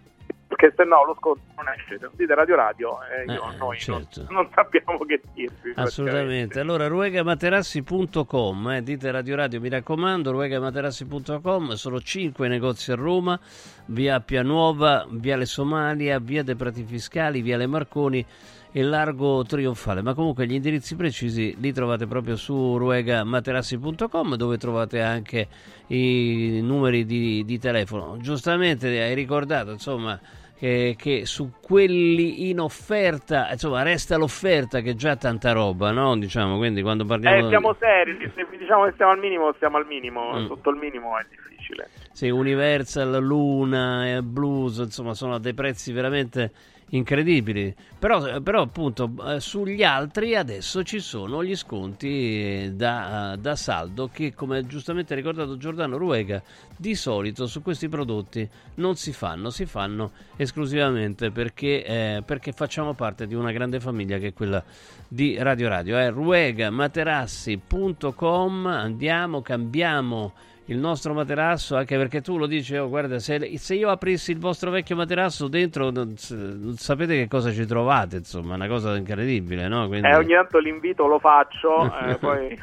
perché 0.57 0.73
se 0.75 0.83
no 0.83 1.05
lo 1.05 1.15
sconto 1.19 1.41
non 1.55 1.69
esce. 1.69 1.97
Se 1.99 2.09
dite 2.15 2.33
Radio 2.33 2.55
Radio 2.55 2.97
e 3.03 3.31
io, 3.31 3.51
Eh, 3.51 3.57
noi 3.57 3.77
certo. 3.79 4.23
non, 4.23 4.33
non 4.33 4.49
sappiamo 4.53 4.97
che 5.05 5.21
dirvi. 5.33 5.73
Assolutamente. 5.75 6.59
Allora, 6.59 6.87
ruegamaterassi.com, 6.87 8.69
eh, 8.71 8.83
dite 8.83 9.11
Radio 9.11 9.35
Radio, 9.35 9.61
mi 9.61 9.69
raccomando, 9.69 10.31
ruegamaterassi.com, 10.31 11.71
sono 11.73 12.01
5 12.01 12.47
negozi 12.47 12.91
a 12.91 12.95
Roma, 12.95 13.39
via 13.85 14.15
Appia 14.15 14.41
Nuova, 14.41 15.05
via 15.11 15.37
Le 15.37 15.45
Somalia, 15.45 16.19
via 16.19 16.43
dei 16.43 16.55
Prati 16.55 16.83
Fiscali, 16.83 17.41
via 17.41 17.57
Le 17.57 17.67
Marconi 17.67 18.25
e 18.71 18.83
Largo 18.83 19.43
Trionfale. 19.43 20.01
Ma 20.01 20.13
comunque 20.13 20.45
gli 20.45 20.53
indirizzi 20.53 20.95
precisi 20.95 21.55
li 21.59 21.71
trovate 21.71 22.05
proprio 22.07 22.35
su 22.35 22.77
ruegamaterassi.com 22.77 24.35
dove 24.35 24.57
trovate 24.57 25.01
anche 25.01 25.47
i 25.87 26.59
numeri 26.61 27.05
di, 27.05 27.43
di 27.45 27.59
telefono. 27.59 28.17
Giustamente 28.19 29.01
hai 29.01 29.15
ricordato, 29.15 29.71
insomma, 29.71 30.19
che, 30.57 30.95
che 30.97 31.25
su 31.25 31.51
quelli 31.61 32.49
in 32.49 32.59
offerta, 32.59 33.51
insomma, 33.51 33.83
resta 33.83 34.17
l'offerta 34.17 34.81
che 34.81 34.91
è 34.91 34.95
già 34.95 35.15
tanta 35.15 35.51
roba, 35.51 35.91
no? 35.91 36.17
Diciamo, 36.17 36.57
quindi 36.57 36.81
quando 36.81 37.05
parliamo 37.05 37.45
Eh, 37.45 37.49
siamo 37.49 37.75
seri, 37.79 38.17
se 38.35 38.45
diciamo 38.57 38.85
che 38.85 38.91
stiamo 38.93 39.11
al 39.11 39.19
minimo, 39.19 39.53
stiamo 39.55 39.77
al 39.77 39.85
minimo, 39.85 40.33
Mm. 40.33 40.47
sotto 40.47 40.69
il 40.71 40.77
minimo 40.77 41.17
è 41.17 41.25
difficile. 41.29 41.89
Sì, 42.11 42.29
Universal, 42.29 43.23
Luna, 43.23 44.07
e 44.15 44.21
Blues, 44.23 44.77
insomma, 44.79 45.13
sono 45.13 45.35
a 45.35 45.39
dei 45.39 45.53
prezzi 45.53 45.91
veramente 45.91 46.51
incredibili. 46.89 47.73
Però, 47.99 48.41
però 48.41 48.61
appunto, 48.61 49.11
eh, 49.25 49.39
sugli 49.39 49.81
altri 49.83 50.35
adesso 50.35 50.83
ci 50.83 50.99
sono 50.99 51.43
gli 51.43 51.55
sconti 51.55 52.07
eh, 52.07 52.71
da, 52.73 53.35
da 53.39 53.55
saldo 53.55 54.09
che, 54.11 54.33
come 54.33 54.65
giustamente 54.67 55.15
ricordato 55.15 55.55
Giordano 55.57 55.97
Ruega, 55.97 56.43
di 56.75 56.95
solito 56.95 57.47
su 57.47 57.63
questi 57.63 57.89
prodotti 57.89 58.47
non 58.75 58.95
si 58.95 59.11
fanno, 59.11 59.49
si 59.49 59.65
fanno 59.65 60.11
esclusivamente 60.35 61.31
perché, 61.31 61.83
eh, 61.83 62.21
perché 62.23 62.51
facciamo 62.51 62.93
parte 62.93 63.25
di 63.25 63.33
una 63.33 63.51
grande 63.51 63.79
famiglia 63.79 64.19
che 64.19 64.27
è 64.27 64.33
quella 64.33 64.63
di 65.07 65.35
Radio 65.37 65.69
Radio. 65.69 65.97
È 65.97 66.11
ruegamaterassi.com, 66.11 68.67
andiamo, 68.67 69.41
cambiamo 69.41 70.33
il 70.69 70.77
nostro 70.77 71.13
materasso, 71.13 71.75
anche 71.75 71.95
perché 71.97 72.21
tu 72.21 72.37
lo 72.37 72.45
dici, 72.45 72.75
oh, 72.75 72.89
guarda, 72.89 73.19
se, 73.19 73.57
se 73.57 73.75
io 73.75 73.89
aprissi 73.89 74.31
il 74.31 74.39
vostro 74.39 74.69
vecchio 74.69 74.95
materasso 74.95 75.47
dentro, 75.47 75.89
non, 75.91 76.15
non 76.29 76.75
sapete 76.77 77.15
che 77.15 77.27
cosa 77.27 77.51
ci 77.51 77.65
trovate, 77.65 78.17
insomma, 78.17 78.53
è 78.53 78.55
una 78.55 78.67
cosa 78.67 78.95
incredibile, 78.95 79.67
no? 79.67 79.87
Quindi... 79.87 80.07
Eh, 80.07 80.15
ogni 80.15 80.33
tanto 80.33 80.59
l'invito 80.59 81.07
lo 81.07 81.19
faccio, 81.19 81.85
eh, 81.99 82.17
poi 82.19 82.57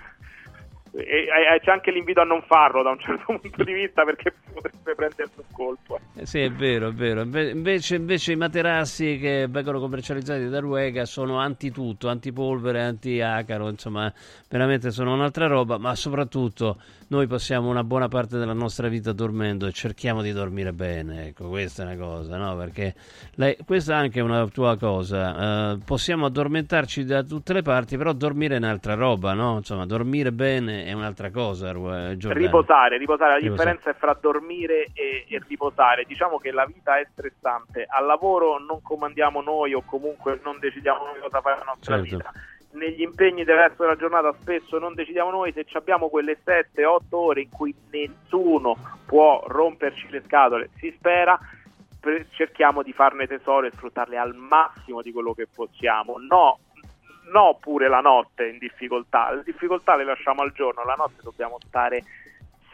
e, 0.96 1.26
e- 1.26 1.60
c'è 1.60 1.72
anche 1.72 1.90
l'invito 1.90 2.20
a 2.20 2.24
non 2.24 2.42
farlo 2.46 2.82
da 2.82 2.90
un 2.90 3.00
certo 3.00 3.24
punto 3.40 3.64
di 3.64 3.72
vista 3.72 4.04
perché 4.04 4.32
potrebbe 4.52 4.94
prendersi 4.94 5.32
un 5.36 5.44
colpo. 5.52 5.98
eh. 6.14 6.20
Eh, 6.22 6.26
Sì, 6.26 6.38
è 6.40 6.50
vero, 6.50 6.88
è 6.88 6.92
vero. 6.92 7.22
Inve- 7.22 7.50
Invece, 7.50 7.96
invece 7.96 8.32
i 8.32 8.36
materassi 8.36 9.18
che 9.18 9.46
vengono 9.48 9.80
commercializzati 9.80 10.48
da 10.48 10.60
Ruega 10.60 11.04
sono 11.04 11.38
anti-tutto, 11.38 12.08
anti-polvere, 12.08 12.80
anti-acaro, 12.82 13.68
insomma, 13.68 14.12
veramente 14.48 14.92
sono 14.92 15.14
un'altra 15.14 15.48
roba, 15.48 15.78
ma 15.78 15.94
soprattutto 15.96 16.78
noi 17.08 17.26
passiamo 17.26 17.68
una 17.68 17.84
buona 17.84 18.08
parte 18.08 18.38
della 18.38 18.52
nostra 18.52 18.88
vita 18.88 19.12
dormendo 19.12 19.66
e 19.66 19.72
cerchiamo 19.72 20.22
di 20.22 20.32
dormire 20.32 20.72
bene, 20.72 21.28
ecco, 21.28 21.48
questa 21.48 21.82
è 21.82 21.86
una 21.86 21.96
cosa, 21.96 22.36
no? 22.36 22.56
Perché 22.56 22.94
lei- 23.34 23.56
questa 23.64 23.92
è 23.94 23.96
anche 23.96 24.20
una 24.20 24.46
tua 24.46 24.76
cosa, 24.76 25.72
eh, 25.72 25.78
possiamo 25.84 26.26
addormentarci 26.26 27.04
da 27.04 27.22
tutte 27.22 27.52
le 27.52 27.62
parti, 27.62 27.96
però 27.96 28.12
dormire 28.12 28.54
è 28.54 28.58
un'altra 28.58 28.94
roba, 28.94 29.32
no? 29.34 29.56
Insomma, 29.58 29.86
dormire 29.86 30.32
bene 30.32 30.84
è 30.84 30.92
un'altra 30.92 31.30
cosa, 31.30 31.70
eh. 31.70 32.16
Riposare, 32.18 32.98
riposare, 32.98 33.30
la 33.32 33.36
Riposare. 33.38 33.38
differenza 33.40 33.90
è 33.90 33.94
fra 33.94 34.16
dormire 34.20 34.90
e, 34.94 35.24
e 35.28 35.40
riposare. 35.46 36.04
Diciamo 36.06 36.38
che 36.38 36.50
la 36.52 36.64
vita 36.66 36.98
è 36.98 37.06
stressante. 37.12 37.86
Al 37.88 38.06
lavoro 38.06 38.58
non 38.58 38.80
comandiamo 38.82 39.40
noi 39.42 39.74
o 39.74 39.82
comunque 39.84 40.40
non 40.44 40.58
decidiamo 40.58 41.04
noi 41.04 41.20
cosa 41.20 41.40
fare 41.40 41.58
la 41.58 41.64
nostra 41.64 41.96
Certo. 42.02 42.16
vita. 42.16 42.32
Negli 42.74 43.02
impegni 43.02 43.44
del 43.44 43.56
resto 43.56 43.84
della 43.84 43.96
giornata 43.96 44.34
spesso 44.40 44.78
non 44.78 44.94
decidiamo 44.94 45.30
noi 45.30 45.52
se 45.52 45.64
abbiamo 45.74 46.08
quelle 46.08 46.38
7-8 46.44 47.02
ore 47.10 47.42
in 47.42 47.50
cui 47.50 47.74
nessuno 47.90 48.76
può 49.06 49.44
romperci 49.46 50.08
le 50.10 50.22
scatole, 50.24 50.70
si 50.76 50.92
spera, 50.96 51.38
per- 52.00 52.26
cerchiamo 52.30 52.82
di 52.82 52.92
farne 52.92 53.28
tesoro 53.28 53.66
e 53.66 53.70
sfruttarle 53.70 54.18
al 54.18 54.34
massimo 54.34 55.02
di 55.02 55.12
quello 55.12 55.34
che 55.34 55.46
possiamo. 55.46 56.16
No, 56.18 56.58
no 57.32 57.56
pure 57.60 57.88
la 57.88 58.00
notte 58.00 58.48
in 58.48 58.58
difficoltà, 58.58 59.32
le 59.32 59.42
difficoltà 59.44 59.94
le 59.94 60.04
lasciamo 60.04 60.42
al 60.42 60.52
giorno, 60.52 60.84
la 60.84 60.94
notte 60.94 61.22
dobbiamo 61.22 61.58
stare 61.66 62.02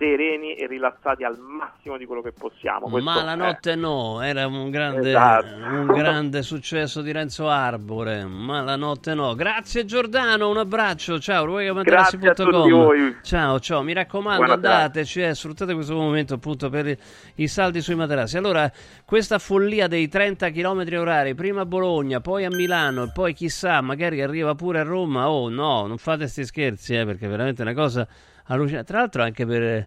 sereni 0.00 0.54
e 0.54 0.66
rilassati 0.66 1.24
al 1.24 1.38
massimo 1.38 1.98
di 1.98 2.06
quello 2.06 2.22
che 2.22 2.32
possiamo. 2.32 2.88
Questo 2.88 3.10
Ma 3.10 3.22
la 3.22 3.34
è- 3.34 3.36
notte 3.36 3.74
no, 3.74 4.22
era 4.22 4.46
un 4.46 4.70
grande, 4.70 5.10
Esatto. 5.10 5.54
un 5.56 5.86
grande 5.88 6.42
successo 6.42 7.02
di 7.02 7.12
Renzo 7.12 7.50
Arbore, 7.50 8.24
ma 8.24 8.62
la 8.62 8.76
notte 8.76 9.12
no. 9.12 9.34
Grazie 9.34 9.84
Giordano, 9.84 10.48
un 10.48 10.56
abbraccio, 10.56 11.20
ciao, 11.20 11.44
voi. 11.44 13.16
Ciao, 13.22 13.60
ciao, 13.60 13.82
mi 13.82 13.92
raccomando 13.92 14.42
Buona 14.44 14.58
serata. 14.60 14.76
andateci, 14.84 15.20
eh, 15.22 15.34
sfruttate 15.34 15.74
questo 15.74 15.94
momento 15.94 16.32
appunto 16.32 16.70
per 16.70 16.96
i, 17.34 17.46
saldi 17.46 17.82
sui 17.82 17.94
materassi. 17.94 18.38
Allora, 18.38 18.72
questa 19.04 19.38
follia 19.38 19.86
dei 19.86 20.08
30 20.08 20.48
km 20.50 20.86
orari, 20.98 21.34
prima 21.34 21.60
a 21.60 21.66
Bologna, 21.66 22.20
poi 22.22 22.46
a 22.46 22.50
Milano 22.50 23.02
e 23.04 23.10
poi 23.12 23.34
chissà, 23.34 23.82
magari 23.82 24.22
arriva 24.22 24.54
pure 24.54 24.78
a 24.80 24.82
Roma, 24.82 25.28
oh 25.28 25.50
no, 25.50 25.86
non 25.86 25.98
fate 25.98 26.26
sti 26.26 26.44
scherzi, 26.46 26.94
eh, 26.96 27.04
perché 27.04 27.26
è 27.26 27.28
veramente 27.28 27.60
una 27.60 27.74
cosa 27.74 28.08
allucinante. 28.54 28.86
Tra 28.92 28.98
l'altro 29.00 29.22
anche 29.22 29.46
per 29.46 29.86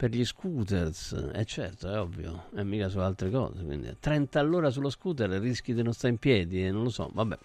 per 0.00 0.08
gli 0.08 0.24
scooters, 0.24 1.14
è 1.32 1.44
certo, 1.44 1.92
è 1.92 1.98
ovvio, 1.98 2.44
è 2.54 2.62
mica 2.62 2.88
su 2.88 2.98
altre 3.00 3.28
cose. 3.28 3.62
Quindi 3.62 3.94
30 4.00 4.40
all'ora 4.40 4.70
sullo 4.70 4.88
scooter 4.88 5.28
rischi 5.28 5.74
di 5.74 5.82
non 5.82 5.92
stare 5.92 6.14
in 6.14 6.18
piedi, 6.18 6.64
eh, 6.64 6.70
non 6.70 6.84
lo 6.84 6.88
so, 6.88 7.10
vabbè. 7.12 7.36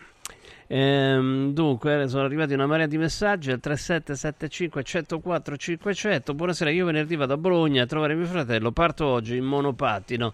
Ehm, 0.68 1.52
dunque, 1.52 2.08
sono 2.08 2.24
arrivati 2.24 2.54
una 2.54 2.66
marea 2.66 2.86
di 2.86 2.98
messaggi 2.98 3.52
al 3.52 3.60
3775 3.60 4.84
104 4.84 5.58
500. 5.58 6.34
Buonasera, 6.34 6.70
io 6.70 6.86
venerdì 6.86 7.18
vado 7.18 7.34
a 7.34 7.38
Bologna 7.38 7.84
a 7.84 7.86
trovare 7.88 8.16
mio 8.16 8.26
fratello. 8.26 8.72
Parto 8.72 9.06
oggi 9.06 9.36
in 9.36 9.44
monopattino. 9.44 10.34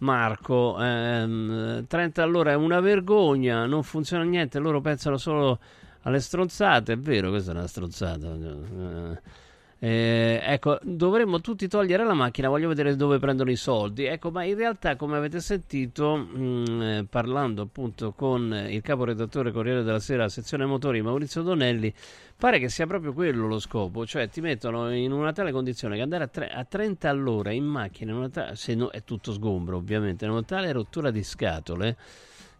Marco, 0.00 0.76
ehm, 0.78 1.86
30 1.86 2.22
all'ora 2.22 2.50
è 2.50 2.56
una 2.56 2.80
vergogna, 2.80 3.64
non 3.64 3.82
funziona 3.82 4.24
niente. 4.24 4.58
Loro 4.58 4.82
pensano 4.82 5.16
solo 5.16 5.58
alle 6.02 6.20
stronzate. 6.20 6.92
È 6.92 6.98
vero, 6.98 7.30
questa 7.30 7.52
è 7.52 7.54
una 7.54 7.66
stronzata. 7.66 8.34
Eh, 8.34 9.42
eh, 9.84 10.40
ecco, 10.42 10.78
dovremmo 10.82 11.42
tutti 11.42 11.68
togliere 11.68 12.06
la 12.06 12.14
macchina, 12.14 12.48
voglio 12.48 12.68
vedere 12.68 12.96
dove 12.96 13.18
prendono 13.18 13.50
i 13.50 13.56
soldi. 13.56 14.06
Ecco, 14.06 14.30
ma 14.30 14.42
in 14.42 14.56
realtà, 14.56 14.96
come 14.96 15.18
avete 15.18 15.40
sentito, 15.40 16.16
mh, 16.16 16.38
mm, 16.38 16.82
eh, 16.82 17.06
parlando 17.06 17.60
appunto 17.60 18.12
con 18.12 18.50
il 18.66 18.80
caporedattore 18.80 19.52
Corriere 19.52 19.82
della 19.82 19.98
Sera, 19.98 20.30
sezione 20.30 20.64
motori, 20.64 21.02
Maurizio 21.02 21.42
Donelli, 21.42 21.92
pare 22.34 22.58
che 22.60 22.70
sia 22.70 22.86
proprio 22.86 23.12
quello 23.12 23.46
lo 23.46 23.58
scopo, 23.58 24.06
cioè 24.06 24.26
ti 24.30 24.40
mettono 24.40 24.90
in 24.90 25.12
una 25.12 25.34
tale 25.34 25.52
condizione 25.52 25.96
che 25.96 26.02
andare 26.02 26.24
a, 26.24 26.28
tre, 26.28 26.48
a 26.48 26.64
30 26.64 27.10
all'ora 27.10 27.50
in 27.50 27.66
macchina, 27.66 28.26
ta- 28.30 28.54
se 28.54 28.74
no, 28.74 28.88
è 28.88 29.04
tutto 29.04 29.32
sgombro 29.32 29.76
ovviamente, 29.76 30.24
in 30.24 30.30
una 30.30 30.42
tale 30.44 30.72
rottura 30.72 31.10
di 31.10 31.22
scatole 31.22 31.96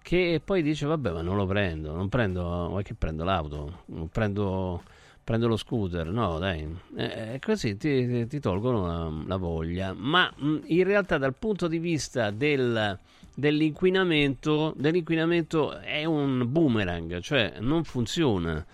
che 0.03 0.43
poi 0.45 0.61
dice 0.61 0.85
vabbè 0.85 1.11
ma 1.11 1.23
non 1.23 1.37
lo 1.37 1.47
prendo, 1.47 1.95
non 1.95 2.11
prendo, 2.11 2.69
ma 2.69 2.83
che 2.83 2.93
prendo 2.93 3.25
l'auto, 3.25 3.85
non 3.87 4.09
prendo 4.09 4.83
prendo 5.25 5.49
lo 5.49 5.57
scooter, 5.57 6.07
no 6.09 6.39
dai, 6.39 6.69
eh, 6.97 7.41
così 7.41 7.77
ti, 7.79 8.27
ti 8.27 8.41
tolgono 8.41 8.87
la, 8.87 9.11
la, 9.27 9.37
voglia. 9.37 9.95
Ma 9.97 10.31
mh, 10.37 10.59
in 10.67 10.85
realtà 10.85 11.17
dal 11.17 11.35
punto 11.35 11.67
di 11.67 11.79
vista 11.79 12.31
del, 12.31 12.99
dell'inquinamento, 13.35 14.75
dell'inquinamento 14.77 15.79
è 15.79 16.05
un 16.05 16.45
boomerang, 16.47 17.21
cioè 17.21 17.55
non 17.61 17.85
funziona. 17.85 18.65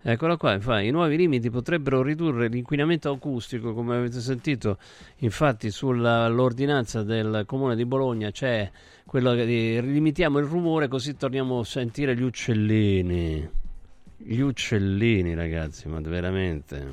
Eccola 0.00 0.36
qua, 0.36 0.54
infatti, 0.54 0.86
i 0.86 0.90
nuovi 0.90 1.16
limiti 1.16 1.50
potrebbero 1.50 2.02
ridurre 2.02 2.48
l'inquinamento 2.48 3.10
acustico, 3.10 3.74
come 3.74 3.96
avete 3.96 4.20
sentito, 4.20 4.78
infatti 5.18 5.70
sull'ordinanza 5.70 7.02
del 7.02 7.42
comune 7.46 7.76
di 7.76 7.84
Bologna 7.84 8.30
c'è 8.30 8.70
quello 9.04 9.34
che 9.34 9.44
limitiamo 9.44 10.38
il 10.38 10.44
rumore 10.44 10.86
così 10.86 11.16
torniamo 11.16 11.60
a 11.60 11.64
sentire 11.64 12.14
gli 12.14 12.22
uccellini 12.22 13.57
gli 14.18 14.40
uccellini, 14.40 15.34
ragazzi, 15.34 15.88
ma 15.88 16.00
veramente. 16.00 16.86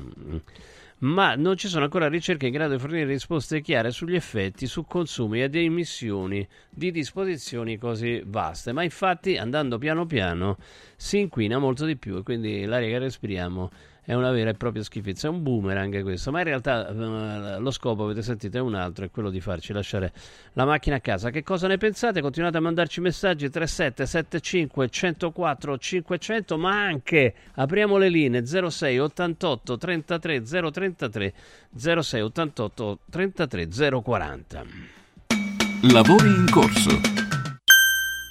Ma 0.98 1.34
non 1.34 1.56
ci 1.56 1.68
sono 1.68 1.84
ancora 1.84 2.08
ricerche 2.08 2.46
in 2.46 2.52
grado 2.52 2.74
di 2.74 2.80
fornire 2.80 3.04
risposte 3.04 3.60
chiare 3.60 3.90
sugli 3.90 4.14
effetti 4.14 4.66
su 4.66 4.86
consumi 4.86 5.42
ed 5.42 5.54
emissioni 5.54 6.46
di 6.70 6.90
disposizioni 6.90 7.76
così 7.76 8.22
vaste. 8.24 8.72
Ma 8.72 8.82
infatti, 8.82 9.36
andando 9.36 9.76
piano 9.76 10.06
piano, 10.06 10.56
si 10.96 11.18
inquina 11.18 11.58
molto 11.58 11.84
di 11.84 11.96
più 11.96 12.16
e 12.16 12.22
quindi 12.22 12.64
l'aria 12.64 12.88
che 12.88 12.98
respiriamo 12.98 13.70
è 14.06 14.14
una 14.14 14.30
vera 14.30 14.50
e 14.50 14.54
propria 14.54 14.84
schifezza, 14.84 15.26
è 15.26 15.30
un 15.30 15.42
boomerang 15.42 16.00
questo, 16.02 16.30
ma 16.30 16.38
in 16.38 16.44
realtà 16.44 16.88
eh, 16.88 17.58
lo 17.58 17.72
scopo, 17.72 18.04
avete 18.04 18.22
sentito, 18.22 18.56
è 18.56 18.60
un 18.60 18.76
altro, 18.76 19.04
è 19.04 19.10
quello 19.10 19.30
di 19.30 19.40
farci 19.40 19.72
lasciare 19.72 20.12
la 20.52 20.64
macchina 20.64 20.94
a 20.94 21.00
casa. 21.00 21.30
Che 21.30 21.42
cosa 21.42 21.66
ne 21.66 21.76
pensate? 21.76 22.20
Continuate 22.20 22.56
a 22.56 22.60
mandarci 22.60 23.00
messaggi 23.00 23.50
3775 23.50 24.88
104 24.88 25.76
500, 25.76 26.56
ma 26.56 26.84
anche 26.84 27.34
apriamo 27.54 27.96
le 27.96 28.08
linee 28.08 28.46
06 28.46 28.96
88 28.96 29.76
33 29.76 30.42
033 30.42 31.34
06 31.76 32.20
88 32.20 32.98
33 33.10 33.68
040. 34.02 34.64
Lavori 35.90 36.28
in 36.28 36.46
corso. 36.48 37.25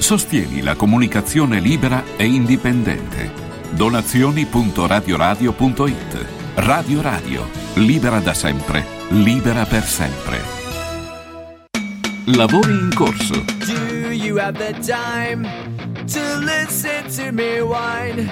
Sostieni 0.00 0.62
la 0.62 0.74
comunicazione 0.74 1.60
libera 1.60 2.02
e 2.16 2.24
indipendente. 2.24 3.30
Donazioni.radioradio.it 3.70 6.26
Radio 6.54 7.00
Radio, 7.02 7.48
libera 7.74 8.18
da 8.18 8.34
sempre, 8.34 8.84
libera 9.10 9.64
per 9.66 9.84
sempre. 9.84 10.42
Lavori 12.24 12.72
in 12.72 12.92
corso. 12.94 13.44
Do 13.44 14.10
you 14.10 14.38
have 14.38 14.58
the 14.58 14.72
time 14.80 15.46
to 16.06 16.20
listen 16.40 17.06
to 17.16 17.30
me 17.30 17.60
whine 17.60 18.28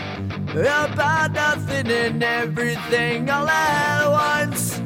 about 0.55 1.33
nothing 1.33 1.89
and 1.91 2.23
everything 2.23 3.29
all 3.31 3.47
at 3.49 4.09
once? 4.09 4.81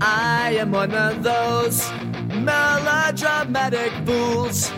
I 0.00 0.56
am 0.58 0.72
one 0.72 0.94
of 0.94 1.22
those 1.22 1.84
melodramatic 2.34 3.92
fools, 4.04 4.72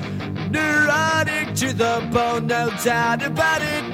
neurotic 0.50 1.54
to 1.54 1.72
the 1.72 2.08
bone, 2.12 2.46
no 2.46 2.70
doubt 2.84 3.22
about 3.22 3.62
it. 3.62 3.84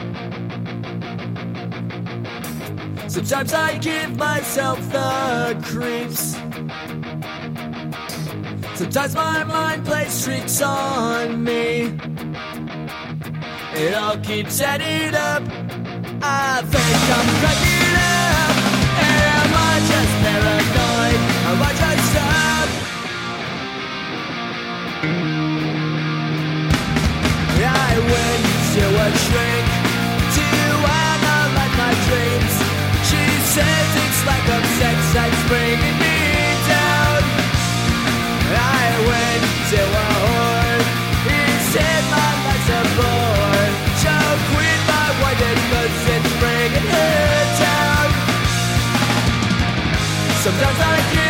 Sometimes 3.11 3.53
I 3.53 3.79
give 3.79 4.17
myself 4.17 4.79
the 4.91 5.59
creeps. 5.63 6.37
Sometimes 8.79 9.15
my 9.15 9.45
mind 9.45 9.85
plays 9.85 10.25
tricks 10.25 10.63
on 10.63 11.45
me. 11.45 11.99
It 13.75 13.95
all 13.95 14.19
keeps 14.19 14.61
adding 14.61 15.15
up. 15.15 15.43
I 16.23 16.63
think 16.63 17.03
I'm 17.17 17.29
cracking 17.41 17.97
up. 17.97 18.57
Am 19.03 19.53
I 19.55 19.79
just 19.91 20.15
paranoid? 20.23 21.02
A 28.95 29.09
shrink 29.25 29.67
to 30.37 30.47
analyze 30.85 31.75
my 31.81 31.93
dreams. 32.07 32.55
She 33.09 33.25
says 33.55 33.89
it's 34.05 34.21
like 34.29 34.47
bringing 35.49 35.97
me 36.03 36.19
down. 36.69 37.23
I 38.53 38.85
went 39.09 39.45
to 39.73 39.81
a 39.81 40.09
whore. 40.21 40.81
He 41.25 41.41
said 41.73 42.03
my 42.13 42.31
life's 42.45 42.69
a 42.69 42.83
bore. 42.97 43.69
Quit 44.53 44.81
my 44.89 45.09
it's 46.15 46.33
bringing 46.41 46.89
down. 47.65 48.09
Sometimes 50.45 50.81
I 50.81 51.22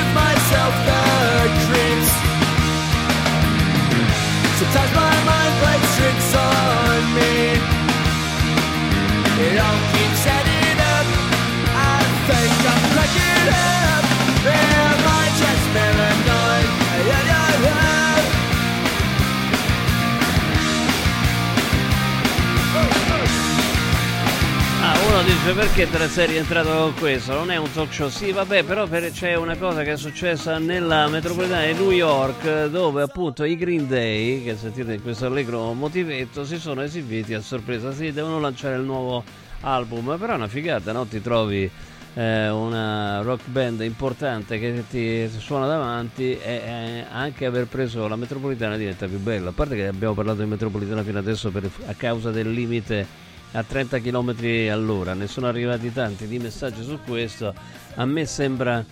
dice 25.42 25.54
perché 25.54 25.90
te 25.90 25.98
ne 25.98 26.08
sei 26.08 26.26
rientrato 26.28 26.68
con 26.68 26.94
questo? 26.94 27.34
Non 27.34 27.50
è 27.50 27.56
un 27.56 27.70
talk 27.72 27.92
show. 27.92 28.08
Sì, 28.08 28.30
vabbè, 28.30 28.62
però 28.62 28.86
per- 28.86 29.10
c'è 29.10 29.34
una 29.34 29.56
cosa 29.56 29.82
che 29.82 29.92
è 29.92 29.96
successa 29.96 30.58
nella 30.58 31.08
metropolitana 31.08 31.66
di 31.66 31.72
New 31.72 31.90
York 31.90 32.66
dove 32.66 33.02
appunto 33.02 33.42
i 33.44 33.56
Green 33.56 33.88
Day, 33.88 34.42
che 34.44 34.56
sentite 34.56 34.94
in 34.94 35.02
questo 35.02 35.26
allegro 35.26 35.72
motivetto, 35.72 36.44
si 36.44 36.58
sono 36.58 36.82
esibiti 36.82 37.34
a 37.34 37.40
sorpresa. 37.40 37.92
Sì, 37.92 38.12
devono 38.12 38.38
lanciare 38.38 38.76
il 38.76 38.82
nuovo 38.82 39.24
album, 39.62 40.16
però 40.18 40.34
è 40.34 40.36
una 40.36 40.48
figata, 40.48 40.92
no? 40.92 41.06
Ti 41.06 41.20
trovi 41.20 41.70
eh, 42.14 42.48
una 42.50 43.22
rock 43.22 43.46
band 43.46 43.80
importante 43.80 44.58
che 44.58 44.84
ti 44.88 45.28
suona 45.38 45.66
davanti 45.66 46.38
e 46.38 46.40
eh, 46.42 47.04
anche 47.10 47.46
aver 47.46 47.66
preso 47.66 48.06
la 48.06 48.16
metropolitana 48.16 48.76
diventa 48.76 49.06
più 49.06 49.18
bella. 49.18 49.50
A 49.50 49.52
parte 49.52 49.76
che 49.76 49.86
abbiamo 49.86 50.14
parlato 50.14 50.42
di 50.42 50.48
metropolitana 50.48 51.02
fino 51.02 51.18
adesso 51.18 51.50
per- 51.50 51.70
a 51.86 51.94
causa 51.94 52.30
del 52.30 52.50
limite 52.50 53.30
a 53.52 53.62
30 53.62 53.98
km 53.98 54.34
all'ora, 54.70 55.12
ne 55.12 55.26
sono 55.26 55.46
arrivati 55.46 55.92
tanti 55.92 56.26
di 56.26 56.38
messaggi 56.38 56.82
su 56.82 56.98
questo, 57.04 57.52
a 57.96 58.04
me 58.06 58.24
sembra 58.24 58.82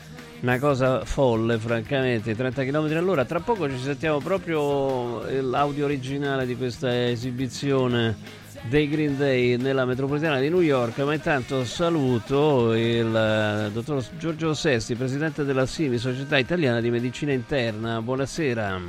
una 0.40 0.58
cosa 0.58 1.04
folle 1.04 1.58
francamente, 1.58 2.36
30 2.36 2.64
km 2.64 2.96
all'ora, 2.96 3.24
tra 3.24 3.40
poco 3.40 3.68
ci 3.70 3.78
sentiamo 3.78 4.18
proprio 4.18 5.22
l'audio 5.40 5.86
originale 5.86 6.44
di 6.44 6.56
questa 6.56 7.08
esibizione 7.08 8.39
dei 8.68 8.88
Green 8.88 9.16
Day 9.16 9.56
nella 9.56 9.84
metropolitana 9.84 10.38
di 10.38 10.48
New 10.48 10.60
York, 10.60 10.98
ma 10.98 11.14
intanto 11.14 11.64
saluto 11.64 12.74
il 12.74 13.14
eh, 13.14 13.70
dottor 13.72 14.04
Giorgio 14.18 14.54
Sesti, 14.54 14.94
presidente 14.94 15.44
della 15.44 15.66
SIMI, 15.66 15.98
Società 15.98 16.36
Italiana 16.36 16.80
di 16.80 16.90
Medicina 16.90 17.32
Interna, 17.32 18.00
buonasera. 18.02 18.80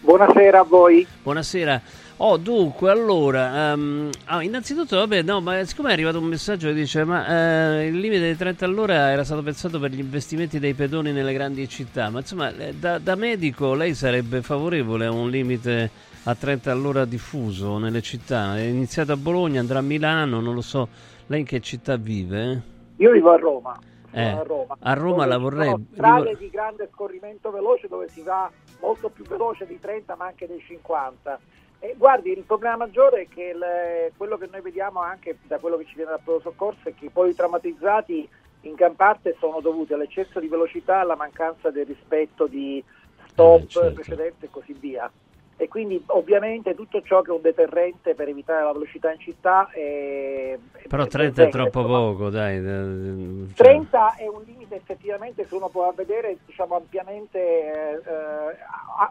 Buonasera 0.00 0.60
a 0.60 0.62
voi. 0.62 1.06
Buonasera. 1.22 1.82
Oh, 2.20 2.36
dunque, 2.36 2.90
allora, 2.90 3.72
ehm, 3.72 4.10
ah, 4.24 4.42
innanzitutto, 4.42 4.96
vabbè, 4.96 5.22
no, 5.22 5.40
ma 5.40 5.62
siccome 5.64 5.90
è 5.90 5.92
arrivato 5.92 6.18
un 6.18 6.24
messaggio 6.24 6.68
che 6.68 6.74
dice, 6.74 7.04
ma 7.04 7.78
eh, 7.78 7.86
il 7.86 7.98
limite 7.98 8.22
dei 8.22 8.36
30 8.36 8.64
all'ora 8.64 9.10
era 9.10 9.22
stato 9.22 9.42
pensato 9.42 9.78
per 9.78 9.92
gli 9.92 10.00
investimenti 10.00 10.58
dei 10.58 10.74
pedoni 10.74 11.12
nelle 11.12 11.32
grandi 11.32 11.68
città, 11.68 12.10
ma 12.10 12.20
insomma, 12.20 12.52
eh, 12.56 12.74
da, 12.74 12.98
da 12.98 13.14
medico 13.14 13.74
lei 13.74 13.94
sarebbe 13.94 14.42
favorevole 14.42 15.06
a 15.06 15.12
un 15.12 15.30
limite 15.30 15.90
a 16.28 16.34
30 16.34 16.70
all'ora 16.70 17.04
diffuso 17.06 17.78
nelle 17.78 18.02
città? 18.02 18.56
È 18.56 18.60
iniziato 18.60 19.12
a 19.12 19.16
Bologna, 19.16 19.60
andrà 19.60 19.78
a 19.78 19.82
Milano, 19.82 20.40
non 20.40 20.52
lo 20.54 20.60
so, 20.60 20.88
lei 21.26 21.40
in 21.40 21.46
che 21.46 21.60
città 21.60 21.96
vive? 21.96 22.62
Io 22.96 23.10
vivo 23.12 23.30
a 23.30 23.36
Roma. 23.36 23.78
Eh, 24.10 24.22
a 24.22 24.42
Roma, 24.42 24.76
a 24.78 24.92
Roma 24.94 25.24
la 25.26 25.38
vorrei... 25.38 25.74
strade 25.92 26.36
di 26.36 26.50
grande 26.50 26.88
scorrimento 26.92 27.50
veloce 27.50 27.88
dove 27.88 28.08
si 28.08 28.22
va 28.22 28.50
molto 28.80 29.08
più 29.08 29.24
veloce 29.24 29.66
di 29.66 29.78
30 29.80 30.16
ma 30.16 30.26
anche 30.26 30.46
dei 30.46 30.60
50. 30.60 31.38
E 31.78 31.94
guardi, 31.96 32.32
il 32.32 32.42
problema 32.44 32.76
maggiore 32.76 33.22
è 33.22 33.28
che 33.28 33.52
il- 33.54 34.12
quello 34.16 34.36
che 34.36 34.48
noi 34.50 34.60
vediamo 34.60 35.00
anche 35.00 35.38
da 35.46 35.58
quello 35.58 35.76
che 35.76 35.84
ci 35.86 35.94
viene 35.94 36.10
dal 36.10 36.20
pronto 36.22 36.42
soccorso 36.50 36.88
è 36.88 36.94
che 36.94 37.08
poi 37.10 37.30
i 37.30 37.34
traumatizzati 37.34 38.28
in 38.62 38.74
gran 38.74 38.96
parte 38.96 39.36
sono 39.38 39.60
dovuti 39.60 39.92
all'eccesso 39.94 40.40
di 40.40 40.48
velocità, 40.48 41.00
alla 41.00 41.14
mancanza 41.16 41.70
del 41.70 41.86
rispetto 41.86 42.46
di 42.46 42.82
stop, 43.28 43.60
Eh, 43.62 43.66
certo. 43.68 43.92
precedenze 43.94 44.46
e 44.46 44.50
così 44.50 44.72
via. 44.72 45.10
E 45.60 45.66
quindi 45.66 46.00
ovviamente 46.06 46.76
tutto 46.76 47.02
ciò 47.02 47.20
che 47.20 47.32
è 47.32 47.34
un 47.34 47.40
deterrente 47.40 48.14
per 48.14 48.28
evitare 48.28 48.64
la 48.64 48.72
velocità 48.72 49.10
in 49.10 49.18
città 49.18 49.68
è... 49.72 50.56
Però 50.86 51.02
è 51.02 51.06
30 51.08 51.42
è 51.42 51.48
troppo 51.48 51.84
poco, 51.84 52.30
dai. 52.30 52.58
eh, 52.58 53.46
cioè- 53.54 53.66
30 53.66 54.14
è 54.14 54.28
un 54.28 54.42
limite 54.44 54.76
effettivamente 54.76 55.44
se 55.44 55.54
uno 55.56 55.68
può 55.68 55.92
vedere 55.96 56.36
diciamo, 56.46 56.76
ampiamente 56.76 57.38
eh, 57.38 57.94
eh, 57.94 58.56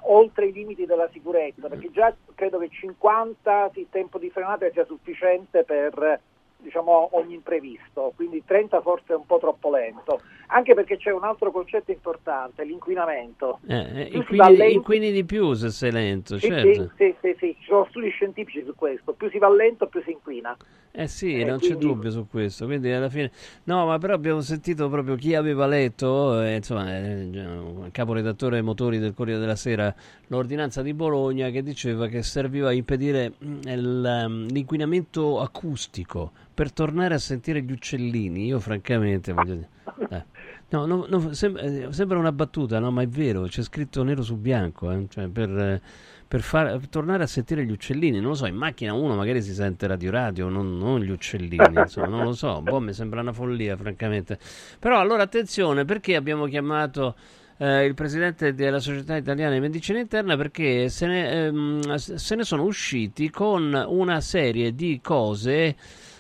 oltre 0.04 0.46
i 0.46 0.54
limiti 0.54 0.86
della 0.86 1.10
sicurezza, 1.12 1.68
perché 1.68 1.92
già 1.92 2.16
credo 2.34 2.60
che 2.60 2.70
50 2.70 3.72
il 3.74 3.88
tempo 3.90 4.18
di 4.18 4.30
frenata 4.30 4.70
sia 4.72 4.86
sufficiente 4.86 5.66
per 5.66 6.22
diciamo, 6.60 7.10
ogni 7.16 7.36
imprevisto, 7.36 8.12
quindi 8.16 8.44
30 8.46 8.82
forse 8.82 9.14
è 9.14 9.16
un 9.16 9.26
po' 9.26 9.38
troppo 9.38 9.70
lento, 9.72 10.22
anche 10.48 10.74
perché 10.74 10.98
c'è 10.98 11.12
un 11.12 11.24
altro 11.24 11.52
concetto 11.52 11.92
importante, 11.92 12.64
l'inquinamento. 12.64 13.60
Eh, 13.68 13.76
eh, 13.76 14.10
inquini, 14.12 14.44
lento- 14.58 14.64
inquini 14.64 15.12
di 15.12 15.24
più 15.24 15.54
se 15.54 15.70
sei 15.70 15.92
lento, 15.92 16.38
Sì, 16.38 16.48
certo. 16.48 16.92
sì, 16.98 17.16
sì, 17.22 17.36
sì, 17.40 17.56
ci 17.60 17.66
sono 17.68 17.86
studi 17.90 18.10
scientifici 18.10 18.64
su 18.66 18.74
questo, 18.76 19.14
più 19.14 19.30
si 19.30 19.38
va 19.38 19.50
lento 19.50 19.88
più 19.88 20.02
si 20.04 20.12
inquina. 20.12 20.56
Eh 20.92 21.08
sì, 21.08 21.40
Eh, 21.40 21.46
non 21.46 21.60
c'è 21.60 21.68
quindi- 21.76 21.86
dubbio 21.86 22.10
su 22.10 22.28
questo. 22.28 22.66
Quindi 22.66 22.92
alla 22.92 23.10
fine, 23.10 23.32
no, 23.66 23.86
ma 23.86 24.00
però 24.00 24.16
abbiamo 24.16 24.42
sentito 24.42 24.90
proprio 24.90 25.14
chi 25.16 25.36
aveva 25.36 25.68
letto, 25.68 26.42
eh, 26.42 26.56
insomma, 26.56 26.98
eh, 26.98 27.22
il 27.22 27.90
caporedattore 27.92 28.64
motori 28.64 28.98
del 28.98 29.14
Corriere 29.14 29.40
della 29.40 29.56
Sera, 29.56 29.94
l'ordinanza 30.28 30.82
di 30.82 30.96
Bologna 30.96 31.52
che 31.52 31.62
diceva 31.62 32.08
che 32.08 32.24
serviva 32.24 32.70
a 32.70 32.72
impedire 32.74 33.34
mm, 33.44 33.60
um, 33.68 34.48
l'inquinamento 34.48 35.40
acustico 35.40 36.32
per 36.58 36.72
tornare 36.72 37.14
a 37.14 37.20
sentire 37.20 37.62
gli 37.62 37.72
uccellini. 37.72 38.48
Io, 38.48 38.60
francamente, 38.60 39.32
voglio 39.32 39.54
dire. 39.54 39.70
eh. 40.10 40.26
No, 40.70 40.88
no, 40.88 41.06
no, 41.08 41.32
sem- 41.32 41.56
eh, 41.56 41.88
sembra 41.92 42.18
una 42.18 42.32
battuta, 42.32 42.80
no, 42.80 42.90
ma 42.90 43.04
è 43.04 43.08
vero, 43.08 43.44
c'è 43.44 43.62
scritto 43.62 44.02
nero 44.02 44.24
su 44.24 44.38
bianco, 44.38 44.90
eh, 44.90 45.06
cioè 45.08 45.28
per, 45.28 45.80
per 46.28 46.42
far, 46.42 46.80
per 46.80 46.88
tornare 46.90 47.22
a 47.22 47.28
sentire 47.28 47.64
gli 47.64 47.70
uccellini, 47.72 48.20
non 48.20 48.30
lo 48.30 48.34
so, 48.34 48.48
in 48.48 48.56
macchina 48.56 48.92
uno 48.94 49.14
magari 49.14 49.44
si 49.44 49.54
sente 49.54 49.86
radio 49.86 50.10
radio, 50.10 50.50
non, 50.50 50.80
non 50.80 51.00
gli 51.00 51.12
uccellini, 51.12 51.76
insomma, 51.78 52.08
non 52.08 52.24
lo 52.24 52.34
so, 52.34 52.60
boh, 52.64 52.80
mi 52.80 52.92
sembra 52.92 53.22
una 53.22 53.34
follia, 53.34 53.78
francamente. 53.78 54.40
Però 54.80 55.00
allora 55.00 55.22
attenzione, 55.22 55.86
perché 55.86 56.16
abbiamo 56.16 56.48
chiamato 56.48 57.16
eh, 57.58 57.86
il 57.86 57.94
presidente 57.94 58.56
della 58.56 58.80
Società 58.80 59.16
Italiana 59.16 59.54
di 59.54 59.60
Medicina 59.60 60.00
Interna? 60.00 60.36
Perché 60.36 60.90
se 60.90 61.06
ne, 61.06 61.46
ehm, 61.46 61.96
se 61.96 62.36
ne 62.36 62.44
sono 62.44 62.64
usciti 62.64 63.30
con 63.30 63.86
una 63.88 64.22
serie 64.22 64.74
di 64.74 65.00
cose 65.04 65.76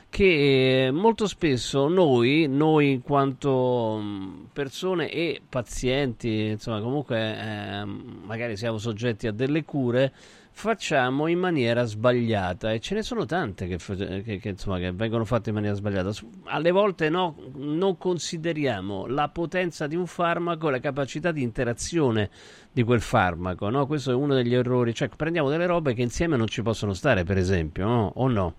che 0.09 0.85
eh, 0.87 0.91
molto 0.91 1.27
spesso 1.27 1.87
noi, 1.87 2.47
noi 2.47 2.91
in 2.93 3.01
quanto 3.01 3.97
mh, 4.01 4.49
persone 4.53 5.09
e 5.11 5.41
pazienti, 5.47 6.45
insomma 6.47 6.81
comunque 6.81 7.37
ehm, 7.37 8.21
magari 8.25 8.57
siamo 8.57 8.77
soggetti 8.77 9.27
a 9.27 9.31
delle 9.31 9.63
cure, 9.63 10.11
facciamo 10.57 11.27
in 11.27 11.37
maniera 11.37 11.83
sbagliata 11.83 12.71
e 12.71 12.79
ce 12.79 12.95
ne 12.95 13.03
sono 13.03 13.25
tante 13.25 13.67
che, 13.67 13.77
che- 13.77 14.39
che, 14.39 14.49
insomma, 14.49 14.79
che 14.79 14.91
vengono 14.91 15.23
fatte 15.23 15.49
in 15.49 15.55
maniera 15.55 15.75
sbagliata. 15.75 16.11
Alle 16.45 16.71
volte 16.71 17.09
no, 17.09 17.35
non 17.57 17.97
consideriamo 17.99 19.05
la 19.05 19.29
potenza 19.29 19.85
di 19.85 19.95
un 19.95 20.07
farmaco 20.07 20.69
e 20.69 20.71
la 20.71 20.79
capacità 20.79 21.31
di 21.31 21.43
interazione 21.43 22.31
di 22.71 22.81
quel 22.81 23.01
farmaco, 23.01 23.69
no? 23.69 23.85
Questo 23.85 24.09
è 24.09 24.15
uno 24.15 24.33
degli 24.33 24.55
errori, 24.55 24.95
cioè 24.95 25.09
prendiamo 25.09 25.49
delle 25.49 25.67
robe 25.67 25.93
che 25.93 26.01
insieme 26.01 26.37
non 26.37 26.47
ci 26.47 26.63
possono 26.63 26.93
stare, 26.93 27.23
per 27.23 27.37
esempio, 27.37 27.85
no? 27.85 28.11
o 28.15 28.27
no? 28.27 28.55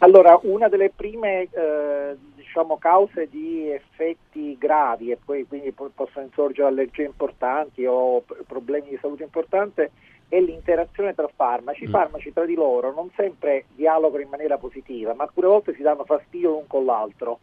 Allora, 0.00 0.38
una 0.42 0.68
delle 0.68 0.90
prime 0.90 1.48
eh, 1.50 2.16
diciamo, 2.36 2.78
cause 2.78 3.28
di 3.28 3.68
effetti 3.68 4.56
gravi 4.56 5.10
e 5.10 5.18
poi 5.22 5.44
quindi 5.44 5.72
po- 5.72 5.90
possono 5.92 6.24
insorgere 6.24 6.68
allergie 6.68 7.02
importanti 7.02 7.84
o 7.84 8.22
problemi 8.46 8.90
di 8.90 8.98
salute 9.00 9.24
importanti 9.24 9.88
è 10.28 10.40
l'interazione 10.40 11.14
tra 11.14 11.28
farmaci. 11.34 11.84
I 11.84 11.88
Mm. 11.88 11.90
farmaci 11.90 12.32
tra 12.32 12.44
di 12.44 12.54
loro 12.54 12.92
non 12.92 13.10
sempre 13.16 13.64
dialogano 13.74 14.22
in 14.22 14.28
maniera 14.28 14.56
positiva, 14.56 15.14
ma 15.14 15.24
alcune 15.24 15.48
volte 15.48 15.74
si 15.74 15.82
danno 15.82 16.04
fastidio 16.04 16.50
l'un 16.50 16.66
con 16.68 16.84
l'altro. 16.84 17.40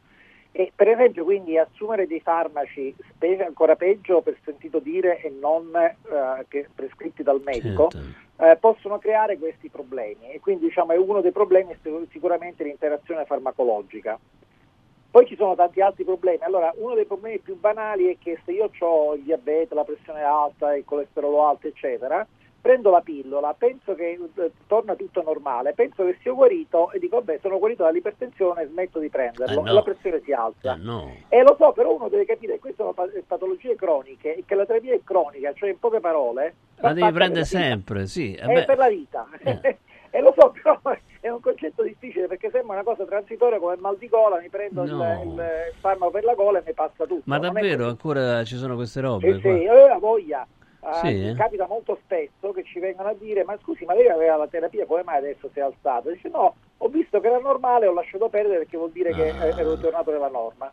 E 0.58 0.72
per 0.74 0.88
esempio, 0.88 1.26
quindi 1.26 1.58
assumere 1.58 2.08
dei 2.08 2.22
farmaci, 2.22 2.95
specie 3.10 3.43
ancora 3.43 3.76
peggio 3.76 4.22
per 4.22 4.38
sentito 4.41 4.80
dire 4.80 5.20
e 5.20 5.30
non 5.30 5.70
eh, 5.76 6.68
prescritti 6.74 7.24
dal 7.24 7.41
medico, 7.43 7.89
Certo. 7.89 8.08
eh, 8.41 8.56
possono 8.56 8.97
creare 8.97 9.38
questi 9.38 9.68
problemi 9.68 10.32
e 10.32 10.39
quindi 10.39 10.68
diciamo 10.68 10.93
è 10.93 10.97
uno 10.97 11.20
dei 11.20 11.34
problemi 11.34 11.74
è 11.74 11.78
sic- 11.84 12.10
sicuramente 12.10 12.64
l'interazione 12.64 13.26
farmacologica. 13.26 14.18
Poi 15.12 15.26
ci 15.28 15.36
sono 15.36 15.56
tanti 15.56 15.82
altri 15.82 16.06
problemi. 16.06 16.43
Allora, 16.43 16.72
uno 16.78 16.93
dei 16.93 17.06
problemi 17.06 17.39
più 17.39 17.60
banali 17.60 18.06
è 18.06 18.18
che 18.18 18.39
se 18.45 18.53
io 18.53 18.72
ho 18.80 19.14
il 19.14 19.24
diabete, 19.24 19.76
la 19.76 19.84
pressione 19.84 20.22
alta, 20.22 20.74
il 20.74 20.86
colesterolo 20.86 21.45
alto, 21.45 21.68
eccetera, 21.68 22.26
prendo 22.66 22.89
la 22.89 23.01
pillola, 23.01 23.53
penso 23.55 23.93
che 23.93 24.18
eh, 24.38 24.51
torna 24.66 24.95
tutto 24.95 25.22
normale, 25.22 25.74
penso 25.74 26.03
che 26.03 26.18
sia 26.24 26.32
guarito 26.32 26.89
e 26.89 26.97
dico 26.97 27.18
vabbè 27.18 27.38
sono 27.39 27.59
guarito 27.59 27.84
dall'ipertensione, 27.84 28.66
smetto 28.66 28.97
di 28.97 29.07
prenderlo 29.09 29.59
Eh, 29.59 29.63
no. 29.63 29.72
la 29.72 29.84
pressione 29.84 30.20
si 30.26 30.32
alza. 30.32 30.74
Eh, 30.74 30.78
no. 30.78 31.16
E 31.30 31.43
lo 31.43 31.55
so, 31.59 31.74
però 31.74 31.93
uno 31.93 32.09
deve 32.09 32.26
capire 32.26 32.53
che 32.53 32.59
queste 32.61 32.82
sono 32.82 32.93
pa- 32.93 33.07
patologie 33.28 33.76
croniche 33.76 34.38
e 34.38 34.43
che 34.47 34.55
la 34.55 34.66
terapia 34.66 34.95
è 34.95 35.01
cronica, 35.03 35.53
cioè 35.53 35.70
in 35.70 35.78
poche 35.78 35.99
parole... 35.99 36.55
La 36.78 36.93
devi 36.93 37.11
prendere 37.11 37.45
sempre, 37.45 38.07
sì. 38.07 38.34
eh 38.34 38.39
È 38.41 38.51
beh, 38.51 38.66
per 38.66 38.78
la 38.80 38.89
vita. 38.89 39.28
e 40.09 40.22
lo 40.22 40.34
so, 40.36 40.51
però 40.59 40.80
è 41.20 41.30
un 41.30 41.41
concetto 41.41 41.84
difficile 41.84 42.26
perché 42.26 42.49
sembra 42.49 42.74
una 42.78 42.84
cosa 42.84 43.05
transitoria 43.05 43.59
come 43.59 43.76
il 43.76 43.80
mal 43.80 43.95
di 43.97 44.09
gola, 44.09 44.39
mi 44.39 44.49
prendo 44.49 44.82
il- 44.82 44.91
No. 44.95 45.22
il, 45.24 45.30
il 45.34 45.74
farmaco 45.80 46.09
per 46.09 46.24
la 46.24 46.34
gola 46.34 46.57
e 46.57 46.63
mi 46.66 46.74
passa 46.74 47.05
tutto. 47.05 47.22
ma 47.26 47.38
davvero 47.38 47.86
ancora 47.88 48.43
ci 48.43 48.55
sono 48.55 48.74
queste 48.76 49.01
robe? 49.01 49.36
Sì, 49.36 49.39
sì, 49.41 49.66
la 49.66 49.97
voglia. 49.99 50.47
Ah, 50.88 51.02
Sì, 51.02 51.08
eh? 51.30 51.34
Capita 51.34 51.66
molto 51.68 52.00
spesso 52.04 52.52
che 52.52 52.64
ci 52.64 52.80
vengano 52.80 53.10
a 53.10 53.16
dire 53.16 53.44
ma 53.44 53.58
scusi 53.62 53.86
ma 53.86 53.94
lei 53.96 54.08
aveva 54.08 54.36
la 54.38 54.48
terapia 54.48 54.86
come 54.86 55.04
mai 55.04 55.18
adesso 55.18 55.50
si 55.52 55.60
è 55.60 55.64
alzato? 55.64 56.12
Dice 56.12 56.30
no, 56.30 56.56
ho 56.78 56.88
visto 56.90 57.20
che 57.20 57.28
era 57.28 57.40
normale 57.40 57.88
ho 57.88 57.94
lasciato 57.94 58.30
perdere 58.30 58.60
perché 58.60 58.78
vuol 58.78 58.92
dire 58.92 59.14
che 59.14 59.36
Ah. 59.40 59.46
eh, 59.48 59.54
ero 59.58 59.78
tornato 59.78 60.12
nella 60.12 60.30
norma. 60.30 60.72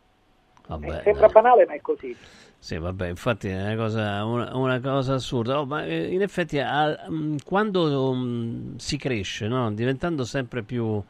Vabbè, 0.68 0.98
Eh, 0.98 1.02
Sembra 1.02 1.28
banale 1.28 1.64
ma 1.66 1.72
è 1.74 1.80
così. 1.80 2.16
Sì, 2.58 2.78
vabbè, 2.78 3.08
infatti 3.08 3.48
è 3.48 3.60
una 3.60 3.74
cosa, 3.76 4.24
una, 4.24 4.56
una 4.56 4.80
cosa 4.80 5.14
assurda. 5.14 5.58
Oh, 5.60 5.66
ma 5.66 5.84
eh, 5.84 6.12
in 6.12 6.22
effetti 6.22 6.58
al- 6.60 7.06
mm, 7.10 7.36
quando 7.44 8.14
mm, 8.14 8.76
si 8.76 8.96
cresce, 8.96 9.48
no? 9.48 9.72
diventando 9.72 10.24
sempre 10.24 10.62
più 10.62 11.02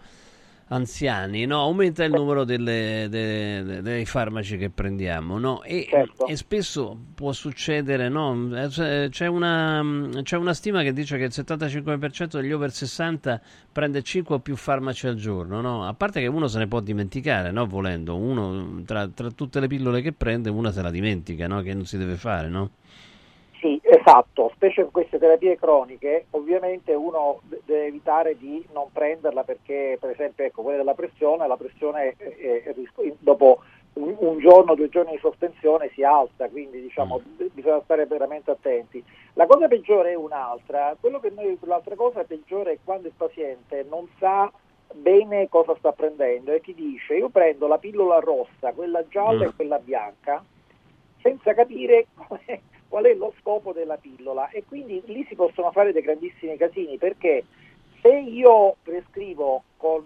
anziani, 0.73 1.45
no? 1.45 1.61
aumenta 1.61 2.03
il 2.05 2.13
numero 2.13 2.45
delle- 2.45 3.07
de- 3.11 3.63
de- 3.63 3.83
dei 3.83 4.05
farmaci 4.07 4.57
che 4.57 4.71
prendiamo 4.71 5.39
no? 5.39 5.63
e, 5.63 5.87
Certo. 5.89 6.27
e 6.27 6.37
spesso 6.37 6.97
può 7.15 7.33
succedere, 7.33 8.09
no? 8.09 8.49
C'è- 8.69 9.27
una, 9.27 9.85
c'è 10.23 10.37
una 10.37 10.55
stima 10.55 10.83
che 10.83 10.93
dice 10.93 11.19
che 11.19 11.25
il 11.25 11.33
75% 11.35 12.41
degli 12.41 12.53
over 12.53 12.71
60 12.73 13.41
prende 13.71 14.03
5 14.03 14.37
o 14.37 14.39
più 14.41 14.57
farmaci 14.57 15.07
al 15.07 15.17
giorno, 15.17 15.61
no? 15.61 15.87
a 15.87 15.95
parte 15.95 16.21
che 16.21 16.27
uno 16.27 16.49
se 16.49 16.59
ne 16.59 16.67
può 16.67 16.81
dimenticare, 16.81 17.51
no? 17.51 17.67
volendo, 17.67 18.17
uno 18.17 18.83
tra, 18.85 19.07
tra 19.09 19.31
tutte 19.31 19.61
le 19.61 19.67
pillole 19.67 20.01
che 20.01 20.13
prende 20.13 20.49
una 20.51 20.73
se 20.73 20.83
la 20.83 20.91
dimentica, 20.91 21.47
no? 21.47 21.61
che 21.63 21.75
non 21.75 21.85
si 21.85 21.99
deve 21.99 22.17
fare, 22.17 22.49
no? 22.49 22.71
Sì, 23.63 23.81
esatto, 23.85 24.51
specie 24.57 24.81
in 24.81 24.91
queste 24.91 25.19
terapie 25.21 25.57
croniche, 25.57 26.27
ovviamente 26.31 26.95
uno 26.95 27.39
de- 27.45 27.61
deve 27.65 27.87
evitare 27.87 28.37
di 28.37 28.67
non 28.73 28.89
prenderla 28.93 29.45
perché, 29.45 29.97
per 30.01 30.11
esempio, 30.11 30.45
ecco, 30.45 30.63
quella 30.63 30.79
della 30.79 30.95
pressione, 30.95 31.47
la 31.47 31.57
pressione 31.57 32.17
eh, 32.19 32.65
eh, 32.67 33.15
dopo 33.21 33.61
un, 33.95 34.39
giorno, 34.41 34.75
due 34.75 34.89
giorni 34.89 35.13
di 35.13 35.19
sospensione 35.19 35.91
si 35.95 36.03
alza, 36.03 36.49
quindi 36.49 36.81
diciamo 36.81 37.21
b- 37.21 37.51
bisogna 37.53 37.81
stare 37.85 38.05
veramente 38.07 38.51
attenti. 38.51 39.05
La 39.35 39.47
cosa 39.47 39.69
peggiore 39.69 40.11
è 40.11 40.17
un'altra, 40.17 40.97
quello 40.99 41.21
che 41.21 41.31
noi, 41.31 41.57
l'altra 41.61 41.95
cosa 41.95 42.25
peggiore 42.25 42.73
è 42.73 42.79
quando 42.83 43.07
il 43.07 43.15
paziente 43.17 43.87
non 43.89 44.09
sa 44.19 44.51
bene 44.93 45.49
cosa 45.49 45.77
sta 45.79 45.93
prendendo 45.93 46.51
e 46.53 46.61
ti 46.61 46.75
dice 46.75 47.15
io 47.15 47.29
prendo 47.29 47.69
la 47.69 47.79
pillola 47.79 48.19
rossa, 48.19 48.73
quella 48.73 49.07
gialla 49.07 49.45
Mm. 49.45 49.49
e 49.49 49.55
quella 49.55 49.79
bianca, 49.79 50.45
senza 51.21 51.55
capire 51.55 52.07
è, 52.47 52.61
qual 52.93 53.05
è 53.05 53.15
lo 53.15 53.33
scopo 53.41 53.73
della 53.73 53.97
pillola 53.97 54.51
e 54.51 54.65
quindi 54.69 55.03
lì 55.07 55.25
si 55.27 55.35
possono 55.35 55.73
fare 55.73 55.95
dei 55.95 56.03
grandissimi 56.03 56.59
casini 56.59 56.99
perché 56.99 57.43
se 58.03 58.11
io 58.11 58.77
prescrivo 58.83 59.63
con, 59.79 60.05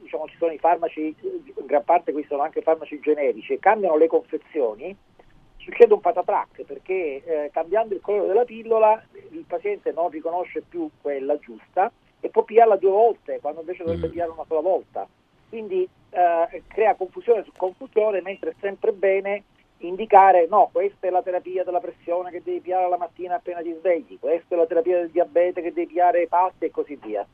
diciamo 0.00 0.26
ci 0.28 0.36
sono 0.38 0.50
i 0.50 0.58
farmaci, 0.58 1.14
in 1.20 1.66
gran 1.66 1.84
parte 1.84 2.12
questi 2.12 2.30
sono 2.30 2.40
anche 2.40 2.62
farmaci 2.62 2.98
generici 3.00 3.52
e 3.52 3.58
cambiano 3.58 3.98
le 3.98 4.06
confezioni, 4.06 4.96
succede 5.58 5.92
un 5.92 6.00
patatrac 6.00 6.62
perché 6.62 7.22
eh, 7.22 7.50
cambiando 7.52 7.92
il 7.92 8.00
colore 8.00 8.28
della 8.28 8.46
pillola 8.46 9.04
il 9.32 9.44
paziente 9.46 9.92
non 9.92 10.08
riconosce 10.08 10.62
più 10.62 10.88
quella 11.02 11.38
giusta 11.38 11.92
e 12.20 12.30
può 12.30 12.42
pigliarla 12.42 12.76
due 12.76 12.90
volte 12.90 13.38
quando 13.42 13.60
invece 13.60 13.84
dovrebbe 13.84 14.08
pigliarla 14.08 14.32
una 14.32 14.46
sola 14.48 14.60
volta. 14.60 15.06
Quindi 15.50 15.86
eh, 16.08 16.62
crea 16.68 16.94
confusione 16.94 17.44
su 17.44 17.52
confusione, 17.54 18.22
mentre 18.22 18.50
è 18.50 18.54
sempre 18.60 18.92
bene 18.92 19.42
indicare 19.78 20.46
no, 20.48 20.70
questa 20.72 21.06
è 21.06 21.10
la 21.10 21.22
terapia 21.22 21.64
della 21.64 21.80
pressione 21.80 22.30
che 22.30 22.42
devi 22.42 22.60
piare 22.60 22.88
la 22.88 22.96
mattina 22.96 23.36
appena 23.36 23.60
ti 23.60 23.74
svegli, 23.78 24.18
questa 24.18 24.54
è 24.54 24.58
la 24.58 24.66
terapia 24.66 24.98
del 24.98 25.10
diabete 25.10 25.62
che 25.62 25.72
devi 25.72 25.92
piare 25.92 26.20
ai 26.20 26.28
pasti 26.28 26.66
e 26.66 26.70
così 26.70 26.98
via. 27.02 27.26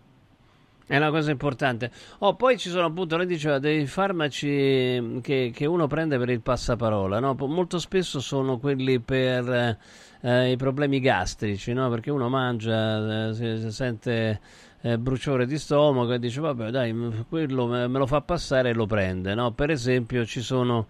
È 0.91 0.97
una 0.97 1.11
cosa 1.11 1.30
importante. 1.30 1.88
Oh, 2.18 2.34
poi 2.34 2.59
ci 2.59 2.68
sono 2.68 2.86
appunto, 2.86 3.16
lei 3.16 3.26
diceva, 3.26 3.61
dei 3.61 3.86
farmaci 3.86 5.20
che, 5.22 5.53
che 5.55 5.64
uno 5.64 5.86
prende 5.86 6.18
per 6.18 6.30
il 6.30 6.41
passaparola, 6.41 7.20
no? 7.20 7.36
Molto 7.47 7.78
spesso 7.78 8.18
sono 8.18 8.59
quelli 8.59 8.99
per 8.99 9.78
eh, 10.20 10.51
i 10.51 10.57
problemi 10.57 10.99
gastrici, 10.99 11.72
no? 11.74 11.88
Perché 11.91 12.11
uno 12.11 12.28
mangia, 12.28 13.28
eh, 13.28 13.34
si, 13.34 13.59
si 13.59 13.70
sente 13.70 14.41
eh, 14.80 14.99
bruciore 14.99 15.47
di 15.47 15.59
stomaco 15.59 16.12
e 16.12 16.18
dice, 16.18 16.41
vabbè, 16.41 16.70
dai, 16.70 17.24
quello 17.28 17.66
me, 17.66 17.86
me 17.86 17.99
lo 17.99 18.07
fa 18.07 18.20
passare 18.22 18.70
e 18.70 18.74
lo 18.74 18.86
prende, 18.86 19.32
no? 19.36 19.53
Per 19.53 19.70
esempio 19.70 20.24
ci 20.24 20.41
sono 20.41 20.88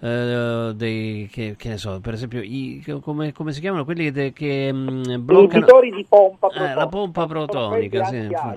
eh, 0.00 0.72
dei, 0.74 1.28
che, 1.30 1.54
che 1.56 1.68
ne 1.68 1.76
so, 1.76 2.00
per 2.00 2.14
esempio, 2.14 2.40
i, 2.42 2.82
come, 3.02 3.32
come 3.32 3.52
si 3.52 3.60
chiamano? 3.60 3.84
Quelli 3.84 4.10
che, 4.10 4.32
che 4.32 4.72
mh, 4.72 5.24
bloccano... 5.24 5.58
Inibitori 5.58 5.90
di 5.90 6.06
pompa 6.08 6.48
Eh, 6.48 6.58
la 6.74 6.86
protonica. 6.86 6.88
pompa 6.88 7.26
protonica, 7.26 8.04
sì. 8.04 8.16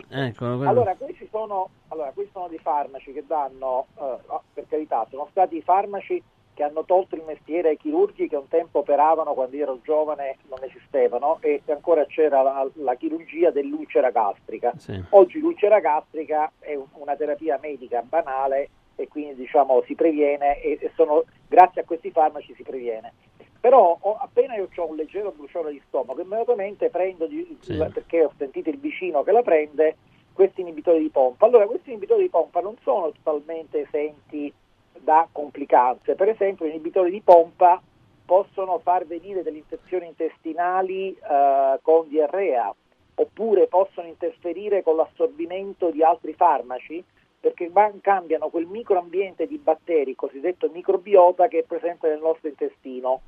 Ecco, 0.09 0.45
quello- 0.55 0.69
Allora, 0.69 0.95
questi 0.97 1.27
sono, 1.29 1.69
allora, 1.89 2.11
questi 2.13 2.31
sono 2.33 2.47
dei 2.47 2.59
farmaci 2.59 3.11
che 3.11 3.23
danno, 3.27 3.87
eh, 3.99 4.17
ah, 4.27 4.41
per 4.53 4.65
carità, 4.69 5.05
sono 5.09 5.27
stati 5.31 5.57
i 5.57 5.61
farmaci 5.61 6.21
che 6.55 6.61
hanno 6.61 6.83
tolto 6.85 7.15
il 7.15 7.23
mestiere 7.25 7.69
ai 7.69 7.77
chirurghi 7.77 8.27
che 8.29 8.35
un 8.35 8.47
tempo 8.47 8.79
operavano 8.79 9.33
quando 9.33 9.55
io 9.55 9.63
ero 9.63 9.79
giovane, 9.83 10.37
non 10.49 10.59
esistevano 10.63 11.39
e 11.41 11.63
ancora 11.65 12.05
c'era 12.05 12.43
la, 12.43 12.67
la 12.75 12.93
chirurgia 12.93 13.49
dell'ulcera 13.49 14.11
gastrica. 14.11 14.71
Sì. 14.77 15.01
Oggi 15.09 15.39
l'ulcera 15.39 15.79
gastrica 15.79 16.51
è 16.59 16.75
un- 16.75 16.85
una 16.93 17.15
terapia 17.15 17.57
medica 17.59 18.03
banale 18.07 18.69
e 18.95 19.07
quindi 19.07 19.35
diciamo 19.35 19.81
si 19.85 19.95
previene 19.95 20.61
e, 20.61 20.77
e 20.79 20.91
sono, 20.95 21.23
grazie 21.47 21.81
a 21.81 21.85
questi 21.85 22.11
farmaci 22.11 22.53
si 22.55 22.63
previene. 22.63 23.13
Però 23.59 23.97
ho- 23.99 24.17
appena 24.19 24.55
io 24.55 24.67
ho 24.75 24.89
un 24.89 24.95
leggero 24.95 25.31
bruciore 25.31 25.71
di 25.71 25.81
stomaco, 25.87 26.21
immediatamente 26.21 26.89
prendo, 26.89 27.25
di- 27.27 27.57
perché 27.93 28.23
ho 28.25 28.31
sentito 28.37 28.69
il 28.69 28.77
vicino 28.77 29.23
che 29.23 29.31
la 29.31 29.41
prende, 29.41 29.95
questi 30.33 30.61
inibitori 30.61 30.99
di 30.99 31.09
pompa. 31.09 31.45
Allora 31.45 31.65
questi 31.65 31.91
inibitori 31.91 32.23
di 32.23 32.29
pompa 32.29 32.59
non 32.59 32.75
sono 32.83 33.11
totalmente 33.11 33.81
esenti 33.81 34.51
da 34.99 35.27
complicanze. 35.31 36.15
Per 36.15 36.27
esempio, 36.27 36.65
gli 36.65 36.69
inibitori 36.69 37.11
di 37.11 37.21
pompa 37.21 37.81
possono 38.25 38.79
far 38.79 39.05
venire 39.05 39.43
delle 39.43 39.57
infezioni 39.57 40.07
intestinali 40.07 41.11
eh, 41.11 41.79
con 41.81 42.07
diarrea 42.07 42.73
oppure 43.15 43.67
possono 43.67 44.07
interferire 44.07 44.81
con 44.81 44.95
l'assorbimento 44.95 45.91
di 45.91 46.03
altri 46.03 46.33
farmaci 46.33 47.03
perché 47.43 47.67
van- 47.69 47.99
cambiano 47.99 48.47
quel 48.47 48.67
microambiente 48.67 49.47
di 49.47 49.57
batteri, 49.57 50.15
cosiddetto 50.15 50.69
microbiota 50.71 51.49
che 51.49 51.59
è 51.59 51.63
presente 51.63 52.07
nel 52.07 52.21
nostro 52.21 52.47
intestino 52.47 53.19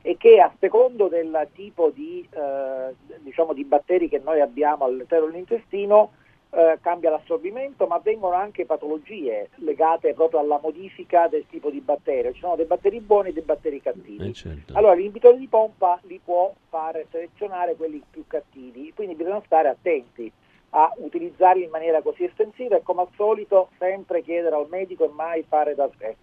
e 0.00 0.16
che 0.16 0.40
a 0.40 0.50
secondo 0.58 1.08
del 1.08 1.46
tipo 1.52 1.90
di, 1.90 2.26
eh, 2.30 2.94
diciamo, 3.18 3.52
di 3.52 3.64
batteri 3.64 4.08
che 4.08 4.18
noi 4.24 4.40
abbiamo 4.40 4.86
all'interno 4.86 5.26
dell'intestino 5.26 6.12
eh, 6.52 6.78
cambia 6.80 7.10
l'assorbimento, 7.10 7.86
ma 7.86 7.98
vengono 7.98 8.34
anche 8.34 8.64
patologie 8.64 9.50
legate 9.56 10.14
proprio 10.14 10.40
alla 10.40 10.58
modifica 10.62 11.28
del 11.28 11.44
tipo 11.46 11.68
di 11.68 11.80
batterio. 11.80 12.32
Ci 12.32 12.40
sono 12.40 12.56
dei 12.56 12.64
batteri 12.64 12.98
buoni 13.00 13.28
e 13.28 13.32
dei 13.34 13.42
batteri 13.42 13.82
cattivi. 13.82 14.30
Eh, 14.30 14.32
certo. 14.32 14.72
Allora 14.72 14.94
l'inibitore 14.94 15.36
di 15.36 15.48
pompa 15.48 16.00
li 16.04 16.18
può 16.24 16.50
fare 16.70 17.08
selezionare 17.10 17.76
quelli 17.76 18.02
più 18.08 18.24
cattivi, 18.26 18.90
quindi 18.94 19.16
bisogna 19.16 19.42
stare 19.44 19.68
attenti 19.68 20.32
a 20.70 20.92
utilizzarli 20.96 21.64
in 21.64 21.70
maniera 21.70 22.02
così 22.02 22.24
estensiva 22.24 22.76
e 22.76 22.82
come 22.82 23.02
al 23.02 23.08
solito 23.16 23.70
sempre 23.78 24.22
chiedere 24.22 24.54
al 24.54 24.68
medico 24.68 25.04
e 25.04 25.08
mai 25.08 25.44
fare 25.48 25.74
da 25.74 25.88
sé. 25.98 26.16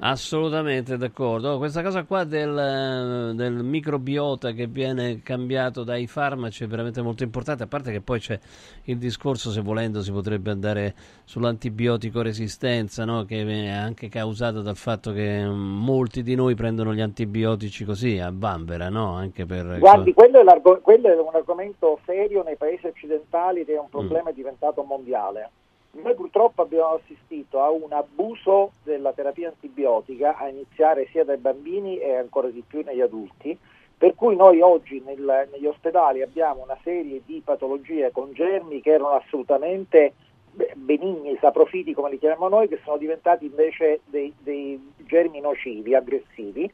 Assolutamente 0.00 0.96
d'accordo. 0.96 1.54
Oh, 1.54 1.58
questa 1.58 1.82
cosa 1.82 2.04
qua 2.04 2.22
del, 2.22 3.32
del 3.34 3.64
microbiota 3.64 4.52
che 4.52 4.68
viene 4.68 5.22
cambiato 5.22 5.82
dai 5.82 6.06
farmaci 6.06 6.62
è 6.62 6.66
veramente 6.68 7.02
molto 7.02 7.24
importante, 7.24 7.64
a 7.64 7.66
parte 7.66 7.90
che 7.90 8.00
poi 8.00 8.20
c'è 8.20 8.38
il 8.84 8.96
discorso, 8.96 9.50
se 9.50 9.60
volendo, 9.60 10.00
si 10.00 10.12
potrebbe 10.12 10.52
andare 10.52 10.94
sull'antibiotico 11.24 12.22
resistenza, 12.22 13.04
no? 13.04 13.24
che 13.24 13.42
è 13.42 13.70
anche 13.70 14.08
causato 14.08 14.62
dal 14.62 14.76
fatto 14.76 15.10
che 15.12 15.44
mm, 15.44 15.82
molti 15.82 16.22
di 16.22 16.36
noi 16.36 16.54
prendono 16.54 16.94
gli 16.94 17.00
antibiotici 17.00 17.84
così 17.84 18.18
a 18.20 18.30
bambera, 18.30 18.88
no? 18.88 19.14
Anche 19.14 19.46
per... 19.46 19.78
Guardi, 19.80 20.14
quello 20.14 20.38
è, 20.40 20.80
quello 20.80 21.08
è 21.08 21.18
un 21.18 21.34
argomento 21.34 21.98
serio 22.04 22.44
nei 22.44 22.56
paesi 22.56 22.86
occidentali 22.86 23.62
ed 23.62 23.70
è 23.70 23.74
Mm. 23.74 23.80
un 23.80 23.88
problema 23.88 24.30
diventato 24.30 24.82
mondiale. 24.82 25.50
Noi 25.90 26.14
purtroppo 26.14 26.62
abbiamo 26.62 27.00
assistito 27.02 27.60
a 27.60 27.70
un 27.70 27.92
abuso 27.92 28.72
della 28.82 29.12
terapia 29.12 29.48
antibiotica, 29.48 30.36
a 30.36 30.48
iniziare 30.48 31.08
sia 31.10 31.24
dai 31.24 31.38
bambini 31.38 31.98
e 31.98 32.14
ancora 32.14 32.48
di 32.48 32.62
più 32.66 32.82
negli 32.84 33.00
adulti, 33.00 33.58
per 33.96 34.14
cui 34.14 34.36
noi 34.36 34.60
oggi 34.60 35.02
nel- 35.04 35.48
negli 35.50 35.66
ospedali 35.66 36.22
abbiamo 36.22 36.62
una 36.62 36.78
serie 36.84 37.22
di 37.24 37.42
patologie 37.44 38.12
con 38.12 38.32
germi 38.32 38.80
che 38.80 38.90
erano 38.90 39.10
assolutamente 39.10 40.12
be- 40.52 40.72
benigni, 40.76 41.36
saprofiti 41.40 41.94
come 41.94 42.10
li 42.10 42.18
chiamiamo 42.18 42.48
noi, 42.48 42.68
che 42.68 42.80
sono 42.84 42.96
diventati 42.96 43.46
invece 43.46 44.00
dei, 44.04 44.32
dei 44.38 44.92
germi 44.98 45.40
nocivi, 45.40 45.94
aggressivi, 45.94 46.70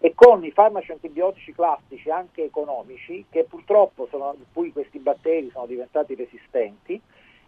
e 0.00 0.14
con 0.14 0.44
i 0.44 0.52
farmaci 0.52 0.92
antibiotici 0.92 1.52
classici, 1.52 2.08
anche 2.10 2.44
economici, 2.44 3.24
che 3.28 3.44
purtroppo 3.44 4.06
sono, 4.08 4.36
cui 4.52 4.70
questi 4.72 4.98
batteri 4.98 5.50
sono 5.50 5.66
diventati 5.66 6.14
resistenti, 6.14 7.00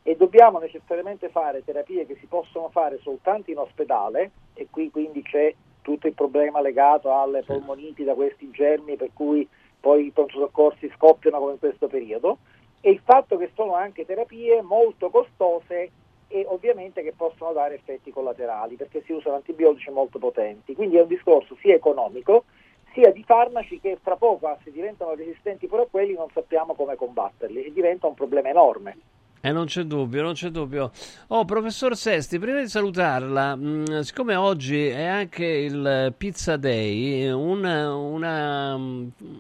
e 0.03 0.17
dobbiamo 0.17 0.59
necessariamente 0.59 1.29
fare 1.29 1.65
terapie 1.65 2.07
che 2.07 2.17
si 2.21 2.27
possono 2.27 2.69
fare 2.71 2.99
soltanto 3.03 3.51
in 3.51 3.59
ospedale 3.59 4.31
e 4.55 4.67
qui 4.71 4.91
quindi 4.91 5.23
c'è 5.23 5.55
tutto 5.83 6.07
il 6.07 6.15
problema 6.15 6.61
legato 6.61 7.13
alle 7.13 7.43
polmoniti 7.43 8.05
da 8.05 8.15
questi 8.15 8.51
germi 8.51 8.97
per 8.97 9.11
cui 9.13 9.47
poi 9.79 10.07
i 10.07 10.11
pronto 10.11 10.39
soccorsi 10.39 10.91
scoppiano 10.95 11.39
come 11.39 11.53
in 11.53 11.59
questo 11.59 11.87
periodo 11.87 12.39
e 12.81 12.91
il 12.91 13.01
fatto 13.05 13.37
che 13.37 13.51
sono 13.55 13.75
anche 13.75 14.07
terapie 14.07 14.63
molto 14.63 15.11
costose 15.11 15.91
e 16.29 16.45
ovviamente 16.47 17.03
che 17.03 17.13
possono 17.15 17.53
dare 17.53 17.75
effetti 17.75 18.13
collaterali 18.13 18.77
perché 18.77 19.03
si 19.05 19.13
usano 19.13 19.37
antibiotici 19.37 19.91
molto 19.91 20.19
potenti. 20.19 20.75
Quindi 20.75 20.97
è 20.97 21.03
un 21.03 21.09
discorso 21.09 21.57
sia 21.61 21.75
economico 21.75 22.45
sia 22.93 23.11
di 23.13 23.23
farmaci 23.25 23.81
che 23.81 23.99
fra 24.01 24.17
poco, 24.17 24.57
se 24.65 24.71
diventano 24.71 25.15
resistenti 25.15 25.67
pure 25.67 25.83
a 25.83 25.87
quelli, 25.91 26.15
non 26.15 26.29
sappiamo 26.33 26.75
come 26.75 26.97
combatterli 26.97 27.65
e 27.65 27.73
diventa 27.73 28.07
un 28.07 28.15
problema 28.15 28.49
enorme. 28.49 28.97
Eh, 29.43 29.53
non 29.53 29.65
c'è 29.65 29.85
dubbio, 29.85 30.21
non 30.21 30.35
c'è 30.35 30.51
dubbio. 30.51 30.93
Oh, 31.29 31.47
professor 31.47 31.97
Sesti, 31.97 32.39
prima 32.39 32.61
di 32.61 32.69
salutarla, 32.69 33.57
mh, 33.57 34.01
siccome 34.01 34.35
oggi 34.35 34.87
è 34.87 35.05
anche 35.05 35.47
il 35.47 36.13
Pizza 36.15 36.59
Day, 36.59 37.27
una, 37.31 37.95
una, 37.95 38.79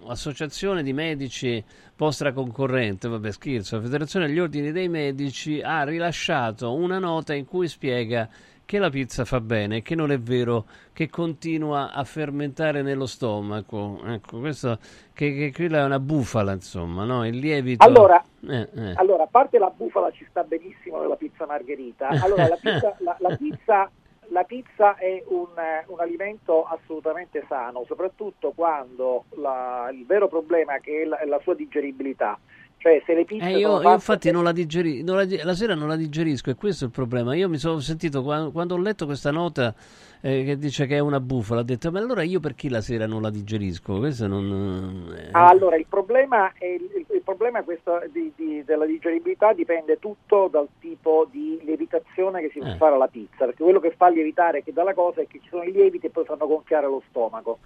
associazione 0.07 0.82
di 0.82 0.94
medici 0.94 1.62
vostra 1.98 2.32
concorrente, 2.32 3.09
vabbè 3.09 3.30
scherzo, 3.30 3.76
la 3.76 3.82
Federazione 3.82 4.26
degli 4.26 4.38
Ordini 4.38 4.72
dei 4.72 4.88
Medici 4.88 5.61
ha 5.61 5.84
rilasciato 5.84 6.72
una 6.72 6.98
nota 6.98 7.34
in 7.34 7.44
cui 7.44 7.68
spiega 7.68 8.26
che 8.70 8.78
la 8.78 8.88
pizza 8.88 9.24
fa 9.24 9.40
bene 9.40 9.82
che 9.82 9.96
non 9.96 10.12
è 10.12 10.20
vero 10.20 10.64
che 10.92 11.10
continua 11.10 11.90
a 11.90 12.04
fermentare 12.04 12.82
nello 12.82 13.06
stomaco. 13.06 14.00
Ecco, 14.06 14.38
questo 14.38 14.78
che, 15.12 15.34
che 15.34 15.52
quella 15.52 15.78
è 15.78 15.84
una 15.84 15.98
bufala, 15.98 16.52
insomma, 16.52 17.02
no? 17.02 17.26
Il 17.26 17.36
lievito. 17.38 17.84
Allora, 17.84 18.22
Eh, 18.48 18.68
eh. 18.72 18.92
Allora, 18.94 19.24
a 19.24 19.26
parte 19.28 19.58
la 19.58 19.72
bufala 19.76 20.12
ci 20.12 20.24
sta 20.30 20.44
benissimo 20.44 21.00
nella 21.00 21.16
pizza 21.16 21.46
margherita, 21.46 22.10
allora 22.10 22.46
la 22.46 22.58
pizza, 22.60 22.94
la, 23.02 23.16
la 23.18 23.36
pizza, 23.36 23.90
la 24.28 24.44
pizza 24.44 24.94
è 24.94 25.24
un, 25.26 25.48
eh, 25.58 25.84
un 25.88 25.98
alimento 25.98 26.62
assolutamente 26.62 27.44
sano, 27.48 27.82
soprattutto 27.88 28.52
quando 28.54 29.24
la- 29.30 29.90
il 29.92 30.06
vero 30.06 30.28
problema 30.28 30.74
è 30.76 31.04
la 31.26 31.40
sua 31.42 31.56
digeribilità. 31.56 32.38
Cioè, 32.82 33.02
se 33.04 33.12
le 33.14 33.26
pizze 33.26 33.44
Eh, 33.44 33.58
io, 33.58 33.82
io 33.82 33.92
infatti 33.92 34.30
non 34.30 34.42
la, 34.42 34.52
digeri- 34.52 35.02
non 35.02 35.16
la 35.16 35.26
di- 35.26 35.38
la 35.42 35.52
sera 35.54 35.74
non 35.74 35.86
la 35.86 35.96
digerisco 35.96 36.48
e 36.48 36.54
questo 36.54 36.84
è 36.84 36.86
il 36.86 36.92
problema. 36.94 37.34
Io 37.34 37.46
mi 37.46 37.58
sono 37.58 37.78
sentito 37.78 38.22
qua- 38.22 38.50
quando 38.50 38.72
ho 38.74 38.78
letto 38.78 39.04
questa 39.04 39.30
nota 39.30 39.74
eh, 40.22 40.44
che 40.44 40.57
dice 40.57 40.86
che 40.86 40.96
è 40.96 40.98
una 40.98 41.20
bufala, 41.20 41.61
ho 41.61 41.64
detto 41.64 41.90
ma 41.90 41.98
allora 41.98 42.22
io 42.22 42.40
perché 42.40 42.70
la 42.70 42.80
sera 42.80 43.04
non 43.07 43.20
la 43.20 43.28
digerisco? 43.28 43.98
Questo 43.98 44.26
non... 44.26 45.14
eh, 45.14 45.28
Ah, 45.32 45.48
allora, 45.48 45.76
il 45.76 45.84
problema, 45.86 46.52
è, 46.54 46.64
il, 46.64 47.04
il 47.12 47.20
problema 47.22 47.62
di- 48.11 48.32
di- 48.34 48.64
della 48.64 48.86
digeribilità 48.86 49.52
dipende 49.52 49.98
tutto 49.98 50.48
dal 50.50 50.68
tipo 50.80 51.28
di 51.30 51.61
lievitazione 51.62 52.40
che 52.40 52.48
si 52.50 52.61
fa 52.61 52.72
Eh. 52.72 52.76
fare 52.76 52.94
alla 52.94 53.08
pizza, 53.08 53.44
perché 53.44 53.62
quello 53.62 53.80
che 53.80 53.92
fa 53.94 54.08
lievitare 54.08 54.62
che 54.62 54.72
dalla 54.72 54.94
cosa 54.94 55.20
è 55.20 55.26
che 55.26 55.38
ci 55.42 55.48
sono 55.50 55.64
i 55.64 55.72
lieviti 55.72 56.07
e 56.07 56.11
poi 56.11 56.24
fanno 56.24 56.46
gonfiare 56.46 56.86
lo 56.86 57.02
stomaco. 57.11 57.58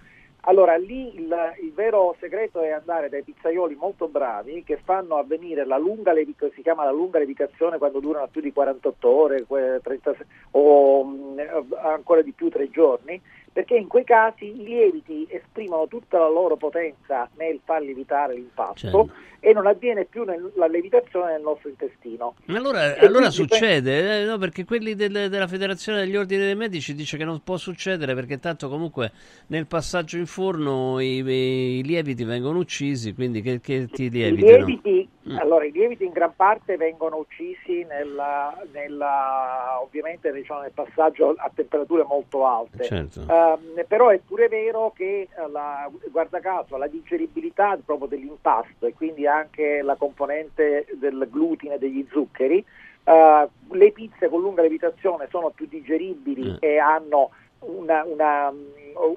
Allora, 0.47 0.75
lì 0.75 1.15
il, 1.15 1.35
il 1.63 1.73
vero 1.73 2.15
segreto 2.19 2.61
è 2.61 2.69
andare 2.69 3.09
dai 3.09 3.23
pizzaioli 3.23 3.75
molto 3.75 4.07
bravi 4.07 4.63
che 4.63 4.77
fanno 4.83 5.15
avvenire 5.15 5.65
la 5.65 5.77
lunga 5.79 6.13
levica- 6.13 6.49
si 6.53 6.61
chiama 6.61 6.83
la 6.83 6.91
lunga 6.91 7.17
levitazione 7.17 7.79
quando 7.79 7.99
durano 7.99 8.27
più 8.27 8.41
di 8.41 8.53
48 8.53 9.09
ore, 9.09 9.43
que- 9.45 9.79
36 9.81 10.25
o 10.51 11.03
mh, 11.03 11.39
ancora 11.81 12.21
di 12.21 12.31
più 12.31 12.49
tre 12.49 12.69
giorni, 12.69 13.19
perché 13.55 13.77
in 13.77 13.87
quei 13.87 14.03
casi 14.03 14.47
i 14.47 14.63
lieviti 14.65 15.25
esprimono 15.29 15.87
tutta 15.87 16.19
la 16.19 16.27
loro 16.27 16.57
potenza 16.57 17.29
nel 17.37 17.61
far 17.63 17.81
lievitare 17.81 18.33
l'impasto 18.33 18.75
Certo. 18.81 19.09
e 19.39 19.53
non 19.53 19.65
avviene 19.65 20.03
più 20.03 20.25
nel- 20.25 20.51
la 20.55 20.65
lievitazione 20.67 21.31
nel 21.31 21.41
nostro 21.41 21.69
intestino. 21.69 22.35
Ma 22.47 22.57
Allora, 22.57 22.97
allora 22.97 23.29
succede, 23.29 24.23
eh, 24.23 24.25
no, 24.25 24.37
perché 24.37 24.65
quelli 24.65 24.93
del- 24.93 25.29
della 25.29 25.47
Federazione 25.47 25.99
degli 25.99 26.17
Ordini 26.17 26.41
dei 26.43 26.55
Medici 26.55 26.93
dice 26.93 27.15
che 27.15 27.23
non 27.23 27.43
può 27.43 27.55
succedere 27.55 28.13
perché 28.13 28.39
tanto 28.39 28.67
comunque 28.67 29.13
nel 29.47 29.67
passaggio 29.67 30.17
in 30.17 30.25
forno 30.25 30.99
i, 30.99 31.19
i 31.25 31.81
lieviti 31.85 32.25
vengono 32.25 32.59
uccisi, 32.59 33.13
quindi 33.13 33.41
che, 33.41 33.61
che 33.61 33.87
ti 33.89 34.03
I 34.03 34.09
lievitano? 34.09 34.65
lieviti, 34.65 35.07
Mm. 35.09 35.14
Allora, 35.33 35.65
i 35.65 35.71
lieviti 35.71 36.05
in 36.05 36.11
gran 36.11 36.33
parte 36.35 36.77
vengono 36.77 37.17
uccisi 37.17 37.83
nella, 37.83 38.55
nella- 38.71 39.79
ovviamente 39.81 40.31
diciamo, 40.31 40.61
nel 40.61 40.71
passaggio 40.71 41.33
a 41.37 41.51
temperature 41.53 42.03
molto 42.03 42.45
alte. 42.45 42.83
Certo. 42.83 43.21
Ehm, 43.27 43.83
però 43.87 44.09
è 44.09 44.19
pure 44.19 44.47
vero 44.47 44.93
che 44.95 45.27
eh, 45.35 45.49
la, 45.49 45.89
guarda 46.11 46.39
caso 46.39 46.77
la 46.77 46.87
digeribilità 46.87 47.77
proprio 47.83 48.07
dell'impasto 48.07 48.85
e 48.85 48.93
quindi 48.93 49.25
anche 49.25 49.81
la 49.81 49.95
componente 49.95 50.85
del 50.93 51.27
glutine 51.29 51.75
e 51.75 51.79
degli 51.79 52.05
zuccheri, 52.11 52.63
eh, 53.03 53.49
le 53.71 53.91
pizze 53.91 54.29
con 54.29 54.41
lunga 54.41 54.61
lievitazione 54.61 55.27
sono 55.29 55.49
più 55.49 55.65
digeribili 55.67 56.57
e 56.59 56.77
hanno 56.77 57.31
una, 57.65 58.03
una, 58.03 58.53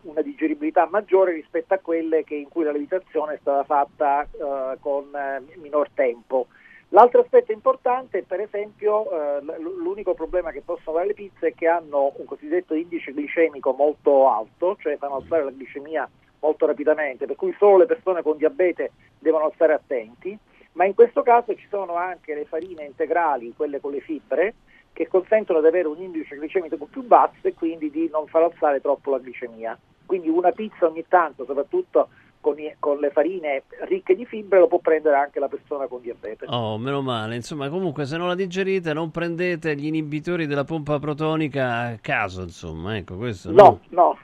una 0.03 0.23
digeribilità 0.23 0.87
maggiore 0.91 1.33
rispetto 1.33 1.75
a 1.75 1.79
quelle 1.79 2.25
in 2.29 2.49
cui 2.49 2.65
la 2.65 2.71
lievitazione 2.71 3.35
è 3.35 3.39
stata 3.41 3.65
fatta 3.65 4.23
eh, 4.23 4.79
con 4.81 5.15
eh, 5.15 5.43
minor 5.57 5.89
tempo. 5.95 6.47
L'altro 6.91 7.21
aspetto 7.21 7.53
importante 7.53 8.21
è 8.21 8.23
per 8.23 8.41
esempio 8.41 9.11
eh, 9.11 9.41
l'unico 9.59 10.15
problema 10.15 10.51
che 10.53 10.63
possono 10.63 10.97
avere 10.97 11.09
le 11.09 11.15
pizze 11.15 11.49
è 11.49 11.55
che 11.55 11.69
hanno 11.69 12.13
un 12.17 12.25
cosiddetto 12.25 12.75
indice 12.75 13.13
glicemico 13.13 13.73
molto 13.73 14.31
alto, 14.31 14.77
cioè 14.81 14.97
fanno 14.97 15.17
alzare 15.17 15.45
la 15.45 15.51
glicemia 15.51 16.09
molto 16.41 16.67
rapidamente, 16.67 17.27
per 17.27 17.37
cui 17.37 17.55
solo 17.59 17.79
le 17.79 17.87
persone 17.87 18.23
con 18.23 18.39
diabete 18.39 18.93
devono 19.19 19.51
stare 19.55 19.75
attenti, 19.75 20.39
ma 20.73 20.85
in 20.87 20.95
questo 20.95 21.23
caso 21.23 21.55
ci 21.57 21.67
sono 21.69 21.95
anche 21.95 22.35
le 22.35 22.45
farine 22.47 22.85
integrali, 22.85 23.53
quelle 23.55 23.81
con 23.81 23.93
le 23.93 24.01
fibre, 24.01 24.55
che 24.99 25.07
consentono 25.07 25.61
di 25.61 25.67
avere 25.69 25.87
un 25.87 26.01
indice 26.01 26.35
glicemico 26.37 26.77
più 26.91 27.05
basso 27.07 27.37
e 27.43 27.55
quindi 27.55 27.89
di 27.89 28.09
non 28.11 28.27
far 28.27 28.43
alzare 28.43 28.81
troppo 28.81 29.13
la 29.13 29.21
glicemia. 29.21 29.79
Quindi 30.05 30.29
una 30.29 30.51
pizza 30.51 30.87
ogni 30.89 31.05
tanto, 31.07 31.45
soprattutto 31.45 32.09
con, 32.41 32.59
i- 32.59 32.75
con 32.81 32.99
le 32.99 33.11
farine 33.11 33.63
ricche 33.87 34.17
di 34.17 34.25
fibre, 34.25 34.59
lo 34.59 34.67
può 34.67 34.79
prendere 34.79 35.15
anche 35.15 35.39
la 35.39 35.47
persona 35.47 35.87
con 35.87 36.01
diabete. 36.01 36.47
Oh, 36.49 36.79
meno 36.79 37.01
male. 37.01 37.37
Insomma, 37.37 37.69
comunque, 37.69 38.07
se 38.07 38.17
non 38.17 38.27
la 38.27 38.35
digerite, 38.35 38.93
non 38.93 39.13
prendete 39.13 39.77
gli 39.77 39.87
inibitori 39.87 40.47
della 40.47 40.65
pompa 40.65 40.99
protonica 40.99 41.81
a 41.83 41.99
caso, 42.01 42.43
insomma, 42.43 42.97
ecco, 42.97 43.17
questo 43.17 43.53
No, 43.53 43.81
no. 43.91 44.19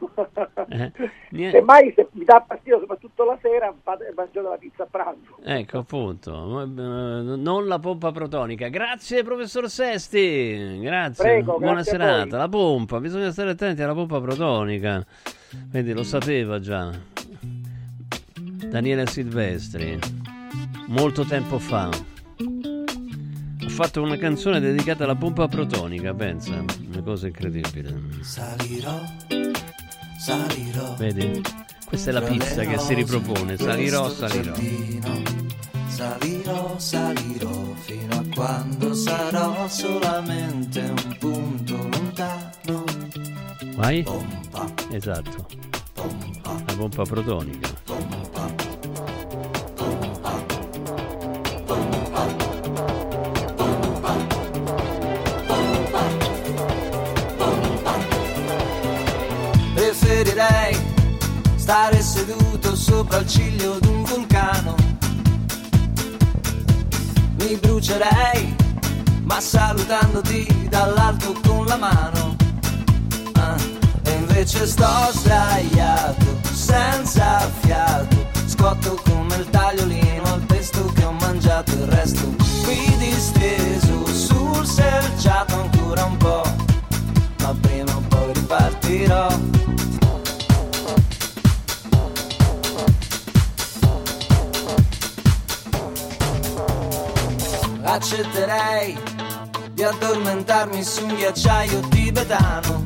Eh, 0.70 0.90
niente. 1.30 1.58
Semmai 1.58 1.92
se 1.94 2.08
mi 2.12 2.24
dà 2.24 2.44
fastidio 2.46 2.83
soprattutto 3.14 3.24
la 3.24 3.38
sera, 3.40 3.74
mangiate 4.14 4.48
la 4.48 4.56
pizza 4.56 4.82
a 4.82 4.86
pranzo. 4.90 5.38
Ecco, 5.42 5.78
appunto, 5.78 6.62
eh, 6.62 6.66
non 6.66 7.66
la 7.66 7.78
pompa 7.78 8.10
protonica. 8.12 8.68
Grazie, 8.68 9.22
professor 9.22 9.70
Sesti. 9.70 10.80
Grazie. 10.80 11.24
Prego, 11.24 11.58
Buona 11.58 11.74
grazie 11.74 11.92
serata. 11.92 12.36
La 12.36 12.48
pompa, 12.48 13.00
bisogna 13.00 13.30
stare 13.30 13.50
attenti 13.50 13.82
alla 13.82 13.94
pompa 13.94 14.20
protonica. 14.20 15.04
Vedi, 15.70 15.92
lo 15.92 16.02
sapeva 16.02 16.58
già. 16.58 16.90
Daniele 18.68 19.06
Silvestri, 19.06 19.98
molto 20.88 21.24
tempo 21.24 21.58
fa. 21.58 21.88
Ha 21.88 23.68
fatto 23.68 24.02
una 24.02 24.16
canzone 24.16 24.60
dedicata 24.60 25.04
alla 25.04 25.14
pompa 25.14 25.46
protonica, 25.48 26.12
pensa, 26.12 26.64
una 26.88 27.02
cosa 27.02 27.28
incredibile. 27.28 27.94
Salirò, 28.20 29.00
salirò. 30.18 30.94
Vedi? 30.96 31.42
Questa 31.94 32.10
è 32.10 32.14
la 32.20 32.22
pizza 32.22 32.64
che 32.64 32.76
si 32.76 32.92
ripropone. 32.92 33.56
Salirò, 33.56 34.10
salirò. 34.10 34.52
Salirò, 35.86 36.76
salirò 36.76 37.74
fino 37.84 38.14
a 38.16 38.24
quando 38.34 38.94
sarò 38.94 39.68
solamente 39.68 40.80
un 40.80 41.16
punto 41.20 41.76
lontano. 41.76 42.84
Vai? 43.76 44.04
Esatto. 44.90 45.46
La 46.66 46.74
pompa 46.76 47.04
protonica. 47.04 47.68
Preferirei 59.74 60.83
stare 61.64 62.02
seduto 62.02 62.76
sopra 62.76 63.16
il 63.20 63.26
ciglio 63.26 63.78
di 63.78 63.88
un 63.88 64.04
vulcano. 64.04 64.74
Mi 67.38 67.56
brucerei, 67.56 68.54
ma 69.22 69.40
salutandoti 69.40 70.68
dall'alto 70.68 71.34
con 71.42 71.64
la 71.64 71.76
mano. 71.76 72.36
Ah, 73.36 73.56
e 74.02 74.10
invece 74.10 74.66
sto 74.66 75.10
sdraiato, 75.12 76.38
senza 76.52 77.50
fiato. 77.60 78.26
Scotto 78.44 79.00
come 79.08 79.34
il 79.36 79.48
tagliolino 79.48 80.34
al 80.34 80.42
pesto 80.42 80.92
che 80.92 81.04
ho 81.04 81.12
mangiato 81.12 81.72
il 81.72 81.86
resto. 81.86 82.26
Qui 82.62 82.94
disteso 82.98 84.04
sul 84.04 84.66
selciato 84.66 85.54
ancora 85.62 86.04
un 86.04 86.16
po', 86.18 86.42
ma 87.38 87.54
prima 87.58 87.96
o 87.96 88.02
poi 88.06 88.34
ripartirò. 88.34 89.53
Accetterei 97.94 98.98
di 99.72 99.84
addormentarmi 99.84 100.82
su 100.82 101.04
un 101.04 101.14
ghiacciaio 101.14 101.78
tibetano. 101.90 102.82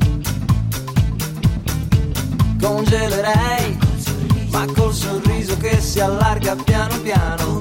Congelerei, 2.60 3.78
ma 4.50 4.66
col 4.76 4.92
sorriso 4.92 5.56
che 5.56 5.80
si 5.80 6.00
allarga 6.00 6.54
piano 6.56 6.98
piano. 7.00 7.60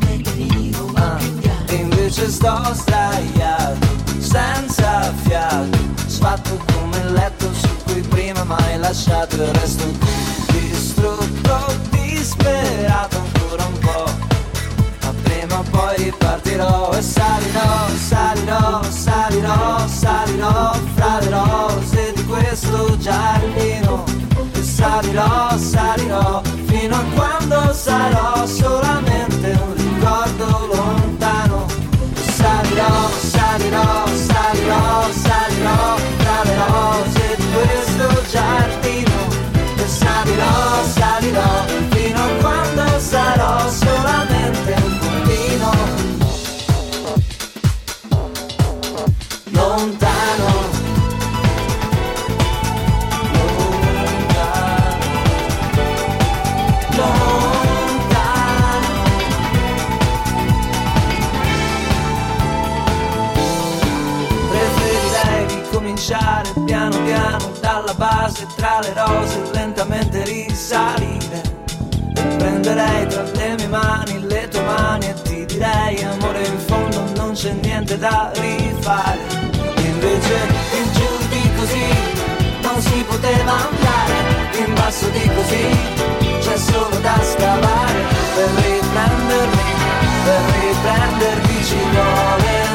Ah, 0.95 1.19
e 1.67 1.75
invece 1.75 2.29
sto 2.29 2.61
sdraiato, 2.73 3.87
senza 4.17 5.13
fiato, 5.23 5.77
sfatto 6.05 6.59
come 6.73 6.97
il 6.97 7.13
letto 7.13 7.53
su 7.53 7.69
cui 7.85 8.01
prima 8.01 8.43
mai 8.43 8.77
lasciato 8.77 9.35
il 9.35 9.53
resto 9.53 9.85
distrutto, 10.51 11.75
disperato 11.91 13.17
ancora 13.17 13.65
un 13.65 13.79
po' 13.79 14.26
poi 15.77 15.95
ripartirò 15.97 16.91
e 16.93 17.01
salirò, 17.01 17.87
salirò, 18.09 18.81
salirò, 18.89 19.87
salirò 19.87 20.73
fra 20.95 21.19
le 21.19 21.29
rose 21.29 22.13
di 22.15 22.25
questo 22.25 22.97
giardino. 22.97 24.03
E 24.53 24.63
salirò, 24.63 25.55
salirò 25.55 26.41
fino 26.65 26.95
a 26.95 27.03
quando 27.13 27.73
sarò 27.73 28.45
solamente 28.47 29.49
un 29.65 29.73
ricordo 29.75 30.45
lontano. 30.73 31.65
E 32.15 32.31
salirò, 32.31 33.09
salirò, 33.35 34.07
salirò, 34.31 35.11
salirò 35.11 35.97
fra 36.17 36.39
le 36.43 36.55
rose 36.65 37.35
di 37.37 37.45
questo 37.53 38.07
giardino. 38.31 39.19
E 39.75 39.87
salirò, 39.87 40.83
salirò 40.95 41.96
base 67.97 68.45
tra 68.55 68.79
le 68.81 68.93
rose 68.93 69.41
lentamente 69.51 70.23
risalire. 70.23 71.41
Prenderei 72.37 73.07
tra 73.07 73.23
le 73.23 73.55
mie 73.57 73.67
mani 73.67 74.19
le 74.27 74.47
tue 74.47 74.61
mani 74.61 75.07
e 75.07 75.13
ti 75.23 75.45
direi 75.45 76.03
amore 76.03 76.45
in 76.45 76.59
fondo 76.59 77.03
non 77.15 77.33
c'è 77.33 77.51
niente 77.51 77.97
da 77.97 78.31
rifare. 78.35 79.19
Invece 79.77 80.35
in 80.77 80.91
giù 80.93 81.09
di 81.29 81.49
così 81.55 81.87
non 82.61 82.79
si 82.81 83.03
poteva 83.07 83.53
andare, 83.67 84.65
in 84.65 84.73
basso 84.75 85.09
di 85.09 85.29
così 85.35 85.65
c'è 86.39 86.57
solo 86.57 86.97
da 86.99 87.19
scavare 87.21 87.99
per 88.35 88.49
riprendermi, 88.63 89.69
per 90.23 90.41
riprendermi 90.59 91.63
ci 91.63 91.79
vuole 91.91 92.66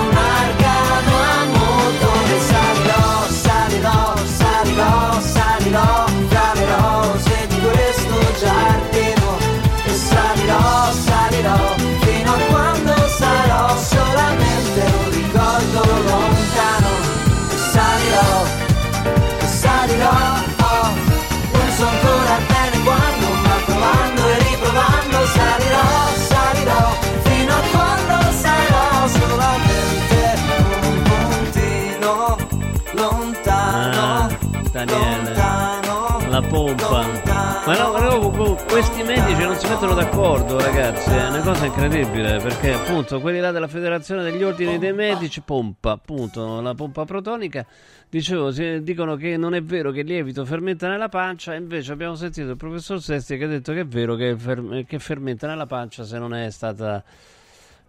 pompa. 36.52 37.62
Ma 37.64 37.78
no, 37.78 37.98
no, 37.98 38.30
co- 38.30 38.58
questi 38.68 39.02
medici 39.02 39.42
non 39.42 39.56
si 39.56 39.66
mettono 39.66 39.94
d'accordo, 39.94 40.60
ragazzi. 40.60 41.08
È 41.08 41.28
una 41.28 41.40
cosa 41.40 41.64
incredibile 41.64 42.38
perché, 42.38 42.74
appunto, 42.74 43.20
quelli 43.20 43.40
là 43.40 43.50
della 43.50 43.68
Federazione 43.68 44.22
degli 44.22 44.42
Ordini 44.42 44.78
dei 44.78 44.92
Medici, 44.92 45.40
pompa, 45.40 45.92
appunto, 45.92 46.60
la 46.60 46.74
pompa 46.74 47.06
protonica. 47.06 47.64
Dicevo, 48.10 48.50
dicono 48.50 49.16
che 49.16 49.38
non 49.38 49.54
è 49.54 49.62
vero 49.62 49.90
che 49.90 50.00
il 50.00 50.06
lievito 50.06 50.44
fermenta 50.44 50.86
nella 50.88 51.08
pancia, 51.08 51.54
invece 51.54 51.92
abbiamo 51.92 52.14
sentito 52.14 52.50
il 52.50 52.56
professor 52.56 53.00
Sesti 53.00 53.38
che 53.38 53.44
ha 53.44 53.48
detto 53.48 53.72
che 53.72 53.80
è 53.80 53.86
vero 53.86 54.14
che, 54.16 54.36
fer- 54.36 54.84
che 54.84 54.98
fermenta 54.98 55.46
nella 55.46 55.66
pancia 55.66 56.04
se 56.04 56.18
non 56.18 56.34
è 56.34 56.50
stata 56.50 57.02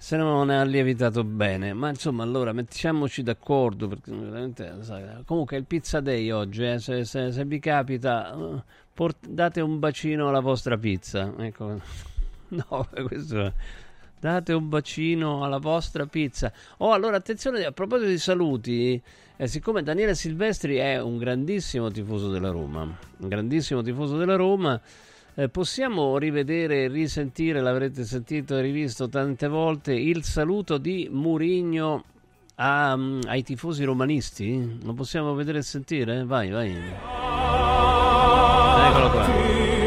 se 0.04 0.18
non 0.18 0.50
ha 0.50 0.66
lievitato 0.66 1.24
bene. 1.24 1.72
Ma 1.72 1.88
insomma, 1.88 2.24
allora 2.24 2.52
mettiamoci 2.52 3.24
d'accordo. 3.24 3.88
Perché 3.88 4.12
veramente, 4.12 4.80
sai, 4.82 5.02
comunque 5.26 5.56
il 5.56 5.64
pizza 5.64 6.02
day 6.02 6.30
oggi. 6.30 6.66
eh, 6.66 6.78
Se, 6.78 7.06
se- 7.06 7.32
se 7.32 7.46
vi 7.46 7.58
capita, 7.60 8.34
eh, 8.34 8.62
port- 8.94 9.26
date 9.26 9.62
un 9.62 9.80
bacino 9.80 10.28
alla 10.28 10.42
vostra 10.42 10.78
pizza. 10.78 11.34
Ecco, 11.38 11.80
no, 12.50 12.88
questo. 13.08 13.54
Date 14.20 14.52
un 14.52 14.68
bacino 14.68 15.46
alla 15.46 15.60
vostra 15.60 16.06
pizza. 16.06 16.52
Oh, 16.80 16.92
allora 16.92 17.16
attenzione, 17.16 17.64
a 17.64 17.72
proposito 17.72 18.10
di 18.10 18.18
saluti, 18.18 19.02
eh, 19.38 19.48
siccome 19.48 19.84
Daniele 19.84 20.16
Silvestri 20.16 20.76
è 20.76 21.02
un 21.02 21.18
grandissimo 21.18 21.90
tifoso 21.92 22.30
della 22.30 22.50
Roma, 22.50 22.82
un 22.82 23.28
grandissimo 23.30 23.82
tifoso 23.82 24.18
della 24.18 24.36
Roma, 24.36 24.80
eh, 25.36 25.50
possiamo 25.50 26.18
rivedere 26.18 26.84
e 26.84 26.88
risentire, 26.88 27.60
l'avrete 27.62 28.04
sentito 28.04 28.58
e 28.58 28.62
rivisto 28.62 29.10
tante 29.10 29.48
volte, 29.48 29.94
il 29.94 30.24
saluto 30.24 30.78
di 30.78 31.08
Murigno 31.12 32.04
a- 32.56 32.94
ai 33.28 33.44
tifosi 33.44 33.84
romanisti? 33.84 34.80
Lo 34.84 34.94
possiamo 34.94 35.34
vedere 35.34 35.60
e 35.60 35.64
sentire? 35.64 36.24
Vai, 36.24 36.50
vai. 36.50 36.72
Eccolo 38.86 39.10
qua. 39.12 39.83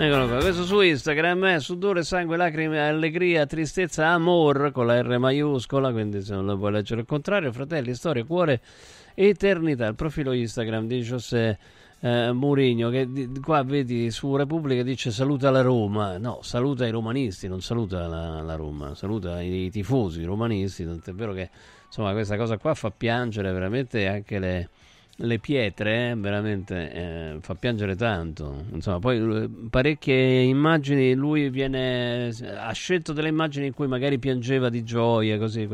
Eccolo 0.00 0.28
qua, 0.28 0.36
questo 0.36 0.62
su 0.62 0.80
Instagram 0.80 1.44
è 1.46 1.58
sudore, 1.58 2.04
sangue, 2.04 2.36
lacrime, 2.36 2.78
allegria, 2.78 3.46
tristezza, 3.46 4.06
amor 4.06 4.70
con 4.70 4.86
la 4.86 5.02
R 5.02 5.18
maiuscola, 5.18 5.90
quindi 5.90 6.22
se 6.22 6.34
non 6.34 6.46
lo 6.46 6.56
vuoi 6.56 6.70
leggere 6.70 7.00
al 7.00 7.06
contrario, 7.08 7.50
fratelli, 7.50 7.92
storia, 7.94 8.22
cuore, 8.22 8.60
eternità, 9.14 9.88
il 9.88 9.96
profilo 9.96 10.30
Instagram 10.30 10.86
di 10.86 11.00
José 11.00 11.58
eh, 11.98 12.30
Mourinho 12.30 12.90
che 12.90 13.10
di- 13.10 13.40
qua 13.40 13.64
vedi 13.64 14.08
su 14.12 14.36
Repubblica 14.36 14.84
dice 14.84 15.10
saluta 15.10 15.50
la 15.50 15.62
Roma, 15.62 16.16
no, 16.16 16.38
saluta 16.42 16.86
i 16.86 16.92
romanisti, 16.92 17.48
non 17.48 17.60
saluta 17.60 18.06
la, 18.06 18.40
la 18.40 18.54
Roma, 18.54 18.94
saluta 18.94 19.42
i, 19.42 19.68
tifosi 19.68 20.22
romanisti, 20.22 20.84
tant'è 20.84 21.12
vero 21.12 21.32
che 21.32 21.50
insomma 21.84 22.12
questa 22.12 22.36
cosa 22.36 22.56
qua 22.56 22.72
fa 22.74 22.92
piangere 22.92 23.50
veramente 23.50 24.06
anche 24.06 24.38
le 24.38 24.68
le 25.20 25.38
pietre, 25.38 26.14
veramente 26.16 26.92
eh, 26.92 27.36
fa 27.40 27.54
piangere 27.54 27.96
tanto. 27.96 28.66
Insomma, 28.72 28.98
poi 28.98 29.42
eh, 29.42 29.48
parecchie 29.68 30.42
immagini, 30.42 31.14
lui 31.14 31.50
viene, 31.50 32.28
ha 32.28 32.72
scelto 32.72 33.12
delle 33.12 33.28
immagini 33.28 33.66
in 33.66 33.74
cui 33.74 33.88
magari 33.88 34.18
piangeva 34.18 34.68
di 34.68 34.84
gioia, 34.84 35.38
così. 35.38 35.68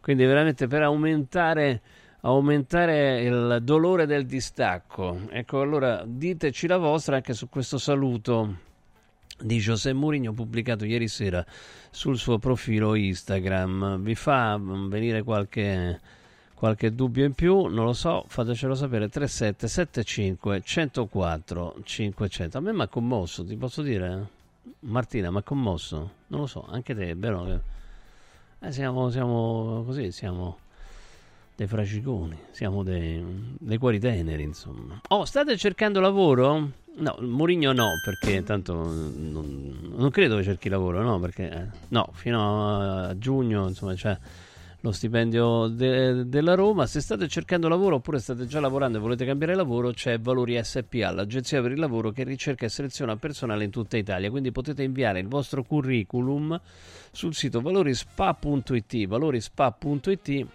Quindi 0.00 0.24
veramente 0.24 0.66
per 0.66 0.82
aumentare, 0.82 1.80
aumentare 2.22 3.22
il 3.22 3.60
dolore 3.62 4.06
del 4.06 4.26
distacco. 4.26 5.28
Ecco, 5.30 5.60
allora 5.60 6.02
diteci 6.04 6.66
la 6.66 6.78
vostra 6.78 7.16
anche 7.16 7.34
su 7.34 7.48
questo 7.48 7.78
saluto 7.78 8.70
di 9.38 9.58
José 9.58 9.92
Mourinho 9.92 10.32
pubblicato 10.32 10.84
ieri 10.84 11.08
sera 11.08 11.44
sul 11.90 12.18
suo 12.18 12.38
profilo 12.38 12.96
Instagram. 12.96 14.00
Vi 14.02 14.14
fa 14.16 14.58
mm, 14.58 14.88
venire 14.88 15.22
qualche 15.22 16.00
qualche 16.62 16.94
dubbio 16.94 17.24
in 17.24 17.32
più, 17.32 17.64
non 17.64 17.86
lo 17.86 17.92
so, 17.92 18.24
fatecelo 18.28 18.76
sapere 18.76 19.08
3775 19.08 20.62
104 20.62 21.74
500. 21.82 22.56
A 22.56 22.60
me 22.60 22.72
mi 22.72 22.82
ha 22.82 22.86
commosso, 22.86 23.44
ti 23.44 23.56
posso 23.56 23.82
dire? 23.82 24.28
Martina, 24.82 25.32
mi 25.32 25.38
ha 25.38 25.42
commosso? 25.42 26.10
Non 26.28 26.38
lo 26.38 26.46
so, 26.46 26.64
anche 26.70 26.94
te, 26.94 27.16
vero? 27.16 27.60
Eh, 28.60 28.70
siamo, 28.70 29.10
siamo 29.10 29.82
così, 29.84 30.12
siamo 30.12 30.58
dei 31.56 31.66
fragiconi, 31.66 32.38
siamo 32.52 32.84
dei, 32.84 33.56
dei 33.58 33.78
cuori 33.78 33.98
teneri, 33.98 34.44
insomma. 34.44 35.00
Oh, 35.08 35.24
state 35.24 35.56
cercando 35.56 35.98
lavoro? 35.98 36.70
No, 36.94 37.16
Mourinho 37.22 37.72
no, 37.72 37.88
perché 38.04 38.44
tanto 38.44 38.72
non, 38.74 39.94
non 39.96 40.10
credo 40.10 40.36
che 40.36 40.44
cerchi 40.44 40.68
lavoro, 40.68 41.02
no, 41.02 41.18
perché 41.18 41.50
eh, 41.50 41.66
no, 41.88 42.08
fino 42.12 43.08
a, 43.08 43.18
giugno, 43.18 43.66
insomma, 43.66 43.94
c'è 43.94 44.16
lo 44.82 44.90
stipendio 44.90 45.68
de- 45.68 46.28
della 46.28 46.54
Roma. 46.54 46.86
Se 46.86 47.00
state 47.00 47.28
cercando 47.28 47.68
lavoro 47.68 47.96
oppure 47.96 48.18
state 48.18 48.46
già 48.46 48.58
lavorando 48.58 48.98
e 48.98 49.00
volete 49.00 49.24
cambiare 49.24 49.54
lavoro, 49.54 49.92
c'è 49.92 50.18
Valori 50.18 50.58
SPA, 50.62 51.12
l'agenzia 51.12 51.62
per 51.62 51.72
il 51.72 51.78
lavoro 51.78 52.10
che 52.10 52.24
ricerca 52.24 52.66
e 52.66 52.68
seleziona 52.68 53.16
personale 53.16 53.64
in 53.64 53.70
tutta 53.70 53.96
Italia. 53.96 54.30
Quindi 54.30 54.50
potete 54.50 54.82
inviare 54.82 55.20
il 55.20 55.28
vostro 55.28 55.62
curriculum 55.62 56.60
sul 57.12 57.34
sito 57.34 57.60
valorispa.it, 57.60 59.06
valorispa.it 59.06 60.46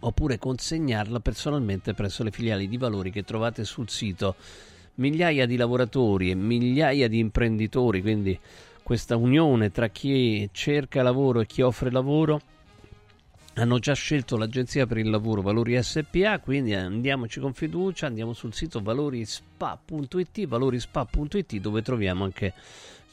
oppure 0.00 0.38
consegnarla 0.38 1.20
personalmente 1.20 1.92
presso 1.92 2.22
le 2.22 2.30
filiali 2.30 2.68
di 2.68 2.78
Valori 2.78 3.10
che 3.10 3.22
trovate 3.22 3.64
sul 3.64 3.90
sito. 3.90 4.34
Migliaia 4.94 5.44
di 5.44 5.56
lavoratori 5.56 6.30
e 6.30 6.34
migliaia 6.34 7.06
di 7.06 7.18
imprenditori, 7.18 8.00
quindi 8.00 8.38
questa 8.82 9.16
unione 9.16 9.70
tra 9.70 9.88
chi 9.88 10.48
cerca 10.52 11.02
lavoro 11.02 11.40
e 11.40 11.46
chi 11.46 11.60
offre 11.60 11.90
lavoro 11.90 12.40
hanno 13.58 13.78
già 13.78 13.94
scelto 13.94 14.36
l'agenzia 14.36 14.86
per 14.86 14.98
il 14.98 15.08
lavoro 15.08 15.40
Valori 15.40 15.82
SPA, 15.82 16.40
quindi 16.40 16.74
andiamoci 16.74 17.40
con 17.40 17.54
fiducia, 17.54 18.06
andiamo 18.06 18.34
sul 18.34 18.52
sito 18.52 18.82
valorispa.it, 18.82 20.46
valorispa.it 20.46 21.56
dove 21.56 21.80
troviamo 21.80 22.24
anche 22.24 22.52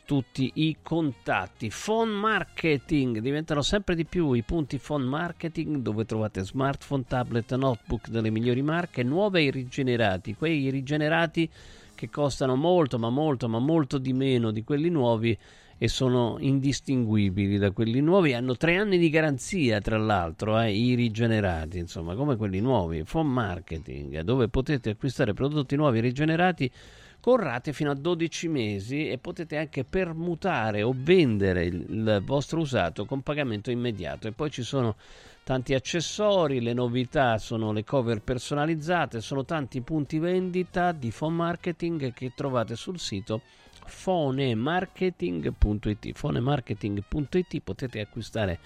tutti 0.05 0.51
i 0.55 0.77
contatti. 0.81 1.71
Phone 1.73 2.11
marketing 2.11 3.19
diventano 3.19 3.61
sempre 3.61 3.95
di 3.95 4.03
più 4.03 4.33
i 4.33 4.43
punti 4.43 4.79
phone 4.79 5.05
marketing 5.05 5.77
dove 5.77 6.03
trovate 6.03 6.43
smartphone, 6.43 7.05
tablet, 7.07 7.55
notebook 7.55 8.09
delle 8.09 8.29
migliori 8.29 8.61
marche, 8.61 9.01
nuove 9.01 9.45
e 9.45 9.49
rigenerati, 9.49 10.35
quei 10.35 10.69
rigenerati 10.69 11.49
che 11.95 12.09
costano 12.09 12.57
molto, 12.57 12.99
ma 12.99 13.09
molto, 13.09 13.47
ma 13.47 13.59
molto 13.59 13.97
di 13.97 14.11
meno 14.11 14.51
di 14.51 14.65
quelli 14.65 14.89
nuovi 14.89 15.37
e 15.83 15.89
sono 15.89 16.37
indistinguibili 16.39 17.57
da 17.57 17.71
quelli 17.71 17.99
nuovi. 17.99 18.33
Hanno 18.33 18.55
tre 18.55 18.77
anni 18.77 18.97
di 18.97 19.09
garanzia, 19.09 19.81
tra 19.81 19.97
l'altro, 19.97 20.57
eh, 20.57 20.71
i 20.71 20.93
rigenerati, 20.93 21.77
insomma, 21.77 22.15
come 22.15 22.37
quelli 22.37 22.61
nuovi. 22.61 23.03
Phone 23.03 23.29
marketing, 23.29 24.21
dove 24.21 24.47
potete 24.47 24.91
acquistare 24.91 25.33
prodotti 25.33 25.75
nuovi 25.75 25.99
rigenerati 25.99 26.71
con 27.19 27.35
rate 27.35 27.73
fino 27.73 27.91
a 27.91 27.95
12 27.95 28.47
mesi 28.47 29.09
e 29.09 29.17
potete 29.17 29.57
anche 29.57 29.83
permutare 29.83 30.83
o 30.83 30.93
vendere 30.95 31.65
il, 31.65 31.85
il 31.89 32.21
vostro 32.23 32.61
usato 32.61 33.03
con 33.03 33.21
pagamento 33.21 33.69
immediato. 33.69 34.29
E 34.29 34.31
poi 34.31 34.49
ci 34.51 34.63
sono 34.63 34.95
tanti 35.43 35.73
accessori, 35.73 36.61
le 36.61 36.71
novità 36.71 37.37
sono 37.37 37.73
le 37.73 37.83
cover 37.83 38.21
personalizzate, 38.21 39.19
sono 39.19 39.43
tanti 39.43 39.81
punti 39.81 40.17
vendita 40.17 40.93
di 40.93 41.11
phone 41.13 41.35
marketing 41.35 42.13
che 42.13 42.31
trovate 42.33 42.77
sul 42.77 42.97
sito 42.97 43.41
fonemarketing.it 43.87 46.11
fonemarketing.it 46.13 47.59
potete 47.61 47.99
acquistare 47.99 48.59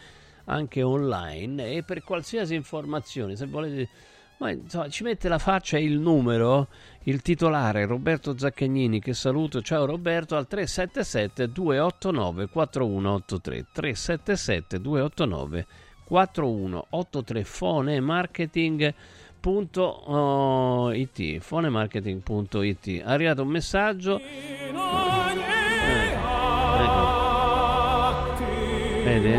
anche 0.45 0.81
online 0.81 1.73
e 1.73 1.83
per 1.83 2.01
qualsiasi 2.03 2.55
informazione 2.55 3.35
se 3.35 3.45
volete 3.45 3.89
ma 4.39 4.51
insomma, 4.51 4.87
ci 4.89 5.03
mette 5.03 5.27
la 5.27 5.39
faccia 5.39 5.77
e 5.77 5.83
il 5.83 5.97
numero 5.97 6.67
il 7.03 7.21
titolare 7.21 7.85
Roberto 7.85 8.37
Zaccagnini 8.37 8.99
che 8.99 9.13
saluto. 9.13 9.61
Ciao 9.61 9.85
Roberto 9.85 10.35
al 10.35 10.47
377 10.47 11.51
289 11.51 12.47
4183 12.47 13.65
377 13.71 14.79
289 14.79 15.65
4183 16.03 17.43
fonemarketing 17.43 18.93
fonemarketing.it 19.39 21.39
fonemarketing.it 21.41 22.99
è 22.99 23.03
arrivato 23.05 23.41
un 23.43 23.47
messaggio 23.49 24.19
Eh, 24.19 24.23
ecco. 26.83 27.15
vedi 29.03 29.33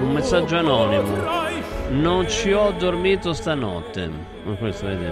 un 0.00 0.12
messaggio 0.12 0.56
anonimo 0.58 1.40
non 1.90 2.28
ci 2.28 2.52
ho 2.52 2.70
dormito 2.72 3.32
stanotte 3.32 4.10
Ma 4.44 4.54
questo 4.54 4.86
vedi 4.86 5.04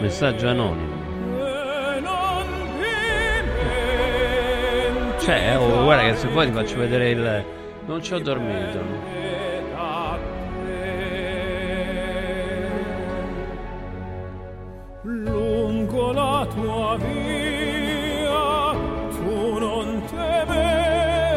messaggio 0.00 0.48
anonimo 0.48 1.02
Cioè, 5.24 5.56
oh, 5.56 5.84
guarda 5.84 6.10
che 6.10 6.16
se 6.16 6.28
poi 6.28 6.44
ti 6.44 6.52
faccio 6.52 6.76
vedere 6.76 7.08
il. 7.08 7.44
Non 7.86 8.02
ci 8.02 8.12
ho 8.12 8.18
dormito. 8.18 9.23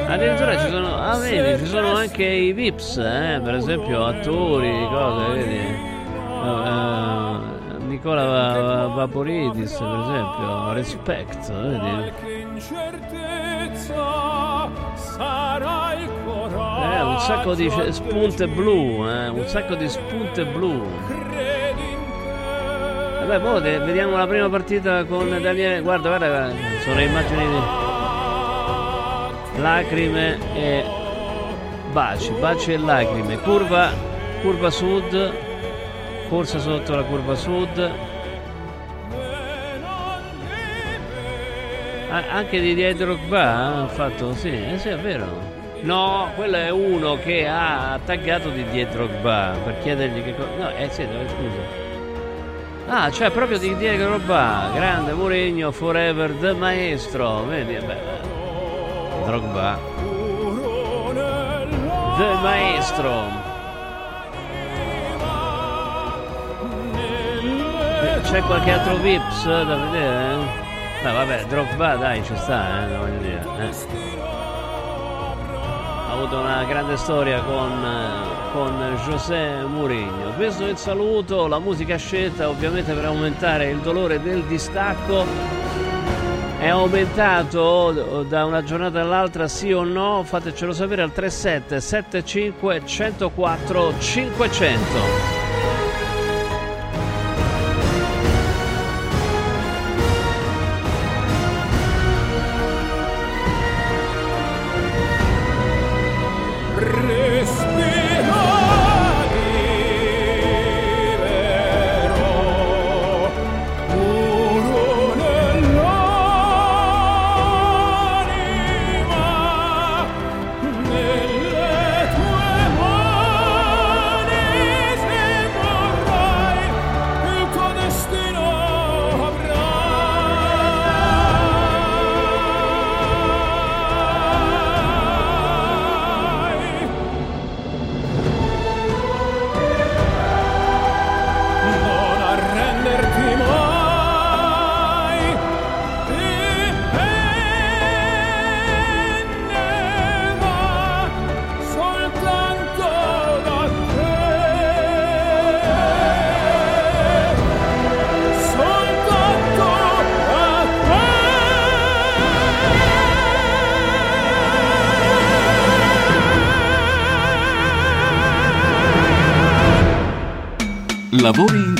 Addirittura 0.09 0.57
ci 0.57 0.69
sono. 0.69 0.95
Ah, 0.95 1.17
vedi, 1.17 1.59
ci 1.63 1.69
sono 1.69 1.93
anche 1.95 2.23
i 2.23 2.53
VIPs, 2.53 2.97
eh? 2.97 3.41
Per 3.43 3.55
esempio, 3.55 4.05
attori, 4.05 4.87
cose, 4.89 5.33
vedi. 5.33 5.57
Eh, 5.57 5.95
Nicola 7.87 8.23
Va- 8.25 8.87
Vaporidis, 8.87 9.73
per 9.77 9.99
esempio, 9.99 10.73
Respect, 10.73 11.51
vedi. 11.51 12.11
Eh, 16.93 17.01
un 17.01 17.19
sacco 17.19 17.53
di 17.55 17.69
spunte 17.89 18.47
blu, 18.47 19.05
eh, 19.07 19.27
un 19.29 19.43
sacco 19.47 19.75
di 19.75 19.89
spunte 19.89 20.45
blu. 20.45 20.85
Poi 23.27 23.61
de- 23.61 23.79
vediamo 23.79 24.15
la 24.15 24.25
prima 24.25 24.47
partita 24.49 25.03
con 25.03 25.27
Daniele. 25.29 25.81
Guarda, 25.81 26.15
guarda, 26.15 26.49
sono 26.81 27.01
immagini 27.01 27.45
di 27.45 27.59
lacrime 29.59 30.37
e 30.55 30.85
baci, 31.91 32.31
baci 32.39 32.71
e 32.71 32.77
lacrime. 32.77 33.37
Curva, 33.39 33.91
curva 34.41 34.69
sud, 34.69 35.33
corsa 36.29 36.57
sotto 36.57 36.95
la 36.95 37.03
curva 37.03 37.35
sud. 37.35 37.91
Ah, 42.09 42.23
anche 42.31 42.61
di 42.61 42.73
dietro 42.73 43.15
Drogba 43.15 43.83
ha 43.83 43.87
fatto, 43.87 44.33
sì, 44.35 44.51
eh, 44.51 44.77
sì, 44.77 44.87
è 44.87 44.97
vero. 44.97 45.25
No, 45.81 46.31
quello 46.35 46.55
è 46.55 46.69
uno 46.69 47.17
che 47.17 47.45
ha 47.45 47.99
taggato 48.05 48.49
di 48.49 48.63
dietro 48.69 49.05
Drogba 49.05 49.53
per 49.65 49.79
chiedergli 49.79 50.23
che 50.23 50.33
cosa. 50.33 50.47
No, 50.57 50.69
eh 50.69 50.87
sì, 50.89 51.05
dove 51.05 51.27
scusa. 51.27 51.86
Ah, 52.89 53.11
cioè 53.11 53.29
proprio 53.31 53.57
di 53.57 53.75
Diego 53.75 54.05
Drogba, 54.05 54.69
grande 54.73 55.11
Mourinho, 55.11 55.71
forever, 55.71 56.31
the 56.39 56.53
maestro, 56.53 57.43
vedi, 57.43 57.75
eh, 57.75 57.81
beh, 57.81 57.99
Drogba, 59.25 59.77
the 62.17 62.33
maestro. 62.41 63.45
C'è 68.23 68.41
qualche 68.41 68.71
altro 68.71 68.95
Vips 68.97 69.43
da 69.45 69.75
vedere? 69.75 70.35
No, 71.03 71.13
vabbè, 71.13 71.43
Drogba 71.45 71.95
dai, 71.95 72.23
ci 72.23 72.35
sta, 72.37 72.83
eh, 72.89 72.97
voglio 72.97 73.17
dire. 73.19 73.45
eh. 73.59 73.69
Ha 76.07 76.11
avuto 76.13 76.39
una 76.39 76.63
grande 76.63 76.95
storia 76.97 77.41
con, 77.41 77.71
eh, 77.83 78.36
con 78.51 78.97
José 79.05 79.63
Mourinho. 79.65 80.33
Questo 80.35 80.65
è 80.65 80.69
il 80.69 80.77
saluto, 80.77 81.47
la 81.47 81.59
musica 81.59 81.97
scelta 81.97 82.49
ovviamente 82.49 82.93
per 82.93 83.05
aumentare 83.05 83.69
il 83.69 83.79
dolore 83.79 84.21
del 84.21 84.43
distacco. 84.43 85.25
È 86.59 86.67
aumentato 86.67 88.23
da 88.27 88.45
una 88.45 88.63
giornata 88.63 88.99
all'altra, 89.01 89.47
sì 89.47 89.71
o 89.71 89.83
no? 89.83 90.23
Fatecelo 90.23 90.73
sapere 90.73 91.03
al 91.03 91.11
37 91.11 91.79
75 91.79 92.81
104 92.85 93.99
500. 93.99 95.36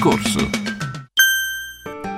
Lavori 0.07 0.21
in 0.21 0.23
corso. 0.23 0.49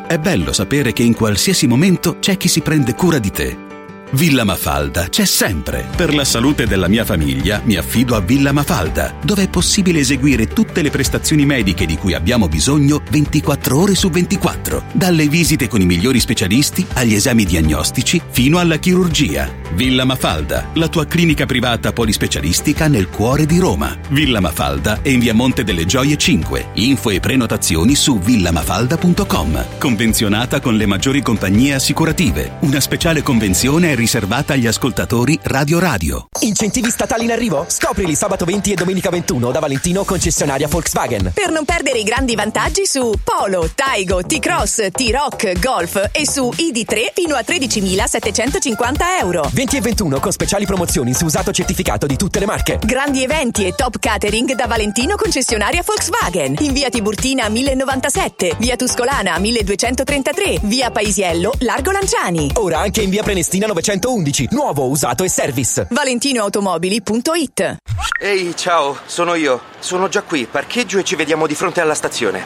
È 0.08 0.18
bello 0.18 0.54
sapere 0.54 0.94
che 0.94 1.04
in 1.04 1.14
qualsiasi 1.14 1.68
momento 1.68 2.18
c'è 2.20 2.38
chi 2.38 2.48
si 2.48 2.62
prende 2.62 2.94
cura 2.94 3.20
di 3.20 3.32
te. 3.32 3.68
Villa 4.12 4.44
Mafalda 4.44 5.08
c'è 5.08 5.26
sempre. 5.26 5.88
Per 5.96 6.16
la 6.16 6.26
salute 6.26 6.66
della 6.66 6.88
mia 6.88 7.06
famiglia 7.06 7.62
mi 7.66 7.76
affido 7.76 8.16
a 8.16 8.20
Villa 8.20 8.52
Mafalda, 8.52 9.14
dove 9.24 9.44
è 9.44 9.50
possibile 9.50 10.00
eseguire 10.00 10.48
tutte 10.48 10.82
le 10.82 10.90
prestazioni 10.90 11.46
mediche 11.46 11.86
di 11.86 11.96
cui 11.96 12.16
abbiamo 12.16 12.48
bisogno 12.48 13.04
24 13.08 13.78
ore 13.78 13.94
su 13.94 14.10
24, 14.10 14.86
dalle 14.94 15.28
visite 15.28 15.68
con 15.68 15.82
i 15.82 15.86
migliori 15.86 16.20
specialisti 16.20 16.86
agli 16.94 17.14
esami 17.14 17.46
diagnostici 17.46 18.20
fino 18.30 18.58
alla 18.58 18.78
chirurgia. 18.78 19.59
Villa 19.80 20.04
Mafalda, 20.04 20.72
la 20.74 20.90
tua 20.90 21.06
clinica 21.06 21.46
privata 21.46 21.94
polispecialistica 21.94 22.90
nel 22.90 23.08
cuore 23.08 23.46
di 23.46 23.60
Roma. 23.60 23.98
Villa 24.10 24.42
Mafalda 24.42 25.00
è 25.02 25.08
in 25.08 25.22
via 25.22 25.34
Monte 25.34 25.64
delle 25.64 25.86
Gioie 25.86 26.18
5. 26.18 26.72
Info 26.74 27.12
e 27.12 27.22
prenotazioni 27.22 27.96
su 27.96 28.20
villamafalda.com. 28.20 29.78
Convenzionata 29.80 30.60
con 30.60 30.76
le 30.76 30.86
maggiori 30.86 31.22
compagnie 31.22 31.76
assicurative. 31.76 32.58
Una 32.60 32.82
speciale 32.82 33.22
convenzione 33.22 33.94
è 33.94 33.96
riservata 33.96 34.52
agli 34.52 34.68
ascoltatori 34.68 35.40
Radio 35.44 35.80
Radio. 35.80 36.28
Incentivi 36.42 36.90
statali 36.90 37.24
in 37.24 37.32
arrivo? 37.32 37.64
Scoprili 37.70 38.16
sabato 38.16 38.44
20 38.44 38.74
e 38.74 38.76
domenica 38.76 39.10
21 39.10 39.50
da 39.50 39.60
Valentino 39.60 40.04
concessionaria 40.04 40.68
Volkswagen. 40.68 41.32
Per 41.34 41.52
non 41.52 41.64
perdere 41.64 42.00
i 42.00 42.04
grandi 42.04 42.36
vantaggi 42.36 42.86
su 42.86 43.14
Polo, 43.24 43.70
Taigo, 43.74 44.24
T-Cross, 44.24 44.90
T-Rock, 44.92 45.58
Golf 45.58 46.10
e 46.12 46.28
su 46.28 46.52
ID3 46.54 47.14
fino 47.14 47.36
a 47.36 47.46
13.750 47.48 49.22
euro. 49.22 49.50
20 49.54 49.68
e 49.78 49.82
21 49.82 50.20
con 50.20 50.32
speciali 50.32 50.66
promozioni 50.66 51.14
su 51.14 51.26
usato 51.26 51.52
certificato 51.52 52.06
di 52.06 52.16
tutte 52.16 52.40
le 52.40 52.46
marche. 52.46 52.80
Grandi 52.84 53.24
eventi 53.24 53.66
e 53.66 53.74
top 53.74 54.00
catering 54.00 54.54
da 54.54 54.68
Valentino 54.68 55.16
concessionaria 55.16 55.84
Volkswagen. 55.86 56.56
In 56.60 56.74
via 56.74 56.90
Tiburtina 56.90 57.50
1097, 57.50 58.56
via 58.58 58.76
Tuscolana 58.76 59.38
1233, 59.38 60.60
via 60.64 60.92
Paisiello, 60.92 61.54
Largo 61.60 61.92
Lanciani. 61.92 62.52
Ora 62.56 62.80
anche 62.80 63.02
in 63.02 63.10
via 63.10 63.24
Prenestina 63.24 63.68
911, 63.68 64.50
nuovo, 64.52 64.88
usato 64.88 65.24
e 65.24 65.30
service. 65.30 65.88
ValentinoAutomobili.it 65.90 67.78
Ehi, 68.22 68.56
ciao, 68.56 68.98
sono 69.06 69.36
io. 69.36 69.62
Sono 69.80 70.10
già 70.10 70.22
qui, 70.24 70.46
parcheggio 70.50 71.00
e 71.00 71.04
ci 71.04 71.16
vediamo 71.16 71.48
di 71.48 71.56
fronte 71.56 71.80
alla 71.82 71.96
stazione. 71.96 72.44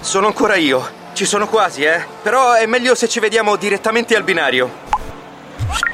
Sono 0.00 0.28
ancora 0.28 0.56
io. 0.56 1.04
Ci 1.12 1.24
sono 1.24 1.48
quasi, 1.48 1.82
eh. 1.82 2.04
Però 2.22 2.52
è 2.52 2.66
meglio 2.66 2.94
se 2.94 3.08
ci 3.08 3.20
vediamo 3.20 3.56
direttamente 3.56 4.16
al 4.16 4.22
binario. 4.22 4.85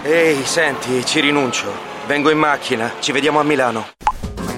Ehi, 0.03 0.45
senti, 0.45 1.05
ci 1.05 1.21
rinuncio. 1.21 1.91
Vengo 2.07 2.31
in 2.31 2.39
macchina, 2.39 2.93
ci 2.99 3.13
vediamo 3.13 3.39
a 3.41 3.45
Milano. 3.45 3.87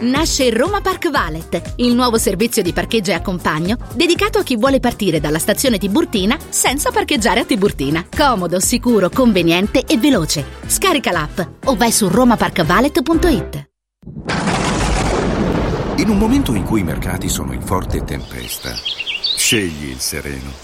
Nasce 0.00 0.50
Roma 0.50 0.80
Park 0.80 1.10
Valet, 1.10 1.74
il 1.76 1.94
nuovo 1.94 2.18
servizio 2.18 2.62
di 2.62 2.72
parcheggio 2.72 3.10
e 3.10 3.14
accompagno 3.14 3.78
dedicato 3.94 4.38
a 4.38 4.42
chi 4.42 4.56
vuole 4.56 4.80
partire 4.80 5.20
dalla 5.20 5.38
stazione 5.38 5.78
Tiburtina 5.78 6.36
senza 6.48 6.90
parcheggiare 6.90 7.40
a 7.40 7.44
Tiburtina. 7.44 8.04
Comodo, 8.14 8.60
sicuro, 8.60 9.08
conveniente 9.08 9.84
e 9.86 9.96
veloce. 9.96 10.44
Scarica 10.66 11.10
l'app 11.10 11.40
o 11.66 11.76
vai 11.76 11.92
su 11.92 12.08
romaparkvalet.it. 12.08 13.68
In 15.96 16.08
un 16.08 16.18
momento 16.18 16.54
in 16.54 16.64
cui 16.64 16.80
i 16.80 16.84
mercati 16.84 17.28
sono 17.28 17.52
in 17.52 17.62
forte 17.62 18.04
tempesta, 18.04 18.74
scegli 19.36 19.88
il 19.88 20.00
sereno. 20.00 20.63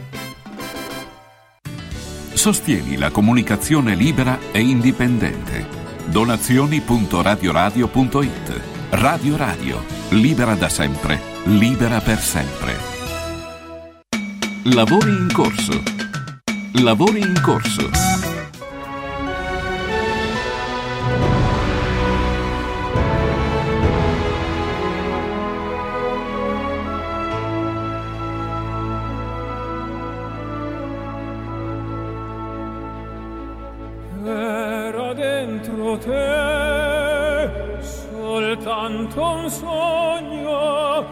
Sostieni 2.33 2.97
la 2.97 3.11
comunicazione 3.11 3.95
libera 3.95 4.39
e 4.51 4.61
indipendente. 4.61 5.65
Donazioni.radioradio.it 6.05 8.61
Radio 8.91 9.35
Radio, 9.37 9.83
libera 10.09 10.55
da 10.55 10.67
sempre, 10.67 11.21
libera 11.43 12.01
per 12.01 12.19
sempre. 12.19 12.75
Lavori 14.63 15.11
in 15.11 15.29
corso. 15.31 15.81
Lavori 16.73 17.19
in 17.19 17.39
corso. 17.41 18.10
Soltanto 39.11 39.41
un 39.43 39.49
sogno, 39.49 41.05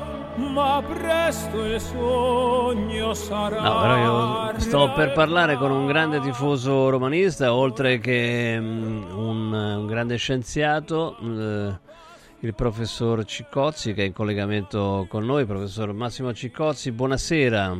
ma 0.53 0.83
presto 0.87 1.65
il 1.65 1.79
sogno 1.79 3.13
sarà. 3.13 3.61
No, 3.61 3.81
però 3.81 3.97
io 3.97 4.59
sto 4.59 4.91
per 4.93 5.11
parlare 5.11 5.55
con 5.57 5.71
un 5.71 5.85
grande 5.85 6.19
tifoso 6.19 6.89
romanista, 6.89 7.53
oltre 7.53 7.99
che 7.99 8.57
mm, 8.59 9.17
un, 9.17 9.53
un 9.53 9.85
grande 9.85 10.15
scienziato, 10.17 11.17
eh, 11.19 11.77
il 12.41 12.55
professor 12.55 13.25
Ciccozzi, 13.25 13.93
che 13.93 14.03
è 14.03 14.05
in 14.05 14.13
collegamento 14.13 15.05
con 15.09 15.25
noi. 15.25 15.45
Professor 15.45 15.91
Massimo 15.93 16.33
Ciccozzi, 16.33 16.91
buonasera. 16.91 17.77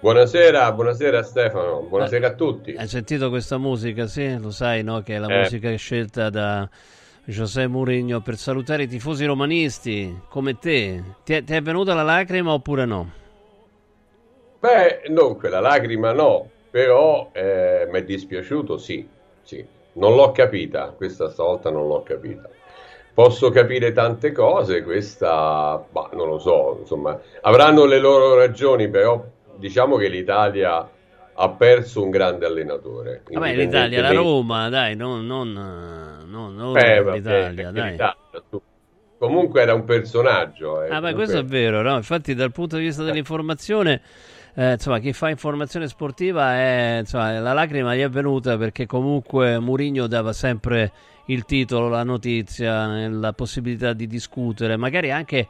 Buonasera, 0.00 0.70
buonasera 0.72 1.22
Stefano, 1.22 1.86
buonasera 1.88 2.26
a 2.26 2.34
tutti. 2.34 2.72
Hai 2.76 2.86
sentito 2.86 3.30
questa 3.30 3.56
musica, 3.56 4.06
sì? 4.06 4.38
Lo 4.38 4.50
sai, 4.50 4.82
no? 4.82 5.00
Che 5.00 5.14
è 5.16 5.18
la 5.18 5.28
Eh. 5.28 5.38
musica 5.38 5.74
scelta 5.76 6.28
da 6.28 6.68
José 7.26 7.66
Mourinho 7.66 8.20
per 8.20 8.36
salutare 8.36 8.82
i 8.82 8.86
tifosi 8.86 9.24
romanisti 9.24 10.20
come 10.28 10.58
te. 10.58 11.02
Ti 11.24 11.34
è, 11.34 11.44
ti 11.44 11.54
è 11.54 11.62
venuta 11.62 11.94
la 11.94 12.02
lacrima 12.02 12.52
oppure 12.52 12.84
no? 12.84 13.10
Beh, 14.60 15.02
non 15.08 15.36
quella 15.36 15.60
lacrima 15.60 16.12
no, 16.12 16.48
però 16.70 17.30
eh, 17.32 17.88
mi 17.90 17.98
è 17.98 18.04
dispiaciuto, 18.04 18.76
sì, 18.76 19.06
sì. 19.42 19.64
Non 19.96 20.16
l'ho 20.16 20.32
capita, 20.32 20.88
questa 20.88 21.30
stavolta 21.30 21.70
non 21.70 21.86
l'ho 21.86 22.02
capita. 22.02 22.48
Posso 23.14 23.50
capire 23.50 23.92
tante 23.92 24.32
cose, 24.32 24.82
questa, 24.82 25.82
bah, 25.88 26.10
non 26.14 26.28
lo 26.28 26.38
so, 26.38 26.78
insomma, 26.80 27.18
avranno 27.42 27.84
le 27.84 28.00
loro 28.00 28.34
ragioni, 28.34 28.88
però 28.88 29.24
diciamo 29.54 29.96
che 29.96 30.08
l'Italia 30.08 30.90
ha 31.34 31.48
perso 31.50 32.02
un 32.02 32.10
grande 32.10 32.46
allenatore. 32.46 33.22
Vabbè, 33.30 33.54
l'Italia, 33.54 34.02
la 34.02 34.12
Roma, 34.12 34.68
dai, 34.68 34.96
non, 34.96 35.24
non, 35.26 35.52
eh, 36.26 36.52
non, 36.54 36.76
Eh, 36.76 37.12
l'Italia, 37.12 37.70
dai. 37.70 37.96
Comunque 39.18 39.62
era 39.62 39.74
un 39.74 39.84
personaggio. 39.84 40.82
eh, 40.82 40.90
Ah, 40.90 41.00
beh, 41.00 41.14
questo 41.14 41.38
è 41.38 41.44
vero, 41.44 41.82
no? 41.82 41.96
Infatti, 41.96 42.34
dal 42.34 42.52
punto 42.52 42.76
di 42.76 42.82
vista 42.82 43.02
dell'informazione, 43.04 44.02
eh, 44.54 44.72
insomma, 44.72 44.98
chi 44.98 45.12
fa 45.12 45.30
informazione 45.30 45.86
sportiva 45.88 46.54
è, 46.54 46.96
insomma, 47.00 47.38
la 47.38 47.52
lacrima 47.52 47.94
gli 47.94 48.00
è 48.00 48.08
venuta 48.08 48.56
perché 48.58 48.86
comunque 48.86 49.58
Mourinho 49.58 50.06
dava 50.08 50.32
sempre 50.32 50.92
il 51.26 51.44
titolo, 51.44 51.88
la 51.88 52.02
notizia, 52.02 52.98
eh, 53.04 53.08
la 53.08 53.32
possibilità 53.32 53.92
di 53.94 54.06
discutere, 54.06 54.76
magari 54.76 55.10
anche 55.10 55.48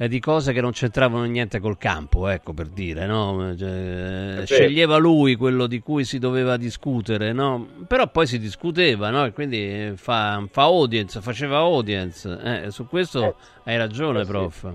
eh, 0.00 0.06
di 0.06 0.20
cose 0.20 0.52
che 0.52 0.60
non 0.60 0.70
c'entravano 0.70 1.24
niente 1.24 1.58
col 1.58 1.76
campo, 1.76 2.28
ecco 2.28 2.52
per 2.52 2.68
dire, 2.68 3.04
no? 3.04 3.52
Cioè, 3.58 3.68
vero. 3.68 4.46
sceglieva 4.46 4.96
lui 4.96 5.34
quello 5.34 5.66
di 5.66 5.80
cui 5.80 6.04
si 6.04 6.20
doveva 6.20 6.56
discutere, 6.56 7.32
no? 7.32 7.66
Però 7.86 8.06
poi 8.08 8.28
si 8.28 8.38
discuteva, 8.38 9.10
no? 9.10 9.24
E 9.24 9.32
quindi 9.32 9.58
eh, 9.58 9.92
fa, 9.96 10.46
fa 10.48 10.62
audience, 10.62 11.20
faceva 11.20 11.58
audience. 11.58 12.38
Eh, 12.64 12.70
su 12.70 12.86
questo 12.86 13.36
hai 13.64 13.76
ragione, 13.76 14.20
eh 14.20 14.24
sì. 14.24 14.30
prof. 14.30 14.72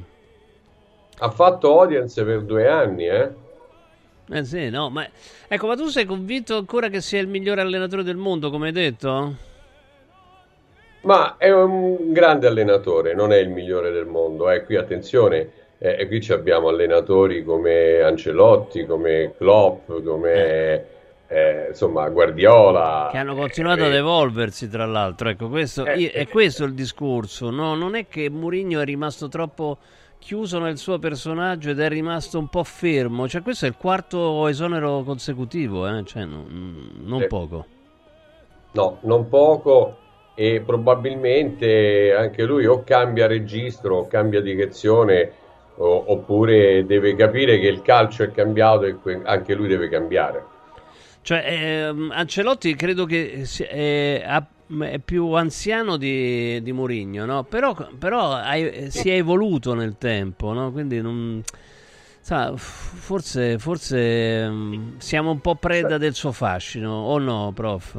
Ha 1.19 1.29
fatto 1.29 1.79
audience 1.79 2.21
per 2.21 2.41
due 2.41 2.67
anni, 2.67 3.05
eh? 3.05 3.31
Eh 4.29 4.43
sì, 4.43 4.69
no, 4.69 4.89
ma 4.89 5.07
ecco, 5.47 5.67
ma 5.67 5.75
tu 5.75 5.87
sei 5.87 6.03
convinto 6.03 6.57
ancora 6.57 6.89
che 6.89 6.99
sia 6.99 7.21
il 7.21 7.27
migliore 7.27 7.61
allenatore 7.61 8.03
del 8.03 8.17
mondo, 8.17 8.49
come 8.49 8.67
hai 8.67 8.73
detto? 8.73 9.51
Ma 11.03 11.35
è 11.37 11.51
un 11.51 12.11
grande 12.13 12.47
allenatore, 12.47 13.13
non 13.13 13.31
è 13.33 13.37
il 13.37 13.49
migliore 13.49 13.91
del 13.91 14.05
mondo. 14.05 14.49
Eh, 14.49 14.63
qui 14.63 14.77
attenzione, 14.77 15.49
eh, 15.77 16.07
qui 16.07 16.21
ci 16.21 16.31
abbiamo 16.31 16.69
allenatori 16.69 17.43
come 17.43 17.99
Ancelotti, 17.99 18.85
come 18.85 19.33
Klopp, 19.37 19.91
come 20.03 20.85
eh, 21.27 21.65
insomma 21.69 22.07
Guardiola. 22.07 23.09
Che 23.11 23.17
hanno 23.17 23.35
continuato 23.35 23.81
Eh, 23.83 23.87
ad 23.87 23.93
evolversi, 23.95 24.69
tra 24.69 24.85
l'altro. 24.85 25.27
Ecco, 25.27 25.49
questo, 25.49 25.85
Eh, 25.85 25.97
io- 25.97 26.11
è 26.11 26.21
eh, 26.21 26.27
questo 26.29 26.63
il 26.63 26.73
discorso. 26.73 27.49
No, 27.49 27.75
non 27.75 27.95
è 27.95 28.07
che 28.07 28.29
Mourinho 28.29 28.79
è 28.79 28.85
rimasto 28.85 29.27
troppo 29.27 29.79
chiuso 30.19 30.57
nel 30.59 30.77
suo 30.77 30.99
personaggio 30.99 31.71
ed 31.71 31.81
è 31.81 31.89
rimasto 31.89 32.39
un 32.39 32.47
po' 32.47 32.63
fermo. 32.63 33.27
Cioè, 33.27 33.41
questo 33.41 33.65
è 33.65 33.67
il 33.67 33.75
quarto 33.77 34.47
esonero 34.47 35.03
consecutivo, 35.03 35.85
eh? 35.85 36.01
Cioè, 36.05 36.23
non, 36.23 36.91
non 37.03 37.25
poco. 37.27 37.65
No, 38.71 38.99
non 39.01 39.27
poco 39.27 39.97
e 40.35 40.61
probabilmente 40.65 42.13
anche 42.17 42.43
lui 42.43 42.65
o 42.65 42.83
cambia 42.83 43.27
registro 43.27 43.97
o 43.97 44.07
cambia 44.07 44.41
direzione 44.41 45.31
o- 45.75 46.03
oppure 46.07 46.85
deve 46.85 47.15
capire 47.15 47.59
che 47.59 47.67
il 47.67 47.81
calcio 47.81 48.23
è 48.23 48.31
cambiato 48.31 48.85
e 48.85 48.95
que- 48.95 49.21
anche 49.23 49.53
lui 49.53 49.67
deve 49.67 49.89
cambiare. 49.89 50.43
Cioè, 51.21 51.43
ehm, 51.45 52.11
Ancelotti 52.13 52.75
credo 52.75 53.05
che 53.05 53.45
si- 53.45 53.63
è, 53.63 54.21
ha- 54.25 54.45
è 54.81 54.99
più 54.99 55.31
anziano 55.33 55.97
di, 55.97 56.61
di 56.61 56.71
Mourinho, 56.71 57.25
no? 57.25 57.43
Però, 57.43 57.75
però 57.97 58.33
ha- 58.33 58.53
si 58.89 59.09
è 59.09 59.13
evoluto 59.15 59.73
nel 59.73 59.95
tempo, 59.97 60.51
no? 60.53 60.71
Quindi 60.71 60.99
non... 61.01 61.41
sa, 62.19 62.53
forse, 62.55 63.57
forse 63.59 64.43
ehm, 64.43 64.97
siamo 64.97 65.31
un 65.31 65.39
po' 65.39 65.55
preda 65.55 65.97
del 65.97 66.13
suo 66.13 66.31
fascino, 66.31 66.91
o 66.91 67.17
no, 67.19 67.51
prof? 67.53 67.97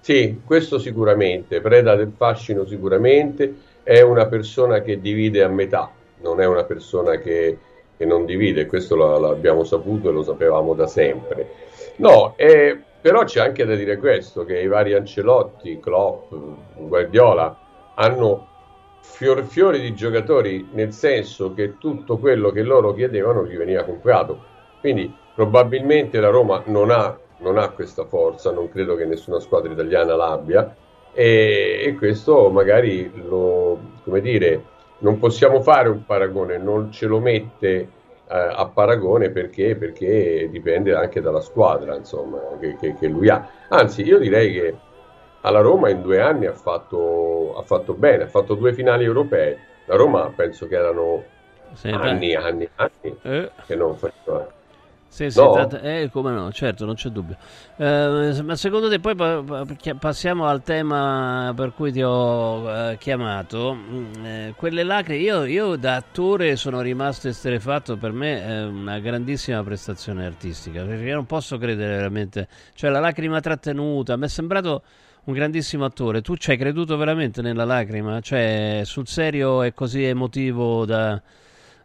Sì, 0.00 0.40
questo 0.44 0.78
sicuramente, 0.78 1.60
preda 1.60 1.94
del 1.94 2.12
fascino 2.16 2.64
sicuramente, 2.64 3.54
è 3.82 4.00
una 4.00 4.26
persona 4.26 4.80
che 4.80 5.00
divide 5.00 5.42
a 5.42 5.48
metà, 5.48 5.90
non 6.22 6.40
è 6.40 6.46
una 6.46 6.64
persona 6.64 7.16
che, 7.18 7.58
che 7.96 8.04
non 8.06 8.24
divide, 8.24 8.66
questo 8.66 8.96
l'abbiamo 8.96 9.64
saputo 9.64 10.08
e 10.08 10.12
lo 10.12 10.22
sapevamo 10.22 10.74
da 10.74 10.86
sempre. 10.86 11.48
No, 11.96 12.34
eh, 12.36 12.80
però 13.00 13.24
c'è 13.24 13.40
anche 13.40 13.64
da 13.64 13.74
dire 13.74 13.98
questo, 13.98 14.44
che 14.44 14.60
i 14.60 14.66
vari 14.66 14.94
Ancelotti, 14.94 15.78
Klopp, 15.80 16.32
Guardiola 16.76 17.58
hanno 17.94 18.48
fior 19.00 19.44
fiori 19.44 19.80
di 19.80 19.94
giocatori, 19.94 20.68
nel 20.72 20.92
senso 20.92 21.52
che 21.52 21.78
tutto 21.78 22.18
quello 22.18 22.50
che 22.50 22.62
loro 22.62 22.94
chiedevano 22.94 23.46
gli 23.46 23.56
veniva 23.56 23.84
comprato. 23.84 24.44
Quindi 24.80 25.12
probabilmente 25.34 26.20
la 26.20 26.28
Roma 26.28 26.62
non 26.66 26.90
ha, 26.90 27.18
non 27.40 27.58
ha 27.58 27.70
questa 27.70 28.04
forza, 28.06 28.52
non 28.52 28.68
credo 28.68 28.94
che 28.96 29.04
nessuna 29.06 29.40
squadra 29.40 29.72
italiana 29.72 30.14
l'abbia 30.16 30.74
e, 31.12 31.82
e 31.84 31.94
questo 31.96 32.50
magari 32.50 33.10
lo, 33.14 33.98
come 34.02 34.20
dire, 34.20 34.72
non 34.98 35.18
possiamo 35.18 35.60
fare 35.62 35.88
un 35.88 36.04
paragone, 36.04 36.58
non 36.58 36.90
ce 36.90 37.06
lo 37.06 37.20
mette 37.20 37.68
eh, 37.78 37.90
a 38.28 38.68
paragone 38.68 39.30
perché, 39.30 39.76
perché 39.76 40.48
dipende 40.50 40.94
anche 40.94 41.20
dalla 41.20 41.40
squadra 41.40 41.96
insomma, 41.96 42.38
che, 42.58 42.76
che- 42.76 42.94
che 42.96 43.08
lui 43.08 43.28
ha. 43.28 43.48
Anzi, 43.68 44.02
io 44.02 44.18
direi 44.18 44.52
che 44.52 44.78
alla 45.42 45.60
Roma 45.60 45.88
in 45.88 46.02
due 46.02 46.20
anni 46.20 46.46
ha 46.46 46.54
fatto, 46.54 47.54
ha 47.56 47.62
fatto 47.62 47.94
bene, 47.94 48.24
ha 48.24 48.28
fatto 48.28 48.54
due 48.54 48.72
finali 48.74 49.04
europee. 49.04 49.58
La 49.86 49.96
Roma 49.96 50.30
penso 50.34 50.66
che 50.66 50.76
erano 50.76 51.24
Sì, 51.74 51.88
anni, 51.88 52.34
anni, 52.34 52.68
anni 52.76 53.18
Eh. 53.22 53.50
che 53.64 53.74
non 53.76 53.96
faceva. 53.96 54.46
Sì, 55.12 55.28
sì, 55.28 55.40
No? 55.40 55.50
tanto- 55.50 55.80
eh, 55.80 56.08
come 56.12 56.30
no, 56.30 56.52
certo, 56.52 56.84
non 56.86 56.94
c'è 56.94 57.08
dubbio. 57.08 57.36
Eh, 57.76 58.40
ma 58.44 58.54
secondo 58.54 58.88
te, 58.88 59.00
poi 59.00 59.16
pa- 59.16 59.42
pa- 59.42 59.66
passiamo 59.98 60.46
al 60.46 60.62
tema 60.62 61.52
per 61.56 61.72
cui 61.72 61.90
ti 61.90 62.00
ho 62.00 62.70
eh, 62.92 62.96
chiamato. 62.96 63.74
Mm, 63.74 64.24
eh, 64.24 64.52
quelle 64.56 64.84
lacrime, 64.84 65.20
io, 65.20 65.44
io 65.46 65.74
da 65.76 65.96
attore 65.96 66.54
sono 66.54 66.80
rimasto 66.80 67.26
esterefatto, 67.26 67.96
per 67.96 68.12
me 68.12 68.40
è 68.44 68.62
una 68.64 69.00
grandissima 69.00 69.60
prestazione 69.64 70.24
artistica, 70.24 70.84
perché 70.84 71.02
io 71.06 71.16
non 71.16 71.26
posso 71.26 71.58
credere 71.58 71.96
veramente, 71.96 72.46
cioè 72.74 72.88
la 72.90 73.00
lacrima 73.00 73.40
trattenuta, 73.40 74.16
mi 74.16 74.26
è 74.26 74.28
sembrato 74.28 74.82
un 75.24 75.34
grandissimo 75.34 75.84
attore. 75.84 76.22
Tu 76.22 76.36
ci 76.36 76.52
hai 76.52 76.56
creduto 76.56 76.96
veramente 76.96 77.42
nella 77.42 77.64
lacrima? 77.64 78.20
Cioè, 78.20 78.82
sul 78.84 79.08
serio 79.08 79.62
è 79.62 79.74
così 79.74 80.04
emotivo 80.04 80.84
da... 80.86 81.20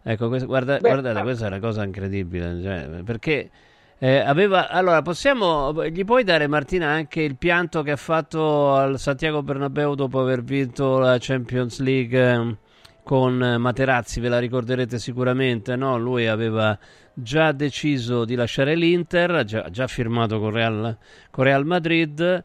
Ecco, 0.07 0.27
questo- 0.27 0.47
guarda- 0.47 0.77
Beh, 0.77 0.87
guardate, 0.89 1.21
questa 1.23 1.45
è 1.45 1.47
una 1.47 1.59
cosa 1.59 1.83
incredibile, 1.83 2.61
cioè, 2.61 3.01
perché 3.03 3.49
eh, 3.97 4.17
aveva... 4.19 4.69
Allora, 4.69 5.01
possiamo... 5.01 5.73
Gli 5.87 6.05
puoi 6.05 6.23
dare, 6.23 6.45
Martina, 6.47 6.89
anche 6.89 7.21
il 7.21 7.37
pianto 7.37 7.81
che 7.81 7.89
ha 7.91 7.95
fatto 7.95 8.75
al 8.75 8.99
Santiago 8.99 9.41
Bernabeu 9.41 9.95
dopo 9.95 10.19
aver 10.21 10.43
vinto 10.43 10.99
la 10.99 11.17
Champions 11.19 11.79
League 11.79 12.19
eh, 12.19 12.55
con 13.01 13.55
Materazzi, 13.57 14.19
ve 14.19 14.29
la 14.29 14.37
ricorderete 14.39 14.99
sicuramente, 14.99 15.75
no? 15.75 15.97
Lui 15.97 16.27
aveva 16.27 16.77
già 17.13 17.51
deciso 17.51 18.25
di 18.25 18.35
lasciare 18.35 18.75
l'Inter, 18.75 19.43
già, 19.43 19.69
già 19.71 19.87
firmato 19.87 20.39
con 20.39 20.51
Real, 20.51 20.95
con 21.31 21.45
Real 21.45 21.65
Madrid, 21.65 22.43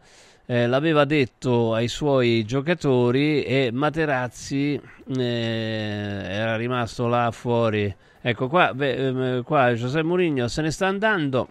eh, 0.50 0.66
l'aveva 0.66 1.04
detto 1.04 1.74
ai 1.74 1.86
suoi 1.86 2.44
giocatori 2.44 3.44
e 3.44 3.70
Materazzi 3.72 4.74
eh, 5.16 5.22
era 5.22 6.56
rimasto 6.56 7.06
là 7.06 7.30
fuori. 7.30 7.94
Ecco 8.20 8.48
qua, 8.48 8.74
beh, 8.74 8.94
ehm, 9.06 9.42
qua 9.44 9.72
Giuseppe 9.74 10.04
Mourinho 10.04 10.48
se 10.48 10.60
ne 10.62 10.72
sta 10.72 10.88
andando, 10.88 11.48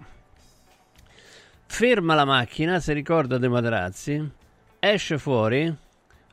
ferma 1.66 2.14
la 2.14 2.26
macchina, 2.26 2.82
si 2.82 2.92
ricorda 2.92 3.38
De 3.38 3.48
Materazzi, 3.48 4.32
esce 4.80 5.18
fuori, 5.18 5.74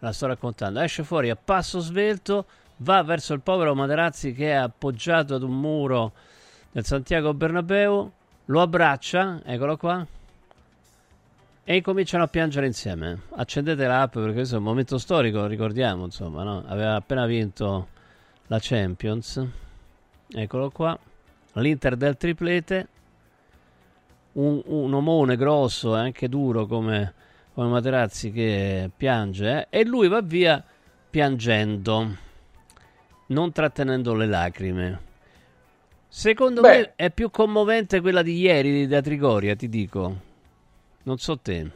la 0.00 0.12
sto 0.12 0.26
raccontando, 0.26 0.80
esce 0.80 1.04
fuori 1.04 1.30
a 1.30 1.36
passo 1.36 1.78
svelto, 1.78 2.46
va 2.78 3.00
verso 3.04 3.32
il 3.32 3.42
povero 3.42 3.76
Materazzi 3.76 4.32
che 4.32 4.50
è 4.50 4.54
appoggiato 4.54 5.36
ad 5.36 5.44
un 5.44 5.56
muro 5.56 6.14
del 6.72 6.84
Santiago 6.84 7.32
Bernabeu, 7.32 8.10
lo 8.46 8.60
abbraccia, 8.60 9.40
eccolo 9.44 9.76
qua, 9.76 10.04
e 11.68 11.74
incominciano 11.74 12.22
a 12.22 12.28
piangere 12.28 12.66
insieme. 12.66 13.22
Accendete 13.34 13.86
l'app 13.88 14.12
perché 14.12 14.34
questo 14.34 14.54
è 14.54 14.58
un 14.58 14.64
momento 14.64 14.98
storico, 14.98 15.46
ricordiamo, 15.46 16.04
insomma, 16.04 16.44
no? 16.44 16.62
Aveva 16.64 16.94
appena 16.94 17.26
vinto 17.26 17.88
la 18.46 18.58
Champions. 18.60 19.44
Eccolo 20.30 20.70
qua. 20.70 20.96
L'Inter 21.54 21.96
del 21.96 22.16
triplete. 22.16 22.88
Un, 24.34 24.62
un 24.64 24.94
omone 24.94 25.36
grosso 25.36 25.96
e 25.96 25.98
anche 25.98 26.28
duro 26.28 26.66
come, 26.66 27.14
come 27.52 27.68
Materazzi 27.68 28.30
che 28.30 28.88
piange 28.96 29.66
eh? 29.68 29.80
e 29.80 29.84
lui 29.84 30.06
va 30.06 30.20
via 30.20 30.62
piangendo, 31.10 32.16
non 33.28 33.50
trattenendo 33.50 34.14
le 34.14 34.26
lacrime. 34.26 35.00
Secondo 36.06 36.60
Beh. 36.60 36.68
me 36.68 36.92
è 36.94 37.10
più 37.10 37.28
commovente 37.30 38.00
quella 38.00 38.22
di 38.22 38.38
ieri 38.38 38.86
da 38.86 39.00
Trigoria, 39.00 39.56
ti 39.56 39.68
dico. 39.68 40.34
Non 41.06 41.18
so 41.18 41.38
te. 41.38 41.70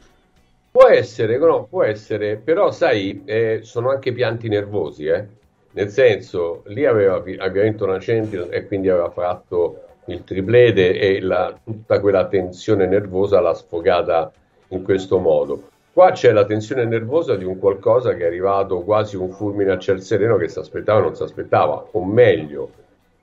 Può 0.72 0.86
essere, 0.88 1.38
no, 1.38 1.64
può 1.64 1.84
essere, 1.84 2.36
però 2.36 2.72
sai, 2.72 3.22
eh, 3.24 3.60
sono 3.62 3.90
anche 3.90 4.12
pianti 4.12 4.48
nervosi, 4.48 5.06
eh. 5.06 5.24
Nel 5.72 5.88
senso, 5.88 6.62
lì 6.66 6.84
aveva, 6.84 7.14
aveva 7.14 7.62
vinto 7.62 7.84
una 7.84 7.98
Champions 8.00 8.48
e 8.50 8.66
quindi 8.66 8.88
aveva 8.88 9.10
fatto 9.10 9.82
il 10.06 10.24
triplete 10.24 10.98
e 10.98 11.20
la- 11.20 11.56
tutta 11.62 12.00
quella 12.00 12.26
tensione 12.26 12.86
nervosa 12.86 13.40
l'ha 13.40 13.54
sfogata 13.54 14.32
in 14.68 14.82
questo 14.82 15.18
modo. 15.18 15.68
Qua 15.92 16.10
c'è 16.10 16.32
la 16.32 16.44
tensione 16.44 16.84
nervosa 16.84 17.36
di 17.36 17.44
un 17.44 17.56
qualcosa 17.58 18.14
che 18.14 18.24
è 18.24 18.26
arrivato 18.26 18.80
quasi 18.80 19.16
un 19.16 19.30
fulmine 19.30 19.70
a 19.72 19.78
ciel 19.78 20.02
sereno 20.02 20.36
che 20.38 20.48
si 20.48 20.58
aspettava 20.58 20.98
o 20.98 21.02
non 21.02 21.14
si 21.14 21.22
aspettava, 21.22 21.86
o 21.92 22.04
meglio, 22.04 22.70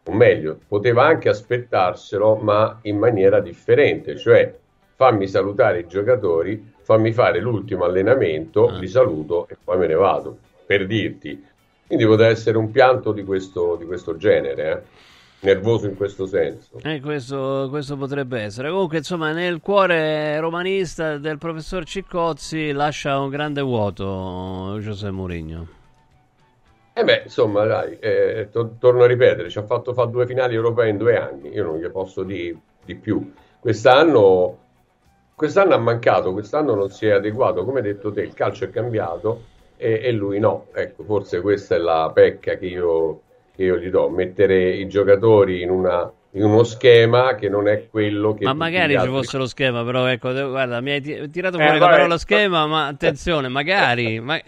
o 0.05 0.11
meglio, 0.13 0.57
poteva 0.69 1.05
anche 1.05 1.27
aspettarselo, 1.27 2.35
ma 2.35 2.79
in 2.83 2.97
maniera 2.97 3.41
differente, 3.41 4.15
cioè 4.15 4.53
fammi 4.97 5.27
salutare 5.27 5.81
i 5.81 5.87
giocatori, 5.87 6.73
fammi 6.81 7.13
fare 7.13 7.39
l'ultimo 7.39 7.83
allenamento, 7.85 8.75
li 8.79 8.87
saluto 8.87 9.47
e 9.47 9.55
poi 9.63 9.77
me 9.77 9.85
ne 9.85 9.93
vado, 9.93 10.39
per 10.65 10.87
dirti. 10.87 11.45
Quindi 11.85 12.03
poteva 12.05 12.29
essere 12.29 12.57
un 12.57 12.71
pianto 12.71 13.11
di 13.11 13.23
questo, 13.23 13.75
di 13.75 13.85
questo 13.85 14.17
genere, 14.17 14.71
eh? 14.71 15.05
nervoso 15.41 15.85
in 15.85 15.95
questo 15.95 16.25
senso. 16.25 16.79
Eh, 16.81 16.99
questo, 16.99 17.67
questo 17.69 17.95
potrebbe 17.95 18.41
essere. 18.41 18.71
Comunque, 18.71 18.97
insomma, 18.97 19.31
nel 19.33 19.59
cuore 19.61 20.39
romanista 20.39 21.19
del 21.19 21.37
professor 21.37 21.85
Ciccozzi 21.85 22.71
lascia 22.71 23.19
un 23.19 23.29
grande 23.29 23.61
vuoto 23.61 24.79
Giuseppe 24.81 25.11
Mourinho. 25.11 25.67
Eh 26.93 27.03
beh, 27.03 27.21
insomma, 27.25 27.65
dai, 27.65 27.99
eh, 27.99 28.49
to- 28.51 28.77
torno 28.79 29.03
a 29.03 29.05
ripetere, 29.05 29.51
ci 29.51 29.59
ha 29.59 29.63
fatto 29.63 29.93
fare 29.93 30.09
due 30.09 30.25
finali 30.25 30.55
europee 30.55 30.89
in 30.89 30.97
due 30.97 31.15
anni, 31.15 31.53
io 31.53 31.65
non 31.65 31.77
gli 31.77 31.87
posso 31.91 32.23
dire 32.23 32.57
di 32.83 32.95
più. 32.95 33.31
Quest'anno, 33.59 34.57
quest'anno 35.37 35.73
ha 35.75 35.77
mancato, 35.77 36.33
quest'anno 36.33 36.73
non 36.75 36.89
si 36.89 37.05
è 37.05 37.11
adeguato, 37.11 37.63
come 37.65 37.79
hai 37.79 37.85
detto 37.85 38.11
te, 38.11 38.21
il 38.21 38.33
calcio 38.33 38.65
è 38.65 38.69
cambiato 38.69 39.49
e, 39.75 39.99
e 40.03 40.11
lui 40.11 40.39
no. 40.39 40.69
Ecco, 40.73 41.03
forse 41.03 41.41
questa 41.41 41.75
è 41.75 41.77
la 41.77 42.11
pecca 42.13 42.57
che 42.57 42.65
io, 42.65 43.23
che 43.51 43.63
io 43.63 43.77
gli 43.77 43.89
do, 43.89 44.09
mettere 44.09 44.71
i 44.75 44.87
giocatori 44.87 45.61
in, 45.61 45.69
una, 45.69 46.11
in 46.31 46.43
uno 46.43 46.63
schema 46.63 47.35
che 47.35 47.49
non 47.49 47.67
è 47.67 47.87
quello 47.89 48.33
che... 48.33 48.45
Ma 48.45 48.53
magari 48.53 48.99
ci 48.99 49.07
fosse 49.07 49.37
lo 49.37 49.47
schema, 49.47 49.83
però 49.83 50.05
ecco, 50.05 50.31
guarda, 50.31 50.79
mi 50.79 50.91
hai 50.91 51.01
ti- 51.01 51.29
tirato 51.31 51.59
Eh, 51.59 51.59
fuori 51.59 51.79
la 51.79 51.87
vabbè. 51.87 51.87
parola 51.87 52.17
schema, 52.19 52.67
ma 52.67 52.85
attenzione, 52.87 53.47
magari, 53.49 54.19
ma- 54.19 54.39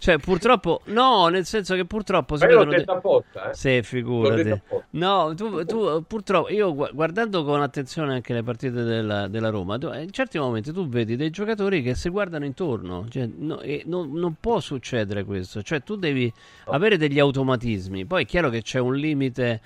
cioè 0.00 0.18
purtroppo, 0.18 0.80
no, 0.86 1.28
nel 1.28 1.44
senso 1.44 1.74
che 1.74 1.84
purtroppo 1.84 2.36
si 2.36 2.44
Ma 2.44 2.50
io 2.50 2.56
l'ho 2.56 2.64
vedono 2.70 2.76
de- 2.76 2.84
detto 2.84 2.96
apposta, 2.98 3.50
eh. 3.50 3.54
Sì, 3.54 3.82
figurati. 3.82 4.60
No, 4.90 5.34
tu, 5.36 5.64
tu, 5.66 6.02
purtroppo, 6.06 6.50
io 6.50 6.74
gu- 6.74 6.90
guardando 6.92 7.44
con 7.44 7.60
attenzione 7.60 8.14
anche 8.14 8.32
le 8.32 8.42
partite 8.42 8.82
della, 8.82 9.28
della 9.28 9.50
Roma, 9.50 9.78
tu- 9.78 9.92
in 9.92 10.10
certi 10.10 10.38
momenti 10.38 10.72
tu 10.72 10.88
vedi 10.88 11.16
dei 11.16 11.30
giocatori 11.30 11.82
che 11.82 11.94
si 11.94 12.08
guardano 12.08 12.46
intorno, 12.46 13.06
cioè, 13.10 13.28
no- 13.36 13.60
e 13.60 13.82
non, 13.86 14.10
non 14.14 14.36
può 14.40 14.58
succedere 14.58 15.22
questo, 15.24 15.62
cioè 15.62 15.82
tu 15.82 15.96
devi 15.96 16.32
avere 16.66 16.96
degli 16.96 17.18
automatismi, 17.18 18.06
poi 18.06 18.22
è 18.22 18.26
chiaro 18.26 18.48
che 18.48 18.62
c'è 18.62 18.78
un 18.80 18.94
limite 18.96 19.60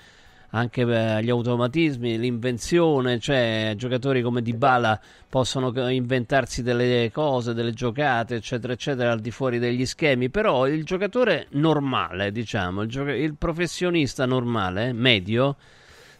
anche 0.55 0.85
per 0.85 1.17
agli 1.17 1.29
automatismi, 1.29 2.17
l'invenzione, 2.17 3.19
cioè 3.19 3.73
giocatori 3.75 4.21
come 4.21 4.41
Dybala 4.41 4.99
possono 5.27 5.77
inventarsi 5.89 6.63
delle 6.63 7.11
cose, 7.13 7.53
delle 7.53 7.73
giocate, 7.73 8.35
eccetera, 8.35 8.71
eccetera, 8.71 9.11
al 9.11 9.19
di 9.19 9.31
fuori 9.31 9.59
degli 9.59 9.85
schemi, 9.85 10.29
però 10.29 10.65
il 10.65 10.85
giocatore 10.85 11.47
normale, 11.51 12.31
diciamo, 12.31 12.83
il, 12.83 12.89
gioca- 12.89 13.13
il 13.13 13.35
professionista 13.35 14.25
normale, 14.25 14.93
medio, 14.93 15.57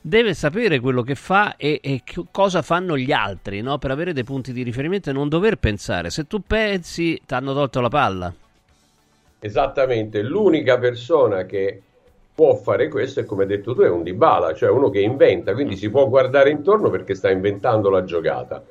deve 0.02 0.34
sapere 0.34 0.82
quello 0.82 1.02
che 1.02 1.16
fa 1.16 1.56
e, 1.56 1.80
e 1.82 2.04
cosa 2.30 2.62
fanno 2.62 2.98
gli 2.98 3.14
altri, 3.14 3.62
no? 3.62 3.78
Per 3.78 3.90
avere 3.90 4.12
dei 4.12 4.26
punti 4.26 4.52
di 4.52 4.64
riferimento 4.64 5.10
e 5.10 5.14
non 5.14 5.30
dover 5.30 5.56
pensare. 5.56 6.10
Se 6.10 6.28
tu 6.28 6.42
pensi, 6.46 7.22
ti 7.26 7.34
hanno 7.34 7.54
tolto 7.54 7.80
la 7.80 7.90
palla. 7.90 8.34
Esattamente, 9.40 10.22
l'unica 10.22 10.78
persona 10.78 11.46
che 11.46 11.82
può 12.36 12.54
fare 12.56 12.90
questo 12.90 13.22
è 13.22 13.26
come 13.26 13.44
hai 13.44 13.48
detto 13.48 13.74
tu, 13.74 13.82
è 13.82 13.90
un 13.90 14.04
Dybala, 14.04 14.54
cioè 14.54 14.70
uno 14.70 14.90
che 14.90 15.00
inventa, 15.00 15.54
quindi 15.54 15.78
si 15.78 15.90
può 15.90 16.08
guardare 16.10 16.50
intorno 16.50 16.90
perché 16.90 17.16
sta 17.16 17.32
inventando 17.32 17.90
la 17.90 18.04
giocata. 18.04 18.62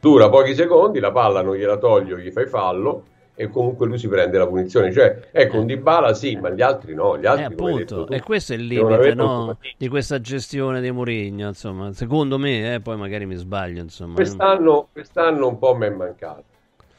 Dura 0.00 0.28
pochi 0.28 0.54
secondi, 0.54 0.98
la 0.98 1.12
palla 1.12 1.40
non 1.40 1.54
gliela 1.54 1.78
togli 1.78 2.12
o 2.12 2.18
gli 2.18 2.32
fai 2.32 2.46
fallo 2.46 3.04
e 3.34 3.48
comunque 3.48 3.86
lui 3.86 3.98
si 3.98 4.08
prende 4.08 4.36
la 4.36 4.48
punizione. 4.48 4.92
Cioè, 4.92 5.28
ecco, 5.30 5.58
un 5.58 5.66
Dybala 5.66 6.12
sì, 6.12 6.34
ma 6.36 6.50
gli 6.50 6.60
altri 6.60 6.94
no, 6.94 7.16
gli 7.16 7.24
Eh, 7.24 7.28
altri 7.28 7.54
detto 7.54 7.64
appunto, 7.64 8.04
tu, 8.06 8.12
e 8.12 8.20
questo 8.20 8.52
è 8.52 8.56
il 8.56 8.66
limite 8.66 9.14
no, 9.14 9.56
di 9.78 9.88
questa 9.88 10.20
gestione 10.20 10.80
di 10.80 10.90
Mourinho, 10.90 11.46
insomma, 11.46 11.92
secondo 11.92 12.38
me, 12.38 12.74
eh, 12.74 12.80
poi 12.80 12.96
magari 12.96 13.24
mi 13.26 13.36
sbaglio, 13.36 13.80
insomma. 13.80 14.14
Quest'anno, 14.14 14.88
quest'anno 14.92 15.46
un 15.46 15.58
po' 15.58 15.76
mi 15.76 15.86
è 15.86 15.90
mancato, 15.90 16.44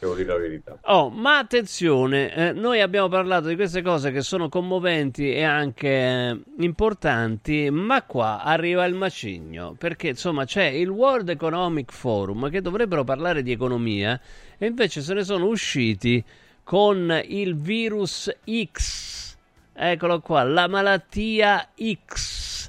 devo 0.04 0.16
dire 0.16 0.28
la 0.28 0.38
verità. 0.38 0.78
Oh, 0.84 1.10
ma 1.10 1.38
attenzione, 1.38 2.34
eh, 2.34 2.52
noi 2.52 2.82
abbiamo 2.82 3.08
parlato 3.08 3.48
di 3.48 3.56
queste 3.56 3.82
cose 3.82 4.12
che 4.12 4.22
sono 4.22 4.50
commoventi 4.50 5.34
e 5.34 5.44
anche 5.44 5.88
eh, 5.88 6.40
importanti, 6.60 7.70
ma 7.72 8.04
qua 8.04 8.44
arriva 8.44 8.86
il 8.86 8.94
macigno, 8.94 9.76
perché 9.78 10.10
insomma 10.10 10.46
c'è 10.46 10.66
il 10.66 10.90
World 10.90 11.30
Economic 11.30 11.92
Forum 11.92 12.50
che 12.50 12.62
dovrebbero 12.62 13.04
parlare 13.04 13.42
di 13.42 13.52
economia 13.52 14.20
e 14.58 14.66
invece 14.66 15.02
se 15.02 15.14
ne 15.14 15.24
sono 15.24 15.48
usciti 15.48 16.24
con 16.64 17.22
il 17.26 17.56
virus 17.56 18.32
X. 18.46 19.38
Eccolo 19.76 20.20
qua, 20.20 20.44
la 20.44 20.68
malattia 20.68 21.70
X 22.06 22.63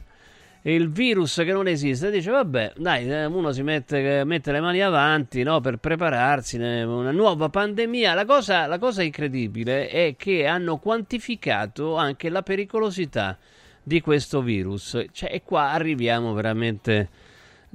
il 0.72 0.90
virus 0.90 1.34
che 1.36 1.52
non 1.52 1.68
esiste, 1.68 2.10
dice 2.10 2.30
vabbè, 2.30 2.72
dai, 2.76 3.06
eh, 3.10 3.26
uno 3.26 3.52
si 3.52 3.62
mette, 3.62 4.24
mette 4.24 4.50
le 4.50 4.60
mani 4.60 4.80
avanti 4.80 5.42
no, 5.42 5.60
per 5.60 5.76
prepararsi 5.76 6.56
a 6.56 6.86
una 6.88 7.10
nuova 7.10 7.50
pandemia. 7.50 8.14
La 8.14 8.24
cosa, 8.24 8.66
la 8.66 8.78
cosa 8.78 9.02
incredibile 9.02 9.88
è 9.88 10.14
che 10.16 10.46
hanno 10.46 10.78
quantificato 10.78 11.96
anche 11.96 12.30
la 12.30 12.42
pericolosità 12.42 13.36
di 13.82 14.00
questo 14.00 14.40
virus. 14.40 15.04
Cioè, 15.12 15.32
e 15.34 15.42
qua 15.42 15.72
arriviamo 15.72 16.32
veramente 16.32 17.08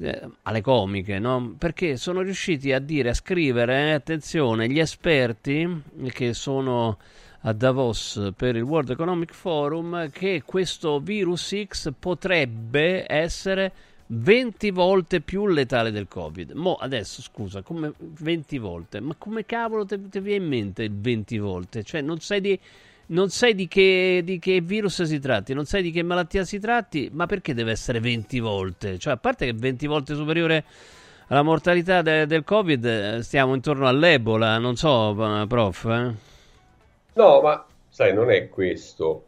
eh, 0.02 0.28
alle 0.44 0.62
comiche, 0.62 1.20
no? 1.20 1.56
Perché 1.60 1.96
sono 1.96 2.22
riusciti 2.22 2.74
a 2.74 2.80
dire, 2.80 3.10
a 3.10 3.14
scrivere, 3.14 3.90
eh, 3.90 3.92
attenzione, 3.92 4.68
gli 4.68 4.80
esperti 4.80 5.84
che 6.12 6.34
sono 6.34 6.98
a 7.42 7.54
Davos 7.54 8.32
per 8.36 8.56
il 8.56 8.64
World 8.64 8.90
Economic 8.90 9.34
Forum 9.34 10.10
che 10.12 10.44
questo 10.46 11.00
virus 11.00 11.56
X 11.66 11.94
potrebbe 11.98 13.06
essere 13.08 13.72
20 14.08 14.72
volte 14.72 15.22
più 15.22 15.48
letale 15.48 15.92
del 15.92 16.08
Covid. 16.08 16.52
Mo 16.52 16.76
adesso 16.76 17.22
scusa, 17.22 17.62
come 17.62 17.94
20 17.98 18.58
volte? 18.58 19.00
Ma 19.00 19.16
come 19.18 19.46
cavolo 19.46 19.86
ti 19.86 19.98
viene 20.20 20.44
in 20.44 20.50
mente 20.50 20.84
il 20.84 20.94
20 20.94 21.38
volte? 21.38 21.84
Cioè 21.84 22.02
non 22.02 22.20
sai 22.20 22.42
di 22.42 22.60
non 23.10 23.30
sai 23.30 23.56
di 23.56 23.68
che, 23.68 24.22
di 24.24 24.38
che 24.38 24.62
virus 24.62 25.02
si 25.02 25.20
tratti, 25.20 25.54
non 25.56 25.66
sai 25.66 25.82
di 25.82 25.90
che 25.90 26.04
malattia 26.04 26.46
si 26.46 26.60
tratti, 26.60 27.10
ma 27.12 27.26
perché 27.26 27.56
deve 27.56 27.72
essere 27.72 28.00
20 28.00 28.40
volte? 28.40 29.00
Cioè, 29.00 29.14
a 29.14 29.18
parte 29.18 29.46
che 29.46 29.52
è 29.52 29.56
20 29.56 29.88
volte 29.88 30.14
superiore 30.14 30.64
alla 31.28 31.42
mortalità 31.42 32.04
de- 32.04 32.28
del 32.28 32.44
Covid, 32.44 32.86
eh, 32.86 33.24
stiamo 33.24 33.56
intorno 33.56 33.88
all'Ebola, 33.88 34.60
non 34.60 34.76
so, 34.76 35.42
eh, 35.42 35.48
prof. 35.48 35.86
eh? 35.86 36.29
No, 37.14 37.42
ma 37.42 37.66
sai, 37.90 38.14
non 38.14 38.32
è 38.32 38.50
questo. 38.50 39.26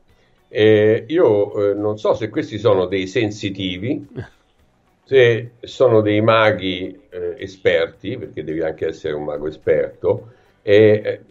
Eh, 0.48 1.06
io 1.08 1.72
eh, 1.72 1.74
non 1.74 1.98
so 1.98 2.14
se 2.14 2.30
questi 2.30 2.58
sono 2.58 2.86
dei 2.86 3.08
sensitivi, 3.08 4.08
se 5.04 5.52
sono 5.62 6.02
dei 6.02 6.22
maghi 6.22 7.00
eh, 7.10 7.36
esperti, 7.38 8.18
perché 8.18 8.44
devi 8.44 8.62
anche 8.62 8.88
essere 8.88 9.14
un 9.14 9.24
mago 9.24 9.48
esperto, 9.48 10.32
e 10.62 11.02
eh, 11.04 11.22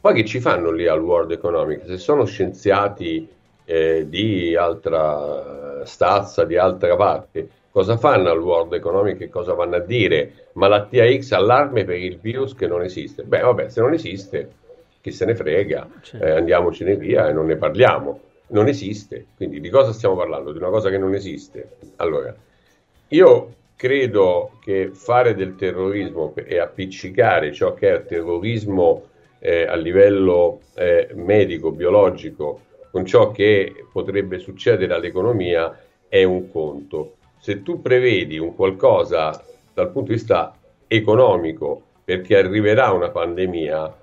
poi 0.00 0.14
che 0.14 0.24
ci 0.24 0.40
fanno 0.40 0.70
lì 0.70 0.86
al 0.86 1.02
World 1.02 1.30
Economic? 1.30 1.86
Se 1.86 1.96
sono 1.98 2.24
scienziati 2.24 3.28
eh, 3.64 4.06
di 4.08 4.54
altra 4.56 5.84
stazza, 5.86 6.44
di 6.44 6.56
altra 6.56 6.96
parte, 6.96 7.48
cosa 7.70 7.96
fanno 7.96 8.30
al 8.30 8.40
World 8.40 8.72
Economic 8.74 9.20
e 9.22 9.28
cosa 9.30 9.54
vanno 9.54 9.76
a 9.76 9.80
dire? 9.80 10.48
Malattia 10.54 11.10
X, 11.18 11.32
allarme 11.32 11.84
per 11.84 11.96
il 11.96 12.18
virus 12.18 12.54
che 12.54 12.66
non 12.66 12.82
esiste. 12.82 13.22
Beh, 13.22 13.40
vabbè, 13.40 13.68
se 13.68 13.80
non 13.80 13.94
esiste, 13.94 14.50
chi 15.04 15.12
se 15.12 15.26
ne 15.26 15.34
frega, 15.34 15.86
eh, 16.18 16.30
andiamocene 16.30 16.96
via 16.96 17.28
e 17.28 17.34
non 17.34 17.44
ne 17.44 17.56
parliamo. 17.56 18.20
Non 18.46 18.68
esiste, 18.68 19.26
quindi 19.36 19.60
di 19.60 19.68
cosa 19.68 19.92
stiamo 19.92 20.16
parlando? 20.16 20.50
Di 20.50 20.56
una 20.56 20.70
cosa 20.70 20.88
che 20.88 20.96
non 20.96 21.12
esiste. 21.12 21.76
Allora, 21.96 22.34
io 23.08 23.54
credo 23.76 24.52
che 24.62 24.92
fare 24.94 25.34
del 25.34 25.56
terrorismo 25.56 26.32
e 26.34 26.58
appiccicare 26.58 27.52
ciò 27.52 27.74
che 27.74 27.92
è 27.92 28.04
terrorismo 28.06 29.08
eh, 29.40 29.66
a 29.66 29.74
livello 29.74 30.60
eh, 30.74 31.10
medico, 31.12 31.70
biologico, 31.70 32.60
con 32.90 33.04
ciò 33.04 33.30
che 33.30 33.74
potrebbe 33.92 34.38
succedere 34.38 34.94
all'economia 34.94 35.78
è 36.08 36.24
un 36.24 36.50
conto. 36.50 37.16
Se 37.38 37.62
tu 37.62 37.82
prevedi 37.82 38.38
un 38.38 38.54
qualcosa 38.54 39.44
dal 39.74 39.90
punto 39.90 40.12
di 40.12 40.14
vista 40.14 40.56
economico, 40.86 41.82
perché 42.02 42.38
arriverà 42.38 42.90
una 42.92 43.10
pandemia, 43.10 43.98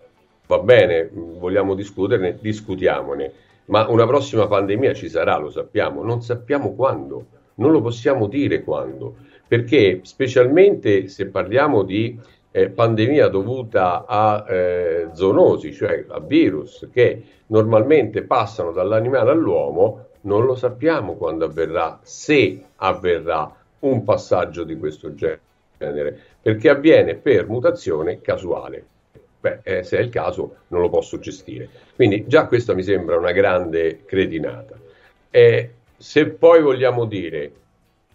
va 0.51 0.59
bene, 0.59 1.09
vogliamo 1.13 1.75
discuterne, 1.75 2.37
discutiamone, 2.41 3.31
ma 3.67 3.87
una 3.87 4.05
prossima 4.05 4.47
pandemia 4.47 4.93
ci 4.93 5.07
sarà, 5.07 5.37
lo 5.37 5.49
sappiamo, 5.49 6.03
non 6.03 6.21
sappiamo 6.21 6.73
quando, 6.73 7.25
non 7.55 7.71
lo 7.71 7.79
possiamo 7.79 8.27
dire 8.27 8.61
quando, 8.61 9.15
perché 9.47 10.01
specialmente 10.03 11.07
se 11.07 11.27
parliamo 11.27 11.83
di 11.83 12.19
eh, 12.51 12.67
pandemia 12.67 13.29
dovuta 13.29 14.03
a 14.05 14.45
eh, 14.45 15.07
zoonosi, 15.13 15.71
cioè 15.71 16.03
a 16.09 16.19
virus 16.19 16.89
che 16.91 17.23
normalmente 17.47 18.23
passano 18.23 18.73
dall'animale 18.73 19.31
all'uomo, 19.31 20.07
non 20.23 20.43
lo 20.43 20.55
sappiamo 20.55 21.15
quando 21.15 21.45
avverrà, 21.45 21.97
se 22.01 22.61
avverrà 22.75 23.55
un 23.79 24.03
passaggio 24.03 24.65
di 24.65 24.77
questo 24.77 25.13
genere, 25.15 26.19
perché 26.41 26.67
avviene 26.67 27.15
per 27.15 27.47
mutazione 27.47 28.19
casuale. 28.19 28.90
Beh, 29.41 29.59
eh, 29.63 29.83
se 29.83 29.97
è 29.97 30.01
il 30.01 30.09
caso 30.09 30.57
non 30.67 30.81
lo 30.81 30.89
posso 30.89 31.17
gestire. 31.19 31.67
Quindi 31.95 32.25
già 32.27 32.45
questa 32.45 32.75
mi 32.75 32.83
sembra 32.83 33.17
una 33.17 33.31
grande 33.31 34.05
cretinata. 34.05 34.79
Eh, 35.31 35.71
se 35.97 36.27
poi 36.29 36.61
vogliamo 36.61 37.05
dire 37.05 37.51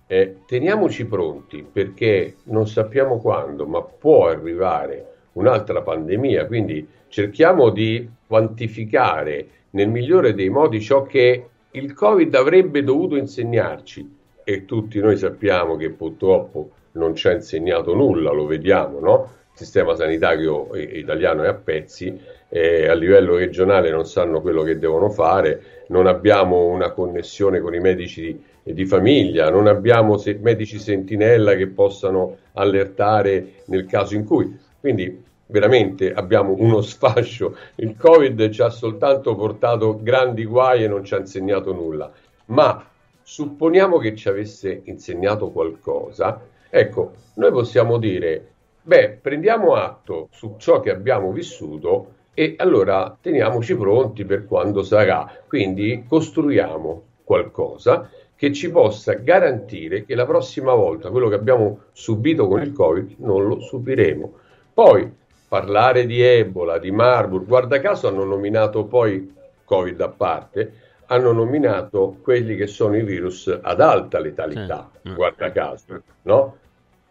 eh, 0.06 0.36
teniamoci 0.46 1.04
pronti 1.06 1.66
perché 1.70 2.36
non 2.44 2.68
sappiamo 2.68 3.18
quando, 3.18 3.66
ma 3.66 3.82
può 3.82 4.28
arrivare 4.28 5.14
un'altra 5.32 5.82
pandemia, 5.82 6.46
quindi 6.46 6.86
cerchiamo 7.08 7.70
di 7.70 8.08
quantificare 8.26 9.48
nel 9.70 9.88
migliore 9.88 10.32
dei 10.32 10.48
modi 10.48 10.80
ciò 10.80 11.02
che 11.02 11.48
il 11.72 11.92
Covid 11.92 12.34
avrebbe 12.34 12.84
dovuto 12.84 13.16
insegnarci 13.16 14.14
e 14.44 14.64
tutti 14.64 15.00
noi 15.00 15.16
sappiamo 15.16 15.76
che 15.76 15.90
purtroppo 15.90 16.70
non 16.92 17.14
ci 17.14 17.28
ha 17.28 17.32
insegnato 17.32 17.94
nulla, 17.94 18.30
lo 18.30 18.46
vediamo, 18.46 19.00
no? 19.00 19.30
Sistema 19.56 19.94
sanitario 19.94 20.68
italiano 20.76 21.42
è 21.42 21.48
a 21.48 21.54
pezzi, 21.54 22.20
eh, 22.50 22.88
a 22.88 22.94
livello 22.94 23.36
regionale 23.36 23.90
non 23.90 24.04
sanno 24.04 24.42
quello 24.42 24.62
che 24.62 24.78
devono 24.78 25.08
fare, 25.08 25.84
non 25.88 26.06
abbiamo 26.06 26.66
una 26.66 26.90
connessione 26.90 27.60
con 27.60 27.74
i 27.74 27.80
medici 27.80 28.38
di, 28.62 28.74
di 28.74 28.84
famiglia, 28.84 29.48
non 29.48 29.66
abbiamo 29.66 30.18
se- 30.18 30.38
medici 30.42 30.78
sentinella 30.78 31.54
che 31.54 31.68
possano 31.68 32.36
allertare 32.52 33.62
nel 33.66 33.86
caso 33.86 34.14
in 34.14 34.24
cui. 34.24 34.58
Quindi 34.78 35.24
veramente 35.46 36.12
abbiamo 36.12 36.54
uno 36.58 36.82
sfascio. 36.82 37.56
Il 37.76 37.96
Covid 37.96 38.50
ci 38.50 38.60
ha 38.60 38.68
soltanto 38.68 39.34
portato 39.34 39.98
grandi 40.02 40.44
guai 40.44 40.84
e 40.84 40.88
non 40.88 41.02
ci 41.02 41.14
ha 41.14 41.18
insegnato 41.18 41.72
nulla. 41.72 42.12
Ma 42.46 42.86
supponiamo 43.22 43.96
che 43.96 44.14
ci 44.14 44.28
avesse 44.28 44.82
insegnato 44.84 45.50
qualcosa, 45.50 46.42
ecco, 46.68 47.12
noi 47.36 47.50
possiamo 47.52 47.96
dire, 47.96 48.50
beh, 48.86 49.18
prendiamo 49.20 49.74
atto 49.74 50.28
su 50.30 50.54
ciò 50.58 50.78
che 50.80 50.90
abbiamo 50.90 51.32
vissuto 51.32 52.14
e 52.34 52.54
allora 52.58 53.16
teniamoci 53.20 53.76
pronti 53.76 54.24
per 54.24 54.46
quando 54.46 54.82
sarà. 54.84 55.28
Quindi 55.48 56.04
costruiamo 56.08 57.02
qualcosa 57.24 58.08
che 58.36 58.52
ci 58.52 58.70
possa 58.70 59.14
garantire 59.14 60.04
che 60.04 60.14
la 60.14 60.26
prossima 60.26 60.72
volta 60.74 61.10
quello 61.10 61.28
che 61.28 61.34
abbiamo 61.34 61.80
subito 61.92 62.46
con 62.46 62.60
il 62.62 62.72
Covid 62.72 63.14
non 63.18 63.46
lo 63.46 63.60
subiremo. 63.60 64.32
Poi 64.72 65.10
parlare 65.48 66.06
di 66.06 66.20
Ebola, 66.20 66.78
di 66.78 66.90
Marburg, 66.90 67.44
guarda 67.46 67.80
caso 67.80 68.08
hanno 68.08 68.24
nominato 68.24 68.84
poi 68.84 69.34
Covid 69.64 70.00
a 70.00 70.08
parte, 70.08 70.72
hanno 71.06 71.32
nominato 71.32 72.18
quelli 72.22 72.54
che 72.56 72.66
sono 72.66 72.96
i 72.96 73.02
virus 73.02 73.58
ad 73.60 73.80
alta 73.80 74.20
letalità, 74.20 74.90
guarda 75.02 75.50
caso, 75.50 76.02
no? 76.22 76.56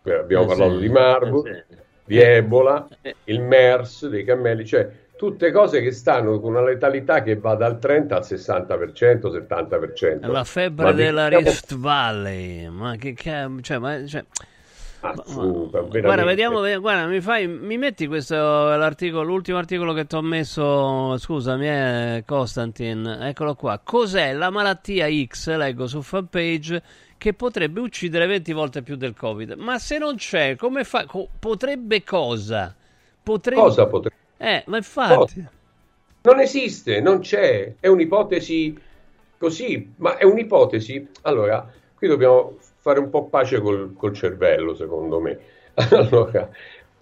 Eh, 0.06 0.14
Abbiamo 0.14 0.44
Eh, 0.44 0.48
parlato 0.48 0.76
sì. 0.76 0.80
di 0.82 0.90
Marburg, 0.90 1.48
Eh, 1.48 1.66
sì. 1.70 1.76
di 2.06 2.20
Ebola, 2.20 2.88
il 3.26 3.42
MERS, 3.42 4.08
dei 4.08 4.24
cammelli, 4.24 4.66
cioè 4.66 4.88
tutte 5.18 5.52
cose 5.52 5.82
che 5.82 5.92
stanno 5.92 6.40
con 6.40 6.52
una 6.52 6.64
letalità 6.64 7.24
che 7.24 7.38
va 7.38 7.56
dal 7.56 7.80
30 7.80 8.18
al 8.18 8.24
60%, 8.24 9.30
70%. 9.32 10.32
La 10.32 10.44
febbre 10.44 10.86
Ma 10.86 10.92
della 10.92 11.28
diciamo- 11.30 11.48
Rift 11.48 11.76
Valley, 11.78 12.68
ma 12.70 12.96
che 12.98 13.14
cazzo, 13.14 13.62
cioè, 13.62 13.78
ma, 13.78 14.06
cioè, 14.06 14.24
Ah, 15.02 15.14
ma- 15.36 15.46
guarda, 16.00 16.24
vediamo, 16.24 16.62
ve- 16.62 16.78
guarda, 16.78 17.06
mi 17.06 17.22
fai, 17.22 17.48
mi 17.48 17.78
metti 17.78 18.08
questo, 18.08 18.34
l'articolo, 18.36 19.22
l'ultimo 19.24 19.60
articolo 19.60 19.94
che 19.94 20.08
ti 20.08 20.16
ho 20.16 20.22
messo, 20.24 21.16
scusami, 21.20 21.68
eh, 21.68 22.24
Costantin, 22.26 23.20
eccolo 23.22 23.54
qua. 23.54 23.80
Cos'è 23.84 24.34
la 24.34 24.50
malattia 24.50 25.06
X, 25.08 25.56
leggo 25.56 25.86
su 25.86 26.02
fanpage, 26.02 26.82
che 27.26 27.34
potrebbe 27.34 27.80
uccidere 27.80 28.28
20 28.28 28.54
volte 28.54 28.82
più 28.84 28.96
del 28.96 29.16
Covid? 29.16 29.54
Ma 29.54 29.80
se 29.80 29.98
non 29.98 30.16
c'è, 30.16 30.56
come 30.56 30.84
fa? 30.84 31.08
co- 31.08 31.28
potrebbe 31.40 32.04
cosa? 32.04 32.76
Potrebbe... 33.24 33.62
Cosa 33.62 33.88
potrebbe? 33.88 34.16
Eh, 34.38 34.64
ma 34.68 34.78
infatti... 34.78 35.44
Non 36.22 36.40
esiste, 36.40 37.02
non 37.02 37.22
c'è, 37.22 37.78
è 37.80 37.88
un'ipotesi 37.88 38.80
così, 39.40 39.92
ma 39.96 40.18
è 40.18 40.24
un'ipotesi. 40.24 41.08
Allora, 41.24 41.68
qui 41.96 42.08
dobbiamo 42.08 42.58
fare 42.78 43.00
un 43.00 43.10
po' 43.10 43.26
pace 43.26 43.60
col, 43.60 43.96
col 43.98 44.14
cervello, 44.14 44.76
secondo 44.76 45.20
me. 45.20 45.40
Allora, 45.90 46.48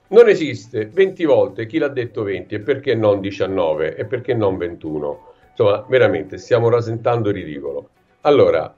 non 0.07 0.29
esiste 0.29 0.85
20 0.85 1.25
volte, 1.25 1.65
chi 1.65 1.79
l'ha 1.79 1.89
detto 1.89 2.23
20 2.23 2.55
e 2.55 2.59
perché 2.61 2.95
non 2.95 3.19
19 3.19 3.97
e 3.97 4.05
perché 4.05 4.33
non 4.33 4.55
21? 4.55 5.33
Insomma, 5.49 5.85
veramente 5.89 6.37
stiamo 6.37 6.69
rasentando 6.69 7.27
il 7.27 7.35
ridicolo. 7.35 7.89
Allora, 8.21 8.73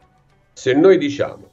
se 0.55 0.71
noi 0.73 0.97
diciamo 0.97 1.49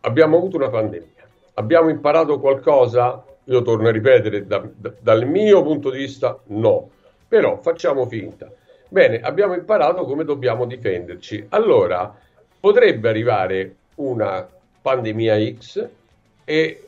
abbiamo 0.00 0.38
avuto 0.38 0.56
una 0.56 0.70
pandemia, 0.70 1.28
abbiamo 1.54 1.90
imparato 1.90 2.40
qualcosa, 2.40 3.22
io 3.44 3.60
torno 3.60 3.88
a 3.88 3.90
ripetere, 3.90 4.46
da- 4.46 4.66
da- 4.74 4.94
dal 4.98 5.26
mio 5.26 5.62
punto 5.62 5.90
di 5.90 5.98
vista 5.98 6.38
no, 6.46 6.90
però 7.28 7.58
facciamo 7.60 8.06
finta. 8.06 8.50
Bene, 8.88 9.20
abbiamo 9.20 9.54
imparato 9.54 10.04
come 10.06 10.24
dobbiamo 10.24 10.64
difenderci. 10.64 11.46
Allora, 11.50 12.16
potrebbe 12.58 13.08
arrivare 13.08 13.74
una 13.96 14.48
pandemia 14.80 15.38
X 15.54 15.88
e 16.44 16.85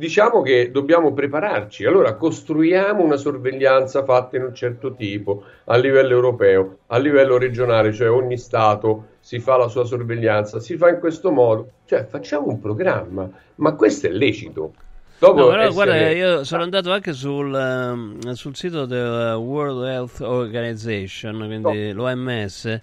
diciamo 0.00 0.40
che 0.40 0.70
dobbiamo 0.72 1.12
prepararci. 1.12 1.84
Allora, 1.84 2.14
costruiamo 2.14 3.02
una 3.04 3.18
sorveglianza 3.18 4.02
fatta 4.02 4.36
in 4.38 4.44
un 4.44 4.54
certo 4.54 4.94
tipo 4.94 5.44
a 5.66 5.76
livello 5.76 6.14
europeo, 6.14 6.78
a 6.86 6.96
livello 6.98 7.36
regionale, 7.36 7.92
cioè 7.92 8.10
ogni 8.10 8.38
Stato 8.38 9.04
si 9.20 9.38
fa 9.38 9.56
la 9.58 9.68
sua 9.68 9.84
sorveglianza, 9.84 10.58
si 10.58 10.76
fa 10.78 10.88
in 10.88 10.98
questo 10.98 11.30
modo, 11.30 11.70
cioè 11.84 12.06
facciamo 12.06 12.48
un 12.48 12.60
programma, 12.60 13.28
ma 13.56 13.74
questo 13.74 14.06
è 14.06 14.10
lecito. 14.10 14.72
Dopo 15.18 15.38
No, 15.38 15.46
però 15.48 15.60
essere- 15.60 15.74
guarda, 15.74 16.10
io 16.12 16.44
sono 16.44 16.62
andato 16.62 16.90
anche 16.92 17.12
sul, 17.12 17.54
ehm, 17.54 18.30
sul 18.32 18.56
sito 18.56 18.86
del 18.86 19.34
World 19.34 19.84
Health 19.86 20.20
Organization, 20.20 21.36
quindi 21.44 21.92
l'OMS, 21.92 22.80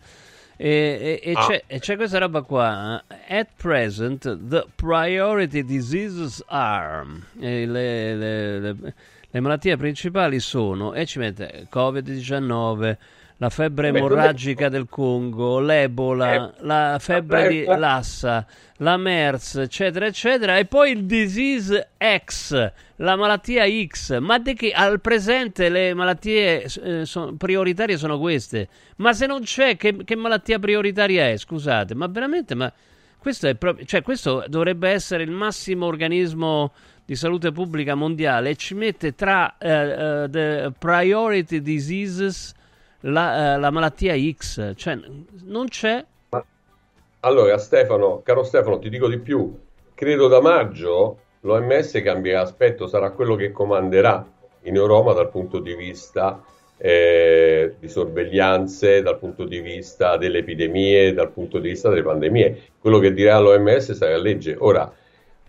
e, 0.58 1.20
e- 1.24 1.30
e 1.30 1.34
Ah. 1.36 1.46
c'è, 1.48 1.64
e 1.68 1.80
c'è 1.80 1.96
questa 1.96 2.18
roba 2.18 2.42
qua. 2.42 3.02
eh, 3.08 3.38
At 3.40 3.48
present, 3.58 4.24
the 4.50 4.66
priority 4.76 5.64
diseases 5.64 6.44
are 6.48 7.06
e 7.40 7.66
le, 7.66 8.16
le- 8.16 8.60
le- 8.60 8.94
le 9.30 9.40
malattie 9.40 9.78
principali 9.78 10.40
sono, 10.40 10.94
e 10.94 11.06
ci 11.06 11.20
mette 11.20 11.68
Covid-19. 11.72 12.98
La 13.40 13.50
febbre 13.52 13.90
emorragica 13.90 14.68
del 14.68 14.88
Congo, 14.90 15.60
l'Ebola, 15.60 16.34
Eh, 16.34 16.52
la 16.62 16.98
febbre 17.00 17.48
di 17.50 17.66
Lassa, 17.66 18.44
la 18.78 18.98
MERS, 18.98 19.58
eccetera, 19.58 20.08
eccetera, 20.08 20.58
e 20.58 20.66
poi 20.66 20.92
il 20.92 21.06
disease 21.06 21.90
X, 22.00 22.72
la 22.96 23.16
malattia 23.16 23.66
X. 23.86 24.18
Ma 24.18 24.40
di 24.40 24.56
che 24.56 24.72
al 24.72 25.02
presente 25.02 25.70
le 25.70 25.94
malattie 25.94 26.64
eh, 26.64 27.06
so- 27.06 27.36
prioritarie 27.38 27.96
sono 27.98 28.18
queste? 28.18 28.70
Ma 28.96 29.14
se 29.14 29.28
non 29.28 29.42
c'è, 29.42 29.78
che, 29.78 30.04
che 30.04 30.16
malattia 30.16 30.58
prioritaria 30.58 31.30
è? 31.30 31.38
Scusate, 31.38 31.94
ma 31.94 32.08
veramente, 32.08 32.56
ma 32.56 32.74
questo 33.20 33.48
è 33.48 33.54
proprio, 33.54 33.86
cioè 33.86 34.02
questo 34.02 34.46
dovrebbe 34.48 34.90
essere 34.90 35.22
il 35.22 35.32
massimo 35.32 35.86
organismo 35.86 36.74
di 37.06 37.16
salute 37.16 37.52
pubblica 37.52 37.94
mondiale 37.94 38.50
e 38.50 38.56
ci 38.56 38.74
mette 38.74 39.14
tra 39.14 39.58
eh, 39.60 39.70
eh, 39.70 40.30
the 40.30 40.72
priority 40.78 41.62
diseases 41.62 42.56
la, 43.02 43.56
eh, 43.56 43.60
la 43.60 43.70
malattia 43.70 44.16
X, 44.16 44.74
cioè 44.76 44.98
non 45.46 45.68
c'è. 45.68 46.04
Allora, 47.22 47.58
Stefano, 47.58 48.22
caro 48.24 48.44
Stefano, 48.44 48.80
ti 48.80 48.90
dico 48.90 49.08
di 49.08 49.20
più. 49.20 49.54
Credo 49.94 50.28
da 50.28 50.40
maggio 50.42 51.20
l'OMS 51.42 52.02
cambierà 52.04 52.42
aspetto, 52.42 52.88
sarà 52.88 53.12
quello 53.12 53.36
che 53.36 53.52
comanderà 53.52 54.26
in 54.64 54.76
Europa 54.76 55.14
dal 55.14 55.30
punto 55.30 55.60
di 55.60 55.76
vista 55.76 56.44
eh, 56.78 57.76
di 57.80 57.88
sorveglianze, 57.88 59.02
dal 59.02 59.18
punto 59.18 59.46
di 59.46 59.60
vista 59.60 60.18
delle 60.18 60.40
epidemie, 60.40 61.14
dal 61.14 61.32
punto 61.32 61.60
di 61.60 61.70
vista 61.70 61.90
delle 61.90 62.04
pandemie. 62.04 62.62
Quello 62.80 63.00
che 63.00 63.14
dirà 63.14 63.40
l'OMS 63.40 63.94
sarà 63.94 64.18
legge. 64.18 64.56
Ora, 64.60 64.92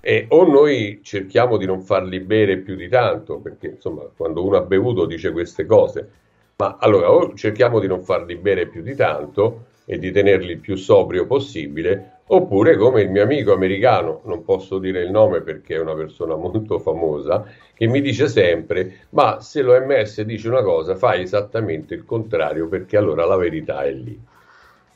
eh, 0.00 0.26
o 0.30 0.46
noi 0.46 1.00
cerchiamo 1.02 1.56
di 1.56 1.66
non 1.66 1.82
farli 1.82 2.20
bere 2.20 2.58
più 2.58 2.76
di 2.76 2.88
tanto, 2.88 3.38
perché 3.38 3.66
insomma, 3.68 4.02
quando 4.16 4.44
uno 4.44 4.56
ha 4.56 4.62
bevuto 4.62 5.04
dice 5.04 5.32
queste 5.32 5.66
cose, 5.66 6.10
ma 6.60 6.76
allora 6.80 7.12
o 7.12 7.34
cerchiamo 7.34 7.78
di 7.78 7.86
non 7.86 8.02
farli 8.02 8.34
bere 8.34 8.66
più 8.66 8.82
di 8.82 8.96
tanto 8.96 9.66
e 9.84 9.96
di 9.96 10.10
tenerli 10.10 10.50
il 10.50 10.58
più 10.58 10.74
sobrio 10.74 11.24
possibile, 11.24 12.22
oppure 12.26 12.76
come 12.76 13.00
il 13.00 13.10
mio 13.10 13.22
amico 13.22 13.52
americano, 13.52 14.22
non 14.24 14.42
posso 14.42 14.80
dire 14.80 15.02
il 15.02 15.10
nome 15.12 15.40
perché 15.42 15.76
è 15.76 15.80
una 15.80 15.94
persona 15.94 16.34
molto 16.34 16.80
famosa, 16.80 17.46
che 17.72 17.86
mi 17.86 18.00
dice 18.00 18.26
sempre, 18.26 19.06
ma 19.10 19.40
se 19.40 19.62
l'OMS 19.62 20.22
dice 20.22 20.48
una 20.48 20.62
cosa 20.62 20.96
fai 20.96 21.22
esattamente 21.22 21.94
il 21.94 22.04
contrario 22.04 22.66
perché 22.66 22.96
allora 22.96 23.24
la 23.24 23.36
verità 23.36 23.84
è 23.84 23.92
lì. 23.92 24.20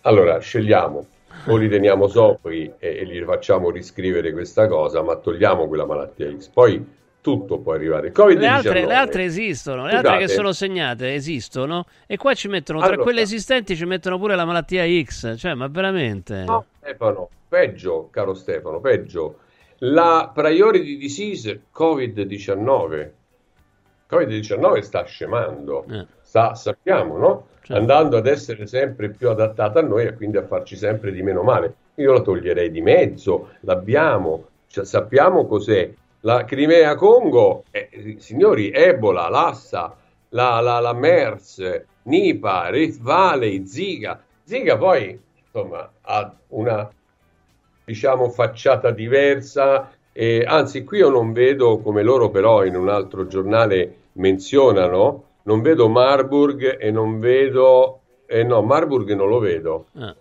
Allora 0.01 0.40
scegliamo, 0.40 1.06
o 1.47 1.56
li 1.56 1.68
teniamo 1.68 2.09
sobri 2.09 2.72
e, 2.76 2.97
e 2.97 3.06
gli 3.06 3.22
facciamo 3.22 3.70
riscrivere 3.70 4.32
questa 4.32 4.66
cosa, 4.66 5.01
ma 5.02 5.14
togliamo 5.14 5.68
quella 5.68 5.86
malattia 5.86 6.28
X. 6.36 6.48
Poi 6.48 6.84
tutto 7.23 7.59
può 7.61 7.73
arrivare. 7.73 8.09
Il 8.09 8.12
Covid-19. 8.15 8.39
Le 8.39 8.47
altre, 8.47 8.85
le 8.86 8.94
altre 8.94 9.24
esistono, 9.24 9.86
le 9.86 9.93
altre 9.94 10.11
che 10.19 10.24
Scusate. 10.24 10.35
sono 10.35 10.53
segnate 10.53 11.15
esistono 11.15 11.86
e 12.07 12.16
qua 12.19 12.35
ci 12.35 12.49
mettono, 12.49 12.78
tra 12.81 12.89
Allora. 12.89 13.03
quelle 13.03 13.23
esistenti 13.23 13.74
ci 13.77 13.86
mettono 13.86 14.19
pure 14.19 14.35
la 14.35 14.44
malattia 14.44 14.85
X, 15.05 15.36
cioè 15.39 15.55
ma 15.55 15.69
veramente... 15.69 16.43
No, 16.44 16.66
Stefano, 16.81 17.31
peggio, 17.49 18.09
caro 18.11 18.35
Stefano, 18.35 18.81
peggio. 18.81 19.39
La 19.78 20.31
priority 20.35 20.97
disease 20.99 21.62
Covid-19. 21.74 23.11
Covid-19 24.11 24.81
sta 24.81 25.05
scemando, 25.05 25.85
Eh. 25.90 26.07
sta, 26.20 26.55
sappiamo, 26.55 27.16
no? 27.16 27.47
Certo. 27.62 27.81
Andando 27.81 28.16
ad 28.16 28.27
essere 28.27 28.66
sempre 28.66 29.11
più 29.11 29.28
adattata 29.31 29.78
a 29.78 29.82
noi 29.82 30.05
e 30.07 30.15
quindi 30.15 30.36
a 30.36 30.44
farci 30.44 30.77
sempre 30.77 31.12
di 31.12 31.23
meno 31.23 31.43
male. 31.43 31.74
Io 31.97 32.12
la 32.12 32.20
toglierei 32.20 32.70
di 32.70 32.81
mezzo, 32.81 33.51
l'abbiamo, 33.61 34.47
cioè, 34.66 34.85
sappiamo 34.85 35.47
cos'è. 35.47 35.90
La 36.24 36.44
Crimea 36.44 36.94
Congo, 36.94 37.65
eh, 37.70 38.16
signori, 38.19 38.70
Ebola, 38.70 39.28
Lassa, 39.28 39.97
la, 40.31 40.61
la, 40.61 40.81
la 40.81 40.93
MERS, 40.93 41.85
Nipa, 42.05 42.69
Rift 42.69 43.01
Valley, 43.01 43.66
Zika. 43.66 44.23
Zika 44.44 44.77
poi, 44.77 45.20
insomma, 45.44 45.90
ha 46.01 46.35
una, 46.49 46.90
diciamo, 47.85 48.31
facciata 48.31 48.90
diversa, 48.90 49.90
E, 50.15 50.44
anzi, 50.47 50.85
qui 50.85 50.99
io 50.99 51.09
non 51.09 51.32
vedo, 51.32 51.78
come 51.78 52.03
loro 52.03 52.28
però 52.28 52.65
in 52.65 52.77
un 52.77 52.90
altro 52.90 53.27
giornale 53.27 53.97
menzionano, 54.12 55.24
non 55.44 55.62
vedo 55.62 55.89
Marburg 55.89 56.78
e 56.78 56.90
non 56.90 57.19
vedo... 57.19 58.01
Eh 58.27 58.44
no, 58.44 58.62
Marburg 58.62 59.11
non 59.15 59.28
lo 59.28 59.39
vedo. 59.39 59.86
Ah. 59.94 60.15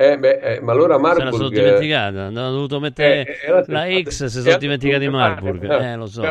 Eh, 0.00 0.16
beh, 0.16 0.38
eh, 0.38 0.60
ma 0.60 0.70
allora 0.70 0.94
Se 0.94 1.00
la 1.00 1.08
Marburg... 1.08 1.32
sono 1.32 1.48
dimenticata, 1.48 2.24
hanno 2.26 2.50
dovuto 2.52 2.78
mettere 2.78 3.24
Eh, 3.26 3.46
era- 3.46 3.64
la 3.66 3.84
X, 4.00 4.26
si 4.26 4.38
eh, 4.38 4.42
sono 4.42 4.56
dimenticati 4.56 5.04
eh, 5.06 5.08
Marburg. 5.10 5.64
eh, 5.64 5.92
Eh, 5.92 5.96
lo 5.96 6.06
so, 6.06 6.22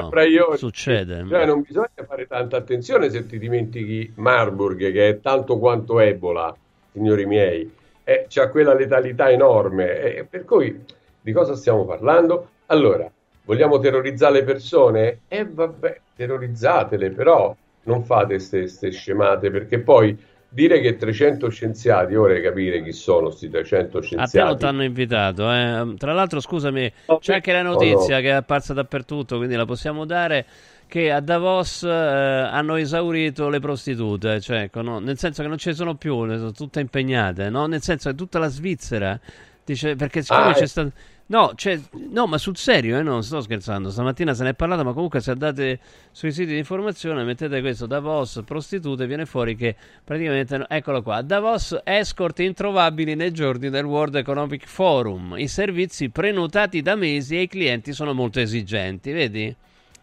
succede. 0.56 1.26
Cioè, 1.28 1.46
non 1.46 1.62
bisogna 1.64 1.90
fare 2.08 2.28
tanta 2.28 2.56
attenzione 2.56 3.10
se 3.10 3.26
ti 3.26 3.38
dimentichi 3.38 4.10
Marburg, 4.16 4.90
che 4.94 5.10
è 5.10 5.20
tanto 5.20 5.60
quanto 5.60 6.00
Ebola, 6.00 6.56
signori 6.94 7.26
miei. 7.26 7.70
Eh, 8.06 8.26
c'ha 8.30 8.50
quella 8.50 8.74
letalità 8.74 9.30
enorme. 9.30 10.00
eh, 10.00 10.24
per 10.24 10.46
cui, 10.46 10.86
di 11.20 11.32
cosa 11.34 11.54
stiamo 11.56 11.84
parlando? 11.86 12.52
Allora, 12.68 13.12
vogliamo 13.44 13.80
terrorizzare 13.80 14.36
le 14.36 14.44
persone? 14.46 15.20
E 15.28 15.46
vabbè, 15.46 16.00
terrorizzatele, 16.16 17.10
però 17.12 17.54
non 17.84 18.04
fate 18.06 18.36
queste 18.50 18.92
scemate, 18.92 19.52
perché 19.52 19.80
poi 19.80 20.18
dire 20.50 20.80
che 20.82 20.96
300 20.98 21.50
scienziati, 21.50 22.16
ora 22.16 22.34
hai 22.34 22.42
capire 22.42 22.82
chi 22.84 22.92
sono 22.94 23.28
questi 23.28 23.50
300 23.50 24.02
A 24.16 24.28
te 24.28 24.42
scienziati. 24.42 24.48
non 24.48 24.58
ti 24.58 24.66
hanno 24.66 24.84
invitato. 24.84 25.52
eh. 25.52 25.94
Tra 25.98 26.14
l'altro, 26.14 26.40
scusami, 26.40 26.92
c'è 27.20 27.36
anche 27.36 27.52
la 27.52 27.62
no, 27.70 27.72
notizia 27.72 28.16
no. 28.16 28.22
che 28.22 28.28
è 28.30 28.32
apparsa 28.32 28.74
dappertutto, 28.74 29.38
quindi 29.38 29.56
la 29.56 29.66
possiamo 29.66 30.06
dare. 30.06 30.46
Che 30.88 31.12
a 31.12 31.20
Davos 31.20 31.84
eh, 31.84 31.90
hanno 31.90 32.76
esaurito 32.76 33.50
le 33.50 33.60
prostitute, 33.60 34.40
cioè, 34.40 34.70
no, 34.76 35.00
nel 35.00 35.18
senso 35.18 35.42
che 35.42 35.50
non 35.50 35.58
ci 35.58 35.74
sono 35.74 35.96
più, 35.96 36.22
ne 36.24 36.38
sono 36.38 36.52
tutte 36.52 36.80
impegnate, 36.80 37.50
no? 37.50 37.66
Nel 37.68 37.82
senso 37.82 38.10
che 38.10 38.16
tutta 38.16 38.40
la 38.40 38.48
Svizzera 38.48 39.20
dice 39.66 39.96
perché 39.98 40.22
siccome 40.22 40.52
Ah, 40.52 40.54
c'è 40.54 40.64
eh. 40.64 40.68
stato. 40.68 40.92
No, 41.30 41.52
c'è- 41.56 41.78
no, 42.10 42.26
ma 42.26 42.38
sul 42.38 42.56
serio, 42.56 42.98
eh, 42.98 43.02
non 43.02 43.22
sto 43.22 43.42
scherzando. 43.42 43.90
Stamattina 43.90 44.34
se 44.34 44.44
ne 44.44 44.52
è 44.52 44.54
parlato, 44.54 44.84
ma 44.86 44.94
comunque 44.94 45.20
se 45.20 45.32
andate 45.32 45.80
sui 46.12 46.32
siti 46.32 46.52
di 46.54 46.58
informazione 46.58 47.24
mettete 47.26 47.60
questo 47.60 47.86
Davos 47.86 48.42
prostitute, 48.46 49.06
viene 49.08 49.26
fuori 49.26 49.56
che 49.58 49.76
praticamente, 50.06 50.66
eccolo 50.70 51.02
qua, 51.02 51.22
Davos 51.22 51.78
escort 51.84 52.40
introvabili 52.40 53.16
nei 53.16 53.34
giorni 53.34 53.70
del 53.70 53.84
World 53.86 54.16
Economic 54.16 54.66
Forum. 54.68 55.36
I 55.38 55.50
servizi 55.50 56.10
prenotati 56.10 56.82
da 56.82 56.96
mesi 56.96 57.36
e 57.36 57.42
i 57.42 57.48
clienti 57.48 57.92
sono 57.92 58.14
molto 58.14 58.40
esigenti, 58.40 59.12
vedi? 59.12 59.54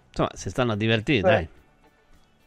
Insomma, 0.09 0.31
si 0.35 0.51
stanno 0.51 0.73
a 0.73 0.77
divertire, 0.77 1.23
Beh, 1.23 1.25
dai. 1.25 1.49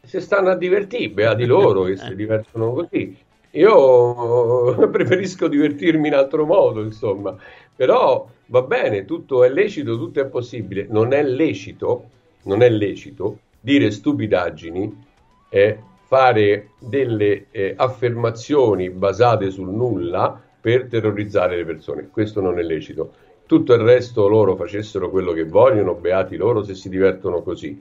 se 0.02 0.20
stanno 0.20 0.50
a 0.50 0.56
divertire, 0.56 1.10
beati 1.10 1.44
loro 1.44 1.84
che 1.84 1.96
si 1.96 2.14
divertono 2.14 2.72
così. 2.72 3.16
Io 3.52 4.88
preferisco 4.90 5.48
divertirmi 5.48 6.08
in 6.08 6.14
altro 6.14 6.46
modo, 6.46 6.82
insomma. 6.82 7.36
Però 7.78 8.28
va 8.46 8.62
bene, 8.62 9.04
tutto 9.04 9.44
è 9.44 9.48
lecito, 9.48 9.96
tutto 9.96 10.18
è 10.20 10.26
possibile. 10.26 10.88
Non 10.90 11.12
è 11.12 11.22
lecito, 11.22 12.08
non 12.42 12.62
è 12.62 12.68
lecito 12.68 13.38
dire 13.60 13.92
stupidaggini 13.92 15.04
e 15.48 15.78
fare 16.06 16.70
delle 16.80 17.46
eh, 17.52 17.74
affermazioni 17.76 18.90
basate 18.90 19.50
sul 19.50 19.68
nulla 19.68 20.42
per 20.60 20.88
terrorizzare 20.88 21.54
le 21.54 21.64
persone. 21.64 22.08
Questo 22.10 22.40
non 22.40 22.58
è 22.58 22.62
lecito. 22.62 23.12
Tutto 23.46 23.74
il 23.74 23.80
resto 23.82 24.26
loro 24.26 24.56
facessero 24.56 25.08
quello 25.08 25.30
che 25.30 25.44
vogliono, 25.44 25.94
beati 25.94 26.34
loro 26.34 26.64
se 26.64 26.74
si 26.74 26.88
divertono 26.88 27.42
così. 27.42 27.80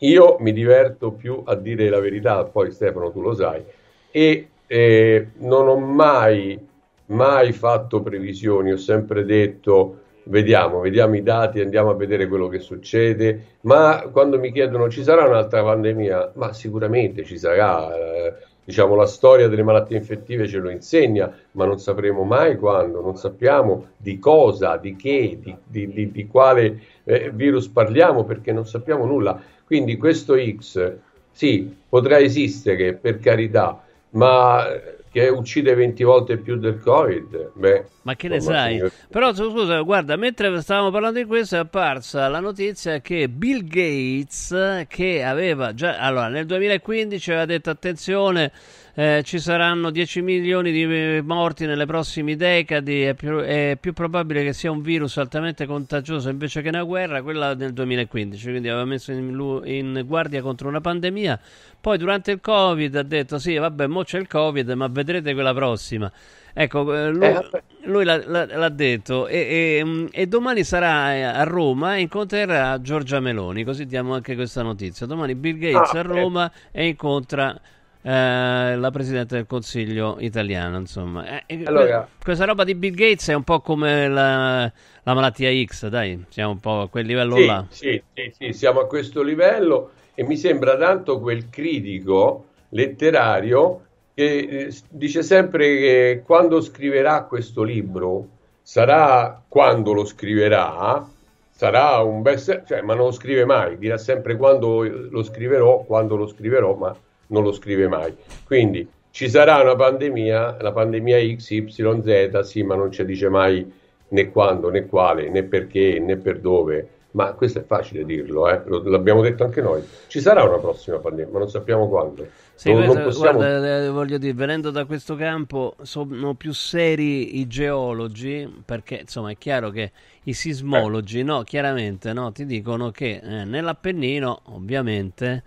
Io 0.00 0.36
mi 0.40 0.52
diverto 0.52 1.12
più 1.12 1.40
a 1.46 1.54
dire 1.54 1.88
la 1.88 2.00
verità, 2.00 2.44
poi 2.44 2.70
Stefano 2.70 3.10
tu 3.10 3.22
lo 3.22 3.34
sai, 3.34 3.64
e 4.10 4.48
eh, 4.66 5.28
non 5.38 5.68
ho 5.68 5.78
mai, 5.78 6.67
mai 7.08 7.52
fatto 7.52 8.00
previsioni, 8.02 8.72
ho 8.72 8.76
sempre 8.76 9.24
detto 9.24 10.00
vediamo, 10.24 10.80
vediamo 10.80 11.16
i 11.16 11.22
dati, 11.22 11.60
andiamo 11.60 11.90
a 11.90 11.94
vedere 11.94 12.28
quello 12.28 12.48
che 12.48 12.58
succede, 12.58 13.56
ma 13.62 14.08
quando 14.12 14.38
mi 14.38 14.52
chiedono 14.52 14.88
ci 14.90 15.02
sarà 15.02 15.26
un'altra 15.26 15.62
pandemia, 15.62 16.32
ma 16.34 16.52
sicuramente 16.52 17.24
ci 17.24 17.38
sarà, 17.38 17.94
eh, 17.94 18.34
diciamo 18.64 18.94
la 18.94 19.06
storia 19.06 19.48
delle 19.48 19.62
malattie 19.62 19.96
infettive 19.96 20.46
ce 20.46 20.58
lo 20.58 20.68
insegna, 20.68 21.32
ma 21.52 21.64
non 21.64 21.78
sapremo 21.78 22.24
mai 22.24 22.56
quando, 22.58 23.00
non 23.00 23.16
sappiamo 23.16 23.88
di 23.96 24.18
cosa, 24.18 24.76
di 24.76 24.94
che, 24.96 25.38
di, 25.40 25.56
di- 25.66 25.92
di- 25.92 26.10
di 26.10 26.26
quale 26.26 26.78
eh, 27.04 27.30
virus 27.32 27.68
parliamo 27.68 28.24
perché 28.24 28.52
non 28.52 28.66
sappiamo 28.66 29.06
nulla. 29.06 29.40
Quindi 29.64 29.96
questo 29.96 30.34
X, 30.36 30.96
sì, 31.30 31.74
potrà 31.88 32.18
esistere 32.18 32.94
per 32.94 33.18
carità, 33.18 33.82
ma 34.10 34.66
che 35.10 35.28
uccide 35.28 35.74
20 35.74 36.04
volte 36.04 36.36
più 36.36 36.56
del 36.56 36.80
Covid, 36.80 37.52
beh, 37.54 37.84
Ma 38.02 38.14
che 38.14 38.28
ne 38.28 38.40
sai? 38.40 38.74
signor- 38.74 38.92
Però 39.10 39.32
scusa, 39.34 39.80
guarda, 39.80 40.16
mentre 40.16 40.60
stavamo 40.60 40.90
parlando 40.90 41.18
di 41.18 41.24
questo 41.24 41.56
è 41.56 41.58
apparsa 41.60 42.28
la 42.28 42.40
notizia 42.40 43.00
che 43.00 43.28
Bill 43.28 43.66
Gates, 43.66 44.86
che 44.86 45.24
aveva 45.24 45.72
già, 45.74 45.98
allora 45.98 46.28
nel 46.28 46.46
2015 46.46 47.30
aveva 47.30 47.46
detto 47.46 47.70
attenzione, 47.70 48.52
eh, 48.94 49.22
ci 49.24 49.38
saranno 49.38 49.90
10 49.90 50.22
milioni 50.22 50.72
di 50.72 50.82
eh, 50.82 51.22
morti 51.22 51.66
nelle 51.66 51.86
prossime 51.86 52.36
decadi, 52.36 53.02
è 53.02 53.14
più, 53.14 53.38
è 53.38 53.76
più 53.80 53.92
probabile 53.92 54.42
che 54.42 54.52
sia 54.52 54.70
un 54.70 54.82
virus 54.82 55.16
altamente 55.18 55.66
contagioso 55.66 56.28
invece 56.28 56.62
che 56.62 56.68
una 56.68 56.82
guerra, 56.82 57.22
quella 57.22 57.54
nel 57.54 57.72
2015, 57.72 58.48
quindi 58.50 58.68
aveva 58.68 58.84
messo 58.84 59.12
in, 59.12 59.62
in 59.64 60.02
guardia 60.04 60.42
contro 60.42 60.68
una 60.68 60.80
pandemia, 60.80 61.40
poi 61.88 61.96
durante 61.96 62.32
il 62.32 62.40
Covid 62.42 62.96
ha 62.96 63.02
detto 63.02 63.38
sì, 63.38 63.56
vabbè, 63.56 63.86
mo 63.86 64.02
c'è 64.04 64.18
il 64.18 64.28
Covid, 64.28 64.68
ma 64.72 64.88
vedrete 64.88 65.32
quella 65.32 65.54
prossima. 65.54 66.12
Ecco, 66.52 66.94
eh, 66.94 67.08
lui, 67.08 67.26
Eh, 67.28 67.62
lui 67.84 68.04
l'ha, 68.04 68.18
l'ha- 68.26 68.68
detto 68.68 69.26
e, 69.26 69.78
e, 69.78 69.84
mm, 69.84 70.06
e 70.10 70.26
domani 70.26 70.64
sarà 70.64 71.14
eh, 71.14 71.22
a 71.22 71.44
Roma 71.44 71.96
e 71.96 72.02
incontrerà 72.02 72.78
Giorgia 72.82 73.20
Meloni, 73.20 73.64
così 73.64 73.86
diamo 73.86 74.12
anche 74.12 74.34
questa 74.34 74.60
notizia. 74.60 75.06
Domani 75.06 75.34
Bill 75.34 75.56
Gates 75.56 75.94
Ah, 75.94 76.00
a 76.00 76.02
Roma 76.02 76.52
e 76.70 76.88
incontra 76.88 77.58
eh, 78.02 78.76
la 78.76 78.90
Presidente 78.90 79.36
del 79.36 79.46
Consiglio 79.46 80.16
italiano, 80.20 80.76
insomma. 80.76 81.42
Eh, 81.46 81.62
Allora- 81.64 82.06
questa 82.22 82.44
roba 82.44 82.64
di 82.64 82.74
Bill 82.74 82.92
Gates 82.92 83.30
è 83.30 83.34
un 83.34 83.44
po' 83.44 83.60
come 83.62 84.08
la, 84.08 84.70
la 85.04 85.14
malattia 85.14 85.50
X, 85.64 85.88
dai, 85.88 86.22
siamo 86.28 86.50
un 86.52 86.60
po' 86.60 86.82
a 86.82 86.88
quel 86.90 87.06
livello 87.06 87.36
Sì, 87.36 87.46
là. 87.46 87.64
sì, 87.70 88.02
sì, 88.12 88.32
sì, 88.36 88.52
siamo 88.52 88.80
a 88.80 88.86
questo 88.86 89.22
livello 89.22 89.92
e 90.18 90.24
mi 90.24 90.36
sembra 90.36 90.76
tanto 90.76 91.20
quel 91.20 91.48
critico 91.48 92.46
letterario 92.70 93.82
che 94.14 94.24
eh, 94.24 94.74
dice 94.88 95.22
sempre 95.22 95.76
che 95.76 96.22
quando 96.26 96.60
scriverà 96.60 97.22
questo 97.22 97.62
libro 97.62 98.26
sarà 98.60 99.40
quando 99.46 99.92
lo 99.92 100.04
scriverà 100.04 101.08
sarà 101.52 101.98
un 102.00 102.22
best 102.22 102.64
cioè, 102.66 102.82
ma 102.82 102.94
non 102.94 103.04
lo 103.04 103.12
scrive 103.12 103.44
mai, 103.44 103.78
dirà 103.78 103.96
sempre 103.96 104.36
quando 104.36 104.82
lo 104.82 105.22
scriverò, 105.22 105.84
quando 105.84 106.16
lo 106.16 106.26
scriverò, 106.26 106.74
ma 106.74 106.96
non 107.28 107.44
lo 107.44 107.52
scrive 107.52 107.86
mai. 107.86 108.12
Quindi 108.44 108.88
ci 109.10 109.28
sarà 109.28 109.60
una 109.62 109.76
pandemia, 109.76 110.56
la 110.60 110.72
pandemia 110.72 111.18
XYZ, 111.18 112.40
sì, 112.40 112.64
ma 112.64 112.74
non 112.74 112.90
ci 112.90 113.04
dice 113.04 113.28
mai 113.28 113.72
né 114.08 114.30
quando, 114.30 114.68
né 114.68 114.86
quale, 114.86 115.28
né 115.30 115.44
perché, 115.44 116.00
né 116.00 116.16
per 116.16 116.40
dove. 116.40 116.88
Ma 117.10 117.32
questo 117.32 117.60
è 117.60 117.64
facile 117.64 118.04
dirlo, 118.04 118.48
eh? 118.50 118.62
L'abbiamo 118.66 119.22
detto 119.22 119.42
anche 119.42 119.62
noi. 119.62 119.82
Ci 120.08 120.20
sarà 120.20 120.44
una 120.44 120.58
prossima 120.58 120.98
pandemia, 120.98 121.32
ma 121.32 121.38
non 121.38 121.48
sappiamo 121.48 121.88
quando. 121.88 122.26
Sì, 122.54 122.70
non, 122.70 122.84
non 122.84 122.94
questo- 122.94 123.20
possiamo... 123.20 123.38
guarda, 123.38 123.84
eh, 123.84 123.88
voglio 123.88 124.18
dire, 124.18 124.34
venendo 124.34 124.70
da 124.70 124.84
questo 124.84 125.16
campo, 125.16 125.74
sono 125.82 126.34
più 126.34 126.52
seri 126.52 127.38
i 127.38 127.46
geologi, 127.46 128.62
perché 128.62 128.98
insomma 129.00 129.30
è 129.30 129.38
chiaro 129.38 129.70
che 129.70 129.92
i 130.24 130.34
sismologi, 130.34 131.22
no, 131.22 131.42
chiaramente, 131.44 132.12
no, 132.12 132.30
ti 132.30 132.44
dicono 132.44 132.90
che 132.90 133.20
eh, 133.22 133.44
nell'Appennino, 133.44 134.42
ovviamente, 134.52 135.42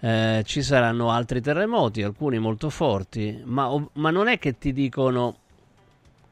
eh, 0.00 0.42
ci 0.46 0.62
saranno 0.62 1.10
altri 1.10 1.42
terremoti, 1.42 2.02
alcuni 2.02 2.38
molto 2.38 2.70
forti, 2.70 3.42
ma, 3.44 3.70
ma 3.94 4.10
non 4.10 4.28
è 4.28 4.38
che 4.38 4.56
ti 4.56 4.72
dicono 4.72 5.40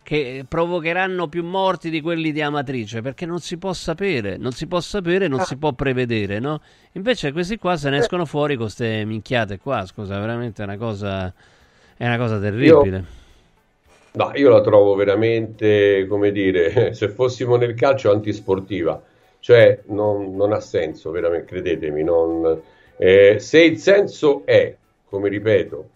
che 0.02 0.44
provocheranno 0.48 1.28
più 1.28 1.44
morti 1.44 1.88
di 1.88 2.00
quelli 2.00 2.32
di 2.32 2.42
Amatrice, 2.42 3.02
perché 3.02 3.24
non 3.24 3.38
si 3.38 3.56
può 3.56 3.72
sapere, 3.72 4.36
non 4.36 4.52
si 4.52 4.66
può 4.66 4.80
sapere, 4.80 5.28
non 5.28 5.40
si 5.40 5.56
può 5.56 5.72
prevedere, 5.72 6.38
no? 6.40 6.60
Invece 6.92 7.32
questi 7.32 7.56
qua 7.56 7.76
se 7.76 7.88
ne 7.90 7.98
escono 7.98 8.24
fuori 8.24 8.54
con 8.56 8.64
queste 8.64 9.04
minchiate 9.04 9.58
qua, 9.58 9.86
scusa, 9.86 10.18
veramente 10.18 10.62
è 10.62 10.66
una 10.66 10.76
cosa, 10.76 11.32
è 11.96 12.04
una 12.04 12.18
cosa 12.18 12.38
terribile. 12.40 13.20
No, 14.14 14.30
io 14.34 14.50
la 14.50 14.60
trovo 14.60 14.94
veramente, 14.94 16.06
come 16.06 16.32
dire, 16.32 16.92
se 16.94 17.08
fossimo 17.08 17.56
nel 17.56 17.74
calcio 17.74 18.10
antisportiva, 18.10 19.00
cioè 19.38 19.80
non, 19.86 20.36
non 20.36 20.52
ha 20.52 20.60
senso, 20.60 21.10
veramente, 21.10 21.46
credetemi. 21.46 22.02
non- 22.02 22.60
eh, 22.98 23.38
se 23.38 23.62
il 23.62 23.78
senso 23.78 24.42
è, 24.44 24.76
come 25.08 25.28
ripeto, 25.28 25.88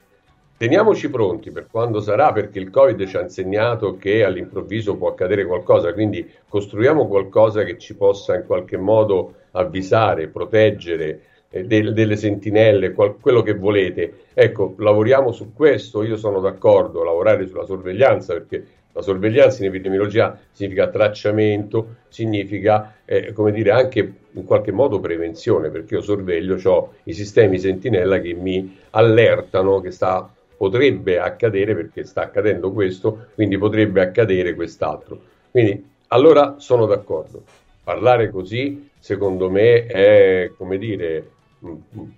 teniamoci 0.56 1.10
pronti 1.10 1.50
per 1.50 1.66
quando 1.70 2.00
sarà, 2.00 2.32
perché 2.32 2.58
il 2.58 2.70
Covid 2.70 3.04
ci 3.06 3.16
ha 3.16 3.22
insegnato 3.22 3.96
che 3.96 4.24
all'improvviso 4.24 4.96
può 4.96 5.08
accadere 5.10 5.44
qualcosa, 5.46 5.92
quindi 5.92 6.28
costruiamo 6.48 7.06
qualcosa 7.06 7.62
che 7.64 7.78
ci 7.78 7.94
possa 7.96 8.34
in 8.36 8.44
qualche 8.46 8.76
modo 8.76 9.34
avvisare, 9.52 10.28
proteggere 10.28 11.20
eh, 11.50 11.64
del- 11.64 11.92
delle 11.92 12.16
sentinelle, 12.16 12.92
qual- 12.92 13.18
quello 13.20 13.42
che 13.42 13.54
volete. 13.54 14.24
Ecco, 14.34 14.74
lavoriamo 14.78 15.30
su 15.32 15.52
questo, 15.52 16.02
io 16.02 16.16
sono 16.16 16.40
d'accordo, 16.40 17.02
lavorare 17.04 17.46
sulla 17.46 17.64
sorveglianza 17.64 18.32
perché 18.32 18.66
La 18.96 19.02
sorveglianza 19.02 19.62
in 19.62 19.68
epidemiologia 19.68 20.38
significa 20.52 20.88
tracciamento, 20.88 21.96
significa, 22.08 22.94
eh, 23.04 23.30
come 23.34 23.52
dire, 23.52 23.70
anche 23.70 24.12
in 24.32 24.44
qualche 24.44 24.72
modo 24.72 25.00
prevenzione, 25.00 25.68
perché 25.68 25.96
io 25.96 26.00
sorveglio, 26.00 26.56
ho 26.64 26.92
i 27.04 27.12
sistemi 27.12 27.58
sentinella 27.58 28.18
che 28.20 28.32
mi 28.32 28.74
allertano 28.92 29.80
che 29.80 29.90
sta, 29.90 30.30
potrebbe 30.56 31.18
accadere, 31.18 31.74
perché 31.74 32.04
sta 32.04 32.22
accadendo 32.22 32.72
questo, 32.72 33.26
quindi 33.34 33.58
potrebbe 33.58 34.00
accadere 34.00 34.54
quest'altro. 34.54 35.18
Quindi, 35.50 35.84
allora 36.08 36.56
sono 36.58 36.86
d'accordo. 36.86 37.42
Parlare 37.82 38.30
così, 38.30 38.88
secondo 38.98 39.50
me, 39.50 39.86
è, 39.86 40.50
come 40.56 40.78
dire, 40.78 41.30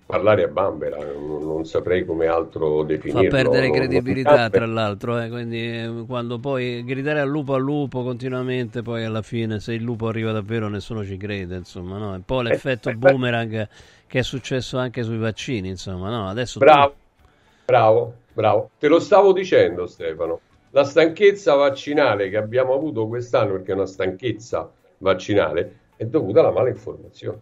parlare 0.05 0.45
a 0.45 0.49
bambera, 0.49 0.99
non, 0.99 1.65
saprei 1.65 2.05
come 2.05 2.27
altro 2.27 2.83
definirlo. 2.83 3.23
Fa 3.23 3.29
perdere 3.29 3.71
credibilità, 3.71 4.37
non 4.37 4.51
tra 4.51 4.67
l'altro, 4.67 5.21
eh, 5.21 5.29
quindi 5.29 5.59
eh, 5.59 6.05
quando 6.07 6.39
poi 6.39 6.85
gridare 6.85 7.21
al 7.21 7.29
lupo 7.29 7.55
al 7.55 7.63
lupo 7.63 8.03
continuamente, 8.03 8.83
poi 8.83 9.05
alla 9.05 9.23
fine 9.23 9.61
se 9.61 9.75
il 9.75 9.83
lupo 9.83 10.09
arriva 10.09 10.33
davvero 10.33 10.69
nessuno 10.69 11.05
ci 11.05 11.17
crede, 11.17 11.57
insomma, 11.57 11.99
no? 11.99 12.13
È 12.13 12.17
un 12.17 12.25
po' 12.25 12.41
l'effetto 12.41 12.91
eh, 12.91 12.95
boomerang 12.95 13.69
che 14.07 14.19
è 14.19 14.23
successo 14.23 14.79
anche 14.79 15.03
sui 15.03 15.19
vaccini, 15.19 15.69
insomma, 15.69 16.11
no? 16.11 16.29
Adesso 16.29 16.59
bravo, 16.59 16.89
tu... 16.89 17.23
bravo, 17.67 18.15
bravo. 18.39 18.71
Te 18.79 18.87
lo 18.87 19.01
stavo 19.01 19.33
dicendo 19.33 19.87
Stefano, 19.89 20.41
la 20.71 20.85
stanchezza 20.85 21.55
vaccinale 21.55 22.29
che 22.31 22.37
abbiamo 22.37 22.73
avuto 22.73 23.09
quest'anno, 23.09 23.53
perché 23.53 23.73
è 23.73 23.75
una 23.75 23.87
stanchezza 23.87 24.71
vaccinale, 24.99 25.79
è 25.97 26.05
dovuta 26.05 26.39
alla 26.41 26.53
mala 26.53 26.69
informazione. 26.69 27.41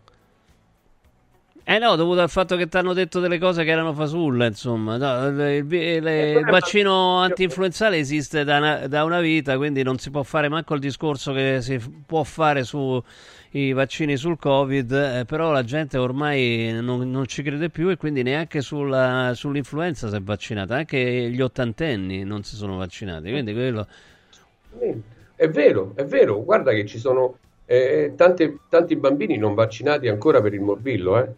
Eh 1.68 1.78
no, 1.80 1.96
dovuto 1.96 2.20
al 2.20 2.28
fatto 2.30 2.54
che 2.56 2.68
ti 2.68 2.76
hanno 2.76 2.92
detto 2.92 3.18
delle 3.18 3.38
cose 3.40 3.64
che 3.64 3.70
erano 3.70 3.92
fasulle, 3.92 4.46
insomma. 4.46 4.96
No, 4.96 5.26
il, 5.26 5.40
il- 5.40 5.72
il- 5.74 6.06
il 6.38 6.44
vaccino 6.44 7.18
anti-influenzale 7.18 7.96
esiste 7.98 8.44
da 8.44 8.58
una, 8.58 8.86
da 8.86 9.02
una 9.02 9.18
vita, 9.20 9.56
quindi 9.56 9.82
non 9.82 9.98
si 9.98 10.10
può 10.10 10.22
fare 10.22 10.48
manco 10.48 10.74
il 10.74 10.80
discorso 10.80 11.32
che 11.32 11.58
si 11.62 11.76
può 12.06 12.22
fare 12.22 12.62
sui 12.62 13.02
vaccini 13.72 14.16
sul 14.16 14.38
Covid, 14.38 14.92
eh, 14.92 15.24
però 15.26 15.50
la 15.52 15.62
gente 15.64 15.96
ormai 15.98 16.72
non, 16.80 17.10
non 17.10 17.26
ci 17.26 17.42
crede 17.42 17.70
più 17.70 17.88
e 17.90 17.96
quindi 17.96 18.22
neanche 18.22 18.60
sulla- 18.60 19.32
sull'influenza 19.34 20.08
si 20.08 20.16
è 20.16 20.20
vaccinata, 20.20 20.74
anche 20.76 20.98
gli 21.30 21.40
ottantenni 21.40 22.24
non 22.24 22.42
si 22.44 22.56
sono 22.56 22.76
vaccinati, 22.76 23.30
quindi 23.30 23.52
quello... 23.52 23.86
È 25.34 25.48
vero, 25.48 25.92
è 25.94 26.04
vero, 26.04 26.42
guarda 26.42 26.72
che 26.72 26.86
ci 26.86 26.98
sono 26.98 27.38
eh, 27.66 28.12
tante- 28.16 28.60
tanti 28.68 28.96
bambini 28.96 29.36
non 29.36 29.54
vaccinati 29.54 30.08
ancora 30.08 30.40
per 30.40 30.54
il 30.54 30.60
morbillo, 30.60 31.18
eh. 31.18 31.28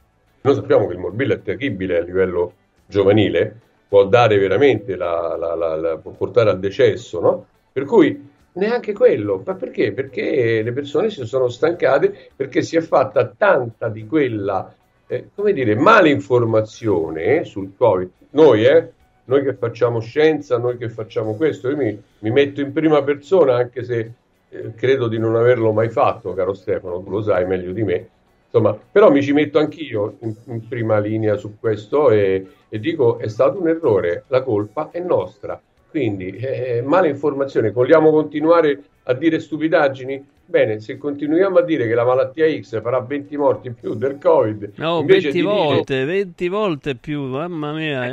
Noi 0.41 0.55
sappiamo 0.55 0.87
che 0.87 0.93
il 0.95 1.01
morbillo 1.01 1.35
è 1.35 1.43
terribile 1.43 1.99
a 1.99 2.03
livello 2.03 2.53
giovanile, 2.87 3.59
può 3.89 4.07
dare 4.07 4.39
veramente 4.39 4.95
la, 4.95 5.37
la- 5.37 5.55
la- 5.77 5.97
portare 5.97 6.51
al 6.51 6.61
decesso, 6.61 7.21
no? 7.21 7.47
Per 7.73 7.85
cui 7.85 8.29
neanche 8.59 8.93
quello, 8.93 9.43
ma 9.45 9.55
perché? 9.55 9.93
Perché 9.93 10.63
le 10.63 10.73
persone 10.73 11.11
si 11.11 11.25
sono 11.25 11.49
stancate, 11.49 12.31
perché 12.35 12.63
si 12.63 12.77
è 12.77 12.81
fatta 12.81 13.33
tanta 13.37 13.89
di 13.89 14.07
quella, 14.07 14.75
eh, 15.07 15.31
come 15.35 15.53
dire, 15.53 15.75
malinformazione 15.75 17.45
sul 17.45 17.73
Covid. 17.77 18.11
Noi, 18.31 18.65
eh, 18.65 18.93
noi 19.25 19.43
che 19.43 19.55
facciamo 19.55 20.01
scienza, 20.01 20.59
noi 20.59 20.77
che 20.77 20.91
facciamo 20.91 21.35
questo, 21.35 21.71
io 21.71 21.77
mi, 21.77 22.03
mi 22.19 22.31
metto 22.31 22.61
in 22.61 22.73
prima 22.73 23.03
persona, 23.03 23.57
anche 23.57 23.85
se 23.85 24.13
eh, 24.51 24.75
credo 24.75 25.09
di 25.09 25.19
non 25.19 25.37
averlo 25.37 25.73
mai 25.73 25.89
fatto, 25.89 26.35
caro 26.35 26.53
Stefano, 26.53 27.01
tu 27.01 27.11
lo 27.11 27.23
sai 27.23 27.47
meglio 27.47 27.73
di 27.73 27.83
me. 27.83 28.09
Insomma, 28.51 28.77
però 28.91 29.11
mi 29.11 29.23
ci 29.23 29.33
metto 29.33 29.59
anch'io 29.59 30.17
in, 30.21 30.35
in 30.47 30.67
prima 30.67 30.99
linea 30.99 31.37
su 31.37 31.59
questo 31.61 32.11
e, 32.11 32.47
e 32.69 32.79
dico 32.81 33.19
è 33.19 33.29
stato 33.29 33.61
un 33.61 33.69
errore, 33.69 34.25
la 34.29 34.43
colpa 34.43 34.89
è 34.91 35.01
nostra. 35.01 35.61
Quindi, 35.91 36.31
eh, 36.37 36.83
male 36.85 37.09
informazione, 37.09 37.71
vogliamo 37.71 38.11
continuare 38.11 38.83
a 39.05 39.15
dire 39.15 39.41
stupidaggini? 39.41 40.25
Bene, 40.45 40.81
se 40.81 40.97
continuiamo 40.97 41.59
a 41.59 41.63
dire 41.63 41.87
che 41.87 41.95
la 41.95 42.05
malattia 42.05 42.47
X 42.61 42.81
farà 42.81 43.01
20 43.01 43.37
morti 43.37 43.67
in 43.69 43.75
più 43.75 43.95
del 43.95 44.19
Covid, 44.19 44.73
No, 44.77 45.01
invece 45.01 45.31
20 45.31 45.39
di 45.41 45.45
dire- 45.47 45.53
volte, 45.65 46.05
20 46.05 46.49
volte 46.49 46.95
più, 46.95 47.23
mamma 47.23 47.73
mia, 47.73 48.05
eh, 48.07 48.11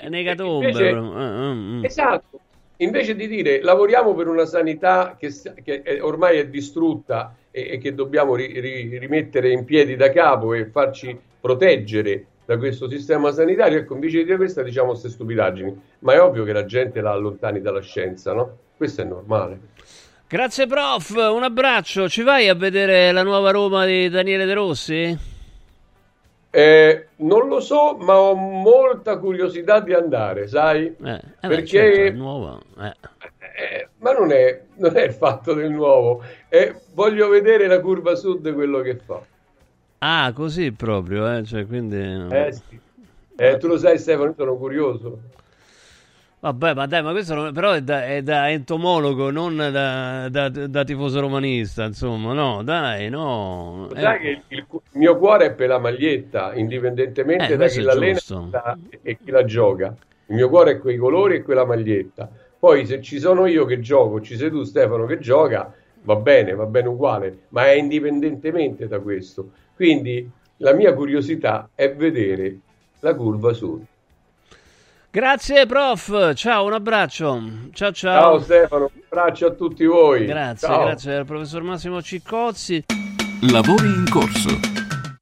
cioè, 0.00 0.08
negatombe. 0.08 0.68
invece- 0.68 0.90
ah, 0.90 1.48
ah. 1.50 1.80
Esatto. 1.82 2.38
Invece 2.78 3.14
di 3.14 3.28
dire 3.28 3.60
lavoriamo 3.62 4.14
per 4.14 4.26
una 4.28 4.46
sanità 4.46 5.16
che, 5.18 5.32
che 5.62 5.82
è- 5.82 6.02
ormai 6.02 6.38
è 6.38 6.46
distrutta 6.48 7.34
e, 7.50 7.68
e 7.72 7.78
che 7.78 7.94
dobbiamo 7.94 8.34
ri- 8.34 8.60
ri- 8.60 8.98
rimettere 8.98 9.50
in 9.50 9.64
piedi 9.64 9.94
da 9.96 10.10
capo 10.10 10.54
e 10.54 10.66
farci 10.66 11.16
proteggere 11.40 12.26
da 12.44 12.56
questo 12.58 12.88
sistema 12.88 13.32
sanitario, 13.32 13.78
ecco, 13.78 13.94
invece 13.94 14.24
di 14.24 14.36
questa 14.36 14.62
diciamo 14.62 14.90
queste 14.90 15.08
stupidaggini. 15.08 15.80
Ma 16.00 16.14
è 16.14 16.20
ovvio 16.20 16.44
che 16.44 16.52
la 16.52 16.64
gente 16.64 17.00
la 17.00 17.12
allontani 17.12 17.60
dalla 17.60 17.80
scienza, 17.80 18.32
no? 18.32 18.56
Questo 18.76 19.02
è 19.02 19.04
normale. 19.04 19.58
Grazie 20.26 20.66
prof, 20.66 21.10
un 21.10 21.42
abbraccio. 21.42 22.08
Ci 22.08 22.22
vai 22.22 22.48
a 22.48 22.54
vedere 22.54 23.12
la 23.12 23.22
nuova 23.22 23.50
Roma 23.50 23.84
di 23.84 24.08
Daniele 24.08 24.44
De 24.46 24.54
Rossi? 24.54 25.18
Eh, 26.50 27.08
non 27.16 27.48
lo 27.48 27.60
so, 27.60 27.96
ma 27.96 28.16
ho 28.16 28.34
molta 28.34 29.18
curiosità 29.18 29.80
di 29.80 29.92
andare, 29.92 30.46
sai? 30.46 30.86
Eh, 30.86 30.94
beh, 30.96 31.20
Perché 31.40 31.66
certo, 31.66 32.00
è 32.00 32.10
nuovo. 32.10 32.60
eh. 32.80 32.94
Eh, 33.56 33.88
ma 33.98 34.12
non 34.12 34.32
è, 34.32 34.62
non 34.76 34.96
è 34.96 35.02
il 35.02 35.12
fatto 35.12 35.52
del 35.54 35.70
nuovo, 35.70 36.22
è 36.48 36.74
voglio 36.94 37.28
vedere 37.28 37.66
la 37.68 37.80
curva 37.80 38.14
sud 38.16 38.52
quello 38.52 38.80
che 38.80 38.96
fa. 38.96 39.20
Ah, 40.00 40.32
così 40.34 40.70
proprio, 40.72 41.26
eh? 41.36 41.44
Cioè, 41.44 41.66
quindi... 41.66 41.96
Eh, 42.28 42.52
sì. 42.52 42.80
Eh, 43.36 43.56
tu 43.58 43.66
lo 43.66 43.78
sai 43.78 43.98
Stefano, 43.98 44.28
io 44.30 44.34
sono 44.36 44.56
curioso. 44.56 45.20
Vabbè, 46.40 46.74
ma 46.74 46.84
dai, 46.86 47.02
ma 47.02 47.12
questo 47.12 47.34
non- 47.34 47.54
però 47.54 47.72
è 47.72 47.80
da, 47.82 48.04
è 48.04 48.22
da 48.22 48.50
entomologo, 48.50 49.30
non 49.30 49.56
da, 49.56 50.28
da- 50.28 50.48
da 50.50 50.84
tifoso 50.84 51.20
romanista, 51.20 51.84
insomma, 51.84 52.34
no, 52.34 52.62
dai, 52.62 53.08
no. 53.08 53.86
Lo 53.88 53.96
Eh, 53.96 54.00
sai 54.00 54.18
che 54.20 54.28
il, 54.48 54.66
il 54.70 54.82
mio 54.98 55.16
cuore 55.18 55.46
è 55.46 55.54
per 55.54 55.68
la 55.68 55.78
maglietta, 55.78 56.54
indipendentemente 56.54 57.56
Eh, 57.56 57.56
da 57.56 57.68
chi 57.68 57.80
l'allena 57.80 58.20
e 59.02 59.18
chi 59.18 59.30
la 59.30 59.44
gioca. 59.44 59.96
Il 60.26 60.34
mio 60.36 60.48
cuore 60.48 60.72
è 60.72 60.78
quei 60.78 60.96
colori 60.96 61.36
e 61.36 61.42
quella 61.42 61.64
maglietta. 61.66 62.30
Poi 62.58 62.86
se 62.86 63.00
ci 63.02 63.18
sono 63.18 63.46
io 63.46 63.64
che 63.66 63.80
gioco, 63.80 64.20
ci 64.20 64.36
sei 64.36 64.50
tu 64.50 64.62
Stefano 64.64 65.04
che 65.06 65.18
gioca, 65.18 65.72
va 66.02 66.16
bene, 66.16 66.54
va 66.54 66.66
bene 66.66 66.88
uguale, 66.88 67.46
ma 67.50 67.66
è 67.66 67.72
indipendentemente 67.72 68.86
da 68.88 69.00
questo. 69.00 69.52
Quindi 69.74 70.30
la 70.58 70.72
mia 70.72 70.94
curiosità 70.94 71.68
è 71.74 71.92
vedere 71.92 72.58
la 73.00 73.14
curva 73.14 73.52
sud. 73.52 73.82
Grazie 75.10 75.66
prof, 75.66 76.34
ciao, 76.34 76.64
un 76.64 76.72
abbraccio. 76.72 77.40
Ciao, 77.72 77.92
ciao. 77.92 78.20
Ciao 78.20 78.38
Stefano, 78.40 78.90
un 78.92 79.00
abbraccio 79.04 79.46
a 79.46 79.50
tutti 79.50 79.84
voi. 79.84 80.26
Grazie, 80.26 80.68
Ciao. 80.68 80.84
grazie 80.84 81.14
al 81.14 81.24
professor 81.24 81.62
Massimo 81.62 82.02
Ciccozzi. 82.02 82.84
Lavori 83.42 83.86
in 83.86 84.06
corso. 84.10 84.83